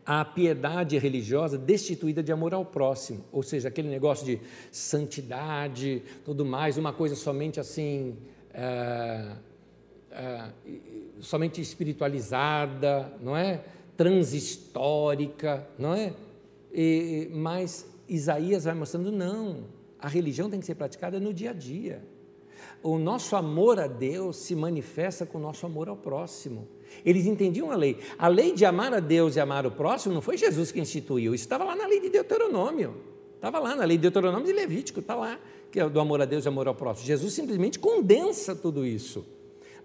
a 0.06 0.26
piedade 0.26 0.98
religiosa 0.98 1.58
destituída 1.58 2.22
de 2.22 2.32
amor 2.32 2.54
ao 2.54 2.66
próximo, 2.66 3.24
ou 3.32 3.42
seja, 3.42 3.70
aquele 3.70 3.88
negócio 3.88 4.26
de 4.26 4.40
santidade, 4.72 6.04
tudo 6.26 6.46
mais, 6.46 6.78
uma 6.78 6.92
coisa 6.92 7.16
somente 7.16 7.60
assim, 7.60 8.18
é, 8.54 9.32
é, 10.12 10.50
somente 11.20 11.62
espiritualizada, 11.62 13.14
não 13.22 13.36
é? 13.36 13.64
Transhistórica, 13.96 15.68
não 15.80 15.94
é? 15.94 16.14
E, 16.74 17.30
mas 17.32 17.86
Isaías 18.08 18.66
vai 18.66 18.74
mostrando, 18.74 19.12
não, 19.12 19.66
a 20.00 20.08
religião 20.08 20.50
tem 20.50 20.60
que 20.60 20.66
ser 20.66 20.76
praticada 20.76 21.20
no 21.20 21.34
dia 21.34 21.52
a 21.52 21.54
dia. 21.54 22.04
O 22.82 22.98
nosso 22.98 23.36
amor 23.36 23.80
a 23.80 23.88
Deus 23.88 24.36
se 24.38 24.56
manifesta 24.56 25.26
com 25.26 25.38
o 25.38 25.42
nosso 25.42 25.66
amor 25.66 25.88
ao 25.88 25.96
próximo. 25.96 26.68
Eles 27.06 27.26
entendiam 27.26 27.72
a 27.72 27.76
lei. 27.76 27.98
A 28.18 28.28
lei 28.28 28.54
de 28.54 28.66
amar 28.66 28.94
a 28.94 29.00
Deus 29.00 29.36
e 29.36 29.40
amar 29.40 29.66
o 29.66 29.72
próximo 29.72 30.14
não 30.14 30.22
foi 30.22 30.38
Jesus 30.38 30.72
que 30.72 30.80
instituiu, 30.80 31.34
isso 31.34 31.44
estava 31.44 31.64
lá 31.64 31.76
na 31.76 31.88
lei 31.88 32.00
de 32.00 32.10
Deuteronômio. 32.10 32.96
Estava 33.36 33.60
lá 33.60 33.76
na 33.76 33.84
lei 33.84 33.98
de 33.98 34.04
Deuteronômio 34.04 34.46
de 34.46 34.54
Levítico, 34.54 35.02
está 35.02 35.16
lá, 35.16 35.38
que 35.70 35.78
é 35.78 35.90
do 35.90 36.00
amor 36.00 36.22
a 36.22 36.26
Deus 36.26 36.46
e 36.46 36.48
amor 36.48 36.66
ao 36.66 36.74
próximo. 36.74 37.06
Jesus 37.06 37.34
simplesmente 37.34 37.78
condensa 37.78 38.56
tudo 38.56 38.86
isso. 38.86 39.26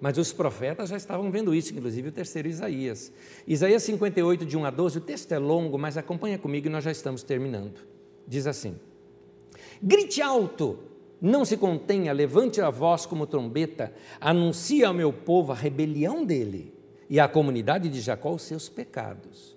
Mas 0.00 0.16
os 0.16 0.32
profetas 0.32 0.90
já 0.90 0.96
estavam 0.96 1.28
vendo 1.28 1.52
isso, 1.52 1.74
inclusive 1.74 2.10
o 2.10 2.12
terceiro 2.12 2.46
Isaías. 2.46 3.12
Isaías 3.46 3.82
58, 3.82 4.46
de 4.46 4.56
1 4.56 4.64
a 4.64 4.70
12, 4.70 4.98
o 4.98 5.00
texto 5.00 5.32
é 5.32 5.38
longo, 5.38 5.76
mas 5.76 5.96
acompanha 5.96 6.38
comigo 6.38 6.68
e 6.68 6.70
nós 6.70 6.84
já 6.84 6.92
estamos 6.92 7.24
terminando. 7.24 7.80
Diz 8.24 8.46
assim: 8.46 8.76
Grite 9.82 10.22
alto, 10.22 10.78
não 11.20 11.44
se 11.44 11.56
contenha, 11.56 12.12
levante 12.12 12.60
a 12.60 12.70
voz 12.70 13.06
como 13.06 13.26
trombeta, 13.26 13.92
anuncie 14.20 14.84
ao 14.84 14.94
meu 14.94 15.12
povo 15.12 15.50
a 15.50 15.56
rebelião 15.56 16.24
dele 16.24 16.77
e 17.08 17.18
à 17.18 17.28
comunidade 17.28 17.88
de 17.88 18.00
Jacó 18.00 18.32
os 18.32 18.42
seus 18.42 18.68
pecados. 18.68 19.56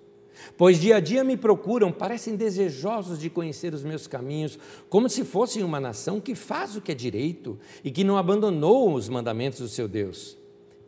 Pois 0.57 0.79
dia 0.79 0.97
a 0.97 0.99
dia 0.99 1.23
me 1.23 1.37
procuram, 1.37 1.91
parecem 1.91 2.35
desejosos 2.35 3.19
de 3.19 3.29
conhecer 3.29 3.73
os 3.73 3.83
meus 3.83 4.07
caminhos, 4.07 4.57
como 4.89 5.09
se 5.09 5.23
fossem 5.23 5.63
uma 5.63 5.79
nação 5.79 6.19
que 6.19 6.35
faz 6.35 6.75
o 6.75 6.81
que 6.81 6.91
é 6.91 6.95
direito 6.95 7.59
e 7.83 7.91
que 7.91 8.03
não 8.03 8.17
abandonou 8.17 8.93
os 8.93 9.07
mandamentos 9.07 9.59
do 9.59 9.67
seu 9.67 9.87
Deus. 9.87 10.37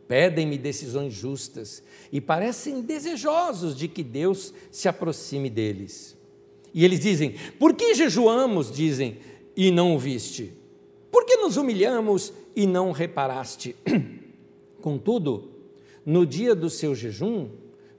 Pedem-me 0.08 0.58
decisões 0.58 1.14
justas 1.14 1.82
e 2.12 2.20
parecem 2.20 2.82
desejosos 2.82 3.76
de 3.76 3.88
que 3.88 4.02
Deus 4.02 4.52
se 4.70 4.88
aproxime 4.88 5.48
deles. 5.48 6.16
E 6.74 6.84
eles 6.84 7.00
dizem: 7.00 7.34
Por 7.58 7.74
que 7.74 7.94
jejuamos, 7.94 8.70
dizem, 8.70 9.18
e 9.56 9.70
não 9.70 9.94
o 9.94 9.98
viste? 9.98 10.52
Por 11.10 11.24
que 11.24 11.36
nos 11.36 11.56
humilhamos 11.56 12.32
e 12.54 12.66
não 12.66 12.92
reparaste? 12.92 13.74
Contudo, 14.82 15.53
no 16.04 16.26
dia 16.26 16.54
do 16.54 16.68
seu 16.68 16.94
jejum, 16.94 17.50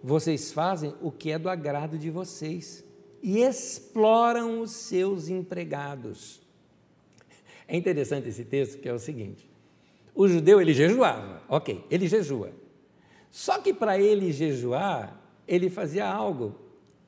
vocês 0.03 0.51
fazem 0.51 0.93
o 1.01 1.11
que 1.11 1.31
é 1.31 1.39
do 1.39 1.49
agrado 1.49 1.97
de 1.97 2.11
vocês 2.11 2.85
e 3.23 3.39
exploram 3.41 4.61
os 4.61 4.71
seus 4.71 5.27
empregados. 5.29 6.39
É 7.67 7.75
interessante 7.75 8.29
esse 8.29 8.45
texto, 8.45 8.79
que 8.79 8.87
é 8.87 8.93
o 8.93 8.99
seguinte: 8.99 9.49
o 10.13 10.27
judeu 10.27 10.61
ele 10.61 10.73
jejuava, 10.73 11.41
ok, 11.49 11.83
ele 11.89 12.07
jejua. 12.07 12.51
Só 13.31 13.59
que 13.59 13.73
para 13.73 13.99
ele 13.99 14.31
jejuar, 14.31 15.19
ele 15.47 15.69
fazia 15.69 16.07
algo. 16.07 16.55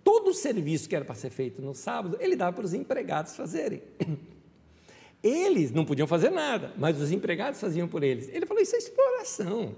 Todo 0.03 0.30
o 0.30 0.34
serviço 0.34 0.90
que 0.90 0.95
era 0.95 1.06
para 1.06 1.15
ser 1.15 1.30
feito 1.30 1.61
no 1.61 1.76
sábado, 1.76 2.18
ele 2.19 2.36
dava 2.36 2.53
para 2.53 2.65
os 2.65 2.74
empregados 2.74 3.36
fazerem. 3.36 3.84
Eles 5.22 5.72
não 5.72 5.84
podiam 5.84 6.07
fazer 6.07 6.30
nada, 6.30 6.74
mas 6.78 7.02
os 7.02 7.11
empregados 7.11 7.60
faziam 7.60 7.88
por 7.88 8.03
eles. 8.03 8.30
Ele 8.30 8.45
falou: 8.45 8.61
Isso 8.61 8.76
é 8.76 8.80
exploração 8.80 9.76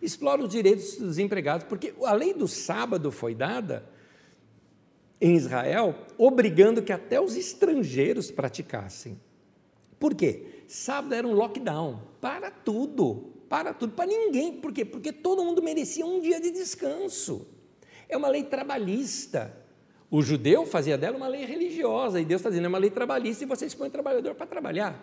explora 0.00 0.42
os 0.42 0.48
direitos 0.48 0.96
dos 0.96 1.18
empregados, 1.18 1.66
porque 1.66 1.94
a 2.04 2.12
lei 2.12 2.32
do 2.32 2.48
sábado 2.48 3.10
foi 3.12 3.34
dada 3.34 3.84
em 5.20 5.36
Israel, 5.36 5.94
obrigando 6.16 6.82
que 6.82 6.92
até 6.92 7.20
os 7.20 7.36
estrangeiros 7.36 8.30
praticassem. 8.30 9.20
Por 9.98 10.14
quê? 10.14 10.64
Sábado 10.66 11.14
era 11.14 11.28
um 11.28 11.34
lockdown 11.34 12.02
para 12.20 12.50
tudo, 12.50 13.30
para 13.48 13.74
tudo, 13.74 13.92
para 13.92 14.06
ninguém. 14.06 14.60
Por 14.60 14.72
quê? 14.72 14.82
Porque 14.84 15.12
todo 15.12 15.44
mundo 15.44 15.62
merecia 15.62 16.06
um 16.06 16.20
dia 16.20 16.40
de 16.40 16.50
descanso. 16.50 17.46
É 18.08 18.16
uma 18.16 18.28
lei 18.28 18.44
trabalhista. 18.44 19.54
O 20.10 20.22
judeu 20.22 20.64
fazia 20.64 20.96
dela 20.96 21.18
uma 21.18 21.28
lei 21.28 21.44
religiosa, 21.44 22.20
e 22.20 22.24
Deus 22.24 22.40
está 22.40 22.48
dizendo, 22.48 22.64
é 22.64 22.68
uma 22.68 22.78
lei 22.78 22.90
trabalhista 22.90 23.44
e 23.44 23.46
você 23.46 23.66
expõe 23.66 23.88
o 23.88 23.90
trabalhador 23.90 24.34
para 24.34 24.46
trabalhar. 24.46 24.98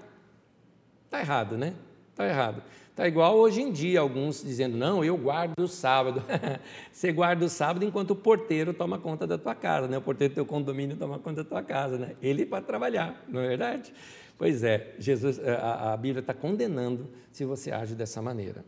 Está 1.05 1.19
errado, 1.19 1.57
né? 1.57 1.75
Está 2.17 2.27
errado. 2.27 2.63
Está 2.89 3.07
igual 3.07 3.37
hoje 3.37 3.61
em 3.61 3.71
dia, 3.71 3.99
alguns 3.99 4.43
dizendo, 4.43 4.75
não, 4.75 5.05
eu 5.05 5.15
guardo 5.15 5.59
o 5.59 5.67
sábado. 5.67 6.23
Você 6.91 7.11
guarda 7.11 7.45
o 7.45 7.47
sábado 7.47 7.85
enquanto 7.85 8.09
o 8.09 8.15
porteiro 8.15 8.73
toma 8.73 8.97
conta 8.97 9.27
da 9.27 9.37
tua 9.37 9.53
casa, 9.53 9.87
né? 9.87 9.99
o 9.99 10.01
porteiro 10.01 10.33
do 10.33 10.35
teu 10.35 10.45
condomínio 10.47 10.97
toma 10.97 11.19
conta 11.19 11.43
da 11.43 11.47
tua 11.47 11.61
casa. 11.61 11.99
Né? 11.99 12.15
Ele 12.19 12.43
para 12.43 12.63
trabalhar, 12.63 13.23
não 13.27 13.39
é 13.39 13.49
verdade? 13.49 13.93
Pois 14.35 14.63
é, 14.63 14.95
Jesus, 14.97 15.39
a, 15.47 15.93
a 15.93 15.97
Bíblia 15.97 16.21
está 16.21 16.33
condenando 16.33 17.07
se 17.31 17.45
você 17.45 17.71
age 17.71 17.93
dessa 17.93 18.19
maneira. 18.19 18.65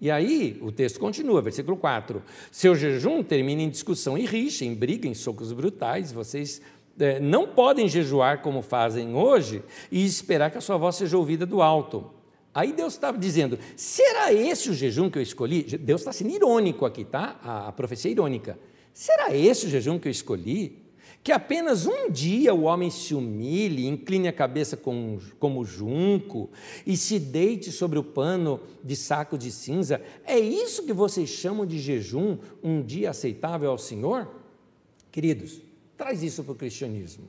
E 0.00 0.10
aí 0.10 0.58
o 0.60 0.72
texto 0.72 0.98
continua, 0.98 1.40
versículo 1.40 1.76
4: 1.76 2.20
Seu 2.50 2.74
jejum 2.74 3.22
termina 3.22 3.62
em 3.62 3.70
discussão 3.70 4.18
e 4.18 4.26
rixa, 4.26 4.64
em 4.64 4.74
briga, 4.74 5.06
em 5.06 5.14
socos 5.14 5.52
brutais. 5.52 6.10
Vocês 6.10 6.60
é, 6.98 7.20
não 7.20 7.46
podem 7.46 7.86
jejuar 7.86 8.42
como 8.42 8.60
fazem 8.60 9.14
hoje 9.14 9.62
e 9.88 10.04
esperar 10.04 10.50
que 10.50 10.58
a 10.58 10.60
sua 10.60 10.76
voz 10.76 10.96
seja 10.96 11.16
ouvida 11.16 11.46
do 11.46 11.62
alto. 11.62 12.21
Aí 12.54 12.72
Deus 12.72 12.94
estava 12.94 13.16
dizendo: 13.16 13.58
será 13.76 14.32
esse 14.32 14.70
o 14.70 14.74
jejum 14.74 15.08
que 15.08 15.18
eu 15.18 15.22
escolhi? 15.22 15.62
Deus 15.62 16.02
está 16.02 16.12
sendo 16.12 16.30
irônico 16.30 16.84
aqui, 16.84 17.04
tá? 17.04 17.38
A, 17.42 17.68
a 17.68 17.72
profecia 17.72 18.10
é 18.10 18.12
irônica. 18.12 18.58
Será 18.92 19.34
esse 19.34 19.66
o 19.66 19.70
jejum 19.70 19.98
que 19.98 20.08
eu 20.08 20.12
escolhi? 20.12 20.82
Que 21.22 21.30
apenas 21.30 21.86
um 21.86 22.10
dia 22.10 22.52
o 22.52 22.62
homem 22.62 22.90
se 22.90 23.14
humilhe, 23.14 23.86
incline 23.86 24.26
a 24.26 24.32
cabeça 24.32 24.76
como, 24.76 25.20
como 25.38 25.64
junco 25.64 26.50
e 26.84 26.96
se 26.96 27.20
deite 27.20 27.70
sobre 27.70 27.96
o 27.96 28.02
pano 28.02 28.60
de 28.82 28.96
saco 28.96 29.38
de 29.38 29.52
cinza? 29.52 30.02
É 30.24 30.38
isso 30.38 30.82
que 30.82 30.92
vocês 30.92 31.28
chamam 31.30 31.64
de 31.64 31.78
jejum, 31.78 32.38
um 32.62 32.82
dia 32.82 33.10
aceitável 33.10 33.70
ao 33.70 33.78
Senhor? 33.78 34.28
Queridos, 35.12 35.60
traz 35.96 36.24
isso 36.24 36.42
para 36.42 36.52
o 36.52 36.56
cristianismo. 36.56 37.28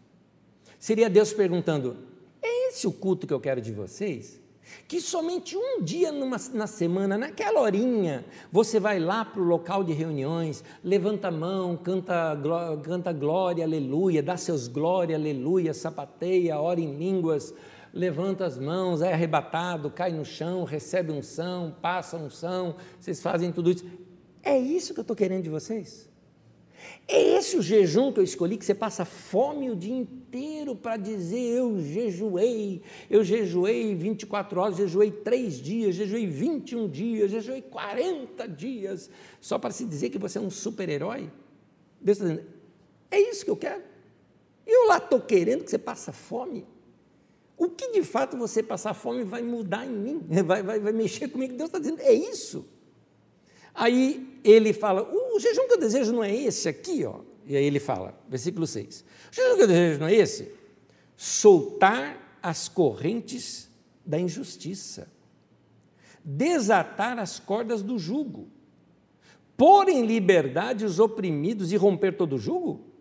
Seria 0.80 1.10
Deus 1.10 1.32
perguntando: 1.32 1.96
é 2.42 2.70
esse 2.70 2.88
o 2.88 2.92
culto 2.92 3.28
que 3.28 3.34
eu 3.34 3.40
quero 3.40 3.62
de 3.62 3.72
vocês? 3.72 4.43
Que 4.88 5.02
somente 5.02 5.56
um 5.58 5.82
dia 5.82 6.12
numa, 6.12 6.38
na 6.54 6.68
semana, 6.68 7.18
naquela 7.18 7.62
horinha, 7.62 8.26
você 8.52 8.80
vai 8.80 9.00
lá 9.00 9.24
para 9.26 9.42
o 9.42 9.46
local 9.46 9.84
de 9.84 9.94
reuniões, 9.94 10.64
levanta 10.84 11.28
a 11.28 11.32
mão, 11.32 11.76
canta, 11.78 12.38
canta 12.84 13.12
glória, 13.12 13.64
aleluia, 13.64 14.22
dá 14.22 14.38
seus 14.38 14.68
glória, 14.68 15.16
aleluia, 15.16 15.74
sapateia, 15.74 16.60
ora 16.60 16.80
em 16.80 16.96
línguas, 16.96 17.54
levanta 17.94 18.46
as 18.46 18.58
mãos, 18.58 19.02
é 19.02 19.14
arrebatado, 19.14 19.90
cai 19.90 20.12
no 20.12 20.26
chão, 20.26 20.64
recebe 20.64 21.12
unção, 21.12 21.76
passa 21.82 22.18
unção, 22.18 22.76
vocês 23.00 23.22
fazem 23.22 23.52
tudo 23.52 23.70
isso. 23.72 23.86
É 24.42 24.58
isso 24.58 24.94
que 24.94 25.00
eu 25.00 25.04
estou 25.04 25.16
querendo 25.16 25.44
de 25.44 25.50
vocês? 25.50 26.13
É 27.08 27.38
esse 27.38 27.58
o 27.58 27.62
jejum 27.62 28.12
que 28.12 28.20
eu 28.20 28.24
escolhi, 28.24 28.58
que 28.58 28.66
você 28.66 28.74
passa 28.74 29.04
fome 29.04 29.70
o 29.70 29.76
dia 29.76 29.96
inteiro 29.96 30.76
para 30.76 30.96
dizer: 30.98 31.40
eu 31.40 31.80
jejuei, 31.82 32.82
eu 33.10 33.24
jejuei 33.24 33.94
24 33.94 34.60
horas, 34.60 34.78
jejuei 34.78 35.12
3 35.12 35.62
dias, 35.62 35.96
jejuei 35.96 36.26
21 36.26 36.88
dias, 36.88 37.32
jejuei 37.32 37.62
40 37.62 38.48
dias, 38.48 39.10
só 39.42 39.60
para 39.60 39.72
se 39.72 39.86
dizer 39.86 40.10
que 40.10 40.18
você 40.18 40.38
é 40.38 40.42
um 40.42 40.50
super-herói? 40.50 41.30
Deus 42.00 42.18
está 42.18 42.30
dizendo: 42.30 42.48
é 43.12 43.20
isso 43.20 43.44
que 43.44 43.52
eu 43.52 43.58
quero. 43.58 43.84
Eu 44.66 44.88
lá 44.88 44.98
estou 44.98 45.20
querendo 45.20 45.64
que 45.64 45.70
você 45.70 45.78
passe 45.78 46.12
fome. 46.12 46.66
O 47.58 47.70
que 47.70 47.92
de 47.92 48.02
fato 48.02 48.38
você 48.38 48.64
passar 48.64 48.94
fome 48.94 49.24
vai 49.24 49.42
mudar 49.42 49.86
em 49.86 49.94
mim, 49.94 50.22
vai, 50.46 50.64
vai, 50.64 50.80
vai 50.80 50.94
mexer 50.94 51.28
comigo? 51.28 51.56
Deus 51.56 51.68
está 51.68 51.80
dizendo: 51.80 52.02
é 52.02 52.14
isso. 52.14 52.66
Aí 53.74 54.40
ele 54.44 54.74
fala: 54.74 55.04
o 55.04 55.40
jejum 55.40 55.68
que 55.68 55.74
eu 55.74 55.80
desejo 55.80 56.14
não 56.14 56.24
é 56.24 56.34
esse 56.34 56.70
aqui, 56.70 57.04
ó. 57.06 57.22
E 57.46 57.56
aí 57.56 57.66
ele 57.66 57.80
fala, 57.80 58.18
versículo 58.30 58.68
6: 58.68 59.04
o 59.32 59.36
jejum 59.36 59.56
que 59.56 59.64
eu 59.64 59.68
desejo 59.68 60.00
não 60.00 60.08
é 60.08 60.14
esse? 60.14 60.52
Soltar 61.18 62.40
as 62.42 62.68
correntes 62.68 63.70
da 64.06 64.20
injustiça, 64.20 65.12
desatar 66.24 67.18
as 67.18 67.40
cordas 67.40 67.82
do 67.82 67.98
jugo, 67.98 68.48
pôr 69.58 69.90
em 69.90 70.06
liberdade 70.06 70.86
os 70.86 71.00
oprimidos 71.00 71.72
e 71.72 71.78
romper 71.78 72.14
todo 72.14 72.36
o 72.36 72.40
jugo? 72.40 72.92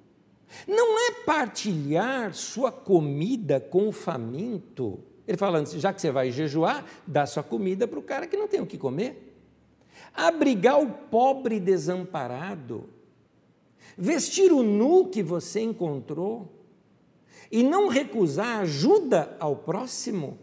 Não 0.66 0.99
é 0.99 1.12
partilhar 1.24 2.35
sua 2.35 2.70
comida 2.70 3.59
com 3.59 3.89
o 3.89 3.93
faminto. 3.93 5.01
Ele 5.27 5.39
fala, 5.39 5.65
já 5.65 5.94
que 5.94 6.01
você 6.01 6.11
vai 6.11 6.31
jejuar, 6.31 6.85
dá 7.07 7.24
sua 7.24 7.43
comida 7.43 7.89
para 7.89 7.99
o 7.99 8.03
cara 8.03 8.27
que 8.27 8.36
não 8.36 8.47
tem 8.47 8.61
o 8.61 8.66
que 8.66 8.77
comer 8.77 9.32
abrigar 10.14 10.81
o 10.81 10.89
pobre 10.89 11.59
desamparado, 11.59 12.89
vestir 13.97 14.52
o 14.52 14.62
nu 14.62 15.06
que 15.06 15.23
você 15.23 15.60
encontrou 15.60 16.48
e 17.51 17.62
não 17.62 17.89
recusar 17.89 18.60
ajuda 18.60 19.36
ao 19.39 19.56
próximo. 19.56 20.39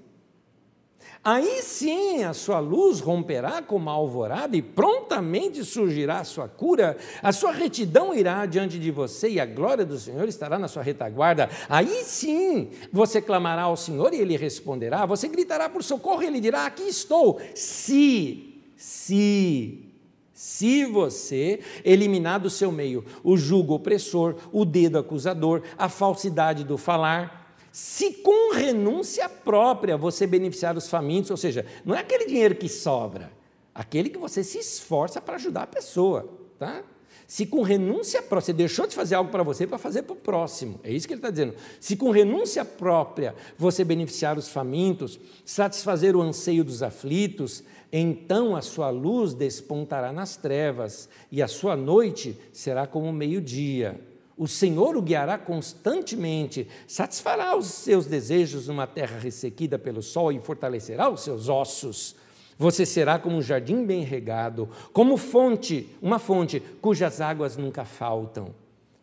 Aí 1.21 1.61
sim 1.61 2.23
a 2.23 2.34
sua 2.34 2.59
luz 2.59 3.01
romperá 3.01 3.61
como 3.61 3.89
a 3.89 3.93
alvorada 3.93 4.55
e 4.55 4.61
prontamente 4.61 5.65
surgirá 5.65 6.19
a 6.19 6.23
sua 6.23 6.47
cura, 6.47 6.95
a 7.21 7.34
sua 7.34 7.51
retidão 7.51 8.13
irá 8.13 8.45
diante 8.45 8.80
de 8.80 8.89
você 8.89 9.30
e 9.30 9.39
a 9.39 9.45
glória 9.45 9.85
do 9.85 9.99
Senhor 9.99 10.30
estará 10.30 10.57
na 10.57 10.69
sua 10.69 10.81
retaguarda. 10.81 11.49
Aí 11.67 12.03
sim 12.05 12.69
você 12.91 13.21
clamará 13.21 13.63
ao 13.63 13.76
Senhor 13.76 14.13
e 14.13 14.17
ele 14.21 14.38
responderá, 14.38 15.05
você 15.05 15.27
gritará 15.27 15.67
por 15.67 15.84
socorro 15.84 16.23
e 16.23 16.27
ele 16.27 16.39
dirá: 16.39 16.65
Aqui 16.65 16.84
estou. 16.84 17.39
Se 17.53 18.48
se, 18.80 19.91
se 20.34 20.85
você 20.85 21.60
eliminar 21.84 22.39
do 22.39 22.49
seu 22.49 22.72
meio 22.72 23.03
o 23.22 23.35
jugo 23.35 23.73
opressor, 23.73 24.38
o 24.53 24.64
dedo 24.64 24.97
acusador, 24.97 25.64
a 25.77 25.89
falsidade 25.89 26.64
do 26.64 26.77
falar, 26.77 27.57
se 27.73 28.14
com 28.14 28.56
renúncia 28.56 29.27
própria 29.27 29.97
você 29.97 30.26
beneficiar 30.26 30.77
os 30.77 30.88
famintos, 30.88 31.30
ou 31.30 31.35
seja, 31.35 31.65
não 31.84 31.93
é 31.93 31.99
aquele 31.99 32.26
dinheiro 32.26 32.56
que 32.56 32.69
sobra, 32.69 33.30
aquele 33.76 34.10
que 34.10 34.18
você 34.18 34.41
se 34.45 34.57
esforça 34.57 35.19
para 35.19 35.35
ajudar 35.35 35.64
a 35.64 35.68
pessoa, 35.68 36.30
tá? 36.57 36.81
Se 37.27 37.45
com 37.45 37.61
renúncia 37.61 38.23
própria, 38.23 38.41
você 38.41 38.53
deixou 38.53 38.88
de 38.88 38.95
fazer 38.95 39.14
algo 39.14 39.30
para 39.30 39.43
você 39.43 39.68
para 39.68 39.77
fazer 39.77 40.01
para 40.01 40.14
o 40.14 40.15
próximo, 40.15 40.80
é 40.84 40.91
isso 40.91 41.06
que 41.06 41.14
ele 41.14 41.19
está 41.19 41.30
dizendo. 41.30 41.53
Se 41.80 41.95
com 41.95 42.10
renúncia 42.10 42.65
própria 42.65 43.35
você 43.56 43.84
beneficiar 43.84 44.35
os 44.38 44.47
famintos, 44.47 45.19
satisfazer 45.45 46.15
o 46.15 46.22
anseio 46.22 46.64
dos 46.64 46.81
aflitos, 46.81 47.64
então 47.91 48.56
a 48.56 48.61
sua 48.61 48.90
luz 48.90 49.34
despontará 49.34 50.14
nas 50.14 50.38
trevas, 50.38 51.10
e 51.32 51.41
a 51.41 51.48
sua 51.48 51.76
noite 51.76 52.38
será 52.53 52.86
como 52.86 53.11
meio-dia. 53.11 53.99
O 54.38 54.48
Senhor 54.48 54.95
o 54.95 55.02
guiará 55.02 55.38
constantemente, 55.38 56.68
satisfará 56.88 57.57
os 57.57 57.66
seus 57.66 58.06
desejos 58.06 58.68
numa 58.68 58.88
terra 58.88 59.20
ressequida 59.20 59.78
pelo 59.78 60.02
sol 60.02 60.32
e 60.32 60.40
fortalecerá 60.40 61.10
os 61.10 61.22
seus 61.22 61.49
ossos. 61.49 62.16
Você 62.57 62.86
será 62.86 63.18
como 63.18 63.38
um 63.38 63.41
jardim 63.41 63.86
bem 63.86 64.03
regado, 64.03 64.70
como 64.94 65.18
fonte, 65.18 65.90
uma 66.02 66.20
fonte 66.20 66.60
cujas 66.82 67.20
águas 67.20 67.57
nunca 67.57 67.84
faltam. 67.84 68.53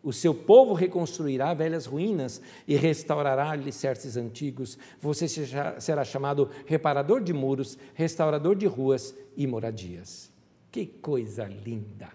O 0.06 0.12
seu 0.12 0.32
povo 0.32 0.72
reconstruirá 0.72 1.52
velhas 1.52 1.84
ruínas 1.84 2.40
e 2.64 2.76
restaurará 2.76 3.50
alicerces 3.50 4.16
antigos. 4.16 4.78
Você 5.00 5.26
será 5.26 6.04
chamado 6.04 6.48
reparador 6.64 7.20
de 7.20 7.32
muros, 7.32 7.76
restaurador 7.92 8.54
de 8.54 8.66
ruas 8.66 9.12
e 9.36 9.48
moradias. 9.48 10.30
Que 10.70 10.86
coisa 10.86 11.46
linda! 11.46 12.08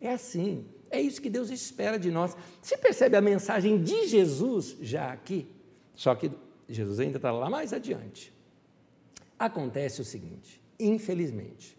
É 0.00 0.14
assim, 0.14 0.64
é 0.90 0.98
isso 0.98 1.20
que 1.20 1.28
Deus 1.28 1.50
espera 1.50 1.98
de 1.98 2.10
nós. 2.10 2.34
Você 2.62 2.78
percebe 2.78 3.14
a 3.14 3.20
mensagem 3.20 3.82
de 3.82 4.06
Jesus 4.06 4.78
já 4.80 5.12
aqui? 5.12 5.46
Só 5.94 6.14
que 6.14 6.32
Jesus 6.66 6.98
ainda 6.98 7.18
está 7.18 7.30
lá 7.30 7.50
mais 7.50 7.74
adiante. 7.74 8.32
Acontece 9.38 10.00
o 10.00 10.04
seguinte: 10.04 10.62
infelizmente, 10.80 11.76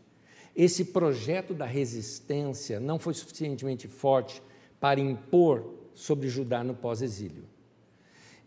esse 0.56 0.86
projeto 0.86 1.56
da 1.56 1.66
resistência 1.66 2.80
não 2.80 3.00
foi 3.00 3.16
suficientemente 3.16 3.88
forte 3.88 4.44
para 4.80 5.00
impor 5.00 5.74
sobre 5.94 6.28
Judá 6.28 6.64
no 6.64 6.74
pós-exílio. 6.74 7.44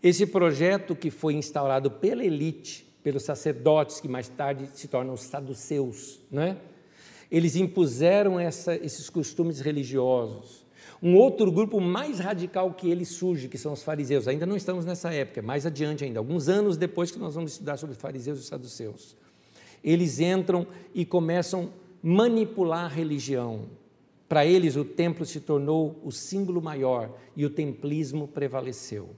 Esse 0.03 0.27
projeto 0.27 0.95
que 0.95 1.11
foi 1.11 1.35
instaurado 1.35 1.91
pela 1.91 2.25
elite, 2.25 2.87
pelos 3.03 3.25
sacerdotes, 3.25 4.01
que 4.01 4.09
mais 4.09 4.29
tarde 4.29 4.69
se 4.75 4.87
tornam 4.87 5.15
os 5.15 5.23
saduceus, 5.23 6.21
né? 6.31 6.57
eles 7.31 7.57
impuseram 7.57 8.39
essa, 8.39 8.75
esses 8.77 9.11
costumes 9.11 9.61
religiosos. 9.61 10.67
Um 11.03 11.15
outro 11.17 11.53
grupo 11.53 11.81
mais 11.81 12.19
radical 12.19 12.73
que 12.73 12.91
ele 12.91 13.05
surge, 13.05 13.49
que 13.49 13.59
são 13.59 13.73
os 13.73 13.83
fariseus. 13.83 14.27
Ainda 14.27 14.47
não 14.47 14.57
estamos 14.57 14.85
nessa 14.85 15.13
época, 15.13 15.43
mais 15.43 15.65
adiante 15.65 16.05
ainda, 16.05 16.19
alguns 16.19 16.49
anos 16.49 16.77
depois 16.77 17.11
que 17.11 17.19
nós 17.19 17.35
vamos 17.35 17.53
estudar 17.53 17.77
sobre 17.77 17.95
fariseus 17.95 18.41
e 18.41 18.45
saduceus. 18.45 19.17
Eles 19.85 20.19
entram 20.19 20.67
e 20.93 21.05
começam 21.05 21.65
a 21.65 21.89
manipular 22.03 22.87
a 22.87 22.89
religião, 22.89 23.67
para 24.29 24.45
eles, 24.45 24.77
o 24.77 24.85
templo 24.85 25.25
se 25.25 25.41
tornou 25.41 25.99
o 26.05 26.13
símbolo 26.13 26.61
maior 26.61 27.17
e 27.35 27.47
o 27.47 27.51
templismo 27.51 28.29
prevaleceu. 28.29 29.11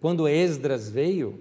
Quando 0.00 0.28
Esdras 0.28 0.88
veio 0.88 1.40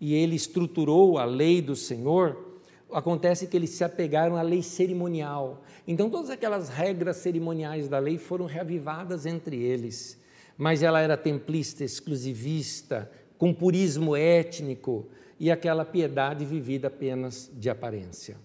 e 0.00 0.14
ele 0.14 0.34
estruturou 0.34 1.18
a 1.18 1.24
lei 1.24 1.62
do 1.62 1.76
Senhor, 1.76 2.60
acontece 2.92 3.46
que 3.46 3.56
eles 3.56 3.70
se 3.70 3.84
apegaram 3.84 4.36
à 4.36 4.42
lei 4.42 4.60
cerimonial. 4.60 5.62
Então, 5.86 6.10
todas 6.10 6.30
aquelas 6.30 6.68
regras 6.68 7.18
cerimoniais 7.18 7.88
da 7.88 8.00
lei 8.00 8.18
foram 8.18 8.44
reavivadas 8.44 9.24
entre 9.24 9.62
eles. 9.62 10.18
Mas 10.58 10.82
ela 10.82 11.00
era 11.00 11.16
templista, 11.16 11.84
exclusivista, 11.84 13.10
com 13.38 13.54
purismo 13.54 14.16
étnico 14.16 15.06
e 15.38 15.50
aquela 15.50 15.84
piedade 15.84 16.44
vivida 16.44 16.88
apenas 16.88 17.50
de 17.54 17.70
aparência. 17.70 18.36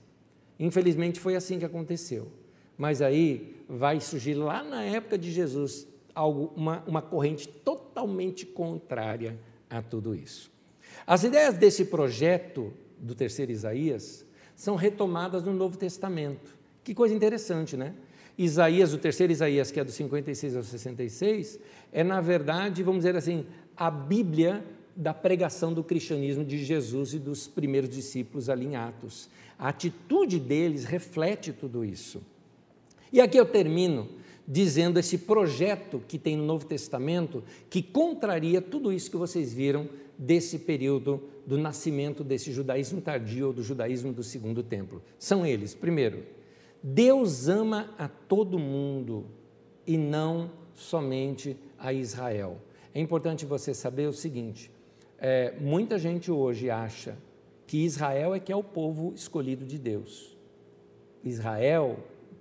Infelizmente, 0.59 1.19
foi 1.19 1.35
assim 1.35 1.57
que 1.57 1.65
aconteceu. 1.65 2.27
Mas 2.77 3.01
aí 3.01 3.55
vai 3.67 3.99
surgir 3.99 4.35
lá 4.35 4.63
na 4.63 4.83
época 4.83 5.17
de 5.17 5.31
Jesus 5.31 5.87
algo, 6.13 6.53
uma, 6.55 6.83
uma 6.87 7.01
corrente 7.01 7.47
totalmente 7.47 8.45
contrária 8.45 9.37
a 9.69 9.81
tudo 9.81 10.15
isso. 10.15 10.51
As 11.05 11.23
ideias 11.23 11.55
desse 11.57 11.85
projeto 11.85 12.73
do 12.97 13.13
terceiro 13.13 13.51
Isaías 13.51 14.25
são 14.55 14.75
retomadas 14.75 15.43
no 15.43 15.53
Novo 15.53 15.77
Testamento, 15.77 16.57
Que 16.83 16.93
coisa 16.93 17.13
interessante, 17.13 17.75
né? 17.75 17.93
Isaías, 18.37 18.93
o 18.93 18.97
terceiro 18.97 19.33
Isaías, 19.33 19.71
que 19.71 19.79
é 19.79 19.83
do 19.83 19.91
56 19.91 20.55
ao 20.55 20.63
66, 20.63 21.59
é, 21.91 22.03
na 22.03 22.21
verdade, 22.21 22.83
vamos 22.83 22.99
dizer 22.99 23.15
assim, 23.15 23.45
a 23.75 23.89
Bíblia 23.89 24.63
da 24.95 25.13
pregação 25.13 25.73
do 25.73 25.83
cristianismo 25.83 26.45
de 26.45 26.63
Jesus 26.63 27.13
e 27.13 27.19
dos 27.19 27.47
primeiros 27.47 27.89
discípulos 27.89 28.49
ali 28.49 28.67
em 28.67 28.75
Atos. 28.75 29.29
A 29.59 29.69
atitude 29.69 30.39
deles 30.39 30.85
reflete 30.85 31.51
tudo 31.51 31.83
isso. 31.83 32.21
E 33.11 33.21
aqui 33.21 33.38
eu 33.38 33.45
termino 33.45 34.07
dizendo 34.47 34.97
esse 34.97 35.17
projeto 35.17 36.01
que 36.07 36.17
tem 36.17 36.38
no 36.38 36.45
Novo 36.45 36.65
Testamento 36.65 37.43
que 37.69 37.81
contraria 37.81 38.61
tudo 38.61 38.93
isso 38.93 39.11
que 39.11 39.17
vocês 39.17 39.53
viram 39.53 39.89
desse 40.17 40.59
período 40.59 41.21
do 41.45 41.57
nascimento 41.57 42.23
desse 42.23 42.51
judaísmo 42.51 43.01
tardio 43.01 43.53
do 43.53 43.61
judaísmo 43.61 44.13
do 44.13 44.23
segundo 44.23 44.63
templo. 44.63 45.01
São 45.19 45.45
eles, 45.45 45.75
primeiro, 45.75 46.23
Deus 46.81 47.47
ama 47.47 47.93
a 47.97 48.07
todo 48.07 48.57
mundo 48.57 49.25
e 49.85 49.97
não 49.97 50.49
somente 50.73 51.57
a 51.77 51.91
Israel. 51.91 52.57
É 52.93 52.99
importante 52.99 53.45
você 53.45 53.73
saber 53.73 54.07
o 54.07 54.13
seguinte: 54.13 54.71
é, 55.19 55.53
muita 55.59 55.97
gente 55.99 56.31
hoje 56.31 56.69
acha 56.69 57.17
que 57.65 57.84
Israel 57.84 58.34
é 58.34 58.39
que 58.39 58.51
é 58.51 58.55
o 58.55 58.63
povo 58.63 59.13
escolhido 59.13 59.65
de 59.65 59.77
Deus. 59.77 60.38
Israel, 61.23 61.97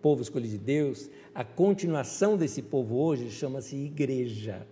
povo 0.06 0.22
escolhido 0.22 0.52
de 0.52 0.58
Deus, 0.58 1.10
a 1.34 1.42
continuação 1.42 2.36
desse 2.36 2.62
povo 2.62 2.96
hoje 2.96 3.28
chama-se 3.28 3.74
igreja. 3.74 4.64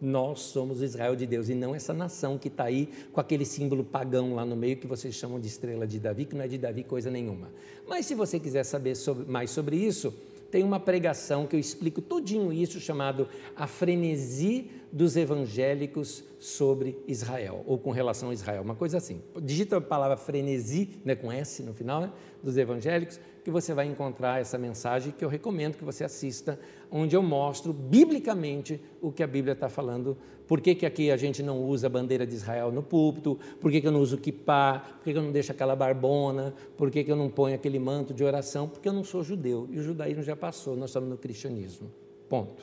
Nós 0.00 0.40
somos 0.40 0.80
o 0.80 0.84
Israel 0.84 1.14
de 1.14 1.26
Deus 1.26 1.50
e 1.50 1.54
não 1.54 1.74
essa 1.74 1.92
nação 1.92 2.38
que 2.38 2.48
está 2.48 2.64
aí 2.64 2.88
com 3.12 3.20
aquele 3.20 3.44
símbolo 3.44 3.84
pagão 3.84 4.34
lá 4.34 4.46
no 4.46 4.56
meio 4.56 4.78
que 4.78 4.86
vocês 4.86 5.14
chamam 5.14 5.38
de 5.38 5.46
estrela 5.46 5.86
de 5.86 6.00
Davi, 6.00 6.24
que 6.24 6.34
não 6.34 6.42
é 6.42 6.48
de 6.48 6.56
Davi 6.56 6.84
coisa 6.84 7.10
nenhuma. 7.10 7.50
Mas 7.86 8.06
se 8.06 8.14
você 8.14 8.40
quiser 8.40 8.64
saber 8.64 8.94
sobre, 8.94 9.30
mais 9.30 9.50
sobre 9.50 9.76
isso, 9.76 10.10
tem 10.50 10.64
uma 10.64 10.80
pregação 10.80 11.46
que 11.46 11.54
eu 11.54 11.60
explico 11.60 12.00
todinho 12.00 12.50
isso, 12.50 12.80
chamado 12.80 13.28
A 13.54 13.66
Frenesi 13.66 14.70
dos 14.90 15.18
Evangélicos 15.18 16.24
sobre 16.38 16.96
Israel, 17.06 17.62
ou 17.66 17.76
com 17.78 17.90
relação 17.90 18.30
a 18.30 18.32
Israel, 18.32 18.62
uma 18.62 18.74
coisa 18.74 18.96
assim. 18.96 19.20
Digita 19.42 19.76
a 19.76 19.80
palavra 19.82 20.16
frenesi, 20.16 20.88
né, 21.04 21.14
com 21.14 21.30
S 21.30 21.62
no 21.62 21.74
final, 21.74 22.00
né, 22.00 22.12
dos 22.42 22.56
evangélicos, 22.56 23.20
que 23.48 23.52
você 23.52 23.72
vai 23.72 23.86
encontrar 23.86 24.42
essa 24.42 24.58
mensagem 24.58 25.10
que 25.10 25.24
eu 25.24 25.28
recomendo 25.30 25.78
que 25.78 25.82
você 25.82 26.04
assista, 26.04 26.60
onde 26.90 27.16
eu 27.16 27.22
mostro 27.22 27.72
biblicamente 27.72 28.78
o 29.00 29.10
que 29.10 29.22
a 29.22 29.26
Bíblia 29.26 29.54
está 29.54 29.70
falando. 29.70 30.18
Por 30.46 30.60
que, 30.60 30.74
que 30.74 30.84
aqui 30.84 31.10
a 31.10 31.16
gente 31.16 31.42
não 31.42 31.64
usa 31.64 31.86
a 31.86 31.88
bandeira 31.88 32.26
de 32.26 32.34
Israel 32.34 32.70
no 32.70 32.82
púlpito? 32.82 33.38
Por 33.58 33.70
que, 33.70 33.80
que 33.80 33.86
eu 33.86 33.90
não 33.90 34.02
uso 34.02 34.16
o 34.16 34.18
kippah? 34.18 34.80
Por 34.98 35.04
que, 35.04 35.12
que 35.12 35.18
eu 35.18 35.22
não 35.22 35.32
deixo 35.32 35.50
aquela 35.50 35.74
barbona? 35.74 36.52
Por 36.76 36.90
que, 36.90 37.02
que 37.02 37.10
eu 37.10 37.16
não 37.16 37.30
ponho 37.30 37.54
aquele 37.54 37.78
manto 37.78 38.12
de 38.12 38.22
oração? 38.22 38.68
Porque 38.68 38.86
eu 38.86 38.92
não 38.92 39.02
sou 39.02 39.24
judeu. 39.24 39.66
E 39.70 39.78
o 39.78 39.82
judaísmo 39.82 40.22
já 40.22 40.36
passou, 40.36 40.76
nós 40.76 40.90
estamos 40.90 41.08
no 41.08 41.16
cristianismo. 41.16 41.90
Ponto. 42.28 42.62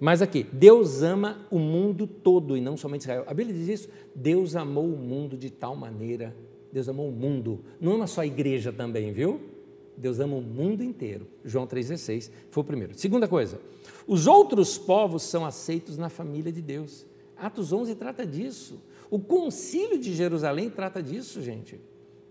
Mas 0.00 0.20
aqui, 0.20 0.44
Deus 0.52 1.04
ama 1.04 1.46
o 1.52 1.60
mundo 1.60 2.04
todo 2.04 2.56
e 2.56 2.60
não 2.60 2.76
somente 2.76 3.02
Israel. 3.02 3.22
A 3.28 3.32
Bíblia 3.32 3.56
diz 3.56 3.68
isso: 3.68 3.88
Deus 4.12 4.56
amou 4.56 4.86
o 4.86 4.98
mundo 4.98 5.36
de 5.36 5.50
tal 5.50 5.76
maneira. 5.76 6.34
Deus 6.72 6.88
amou 6.88 7.08
o 7.10 7.12
mundo. 7.12 7.60
Não 7.80 7.92
ama 7.92 8.08
só 8.08 8.22
a 8.22 8.26
igreja 8.26 8.72
também, 8.72 9.12
viu? 9.12 9.54
Deus 9.96 10.20
ama 10.20 10.36
o 10.36 10.42
mundo 10.42 10.82
inteiro. 10.82 11.26
João 11.44 11.66
3,16 11.66 12.30
foi 12.50 12.62
o 12.62 12.64
primeiro. 12.64 12.98
Segunda 12.98 13.26
coisa, 13.26 13.60
os 14.06 14.26
outros 14.26 14.76
povos 14.78 15.22
são 15.22 15.44
aceitos 15.44 15.96
na 15.96 16.08
família 16.08 16.52
de 16.52 16.60
Deus. 16.60 17.06
Atos 17.36 17.72
11 17.72 17.94
trata 17.94 18.26
disso. 18.26 18.80
O 19.10 19.18
concílio 19.18 19.98
de 19.98 20.14
Jerusalém 20.14 20.70
trata 20.70 21.02
disso, 21.02 21.40
gente. 21.40 21.80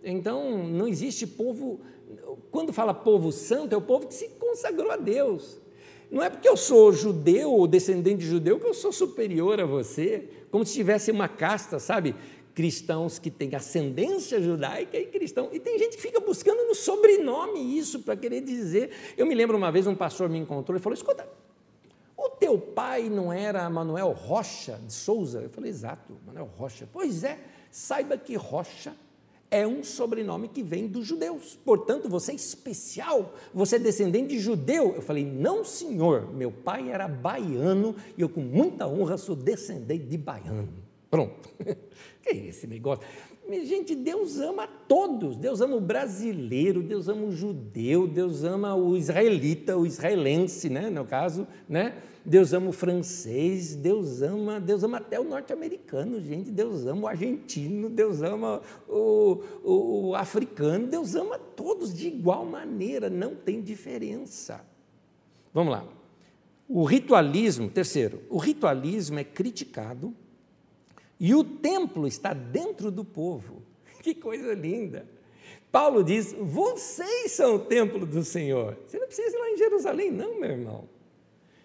Então, 0.04 0.68
não 0.68 0.88
existe 0.88 1.26
povo. 1.26 1.80
Quando 2.52 2.72
fala 2.72 2.94
povo 2.94 3.32
santo, 3.32 3.74
é 3.74 3.78
o 3.78 3.82
povo 3.82 4.08
que 4.08 4.14
se 4.14 4.30
consagrou 4.30 4.92
a 4.92 4.98
Deus. 4.98 5.60
Não 6.12 6.22
é 6.22 6.30
porque 6.30 6.48
eu 6.48 6.56
sou 6.56 6.94
judeu 6.94 7.52
ou 7.52 7.68
descendente 7.68 8.20
de 8.20 8.28
judeu 8.28 8.60
que 8.60 8.68
eu 8.68 8.74
sou 8.74 8.92
superior 8.92 9.60
a 9.60 9.66
você, 9.66 10.30
como 10.52 10.66
se 10.66 10.74
tivesse 10.74 11.12
uma 11.12 11.28
casta, 11.28 11.80
sabe? 11.80 12.16
Cristãos 12.56 13.20
que 13.20 13.30
têm 13.30 13.54
ascendência 13.54 14.42
judaica 14.42 14.98
e 14.98 15.06
cristão. 15.06 15.50
E 15.52 15.60
tem 15.60 15.78
gente 15.78 15.98
que 15.98 16.02
fica 16.02 16.22
buscando 16.22 16.66
no 16.66 16.74
sobrenome 16.74 17.78
isso 17.78 18.00
para 18.00 18.16
querer 18.16 18.42
dizer. 18.42 18.92
Eu 19.18 19.28
me 19.28 19.36
lembro 19.36 19.58
uma 19.58 19.72
vez 19.72 19.86
um 19.86 19.94
pastor 19.94 20.30
me 20.30 20.40
encontrou 20.40 20.78
e 20.78 20.82
falou: 20.82 20.96
escuta, 20.96 21.28
o 22.18 22.30
teu 22.30 22.58
pai 22.58 23.10
não 23.10 23.32
era 23.32 23.70
Manuel 23.70 24.12
Rocha 24.12 24.80
de 24.88 24.94
Souza? 24.94 25.42
Eu 25.42 25.50
falei, 25.50 25.70
exato, 25.70 26.18
Manuel 26.26 26.50
Rocha. 26.58 26.88
Pois 26.92 27.26
é, 27.26 27.38
saiba 27.70 28.18
que 28.18 28.36
Rocha 28.36 28.96
é 29.52 29.68
um 29.68 29.84
sobrenome 29.84 30.48
que 30.48 30.64
vem 30.64 30.88
dos 30.88 31.06
judeus. 31.06 31.60
Portanto, 31.64 32.10
você 32.10 32.32
é 32.32 32.36
especial, 32.36 33.34
você 33.54 33.76
é 33.76 33.80
descendente 33.80 34.30
de 34.30 34.40
judeu. 34.40 34.96
Eu 34.96 35.02
falei, 35.02 35.26
não, 35.26 35.64
senhor, 35.66 36.34
meu 36.34 36.52
pai 36.52 36.90
era 36.90 37.08
baiano 37.08 37.96
e 38.18 38.22
eu, 38.22 38.30
com 38.30 38.42
muita 38.42 38.88
honra, 38.88 39.18
sou 39.18 39.36
descendente 39.36 40.06
de 40.06 40.18
baiano. 40.18 40.85
Pronto. 41.16 41.50
Que 42.22 42.30
é 42.32 42.48
esse 42.48 42.66
negócio? 42.66 43.06
Gente, 43.48 43.94
Deus 43.94 44.40
ama 44.40 44.66
todos. 44.66 45.38
Deus 45.38 45.62
ama 45.62 45.76
o 45.76 45.80
brasileiro, 45.80 46.82
Deus 46.82 47.08
ama 47.08 47.28
o 47.28 47.32
judeu, 47.32 48.08
Deus 48.08 48.44
ama 48.44 48.76
o 48.76 48.98
israelita, 48.98 49.78
o 49.78 49.86
israelense, 49.86 50.68
né, 50.68 50.90
no 50.90 51.06
caso, 51.06 51.48
né? 51.70 52.02
Deus 52.26 52.52
ama 52.52 52.70
o 52.70 52.74
francês, 52.74 53.76
Deus 53.76 54.24
ama, 54.24 54.60
Deus 54.60 54.84
ama 54.84 54.98
até 54.98 55.20
o 55.20 55.24
norte-americano, 55.24 56.20
gente, 56.20 56.50
Deus 56.50 56.88
ama 56.88 57.04
o 57.04 57.08
argentino, 57.08 57.88
Deus 57.88 58.24
ama 58.24 58.64
o, 58.90 59.44
o, 59.64 60.08
o 60.08 60.16
africano, 60.16 60.88
Deus 60.88 61.14
ama 61.14 61.38
todos 61.38 61.94
de 61.94 62.08
igual 62.08 62.44
maneira, 62.44 63.08
não 63.08 63.36
tem 63.36 63.62
diferença. 63.62 64.66
Vamos 65.54 65.72
lá. 65.72 65.88
O 66.68 66.84
ritualismo, 66.84 67.70
terceiro, 67.70 68.24
o 68.28 68.40
ritualismo 68.40 69.20
é 69.20 69.24
criticado 69.24 70.12
e 71.20 71.34
o 71.34 71.44
templo 71.44 72.08
está 72.08 72.34
dentro 72.34 72.92
do 72.92 73.04
povo. 73.04 73.64
Que 74.02 74.14
coisa 74.14 74.54
linda! 74.54 75.08
Paulo 75.72 76.04
diz: 76.04 76.34
vocês 76.40 77.34
são 77.34 77.56
o 77.56 77.60
templo 77.60 78.06
do 78.06 78.24
Senhor. 78.24 78.78
Você 78.88 78.98
não 78.98 79.08
precisa 79.08 79.36
ir 79.36 79.40
lá 79.40 79.50
em 79.50 79.58
Jerusalém, 79.58 80.10
não, 80.12 80.40
meu 80.40 80.52
irmão. 80.52 80.88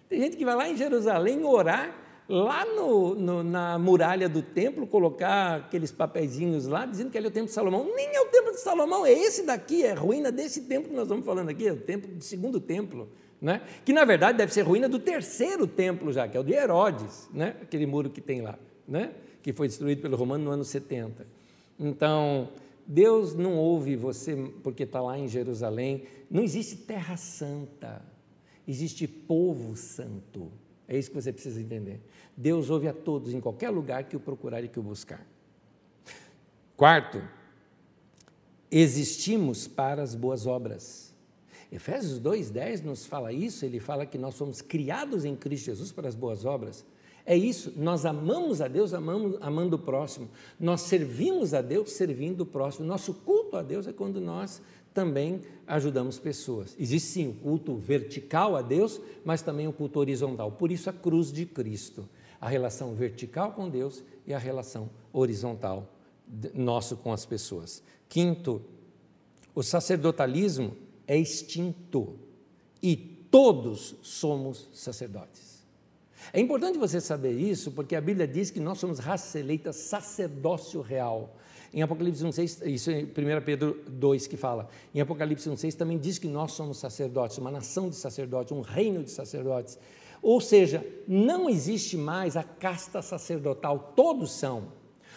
Tem 0.09 0.19
gente 0.19 0.35
que 0.35 0.43
vai 0.43 0.53
lá 0.53 0.67
em 0.67 0.75
Jerusalém 0.75 1.45
orar, 1.45 1.95
lá 2.27 2.65
no, 2.65 3.15
no, 3.15 3.41
na 3.41 3.79
muralha 3.79 4.27
do 4.27 4.41
templo, 4.41 4.85
colocar 4.85 5.55
aqueles 5.55 5.93
papeizinhos 5.93 6.67
lá, 6.67 6.85
dizendo 6.85 7.09
que 7.09 7.17
ali 7.17 7.27
é 7.27 7.29
o 7.29 7.31
templo 7.31 7.47
de 7.47 7.53
Salomão. 7.53 7.89
Nem 7.95 8.13
é 8.13 8.19
o 8.19 8.25
templo 8.25 8.51
de 8.51 8.59
Salomão, 8.59 9.05
é 9.05 9.13
esse 9.13 9.43
daqui, 9.43 9.85
é 9.85 9.93
ruína 9.93 10.29
desse 10.29 10.63
templo 10.63 10.89
que 10.89 10.95
nós 10.95 11.03
estamos 11.03 11.25
falando 11.25 11.47
aqui, 11.47 11.65
é 11.65 11.71
o 11.71 11.77
templo 11.77 12.13
do 12.13 12.21
segundo 12.21 12.59
templo. 12.59 13.09
Né? 13.41 13.61
Que 13.85 13.93
na 13.93 14.03
verdade 14.03 14.37
deve 14.37 14.53
ser 14.53 14.63
ruína 14.63 14.89
do 14.89 14.99
terceiro 14.99 15.65
templo 15.65 16.11
já, 16.11 16.27
que 16.27 16.35
é 16.35 16.39
o 16.39 16.43
de 16.43 16.53
Herodes, 16.53 17.29
né? 17.33 17.55
aquele 17.61 17.85
muro 17.85 18.09
que 18.09 18.19
tem 18.19 18.41
lá. 18.41 18.59
Né? 18.85 19.11
Que 19.41 19.53
foi 19.53 19.67
destruído 19.67 20.01
pelo 20.01 20.17
romano 20.17 20.45
no 20.45 20.51
ano 20.51 20.63
70. 20.63 21.25
Então, 21.79 22.49
Deus 22.85 23.33
não 23.33 23.57
ouve 23.57 23.95
você 23.95 24.35
porque 24.63 24.83
está 24.83 25.01
lá 25.01 25.17
em 25.17 25.27
Jerusalém. 25.27 26.03
Não 26.29 26.43
existe 26.43 26.75
terra 26.77 27.17
santa, 27.17 28.01
existe 28.67 29.07
povo 29.07 29.75
santo. 29.75 30.51
É 30.87 30.97
isso 30.97 31.09
que 31.09 31.15
você 31.15 31.31
precisa 31.31 31.61
entender. 31.61 32.01
Deus 32.35 32.69
ouve 32.69 32.87
a 32.87 32.93
todos, 32.93 33.33
em 33.33 33.39
qualquer 33.39 33.69
lugar 33.69 34.03
que 34.05 34.15
o 34.15 34.19
procurar 34.19 34.63
e 34.63 34.67
que 34.67 34.79
o 34.79 34.83
buscar. 34.83 35.25
Quarto, 36.75 37.21
existimos 38.69 39.67
para 39.67 40.01
as 40.01 40.15
boas 40.15 40.45
obras. 40.45 41.13
Efésios 41.71 42.19
2,10 42.19 42.83
nos 42.83 43.05
fala 43.05 43.31
isso, 43.31 43.63
ele 43.63 43.79
fala 43.79 44.05
que 44.05 44.17
nós 44.17 44.37
fomos 44.37 44.61
criados 44.61 45.23
em 45.23 45.35
Cristo 45.35 45.65
Jesus 45.65 45.91
para 45.91 46.09
as 46.09 46.15
boas 46.15 46.43
obras. 46.43 46.83
É 47.25 47.35
isso, 47.35 47.73
nós 47.75 48.05
amamos 48.05 48.61
a 48.61 48.67
Deus 48.67 48.93
amamos, 48.93 49.37
amando 49.41 49.75
o 49.75 49.79
próximo, 49.79 50.29
nós 50.59 50.81
servimos 50.81 51.53
a 51.53 51.61
Deus 51.61 51.91
servindo 51.91 52.41
o 52.41 52.45
próximo. 52.45 52.85
Nosso 52.85 53.13
culto 53.13 53.55
a 53.55 53.61
Deus 53.61 53.87
é 53.87 53.93
quando 53.93 54.19
nós 54.19 54.61
também 54.93 55.41
ajudamos 55.67 56.19
pessoas. 56.19 56.75
Existe 56.79 57.09
sim 57.09 57.27
o 57.29 57.33
culto 57.33 57.75
vertical 57.75 58.55
a 58.55 58.61
Deus, 58.61 58.99
mas 59.23 59.41
também 59.41 59.67
o 59.67 59.73
culto 59.73 59.99
horizontal. 59.99 60.51
Por 60.51 60.71
isso 60.71 60.89
a 60.89 60.93
cruz 60.93 61.31
de 61.31 61.45
Cristo, 61.45 62.09
a 62.39 62.49
relação 62.49 62.93
vertical 62.95 63.53
com 63.53 63.69
Deus 63.69 64.03
e 64.25 64.33
a 64.33 64.39
relação 64.39 64.89
horizontal 65.13 65.87
nosso 66.53 66.97
com 66.97 67.11
as 67.11 67.25
pessoas. 67.25 67.83
Quinto, 68.07 68.61
o 69.53 69.61
sacerdotalismo 69.61 70.75
é 71.07 71.17
extinto 71.17 72.17
e 72.81 72.95
todos 72.95 73.95
somos 74.01 74.69
sacerdotes. 74.73 75.50
É 76.33 76.39
importante 76.39 76.77
você 76.77 77.01
saber 77.01 77.31
isso, 77.31 77.71
porque 77.71 77.95
a 77.95 78.01
Bíblia 78.01 78.27
diz 78.27 78.51
que 78.51 78.59
nós 78.59 78.79
somos 78.79 78.99
raça 78.99 79.39
eleita, 79.39 79.73
sacerdócio 79.73 80.81
real. 80.81 81.35
Em 81.73 81.81
Apocalipse 81.81 82.23
1,6, 82.23 82.67
isso 82.67 82.91
é 82.91 83.03
1 83.03 83.07
Pedro 83.45 83.81
2 83.87 84.27
que 84.27 84.35
fala. 84.35 84.67
Em 84.93 84.99
Apocalipse 84.99 85.49
1,6 85.49 85.73
também 85.75 85.97
diz 85.97 86.17
que 86.17 86.27
nós 86.27 86.51
somos 86.51 86.77
sacerdotes, 86.77 87.37
uma 87.37 87.49
nação 87.49 87.89
de 87.89 87.95
sacerdotes, 87.95 88.51
um 88.51 88.61
reino 88.61 89.03
de 89.03 89.11
sacerdotes. 89.11 89.79
Ou 90.21 90.41
seja, 90.41 90.85
não 91.07 91.49
existe 91.49 91.97
mais 91.97 92.35
a 92.35 92.43
casta 92.43 93.01
sacerdotal, 93.01 93.93
todos 93.95 94.31
são. 94.31 94.73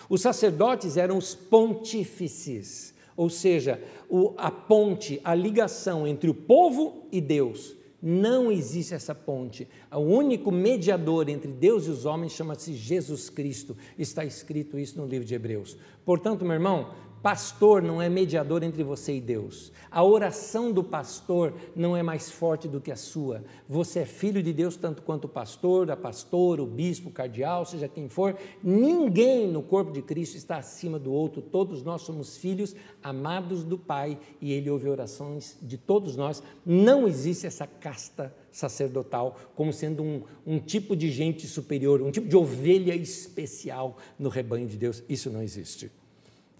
Os 0.08 0.20
sacerdotes 0.20 0.96
eram 0.96 1.18
os 1.18 1.34
pontífices, 1.34 2.94
ou 3.16 3.28
seja, 3.28 3.82
o, 4.08 4.34
a 4.36 4.50
ponte, 4.50 5.20
a 5.24 5.34
ligação 5.34 6.06
entre 6.06 6.30
o 6.30 6.34
povo 6.34 7.06
e 7.10 7.20
Deus. 7.20 7.76
Não 8.06 8.52
existe 8.52 8.92
essa 8.92 9.14
ponte. 9.14 9.66
O 9.90 10.00
único 10.00 10.52
mediador 10.52 11.26
entre 11.30 11.50
Deus 11.50 11.86
e 11.86 11.90
os 11.90 12.04
homens 12.04 12.32
chama-se 12.32 12.74
Jesus 12.74 13.30
Cristo. 13.30 13.74
Está 13.98 14.26
escrito 14.26 14.78
isso 14.78 14.98
no 14.98 15.06
livro 15.06 15.26
de 15.26 15.34
Hebreus. 15.34 15.74
Portanto, 16.04 16.44
meu 16.44 16.52
irmão, 16.52 16.90
Pastor 17.24 17.80
não 17.80 18.02
é 18.02 18.08
mediador 18.10 18.62
entre 18.62 18.84
você 18.84 19.16
e 19.16 19.20
Deus. 19.20 19.72
A 19.90 20.04
oração 20.04 20.70
do 20.70 20.84
pastor 20.84 21.54
não 21.74 21.96
é 21.96 22.02
mais 22.02 22.30
forte 22.30 22.68
do 22.68 22.82
que 22.82 22.92
a 22.92 22.96
sua. 22.96 23.42
Você 23.66 24.00
é 24.00 24.04
filho 24.04 24.42
de 24.42 24.52
Deus 24.52 24.76
tanto 24.76 25.00
quanto 25.00 25.24
o 25.24 25.28
pastor, 25.28 25.90
a 25.90 25.96
pastora, 25.96 26.62
o 26.62 26.66
bispo, 26.66 27.08
o 27.08 27.12
cardeal, 27.12 27.64
seja 27.64 27.88
quem 27.88 28.10
for. 28.10 28.36
Ninguém 28.62 29.50
no 29.50 29.62
corpo 29.62 29.90
de 29.90 30.02
Cristo 30.02 30.36
está 30.36 30.58
acima 30.58 30.98
do 30.98 31.10
outro. 31.10 31.40
Todos 31.40 31.82
nós 31.82 32.02
somos 32.02 32.36
filhos 32.36 32.76
amados 33.02 33.64
do 33.64 33.78
Pai 33.78 34.18
e 34.38 34.52
Ele 34.52 34.68
ouve 34.68 34.90
orações 34.90 35.56
de 35.62 35.78
todos 35.78 36.16
nós. 36.16 36.42
Não 36.62 37.08
existe 37.08 37.46
essa 37.46 37.66
casta 37.66 38.36
sacerdotal 38.52 39.38
como 39.54 39.72
sendo 39.72 40.02
um, 40.02 40.22
um 40.46 40.58
tipo 40.58 40.94
de 40.94 41.10
gente 41.10 41.46
superior, 41.46 42.02
um 42.02 42.10
tipo 42.10 42.28
de 42.28 42.36
ovelha 42.36 42.94
especial 42.94 43.96
no 44.18 44.28
rebanho 44.28 44.68
de 44.68 44.76
Deus. 44.76 45.02
Isso 45.08 45.30
não 45.30 45.42
existe. 45.42 45.90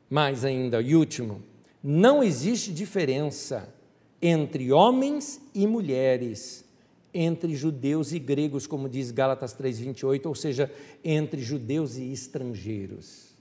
Mais 0.08 0.44
ainda, 0.44 0.80
e 0.80 0.94
último, 0.94 1.42
não 1.82 2.22
existe 2.22 2.72
diferença 2.72 3.72
entre 4.20 4.72
homens 4.72 5.40
e 5.54 5.66
mulheres, 5.66 6.64
entre 7.12 7.54
judeus 7.54 8.12
e 8.12 8.18
gregos, 8.18 8.66
como 8.66 8.88
diz 8.88 9.10
Gálatas 9.10 9.52
3:28, 9.52 10.26
ou 10.26 10.34
seja, 10.34 10.72
entre 11.04 11.40
judeus 11.40 11.96
e 11.96 12.12
estrangeiros. 12.12 13.34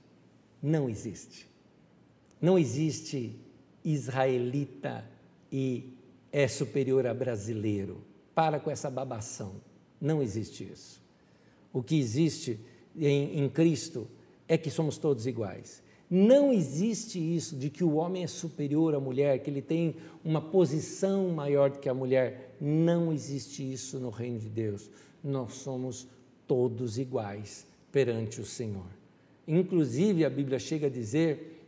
Não 0.62 0.90
existe. 0.90 1.48
Não 2.42 2.58
existe 2.58 3.36
israelita 3.84 5.06
e 5.52 5.94
é 6.32 6.48
superior 6.48 7.06
a 7.06 7.14
brasileiro. 7.14 8.04
Para 8.34 8.60
com 8.60 8.72
essa 8.72 8.90
babação. 8.90 9.56
Não 10.02 10.22
existe 10.22 10.70
isso. 10.72 11.02
O 11.72 11.84
que 11.84 11.98
existe 11.98 12.60
em, 12.98 13.40
em 13.40 13.50
Cristo 13.50 14.08
é 14.48 14.58
que 14.58 14.70
somos 14.70 14.98
todos 14.98 15.28
iguais. 15.28 15.83
Não 16.16 16.54
existe 16.54 17.18
isso 17.18 17.56
de 17.56 17.72
que 17.72 17.84
o 17.84 17.96
homem 17.96 18.24
é 18.24 18.28
superior 18.28 18.94
à 18.94 19.00
mulher, 19.00 19.40
que 19.40 19.50
ele 19.50 19.64
tem 19.64 19.96
uma 20.24 20.40
posição 20.40 21.30
maior 21.30 21.72
do 21.72 21.80
que 21.80 21.90
a 21.90 21.94
mulher. 21.94 22.56
Não 22.62 23.12
existe 23.12 23.64
isso 23.74 24.00
no 24.00 24.12
reino 24.12 24.38
de 24.38 24.48
Deus. 24.48 24.92
Nós 25.24 25.54
somos 25.54 26.08
todos 26.46 27.00
iguais 27.00 27.66
perante 27.92 28.40
o 28.40 28.46
Senhor. 28.46 28.86
Inclusive, 29.48 30.24
a 30.24 30.30
Bíblia 30.30 30.60
chega 30.60 30.86
a 30.86 30.90
dizer 30.90 31.66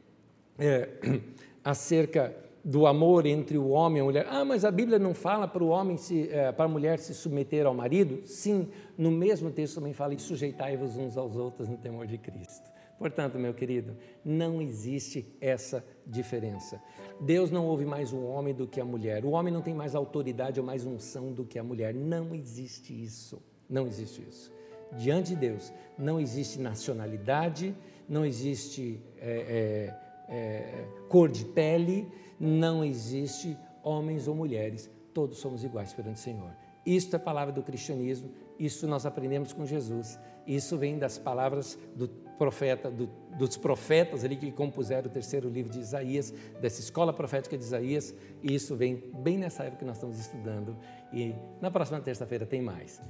é, 0.59 0.89
acerca 1.65 2.31
do 2.63 2.85
amor 2.85 3.25
entre 3.25 3.57
o 3.57 3.69
homem 3.69 3.97
e 3.97 4.01
a 4.01 4.03
mulher. 4.03 4.27
Ah, 4.29 4.45
mas 4.45 4.63
a 4.63 4.69
Bíblia 4.69 4.99
não 4.99 5.15
fala 5.15 5.47
para 5.47 5.63
o 5.63 5.69
homem 5.69 5.97
se, 5.97 6.29
é, 6.29 6.51
para 6.51 6.65
a 6.65 6.69
mulher 6.69 6.99
se 6.99 7.15
submeter 7.15 7.65
ao 7.65 7.73
marido? 7.73 8.21
Sim, 8.27 8.67
no 8.95 9.09
mesmo 9.09 9.49
texto 9.49 9.73
também 9.73 9.93
fala 9.93 10.15
sujeitai-vos 10.19 10.97
uns 10.97 11.17
aos 11.17 11.35
outros 11.35 11.67
no 11.67 11.77
temor 11.77 12.05
de 12.05 12.19
Cristo. 12.19 12.74
Portanto, 12.97 13.37
meu 13.37 13.53
querido, 13.53 13.97
não 14.23 14.61
existe 14.61 15.25
essa 15.41 15.85
diferença. 16.05 16.81
Deus 17.19 17.51
não 17.51 17.65
ouve 17.65 17.85
mais 17.85 18.13
o 18.13 18.21
homem 18.21 18.53
do 18.53 18.67
que 18.67 18.79
a 18.79 18.85
mulher. 18.85 19.25
O 19.25 19.31
homem 19.31 19.53
não 19.53 19.61
tem 19.61 19.73
mais 19.73 19.95
autoridade 19.95 20.59
ou 20.59 20.65
mais 20.65 20.85
unção 20.85 21.33
do 21.33 21.45
que 21.45 21.59
a 21.59 21.63
mulher. 21.63 21.93
Não 21.93 22.33
existe 22.33 22.93
isso. 22.93 23.41
Não 23.69 23.85
existe 23.85 24.21
isso. 24.27 24.51
Diante 24.93 25.29
de 25.29 25.35
Deus, 25.35 25.73
não 25.97 26.19
existe 26.19 26.59
nacionalidade, 26.59 27.75
não 28.07 28.25
existe 28.25 29.01
é, 29.17 29.91
é, 30.29 30.33
é, 30.33 30.87
cor 31.09 31.29
de 31.29 31.43
pele, 31.43 32.07
não 32.39 32.83
existe 32.83 33.57
homens 33.83 34.27
ou 34.27 34.35
mulheres. 34.35 34.89
Todos 35.13 35.39
somos 35.39 35.63
iguais 35.63 35.93
perante 35.93 36.17
o 36.17 36.19
Senhor. 36.19 36.51
Isto 36.85 37.15
é 37.15 37.19
palavra 37.19 37.51
do 37.51 37.63
cristianismo, 37.63 38.31
isso 38.59 38.87
nós 38.87 39.05
aprendemos 39.05 39.51
com 39.51 39.65
Jesus. 39.65 40.19
Isso 40.45 40.77
vem 40.77 40.99
das 40.99 41.17
palavras 41.17 41.77
do 41.95 42.07
profeta, 42.37 42.89
do, 42.89 43.09
dos 43.37 43.57
profetas 43.57 44.23
ali 44.23 44.35
que 44.35 44.51
compuseram 44.51 45.07
o 45.07 45.11
terceiro 45.11 45.49
livro 45.49 45.71
de 45.71 45.79
Isaías, 45.79 46.33
dessa 46.61 46.79
escola 46.79 47.13
profética 47.13 47.57
de 47.57 47.63
Isaías, 47.63 48.13
e 48.43 48.53
isso 48.53 48.75
vem 48.75 49.03
bem 49.15 49.37
nessa 49.37 49.63
época 49.63 49.79
que 49.79 49.85
nós 49.85 49.97
estamos 49.97 50.19
estudando, 50.19 50.75
e 51.13 51.33
na 51.61 51.71
próxima 51.71 51.99
terça-feira 51.99 52.45
tem 52.45 52.61
mais. 52.61 53.01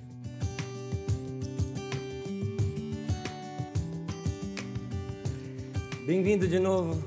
Bem-vindo 6.06 6.48
de 6.48 6.60
novo. 6.60 7.04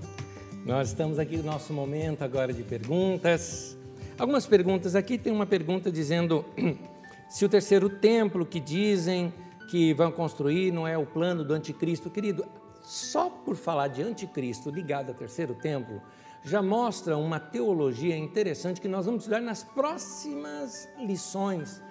Nós 0.66 0.88
estamos 0.88 1.20
aqui 1.20 1.36
no 1.36 1.44
nosso 1.44 1.72
momento 1.72 2.22
agora 2.22 2.52
de 2.52 2.64
perguntas. 2.64 3.78
Algumas 4.18 4.44
perguntas 4.44 4.96
aqui, 4.96 5.16
tem 5.16 5.32
uma 5.32 5.46
pergunta 5.46 5.92
dizendo 5.92 6.44
se 7.30 7.44
o 7.44 7.48
terceiro 7.48 7.88
templo 7.88 8.44
que 8.44 8.58
dizem 8.58 9.32
que 9.68 9.92
vão 9.92 10.10
construir 10.10 10.72
não 10.72 10.88
é 10.88 10.96
o 10.96 11.06
plano 11.06 11.44
do 11.44 11.52
anticristo. 11.52 12.10
Querido, 12.10 12.44
só 12.80 13.28
por 13.28 13.54
falar 13.54 13.88
de 13.88 14.02
anticristo 14.02 14.70
ligado 14.70 15.10
ao 15.10 15.14
terceiro 15.14 15.54
templo, 15.54 16.00
já 16.42 16.62
mostra 16.62 17.16
uma 17.16 17.38
teologia 17.38 18.16
interessante 18.16 18.80
que 18.80 18.88
nós 18.88 19.04
vamos 19.04 19.22
estudar 19.22 19.40
nas 19.40 19.62
próximas 19.62 20.88
lições, 20.98 21.82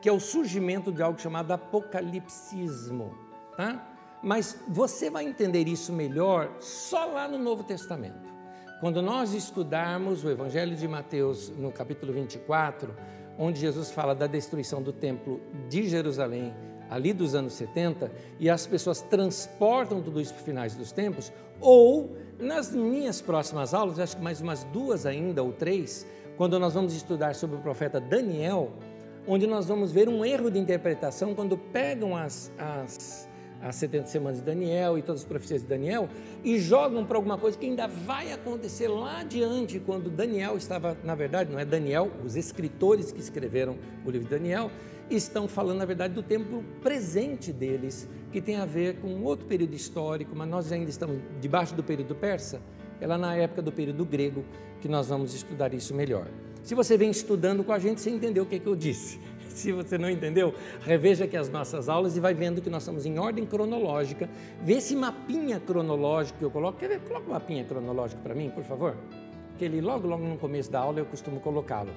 que 0.00 0.08
é 0.08 0.12
o 0.12 0.20
surgimento 0.20 0.92
de 0.92 1.02
algo 1.02 1.20
chamado 1.20 1.50
apocalipsismo. 1.50 3.12
Tá? 3.56 3.84
Mas 4.22 4.58
você 4.68 5.10
vai 5.10 5.24
entender 5.24 5.66
isso 5.66 5.92
melhor 5.92 6.56
só 6.60 7.04
lá 7.06 7.26
no 7.26 7.38
Novo 7.38 7.64
Testamento. 7.64 8.32
Quando 8.80 9.02
nós 9.02 9.32
estudarmos 9.32 10.22
o 10.24 10.30
Evangelho 10.30 10.76
de 10.76 10.86
Mateus 10.86 11.48
no 11.48 11.72
capítulo 11.72 12.12
24, 12.12 12.94
onde 13.38 13.58
Jesus 13.58 13.90
fala 13.90 14.14
da 14.14 14.26
destruição 14.26 14.82
do 14.82 14.92
templo 14.92 15.40
de 15.68 15.88
Jerusalém 15.88 16.54
ali 16.90 17.12
dos 17.12 17.34
anos 17.34 17.54
70, 17.54 18.10
e 18.38 18.48
as 18.50 18.66
pessoas 18.66 19.00
transportam 19.00 20.02
tudo 20.02 20.20
isso 20.20 20.32
para 20.32 20.40
os 20.40 20.44
finais 20.44 20.74
dos 20.74 20.92
tempos, 20.92 21.32
ou 21.60 22.16
nas 22.38 22.72
minhas 22.72 23.20
próximas 23.20 23.72
aulas, 23.74 23.98
acho 23.98 24.16
que 24.16 24.22
mais 24.22 24.40
umas 24.40 24.64
duas 24.64 25.06
ainda 25.06 25.42
ou 25.42 25.52
três, 25.52 26.06
quando 26.36 26.58
nós 26.58 26.74
vamos 26.74 26.94
estudar 26.94 27.34
sobre 27.34 27.56
o 27.56 27.60
profeta 27.60 28.00
Daniel, 28.00 28.72
onde 29.26 29.46
nós 29.46 29.66
vamos 29.66 29.92
ver 29.92 30.08
um 30.08 30.24
erro 30.24 30.50
de 30.50 30.58
interpretação 30.58 31.34
quando 31.34 31.56
pegam 31.56 32.16
as, 32.16 32.52
as, 32.58 33.28
as 33.62 33.76
70 33.76 34.06
semanas 34.06 34.38
de 34.38 34.44
Daniel 34.44 34.98
e 34.98 35.02
todas 35.02 35.22
as 35.22 35.26
profecias 35.26 35.62
de 35.62 35.68
Daniel 35.68 36.08
e 36.42 36.58
jogam 36.58 37.04
para 37.04 37.16
alguma 37.16 37.38
coisa 37.38 37.56
que 37.56 37.66
ainda 37.66 37.86
vai 37.86 38.32
acontecer 38.32 38.88
lá 38.88 39.20
adiante, 39.20 39.80
quando 39.80 40.10
Daniel 40.10 40.56
estava, 40.56 40.96
na 41.02 41.14
verdade, 41.14 41.50
não 41.50 41.58
é 41.58 41.64
Daniel, 41.64 42.10
os 42.24 42.36
escritores 42.36 43.10
que 43.10 43.20
escreveram 43.20 43.76
o 44.04 44.10
livro 44.10 44.28
de 44.28 44.34
Daniel, 44.34 44.70
estão 45.10 45.46
falando, 45.46 45.78
na 45.78 45.84
verdade, 45.84 46.14
do 46.14 46.22
tempo 46.22 46.64
presente 46.82 47.52
deles, 47.52 48.08
que 48.32 48.40
tem 48.40 48.56
a 48.56 48.64
ver 48.64 48.96
com 48.96 49.22
outro 49.22 49.46
período 49.46 49.74
histórico, 49.74 50.34
mas 50.34 50.48
nós 50.48 50.72
ainda 50.72 50.90
estamos 50.90 51.18
debaixo 51.40 51.74
do 51.74 51.82
período 51.82 52.14
persa, 52.14 52.60
é 53.00 53.06
na 53.06 53.36
época 53.36 53.62
do 53.62 53.70
período 53.70 54.04
grego 54.04 54.44
que 54.80 54.88
nós 54.88 55.08
vamos 55.08 55.34
estudar 55.34 55.74
isso 55.74 55.94
melhor. 55.94 56.26
Se 56.62 56.74
você 56.74 56.96
vem 56.96 57.10
estudando 57.10 57.62
com 57.62 57.72
a 57.72 57.78
gente, 57.78 58.00
você 58.00 58.08
entendeu 58.08 58.44
o 58.44 58.46
que, 58.46 58.56
é 58.56 58.58
que 58.58 58.66
eu 58.66 58.74
disse. 58.74 59.20
Se 59.48 59.70
você 59.70 59.98
não 59.98 60.08
entendeu, 60.08 60.54
reveja 60.80 61.26
aqui 61.26 61.36
as 61.36 61.48
nossas 61.48 61.88
aulas 61.88 62.16
e 62.16 62.20
vai 62.20 62.34
vendo 62.34 62.62
que 62.62 62.70
nós 62.70 62.82
estamos 62.82 63.04
em 63.04 63.18
ordem 63.18 63.44
cronológica. 63.44 64.28
Vê 64.62 64.74
esse 64.74 64.96
mapinha 64.96 65.60
cronológico 65.60 66.38
que 66.38 66.44
eu 66.44 66.50
coloco. 66.50 66.78
Quer 66.78 66.88
ver? 66.88 67.00
Coloca 67.00 67.28
um 67.28 67.32
mapinha 67.34 67.64
cronológico 67.64 68.22
para 68.22 68.34
mim, 68.34 68.50
por 68.50 68.64
favor. 68.64 68.96
Que 69.58 69.66
ele 69.66 69.80
logo, 69.80 70.08
logo 70.08 70.24
no 70.24 70.38
começo 70.38 70.70
da 70.70 70.80
aula 70.80 70.98
eu 70.98 71.04
costumo 71.04 71.38
colocá-lo. 71.38 71.92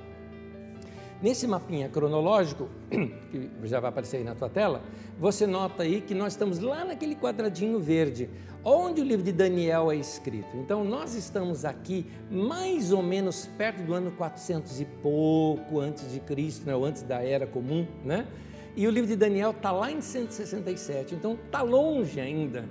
Nesse 1.20 1.48
mapinha 1.48 1.90
cronológico, 1.90 2.70
que 3.32 3.50
já 3.64 3.80
vai 3.80 3.90
aparecer 3.90 4.18
aí 4.18 4.24
na 4.24 4.36
tua 4.36 4.50
tela, 4.50 4.84
você 5.20 5.48
nota 5.48 5.82
aí 5.82 6.00
que 6.00 6.14
nós 6.14 6.34
estamos 6.34 6.60
lá 6.60 6.86
naquele 6.86 7.16
quadradinho 7.16 7.80
verde, 7.80 8.30
onde 8.64 9.02
o 9.02 9.04
livro 9.04 9.26
de 9.26 9.32
Daniel 9.32 9.92
é 9.92 9.96
escrito. 9.96 10.56
Então, 10.56 10.84
nós 10.84 11.16
estamos 11.16 11.66
aqui 11.66 12.06
mais 12.30 12.92
ou 12.92 13.02
menos 13.02 13.48
perto 13.58 13.82
do 13.82 13.96
ano 13.96 14.12
400 14.12 14.80
e 14.80 14.86
pouco 14.86 15.80
antes 15.80 16.12
de 16.12 16.20
Cristo, 16.20 16.68
né, 16.68 16.76
ou 16.76 16.86
antes 16.86 17.02
da 17.02 17.24
Era 17.24 17.48
Comum, 17.48 17.88
né? 18.06 18.28
E 18.76 18.86
o 18.86 18.92
livro 18.92 19.08
de 19.08 19.16
Daniel 19.16 19.52
está 19.52 19.72
lá 19.72 19.92
em 19.92 20.02
167, 20.02 21.16
então 21.16 21.34
está 21.34 21.64
longe 21.64 22.20
ainda 22.20 22.64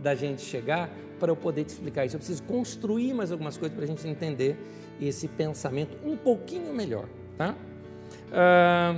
da 0.00 0.12
gente 0.12 0.42
chegar 0.42 0.90
para 1.20 1.30
eu 1.30 1.36
poder 1.36 1.62
te 1.62 1.68
explicar 1.68 2.04
isso. 2.04 2.16
Eu 2.16 2.18
preciso 2.18 2.42
construir 2.42 3.14
mais 3.14 3.30
algumas 3.30 3.56
coisas 3.56 3.76
para 3.76 3.84
a 3.84 3.86
gente 3.86 4.08
entender 4.08 4.56
esse 5.00 5.28
pensamento 5.28 5.96
um 6.04 6.16
pouquinho 6.16 6.74
melhor, 6.74 7.06
tá? 7.38 7.54
Ah, 8.32 8.96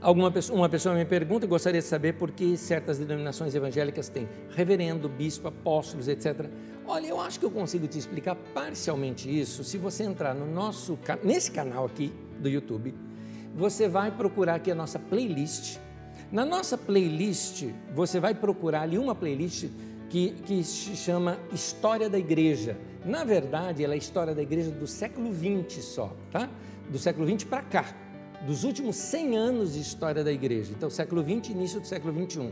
alguma 0.00 0.30
pessoa, 0.30 0.58
uma 0.58 0.68
pessoa 0.68 0.94
me 0.94 1.04
pergunta, 1.04 1.46
gostaria 1.46 1.80
de 1.80 1.86
saber 1.86 2.12
por 2.14 2.30
que 2.30 2.56
certas 2.56 2.98
denominações 2.98 3.54
evangélicas 3.54 4.08
têm 4.08 4.28
reverendo, 4.50 5.08
bispo, 5.08 5.48
apóstolos, 5.48 6.06
etc. 6.06 6.46
Olha, 6.86 7.06
eu 7.06 7.20
acho 7.20 7.40
que 7.40 7.46
eu 7.46 7.50
consigo 7.50 7.86
te 7.86 7.98
explicar 7.98 8.34
parcialmente 8.52 9.28
isso 9.28 9.64
se 9.64 9.78
você 9.78 10.04
entrar 10.04 10.34
no 10.34 10.46
nosso 10.46 10.98
nesse 11.24 11.50
canal 11.50 11.86
aqui 11.86 12.12
do 12.38 12.48
YouTube. 12.48 12.94
Você 13.54 13.88
vai 13.88 14.10
procurar 14.10 14.56
aqui 14.56 14.70
a 14.70 14.74
nossa 14.74 14.98
playlist. 14.98 15.78
Na 16.30 16.44
nossa 16.44 16.78
playlist, 16.78 17.64
você 17.94 18.20
vai 18.20 18.34
procurar 18.34 18.82
ali 18.82 18.96
uma 18.96 19.14
playlist 19.14 19.68
que, 20.08 20.30
que 20.44 20.62
se 20.62 20.96
chama 20.96 21.38
História 21.52 22.08
da 22.08 22.18
Igreja. 22.18 22.76
Na 23.04 23.24
verdade, 23.24 23.82
ela 23.82 23.94
é 23.94 23.96
a 23.96 23.98
história 23.98 24.34
da 24.34 24.42
igreja 24.42 24.70
do 24.70 24.86
século 24.86 25.32
XX 25.32 25.82
só, 25.82 26.14
tá? 26.30 26.48
Do 26.90 26.98
século 26.98 27.26
XX 27.26 27.44
para 27.44 27.62
cá, 27.62 27.94
dos 28.46 28.64
últimos 28.64 28.96
100 28.96 29.36
anos 29.36 29.74
de 29.74 29.80
história 29.80 30.24
da 30.24 30.32
igreja. 30.32 30.72
Então, 30.76 30.88
século 30.88 31.22
XX, 31.22 31.50
início 31.50 31.80
do 31.80 31.86
século 31.86 32.12
XXI. 32.12 32.50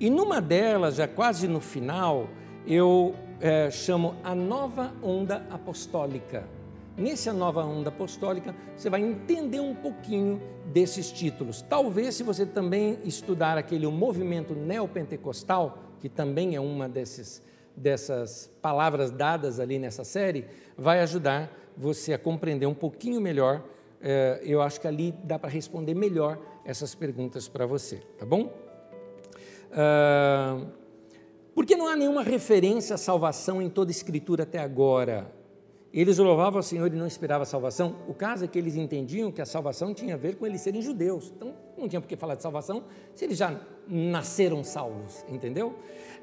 E 0.00 0.10
numa 0.10 0.40
delas, 0.40 0.96
já 0.96 1.06
quase 1.06 1.46
no 1.46 1.60
final, 1.60 2.28
eu 2.66 3.14
é, 3.40 3.70
chamo 3.70 4.16
a 4.22 4.34
nova 4.34 4.92
onda 5.02 5.46
apostólica. 5.50 6.44
Nessa 6.96 7.32
nova 7.32 7.64
onda 7.64 7.88
apostólica, 7.88 8.54
você 8.76 8.90
vai 8.90 9.00
entender 9.00 9.60
um 9.60 9.74
pouquinho 9.74 10.40
desses 10.66 11.10
títulos. 11.10 11.62
Talvez, 11.62 12.14
se 12.14 12.22
você 12.22 12.44
também 12.44 12.98
estudar 13.04 13.56
aquele 13.56 13.86
movimento 13.86 14.54
neopentecostal, 14.54 15.78
que 16.00 16.08
também 16.08 16.54
é 16.54 16.60
uma 16.60 16.88
desses, 16.88 17.42
dessas 17.76 18.50
palavras 18.60 19.10
dadas 19.10 19.58
ali 19.58 19.78
nessa 19.78 20.04
série, 20.04 20.44
vai 20.76 21.00
ajudar 21.00 21.50
você 21.76 22.12
a 22.12 22.18
compreender 22.18 22.66
um 22.66 22.74
pouquinho 22.74 23.20
melhor. 23.20 23.62
É, 24.02 24.40
eu 24.42 24.60
acho 24.60 24.80
que 24.80 24.88
ali 24.88 25.14
dá 25.22 25.38
para 25.38 25.48
responder 25.48 25.94
melhor 25.94 26.38
essas 26.64 26.94
perguntas 26.94 27.48
para 27.48 27.64
você, 27.64 27.98
tá 28.18 28.26
bom? 28.26 28.52
Porque 31.54 31.76
não 31.76 31.86
há 31.86 31.96
nenhuma 31.96 32.22
referência 32.22 32.94
à 32.94 32.98
salvação 32.98 33.62
em 33.62 33.70
toda 33.70 33.90
a 33.90 33.92
Escritura 33.92 34.42
até 34.42 34.58
agora. 34.58 35.32
Eles 35.92 36.16
louvavam 36.16 36.58
ao 36.58 36.62
Senhor 36.62 36.90
e 36.90 36.96
não 36.96 37.06
esperavam 37.06 37.42
a 37.42 37.46
salvação. 37.46 37.96
O 38.08 38.14
caso 38.14 38.44
é 38.44 38.48
que 38.48 38.58
eles 38.58 38.76
entendiam 38.76 39.30
que 39.30 39.42
a 39.42 39.46
salvação 39.46 39.92
tinha 39.92 40.14
a 40.14 40.16
ver 40.16 40.36
com 40.36 40.46
eles 40.46 40.62
serem 40.62 40.80
judeus. 40.80 41.30
Então, 41.36 41.54
não 41.76 41.86
tinha 41.86 42.00
por 42.00 42.08
que 42.08 42.16
falar 42.16 42.34
de 42.34 42.42
salvação 42.42 42.84
se 43.14 43.26
eles 43.26 43.36
já 43.36 43.60
nasceram 43.86 44.64
salvos, 44.64 45.22
entendeu? 45.28 45.74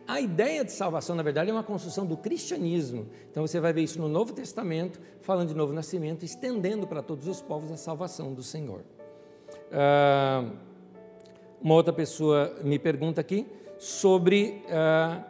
A 0.10 0.20
ideia 0.20 0.66
de 0.66 0.72
salvação, 0.72 1.16
na 1.16 1.22
verdade, 1.22 1.52
é 1.52 1.54
uma 1.54 1.62
construção 1.62 2.04
do 2.04 2.18
cristianismo. 2.18 3.06
Então, 3.30 3.46
você 3.46 3.60
vai 3.60 3.72
ver 3.72 3.84
isso 3.84 4.02
no 4.02 4.10
Novo 4.10 4.34
Testamento, 4.34 5.00
falando 5.22 5.50
de 5.50 5.54
novo 5.54 5.72
nascimento, 5.72 6.26
estendendo 6.26 6.88
para 6.88 7.04
todos 7.04 7.28
os 7.28 7.44
povos 7.44 7.72
a 7.72 7.78
salvação 7.78 8.34
do 8.34 8.42
Senhor. 8.42 8.82
Ah, 9.72 10.50
uma 11.62 11.76
outra 11.76 11.94
pessoa 11.94 12.58
me 12.64 12.80
pergunta 12.80 13.22
aqui 13.22 13.46
sobre 13.78 14.64
ah, 14.72 15.24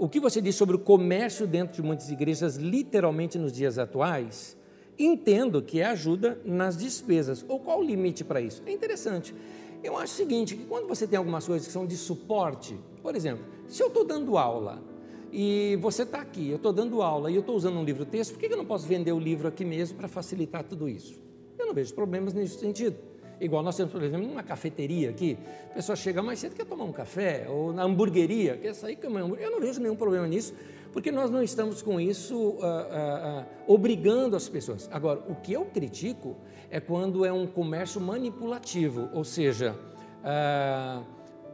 o 0.00 0.08
que 0.08 0.18
você 0.18 0.40
diz 0.40 0.56
sobre 0.56 0.74
o 0.74 0.80
comércio 0.80 1.46
dentro 1.46 1.76
de 1.76 1.82
muitas 1.82 2.10
igrejas, 2.10 2.56
literalmente 2.56 3.38
nos 3.38 3.52
dias 3.52 3.78
atuais. 3.78 4.56
Entendo 4.98 5.62
que 5.62 5.80
é 5.80 5.84
ajuda 5.84 6.40
nas 6.44 6.76
despesas. 6.76 7.44
Ou 7.46 7.60
qual 7.60 7.78
o 7.78 7.84
limite 7.84 8.24
para 8.24 8.40
isso? 8.40 8.64
É 8.66 8.72
interessante. 8.72 9.32
Eu 9.80 9.96
acho 9.96 10.12
o 10.12 10.16
seguinte, 10.16 10.56
que 10.56 10.64
quando 10.64 10.88
você 10.88 11.06
tem 11.06 11.16
algumas 11.16 11.46
coisas 11.46 11.64
que 11.68 11.72
são 11.72 11.86
de 11.86 11.96
suporte, 11.96 12.76
por 13.04 13.14
exemplo, 13.14 13.44
se 13.68 13.82
eu 13.82 13.88
estou 13.88 14.02
dando 14.02 14.38
aula 14.38 14.82
e 15.30 15.76
você 15.78 16.04
está 16.04 16.22
aqui, 16.22 16.48
eu 16.48 16.56
estou 16.56 16.72
dando 16.72 17.02
aula 17.02 17.30
e 17.30 17.34
eu 17.34 17.40
estou 17.40 17.54
usando 17.54 17.76
um 17.76 17.84
livro-texto, 17.84 18.32
por 18.32 18.40
que 18.40 18.46
eu 18.46 18.56
não 18.56 18.64
posso 18.64 18.86
vender 18.86 19.12
o 19.12 19.18
livro 19.20 19.46
aqui 19.46 19.62
mesmo 19.62 19.98
para 19.98 20.08
facilitar 20.08 20.64
tudo 20.64 20.88
isso? 20.88 21.20
Eu 21.58 21.66
não 21.66 21.74
vejo 21.74 21.92
problemas 21.92 22.32
nesse 22.32 22.58
sentido. 22.58 22.96
Igual 23.38 23.62
nós 23.62 23.76
temos, 23.76 23.92
por 23.92 24.02
exemplo, 24.02 24.26
uma 24.26 24.42
cafeteria 24.42 25.10
aqui, 25.10 25.36
a 25.70 25.74
pessoa 25.74 25.94
chega 25.96 26.22
mais 26.22 26.38
cedo, 26.38 26.54
quer 26.54 26.64
tomar 26.64 26.84
um 26.84 26.92
café, 26.92 27.46
ou 27.46 27.74
na 27.74 27.82
hamburgueria, 27.82 28.56
quer 28.56 28.74
sair 28.74 28.96
comer 28.96 29.20
hambúrguer. 29.20 29.44
Eu 29.44 29.50
não 29.50 29.60
vejo 29.60 29.82
nenhum 29.82 29.96
problema 29.96 30.26
nisso, 30.26 30.54
porque 30.90 31.12
nós 31.12 31.30
não 31.30 31.42
estamos 31.42 31.82
com 31.82 32.00
isso 32.00 32.34
uh, 32.34 32.54
uh, 32.54 32.56
uh, 32.56 33.44
obrigando 33.66 34.34
as 34.34 34.48
pessoas. 34.48 34.88
Agora, 34.90 35.20
o 35.28 35.34
que 35.34 35.52
eu 35.52 35.66
critico 35.66 36.38
é 36.70 36.80
quando 36.80 37.22
é 37.22 37.32
um 37.32 37.46
comércio 37.46 38.00
manipulativo, 38.00 39.10
ou 39.12 39.24
seja, 39.24 39.76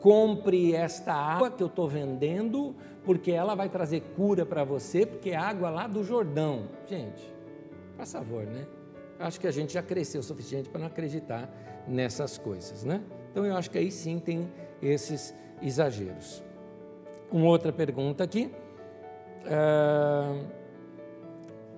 compre 0.00 0.74
esta 0.74 1.12
água 1.12 1.50
que 1.50 1.62
eu 1.62 1.66
estou 1.66 1.88
vendendo, 1.88 2.74
porque 3.04 3.30
ela 3.30 3.54
vai 3.54 3.68
trazer 3.68 4.00
cura 4.16 4.46
para 4.46 4.64
você, 4.64 5.04
porque 5.04 5.30
é 5.30 5.36
água 5.36 5.70
lá 5.70 5.86
do 5.86 6.02
Jordão. 6.02 6.68
Gente, 6.86 7.22
faz 7.96 8.12
favor, 8.12 8.44
né? 8.46 8.66
Acho 9.18 9.38
que 9.38 9.46
a 9.46 9.50
gente 9.50 9.74
já 9.74 9.82
cresceu 9.82 10.20
o 10.20 10.24
suficiente 10.24 10.68
para 10.68 10.80
não 10.80 10.86
acreditar 10.86 11.48
nessas 11.86 12.38
coisas, 12.38 12.84
né? 12.84 13.02
Então 13.30 13.44
eu 13.44 13.54
acho 13.56 13.70
que 13.70 13.78
aí 13.78 13.90
sim 13.90 14.18
tem 14.18 14.50
esses 14.82 15.34
exageros. 15.60 16.42
Uma 17.30 17.46
outra 17.46 17.72
pergunta 17.72 18.24
aqui. 18.24 18.50
Uh, 19.44 20.46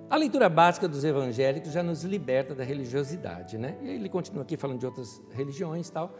a 0.09 0.16
leitura 0.16 0.49
básica 0.49 0.86
dos 0.86 1.05
evangélicos 1.05 1.73
já 1.73 1.82
nos 1.82 2.05
liberta 2.05 2.55
da 2.55 2.62
religiosidade, 2.62 3.59
né? 3.59 3.77
E 3.82 3.90
ele 3.90 4.09
continua 4.09 4.43
aqui 4.43 4.57
falando 4.57 4.78
de 4.78 4.86
outras 4.86 5.20
religiões 5.31 5.89
e 5.89 5.93
tal. 5.93 6.15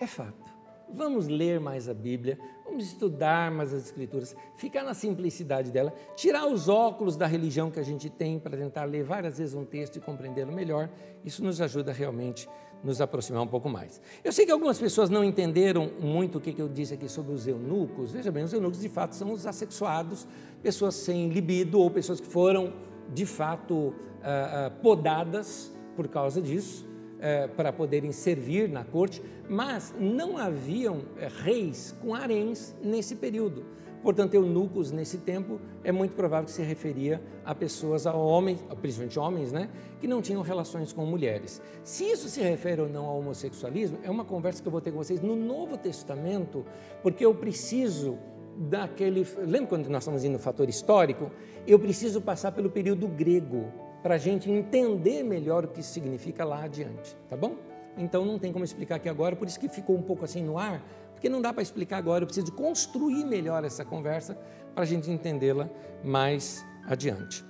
É 0.00 0.06
fato. 0.06 0.55
Vamos 0.96 1.28
ler 1.28 1.60
mais 1.60 1.90
a 1.90 1.94
Bíblia, 1.94 2.38
vamos 2.64 2.86
estudar 2.86 3.50
mais 3.50 3.70
as 3.70 3.84
Escrituras, 3.84 4.34
ficar 4.56 4.82
na 4.82 4.94
simplicidade 4.94 5.70
dela, 5.70 5.92
tirar 6.16 6.46
os 6.46 6.70
óculos 6.70 7.18
da 7.18 7.26
religião 7.26 7.70
que 7.70 7.78
a 7.78 7.82
gente 7.82 8.08
tem 8.08 8.38
para 8.38 8.56
tentar 8.56 8.84
ler 8.84 9.04
várias 9.04 9.36
vezes 9.36 9.54
um 9.54 9.62
texto 9.62 9.96
e 9.96 10.00
compreendê-lo 10.00 10.50
melhor. 10.50 10.88
Isso 11.22 11.44
nos 11.44 11.60
ajuda 11.60 11.92
realmente 11.92 12.48
nos 12.82 13.02
aproximar 13.02 13.42
um 13.42 13.46
pouco 13.46 13.68
mais. 13.68 14.00
Eu 14.24 14.32
sei 14.32 14.46
que 14.46 14.50
algumas 14.50 14.78
pessoas 14.78 15.10
não 15.10 15.22
entenderam 15.22 15.90
muito 16.00 16.38
o 16.38 16.40
que 16.40 16.58
eu 16.58 16.68
disse 16.68 16.94
aqui 16.94 17.10
sobre 17.10 17.34
os 17.34 17.46
eunucos. 17.46 18.12
Veja 18.12 18.32
bem, 18.32 18.44
os 18.44 18.52
eunucos 18.54 18.80
de 18.80 18.88
fato 18.88 19.14
são 19.14 19.32
os 19.32 19.46
assexuados, 19.46 20.26
pessoas 20.62 20.94
sem 20.94 21.28
libido 21.28 21.78
ou 21.78 21.90
pessoas 21.90 22.20
que 22.20 22.26
foram 22.26 22.72
de 23.12 23.26
fato 23.26 23.94
ah, 24.22 24.66
ah, 24.66 24.70
podadas 24.80 25.70
por 25.94 26.08
causa 26.08 26.40
disso, 26.40 26.86
eh, 27.26 27.48
para 27.48 27.72
poderem 27.72 28.12
servir 28.12 28.68
na 28.68 28.84
corte, 28.84 29.20
mas 29.48 29.92
não 29.98 30.38
haviam 30.38 31.00
eh, 31.18 31.26
reis 31.42 31.92
com 32.00 32.14
haréns 32.14 32.72
nesse 32.80 33.16
período. 33.16 33.64
Portanto, 34.00 34.34
eunucos 34.34 34.92
nesse 34.92 35.18
tempo 35.18 35.60
é 35.82 35.90
muito 35.90 36.14
provável 36.14 36.44
que 36.44 36.52
se 36.52 36.62
referia 36.62 37.20
a 37.44 37.52
pessoas, 37.52 38.06
a 38.06 38.14
homens, 38.14 38.64
principalmente 38.80 39.18
homens, 39.18 39.50
né, 39.50 39.68
que 39.98 40.06
não 40.06 40.22
tinham 40.22 40.40
relações 40.40 40.92
com 40.92 41.04
mulheres. 41.04 41.60
Se 41.82 42.04
isso 42.04 42.28
se 42.28 42.40
refere 42.40 42.82
ou 42.82 42.88
não 42.88 43.06
ao 43.06 43.18
homossexualismo, 43.18 43.98
é 44.04 44.10
uma 44.10 44.24
conversa 44.24 44.62
que 44.62 44.68
eu 44.68 44.72
vou 44.72 44.80
ter 44.80 44.92
com 44.92 44.98
vocês 44.98 45.20
no 45.20 45.34
Novo 45.34 45.76
Testamento, 45.76 46.64
porque 47.02 47.26
eu 47.26 47.34
preciso 47.34 48.16
daquele. 48.56 49.26
Lembra 49.38 49.66
quando 49.66 49.88
nós 49.88 50.04
estamos 50.04 50.22
indo 50.22 50.34
no 50.34 50.38
fator 50.38 50.68
histórico? 50.68 51.32
Eu 51.66 51.80
preciso 51.80 52.20
passar 52.20 52.52
pelo 52.52 52.70
período 52.70 53.08
grego 53.08 53.85
para 54.06 54.14
a 54.14 54.18
gente 54.18 54.48
entender 54.48 55.24
melhor 55.24 55.64
o 55.64 55.68
que 55.68 55.82
significa 55.82 56.44
lá 56.44 56.62
adiante, 56.62 57.16
tá 57.28 57.36
bom? 57.36 57.56
Então 57.98 58.24
não 58.24 58.38
tem 58.38 58.52
como 58.52 58.64
explicar 58.64 58.94
aqui 58.94 59.08
agora, 59.08 59.34
por 59.34 59.48
isso 59.48 59.58
que 59.58 59.68
ficou 59.68 59.96
um 59.96 60.02
pouco 60.02 60.24
assim 60.24 60.44
no 60.44 60.56
ar, 60.56 60.80
porque 61.12 61.28
não 61.28 61.42
dá 61.42 61.52
para 61.52 61.60
explicar 61.60 61.96
agora, 61.96 62.22
eu 62.22 62.26
preciso 62.28 62.52
construir 62.52 63.24
melhor 63.24 63.64
essa 63.64 63.84
conversa 63.84 64.38
para 64.72 64.84
a 64.84 64.86
gente 64.86 65.10
entendê-la 65.10 65.68
mais 66.04 66.64
adiante. 66.86 67.44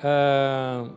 Uh, 0.00 0.94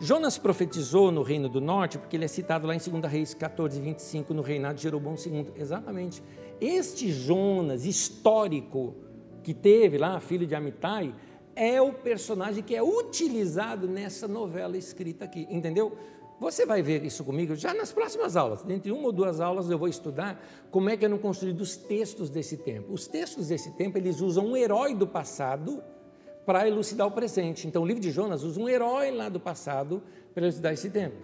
Jonas 0.00 0.38
profetizou 0.38 1.12
no 1.12 1.22
Reino 1.22 1.48
do 1.48 1.60
Norte, 1.60 1.98
porque 1.98 2.16
ele 2.16 2.24
é 2.24 2.28
citado 2.28 2.66
lá 2.66 2.74
em 2.74 2.78
2 2.78 3.04
Reis 3.04 3.32
14, 3.32 3.80
25, 3.80 4.34
no 4.34 4.42
reinado 4.42 4.74
de 4.74 4.82
Jeroboão 4.82 5.14
II. 5.14 5.52
Exatamente. 5.54 6.20
Este 6.60 7.12
Jonas 7.12 7.84
histórico 7.84 8.96
que 9.44 9.54
teve 9.54 9.98
lá, 9.98 10.18
filho 10.18 10.48
de 10.48 10.56
Amitai, 10.56 11.14
é 11.58 11.82
o 11.82 11.92
personagem 11.92 12.62
que 12.62 12.76
é 12.76 12.82
utilizado 12.82 13.88
nessa 13.88 14.28
novela 14.28 14.76
escrita 14.76 15.24
aqui, 15.24 15.44
entendeu? 15.50 15.92
Você 16.38 16.64
vai 16.64 16.80
ver 16.82 17.04
isso 17.04 17.24
comigo 17.24 17.56
já 17.56 17.74
nas 17.74 17.90
próximas 17.90 18.36
aulas. 18.36 18.64
Entre 18.68 18.92
uma 18.92 19.06
ou 19.06 19.12
duas 19.12 19.40
aulas 19.40 19.68
eu 19.68 19.76
vou 19.76 19.88
estudar 19.88 20.40
como 20.70 20.88
é 20.88 20.96
que 20.96 21.04
eram 21.04 21.18
construídos 21.18 21.70
os 21.70 21.76
textos 21.76 22.30
desse 22.30 22.56
tempo. 22.58 22.92
Os 22.92 23.08
textos 23.08 23.48
desse 23.48 23.72
tempo, 23.72 23.98
eles 23.98 24.20
usam 24.20 24.46
um 24.46 24.56
herói 24.56 24.94
do 24.94 25.04
passado 25.04 25.82
para 26.46 26.68
elucidar 26.68 27.08
o 27.08 27.10
presente. 27.10 27.66
Então 27.66 27.82
o 27.82 27.86
livro 27.86 28.00
de 28.00 28.12
Jonas 28.12 28.44
usa 28.44 28.60
um 28.60 28.68
herói 28.68 29.10
lá 29.10 29.28
do 29.28 29.40
passado 29.40 30.00
para 30.32 30.44
elucidar 30.44 30.72
esse 30.72 30.88
tempo. 30.90 31.16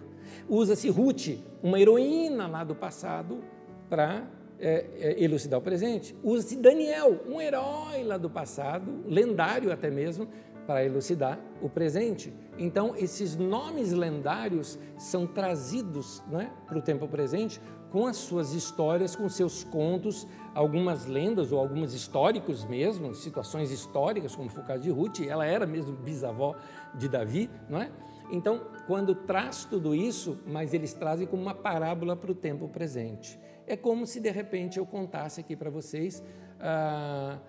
Usa-se 0.49 0.89
Ruth, 0.89 1.39
uma 1.63 1.79
heroína 1.79 2.45
lá 2.45 2.65
do 2.65 2.75
passado, 2.75 3.41
para 3.89 4.27
é, 4.59 4.85
é, 4.99 5.23
elucidar 5.23 5.59
o 5.59 5.63
presente. 5.63 6.15
Usa-se 6.23 6.55
Daniel, 6.55 7.21
um 7.27 7.41
herói 7.41 8.03
lá 8.03 8.17
do 8.17 8.29
passado, 8.29 9.03
lendário 9.05 9.71
até 9.71 9.89
mesmo, 9.89 10.27
para 10.65 10.83
elucidar 10.83 11.39
o 11.61 11.69
presente. 11.69 12.33
Então, 12.57 12.95
esses 12.95 13.35
nomes 13.35 13.91
lendários 13.91 14.79
são 14.97 15.27
trazidos 15.27 16.23
né, 16.27 16.51
para 16.67 16.77
o 16.77 16.81
tempo 16.81 17.07
presente 17.07 17.61
com 17.91 18.07
as 18.07 18.17
suas 18.17 18.53
histórias, 18.53 19.15
com 19.15 19.29
seus 19.29 19.63
contos, 19.63 20.27
algumas 20.53 21.05
lendas 21.05 21.51
ou 21.51 21.59
alguns 21.59 21.93
históricos 21.93 22.65
mesmo, 22.65 23.13
situações 23.13 23.71
históricas, 23.71 24.35
como 24.35 24.49
caso 24.49 24.83
de 24.83 24.89
Ruth, 24.89 25.21
ela 25.21 25.45
era 25.45 25.65
mesmo 25.65 25.95
bisavó 25.95 26.55
de 26.93 27.07
Davi, 27.07 27.49
não 27.69 27.81
é? 27.81 27.89
Então, 28.31 28.61
quando 28.87 29.13
traz 29.13 29.65
tudo 29.65 29.93
isso, 29.93 30.37
mas 30.47 30.73
eles 30.73 30.93
trazem 30.93 31.27
como 31.27 31.41
uma 31.41 31.53
parábola 31.53 32.15
para 32.15 32.31
o 32.31 32.35
tempo 32.35 32.67
presente. 32.67 33.39
É 33.67 33.75
como 33.75 34.05
se 34.05 34.19
de 34.19 34.29
repente 34.29 34.77
eu 34.77 34.85
contasse 34.85 35.39
aqui 35.39 35.55
para 35.55 35.69
vocês. 35.69 36.23
Ah, 36.59 37.39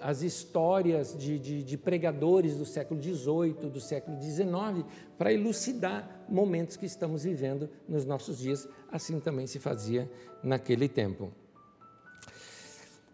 as 0.00 0.22
histórias 0.22 1.14
de, 1.14 1.38
de, 1.38 1.62
de, 1.62 1.76
pregadores 1.76 2.56
do 2.56 2.64
século 2.64 3.02
XVIII, 3.02 3.68
do 3.68 3.78
século 3.78 4.18
XIX, 4.18 4.86
para 5.18 5.30
elucidar 5.30 6.24
momentos 6.26 6.78
que 6.78 6.86
estamos 6.86 7.24
vivendo 7.24 7.68
nos 7.86 8.06
nossos 8.06 8.38
dias. 8.38 8.66
Assim 8.90 9.20
também 9.20 9.46
se 9.46 9.58
fazia 9.58 10.10
naquele 10.42 10.88
tempo. 10.88 11.30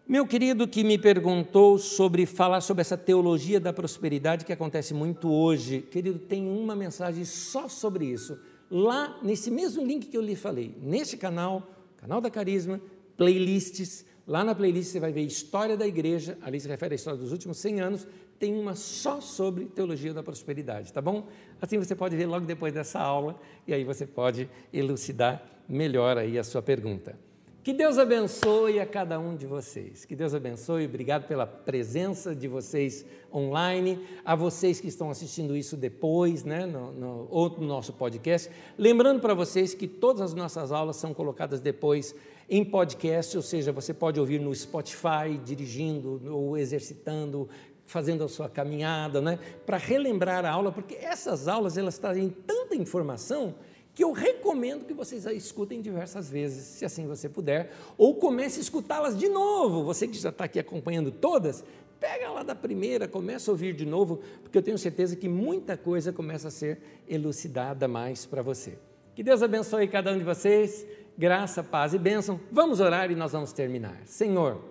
Meu 0.07 0.25
querido 0.25 0.67
que 0.69 0.85
me 0.85 0.97
perguntou 0.97 1.77
sobre 1.77 2.25
falar 2.25 2.61
sobre 2.61 2.79
essa 2.79 2.97
teologia 2.97 3.59
da 3.59 3.73
prosperidade 3.73 4.45
que 4.45 4.53
acontece 4.53 4.93
muito 4.93 5.29
hoje, 5.29 5.81
querido, 5.81 6.17
tem 6.17 6.47
uma 6.47 6.77
mensagem 6.77 7.25
só 7.25 7.67
sobre 7.67 8.05
isso. 8.05 8.39
Lá 8.71 9.19
nesse 9.21 9.51
mesmo 9.51 9.83
link 9.83 10.07
que 10.07 10.15
eu 10.15 10.21
lhe 10.21 10.35
falei, 10.35 10.77
nesse 10.81 11.17
canal, 11.17 11.74
canal 12.05 12.21
da 12.21 12.29
Carisma, 12.29 12.79
playlists, 13.17 14.05
lá 14.27 14.43
na 14.43 14.53
playlist 14.53 14.91
você 14.91 14.99
vai 14.99 15.11
ver 15.11 15.21
história 15.21 15.75
da 15.75 15.87
igreja, 15.87 16.37
ali 16.43 16.59
se 16.59 16.67
refere 16.67 16.93
à 16.93 16.95
história 16.95 17.17
dos 17.19 17.31
últimos 17.31 17.57
100 17.57 17.81
anos, 17.81 18.07
tem 18.37 18.53
uma 18.53 18.75
só 18.75 19.19
sobre 19.19 19.65
teologia 19.65 20.13
da 20.13 20.21
prosperidade, 20.21 20.93
tá 20.93 21.01
bom? 21.01 21.27
Assim 21.59 21.79
você 21.79 21.95
pode 21.95 22.15
ver 22.15 22.27
logo 22.27 22.45
depois 22.45 22.71
dessa 22.71 22.99
aula 22.99 23.39
e 23.67 23.73
aí 23.73 23.83
você 23.83 24.05
pode 24.05 24.47
elucidar 24.71 25.43
melhor 25.67 26.15
aí 26.15 26.37
a 26.37 26.43
sua 26.43 26.61
pergunta. 26.61 27.17
Que 27.65 27.73
Deus 27.73 27.97
abençoe 27.97 28.79
a 28.79 28.85
cada 28.85 29.19
um 29.19 29.35
de 29.35 29.47
vocês. 29.47 30.05
Que 30.05 30.15
Deus 30.15 30.35
abençoe. 30.35 30.85
Obrigado 30.85 31.27
pela 31.27 31.47
presença 31.47 32.35
de 32.35 32.47
vocês 32.47 33.03
online, 33.33 34.05
a 34.23 34.35
vocês 34.35 34.79
que 34.79 34.87
estão 34.87 35.09
assistindo 35.09 35.57
isso 35.57 35.75
depois, 35.75 36.43
né, 36.43 36.67
no, 36.67 36.91
no, 36.91 37.27
ou 37.31 37.49
no 37.49 37.65
nosso 37.65 37.91
podcast. 37.91 38.51
Lembrando 38.77 39.19
para 39.19 39.33
vocês 39.33 39.73
que 39.73 39.87
todas 39.87 40.21
as 40.21 40.35
nossas 40.35 40.71
aulas 40.71 40.97
são 40.97 41.11
colocadas 41.11 41.59
depois 41.59 42.13
em 42.47 42.63
podcast, 42.63 43.35
ou 43.35 43.41
seja, 43.41 43.71
você 43.71 43.95
pode 43.95 44.19
ouvir 44.19 44.39
no 44.39 44.53
Spotify, 44.53 45.35
dirigindo 45.43 46.21
ou 46.31 46.55
exercitando, 46.55 47.49
fazendo 47.87 48.23
a 48.23 48.29
sua 48.29 48.47
caminhada, 48.47 49.19
né, 49.19 49.39
para 49.65 49.77
relembrar 49.77 50.45
a 50.45 50.51
aula, 50.51 50.71
porque 50.71 50.93
essas 51.01 51.47
aulas 51.47 51.79
elas 51.79 51.97
trazem 51.97 52.29
tanta 52.29 52.75
informação 52.75 53.55
que 53.95 54.03
eu 54.03 54.11
recomendo 54.11 54.83
que 54.83 54.93
vocês 54.93 55.25
a 55.25 55.31
escutem 55.31 55.81
diversas 55.81 56.29
vezes, 56.29 56.65
se 56.65 56.83
assim 56.83 57.07
você 57.07 57.29
puder, 57.29 57.71
ou 57.97 58.15
comece 58.15 58.59
a 58.59 58.61
escutá-las 58.61 59.17
de 59.17 59.29
novo. 59.29 59.85
Você 59.85 60.05
que 60.05 60.17
já 60.17 60.29
está 60.29 60.43
aqui 60.43 60.59
acompanhando 60.59 61.11
todas, 61.11 61.63
pega 61.97 62.29
lá 62.29 62.43
da 62.43 62.53
primeira, 62.53 63.07
começa 63.07 63.49
a 63.49 63.53
ouvir 63.53 63.73
de 63.73 63.85
novo, 63.85 64.19
porque 64.43 64.57
eu 64.57 64.61
tenho 64.61 64.77
certeza 64.77 65.15
que 65.15 65.29
muita 65.29 65.77
coisa 65.77 66.11
começa 66.11 66.49
a 66.49 66.51
ser 66.51 66.81
elucidada 67.07 67.87
mais 67.87 68.25
para 68.25 68.41
você. 68.41 68.77
Que 69.15 69.23
Deus 69.23 69.41
abençoe 69.41 69.87
cada 69.87 70.11
um 70.11 70.17
de 70.17 70.25
vocês, 70.25 70.85
graça, 71.17 71.63
paz 71.63 71.93
e 71.93 71.97
bênção. 71.97 72.37
Vamos 72.51 72.81
orar 72.81 73.09
e 73.09 73.15
nós 73.15 73.31
vamos 73.31 73.53
terminar. 73.53 74.01
Senhor, 74.05 74.61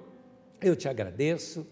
eu 0.60 0.76
te 0.76 0.86
agradeço 0.86 1.66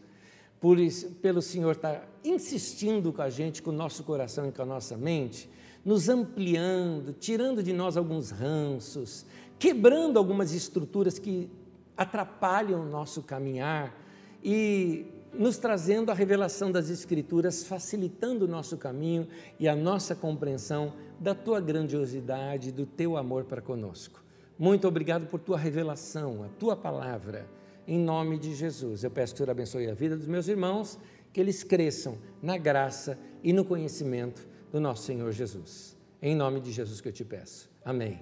por, 0.59 0.79
pelo 1.20 1.43
Senhor 1.43 1.73
estar 1.73 1.97
tá 1.97 2.07
insistindo 2.24 3.12
com 3.12 3.20
a 3.20 3.29
gente, 3.29 3.61
com 3.61 3.69
o 3.69 3.74
nosso 3.74 4.05
coração 4.05 4.49
e 4.49 4.53
com 4.53 4.62
a 4.62 4.66
nossa 4.66 4.97
mente 4.97 5.51
nos 5.85 6.09
ampliando, 6.09 7.13
tirando 7.13 7.63
de 7.63 7.73
nós 7.73 7.97
alguns 7.97 8.31
ranços, 8.31 9.27
quebrando 9.59 10.19
algumas 10.19 10.53
estruturas 10.53 11.19
que 11.19 11.51
atrapalham 11.97 12.83
o 12.83 12.89
nosso 12.89 13.23
caminhar 13.23 13.95
e 14.43 15.07
nos 15.33 15.57
trazendo 15.57 16.11
a 16.11 16.15
revelação 16.15 16.71
das 16.71 16.91
Escrituras, 16.91 17.65
facilitando 17.65 18.45
o 18.45 18.49
nosso 18.49 18.77
caminho 18.77 19.27
e 19.59 19.69
a 19.69 19.75
nossa 19.75 20.15
compreensão 20.15 20.93
da 21.19 21.35
tua 21.35 21.61
grandiosidade, 21.61 22.71
do 22.71 22.85
teu 22.85 23.17
amor 23.17 23.45
para 23.45 23.63
conosco. 23.63 24.23
Muito 24.59 24.87
obrigado 24.87 25.27
por 25.27 25.41
tua 25.41 25.59
revelação, 25.59 26.45
a 26.45 26.49
tua 26.49 26.77
palavra. 26.77 27.49
Em 27.87 27.99
nome 27.99 28.39
de 28.39 28.55
Jesus, 28.55 29.03
eu 29.03 29.11
peço 29.11 29.33
que 29.33 29.37
o 29.37 29.39
Senhor 29.39 29.51
abençoe 29.51 29.91
a 29.91 29.95
vida 29.95 30.17
dos 30.17 30.27
meus 30.27 30.47
irmãos, 30.47 30.99
que 31.33 31.41
eles 31.41 31.65
cresçam 31.65 32.19
na 32.43 32.59
graça 32.59 33.19
e 33.43 33.53
no 33.53 33.65
conhecimento 33.65 34.47
do 34.73 34.81
nosso 34.81 35.05
Senhor 35.05 35.31
Jesus. 35.31 35.97
Em 36.20 36.35
nome 36.35 36.61
de 36.61 36.73
Jesus 36.73 37.01
que 37.01 37.09
eu 37.09 37.12
te 37.12 37.24
peço. 37.24 37.70
Amém. 37.85 38.20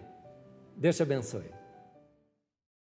Deus 0.77 0.97
te 0.97 1.03
abençoe. 1.03 1.60